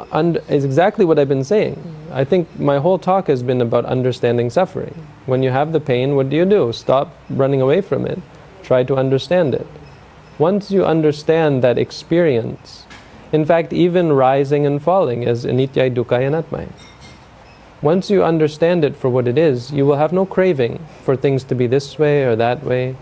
is 0.49 0.65
exactly 0.65 1.05
what 1.05 1.19
I've 1.19 1.29
been 1.29 1.43
saying. 1.43 1.77
I 2.11 2.23
think 2.23 2.59
my 2.59 2.79
whole 2.79 2.97
talk 2.97 3.27
has 3.27 3.43
been 3.43 3.61
about 3.61 3.85
understanding 3.85 4.49
suffering. 4.49 5.05
When 5.27 5.43
you 5.43 5.51
have 5.51 5.71
the 5.71 5.79
pain, 5.79 6.15
what 6.15 6.31
do 6.31 6.35
you 6.35 6.45
do? 6.45 6.73
Stop 6.73 7.15
running 7.29 7.61
away 7.61 7.81
from 7.81 8.07
it. 8.07 8.19
Try 8.69 8.83
to 8.83 8.97
understand 8.97 9.55
it. 9.55 9.65
Once 10.37 10.69
you 10.69 10.85
understand 10.85 11.63
that 11.63 11.79
experience, 11.79 12.85
in 13.31 13.43
fact, 13.43 13.73
even 13.73 14.13
rising 14.13 14.63
and 14.63 14.79
falling 14.79 15.23
is 15.23 15.43
anityai 15.43 15.91
dukkhayi 15.91 16.29
anatmai. 16.29 16.67
Once 17.81 18.11
you 18.11 18.23
understand 18.23 18.85
it 18.85 18.95
for 18.95 19.09
what 19.09 19.27
it 19.27 19.39
is, 19.39 19.71
you 19.71 19.87
will 19.87 19.95
have 19.95 20.13
no 20.13 20.23
craving 20.23 20.85
for 21.03 21.15
things 21.15 21.43
to 21.45 21.55
be 21.55 21.65
this 21.65 21.97
way 21.97 22.23
or 22.23 22.35
that 22.35 22.63
way. 22.63 22.95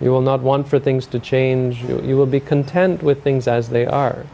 You 0.00 0.12
will 0.12 0.22
not 0.30 0.40
want 0.40 0.68
for 0.68 0.78
things 0.78 1.08
to 1.08 1.18
change. 1.18 1.82
You, 1.82 2.00
you 2.02 2.16
will 2.16 2.32
be 2.38 2.38
content 2.38 3.02
with 3.02 3.24
things 3.24 3.48
as 3.48 3.70
they 3.70 3.86
are. 3.86 4.24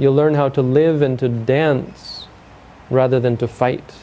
You'll 0.00 0.16
learn 0.16 0.34
how 0.34 0.48
to 0.48 0.62
live 0.62 1.00
and 1.00 1.16
to 1.20 1.28
dance 1.28 2.26
rather 2.90 3.20
than 3.20 3.36
to 3.36 3.46
fight. 3.46 3.94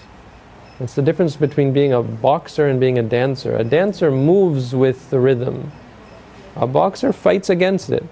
It's 0.81 0.95
the 0.95 1.03
difference 1.03 1.35
between 1.35 1.73
being 1.73 1.93
a 1.93 2.01
boxer 2.01 2.67
and 2.67 2.79
being 2.79 2.97
a 2.97 3.03
dancer. 3.03 3.55
A 3.55 3.63
dancer 3.63 4.09
moves 4.09 4.73
with 4.73 5.11
the 5.11 5.19
rhythm. 5.19 5.71
A 6.55 6.65
boxer 6.65 7.13
fights 7.13 7.49
against 7.49 7.91
it, 7.91 8.03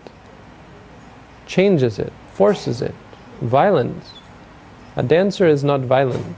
changes 1.48 1.98
it, 1.98 2.14
forces 2.32 2.82
it. 2.82 2.94
Violence. 3.41 4.12
A 4.96 5.02
dancer 5.02 5.48
is 5.48 5.64
not 5.64 5.82
violent. 5.82 6.38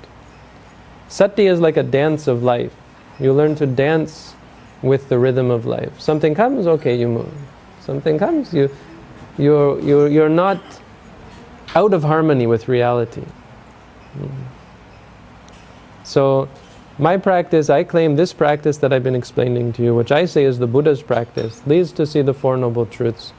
Sati 1.09 1.47
is 1.47 1.59
like 1.59 1.75
a 1.75 1.83
dance 1.83 2.27
of 2.27 2.43
life. 2.43 2.73
You 3.19 3.33
learn 3.33 3.55
to 3.55 3.65
dance 3.65 4.33
with 4.81 5.09
the 5.09 5.19
rhythm 5.19 5.51
of 5.51 5.65
life. 5.65 5.99
Something 5.99 6.33
comes, 6.33 6.65
okay, 6.65 6.95
you 6.95 7.09
move. 7.09 7.33
Something 7.81 8.17
comes, 8.17 8.53
you, 8.53 8.69
you're, 9.37 9.79
you're, 9.81 10.07
you're 10.07 10.29
not 10.29 10.61
out 11.75 11.93
of 11.93 12.03
harmony 12.03 12.47
with 12.47 12.69
reality. 12.69 13.23
Mm. 14.17 14.29
So 16.11 16.49
My 16.99 17.17
practice, 17.17 17.69
I 17.69 17.83
claim 17.83 18.15
this 18.15 18.33
practice 18.33 18.77
that 18.77 18.91
I've 18.93 19.03
been 19.03 19.15
explaining 19.15 19.73
to 19.73 19.81
you, 19.83 19.95
which 19.95 20.11
I 20.11 20.25
say 20.25 20.43
is 20.43 20.59
the 20.59 20.67
Buddha's 20.67 21.01
practice, 21.01 21.65
leads 21.65 21.91
to 21.93 22.05
see 22.05 22.21
the 22.21 22.33
Four 22.33 22.57
Noble 22.57 22.85
Truths 22.85 23.33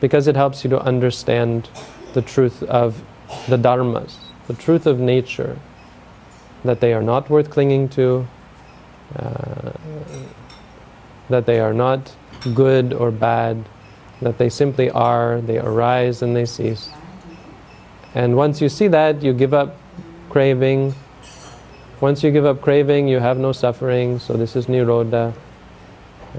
because 0.00 0.28
it 0.28 0.36
helps 0.36 0.64
you 0.64 0.70
to 0.70 0.80
understand 0.80 1.68
the 2.14 2.22
truth 2.22 2.62
of 2.62 3.02
the 3.48 3.58
dharmas, 3.58 4.16
the 4.46 4.54
truth 4.54 4.86
of 4.86 4.98
nature, 4.98 5.58
that 6.64 6.80
they 6.80 6.94
are 6.94 7.02
not 7.02 7.28
worth 7.28 7.50
clinging 7.50 7.88
to, 7.90 8.26
uh, 9.16 9.72
that 11.28 11.44
they 11.44 11.60
are 11.60 11.74
not 11.74 12.14
good 12.54 12.94
or 12.94 13.10
bad, 13.10 13.62
that 14.22 14.38
they 14.38 14.48
simply 14.48 14.90
are, 14.90 15.40
they 15.40 15.58
arise 15.58 16.22
and 16.22 16.34
they 16.34 16.46
cease. 16.46 16.88
And 18.14 18.36
once 18.36 18.60
you 18.60 18.68
see 18.68 18.88
that, 18.88 19.22
you 19.22 19.32
give 19.32 19.52
up 19.52 19.76
craving. 20.30 20.94
Once 22.02 22.24
you 22.24 22.32
give 22.32 22.44
up 22.44 22.60
craving, 22.60 23.06
you 23.06 23.20
have 23.20 23.38
no 23.38 23.52
suffering, 23.52 24.18
so 24.18 24.32
this 24.32 24.56
is 24.56 24.66
Nirodha. 24.66 25.32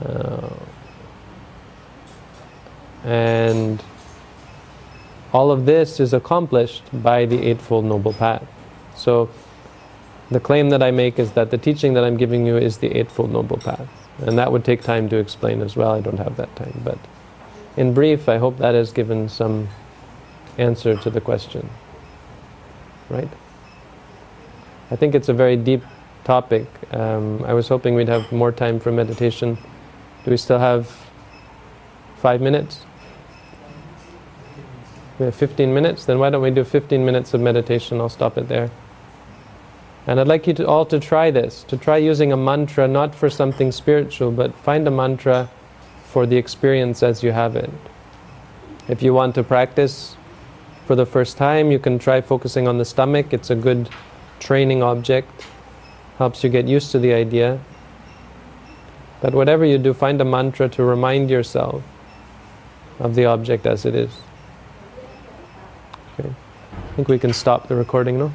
Uh, 0.05 0.49
and 3.05 3.81
all 5.31 5.51
of 5.51 5.65
this 5.65 6.01
is 6.01 6.11
accomplished 6.13 6.83
by 7.01 7.25
the 7.25 7.47
Eightfold 7.47 7.85
Noble 7.85 8.11
Path. 8.11 8.45
So, 8.97 9.29
the 10.29 10.41
claim 10.41 10.69
that 10.69 10.83
I 10.83 10.91
make 10.91 11.17
is 11.17 11.31
that 11.31 11.49
the 11.49 11.57
teaching 11.57 11.93
that 11.93 12.03
I'm 12.03 12.17
giving 12.17 12.45
you 12.45 12.57
is 12.57 12.79
the 12.79 12.97
Eightfold 12.97 13.31
Noble 13.31 13.57
Path. 13.57 13.87
And 14.19 14.37
that 14.37 14.51
would 14.51 14.65
take 14.65 14.83
time 14.83 15.07
to 15.07 15.15
explain 15.15 15.61
as 15.61 15.77
well. 15.77 15.91
I 15.91 16.01
don't 16.01 16.19
have 16.19 16.35
that 16.35 16.53
time. 16.57 16.81
But 16.83 16.97
in 17.77 17.93
brief, 17.93 18.27
I 18.27 18.37
hope 18.37 18.57
that 18.57 18.75
has 18.75 18.91
given 18.91 19.29
some 19.29 19.69
answer 20.57 20.97
to 20.97 21.09
the 21.09 21.21
question. 21.21 21.69
Right? 23.09 23.29
I 24.93 24.95
think 24.95 25.15
it's 25.15 25.27
a 25.27 25.33
very 25.33 25.55
deep 25.55 25.81
topic. 26.23 26.67
Um, 26.91 27.43
I 27.45 27.53
was 27.55 27.67
hoping 27.67 27.95
we'd 27.95 28.09
have 28.09 28.31
more 28.31 28.51
time 28.51 28.79
for 28.79 28.91
meditation. 28.91 29.57
Do 30.23 30.29
we 30.29 30.37
still 30.37 30.59
have 30.59 30.95
five 32.17 32.41
minutes? 32.41 32.85
We 35.17 35.25
have 35.25 35.33
15 35.33 35.73
minutes? 35.73 36.05
Then 36.05 36.19
why 36.19 36.29
don't 36.29 36.43
we 36.43 36.51
do 36.51 36.63
15 36.63 37.03
minutes 37.03 37.33
of 37.33 37.41
meditation? 37.41 37.99
I'll 37.99 38.07
stop 38.07 38.37
it 38.37 38.47
there. 38.47 38.69
And 40.05 40.19
I'd 40.19 40.27
like 40.27 40.45
you 40.45 40.53
to 40.53 40.67
all 40.67 40.85
to 40.85 40.99
try 40.99 41.31
this, 41.31 41.63
to 41.69 41.75
try 41.75 41.97
using 41.97 42.31
a 42.31 42.37
mantra 42.37 42.87
not 42.87 43.15
for 43.15 43.31
something 43.31 43.71
spiritual, 43.71 44.29
but 44.29 44.53
find 44.53 44.87
a 44.87 44.91
mantra 44.91 45.49
for 46.05 46.27
the 46.27 46.37
experience 46.37 47.01
as 47.01 47.23
you 47.23 47.31
have 47.31 47.55
it. 47.55 47.71
If 48.87 49.01
you 49.01 49.11
want 49.15 49.33
to 49.35 49.43
practice 49.43 50.17
for 50.85 50.95
the 50.95 51.07
first 51.07 51.35
time, 51.35 51.71
you 51.71 51.79
can 51.79 51.97
try 51.97 52.21
focusing 52.21 52.67
on 52.67 52.77
the 52.77 52.85
stomach. 52.85 53.33
It's 53.33 53.49
a 53.49 53.55
good 53.55 53.89
training 54.43 54.83
object, 54.83 55.45
helps 56.17 56.43
you 56.43 56.49
get 56.49 56.67
used 56.67 56.91
to 56.91 56.99
the 56.99 57.13
idea. 57.13 57.59
But 59.21 59.33
whatever 59.33 59.65
you 59.65 59.77
do, 59.77 59.93
find 59.93 60.19
a 60.19 60.25
mantra 60.25 60.67
to 60.69 60.83
remind 60.83 61.29
yourself 61.29 61.81
of 62.99 63.15
the 63.15 63.25
object 63.25 63.65
as 63.65 63.85
it 63.85 63.95
is. 63.95 64.11
Okay. 66.19 66.29
I 66.29 66.95
think 66.95 67.07
we 67.07 67.17
can 67.17 67.31
stop 67.33 67.69
the 67.69 67.75
recording 67.75 68.19
now. 68.19 68.33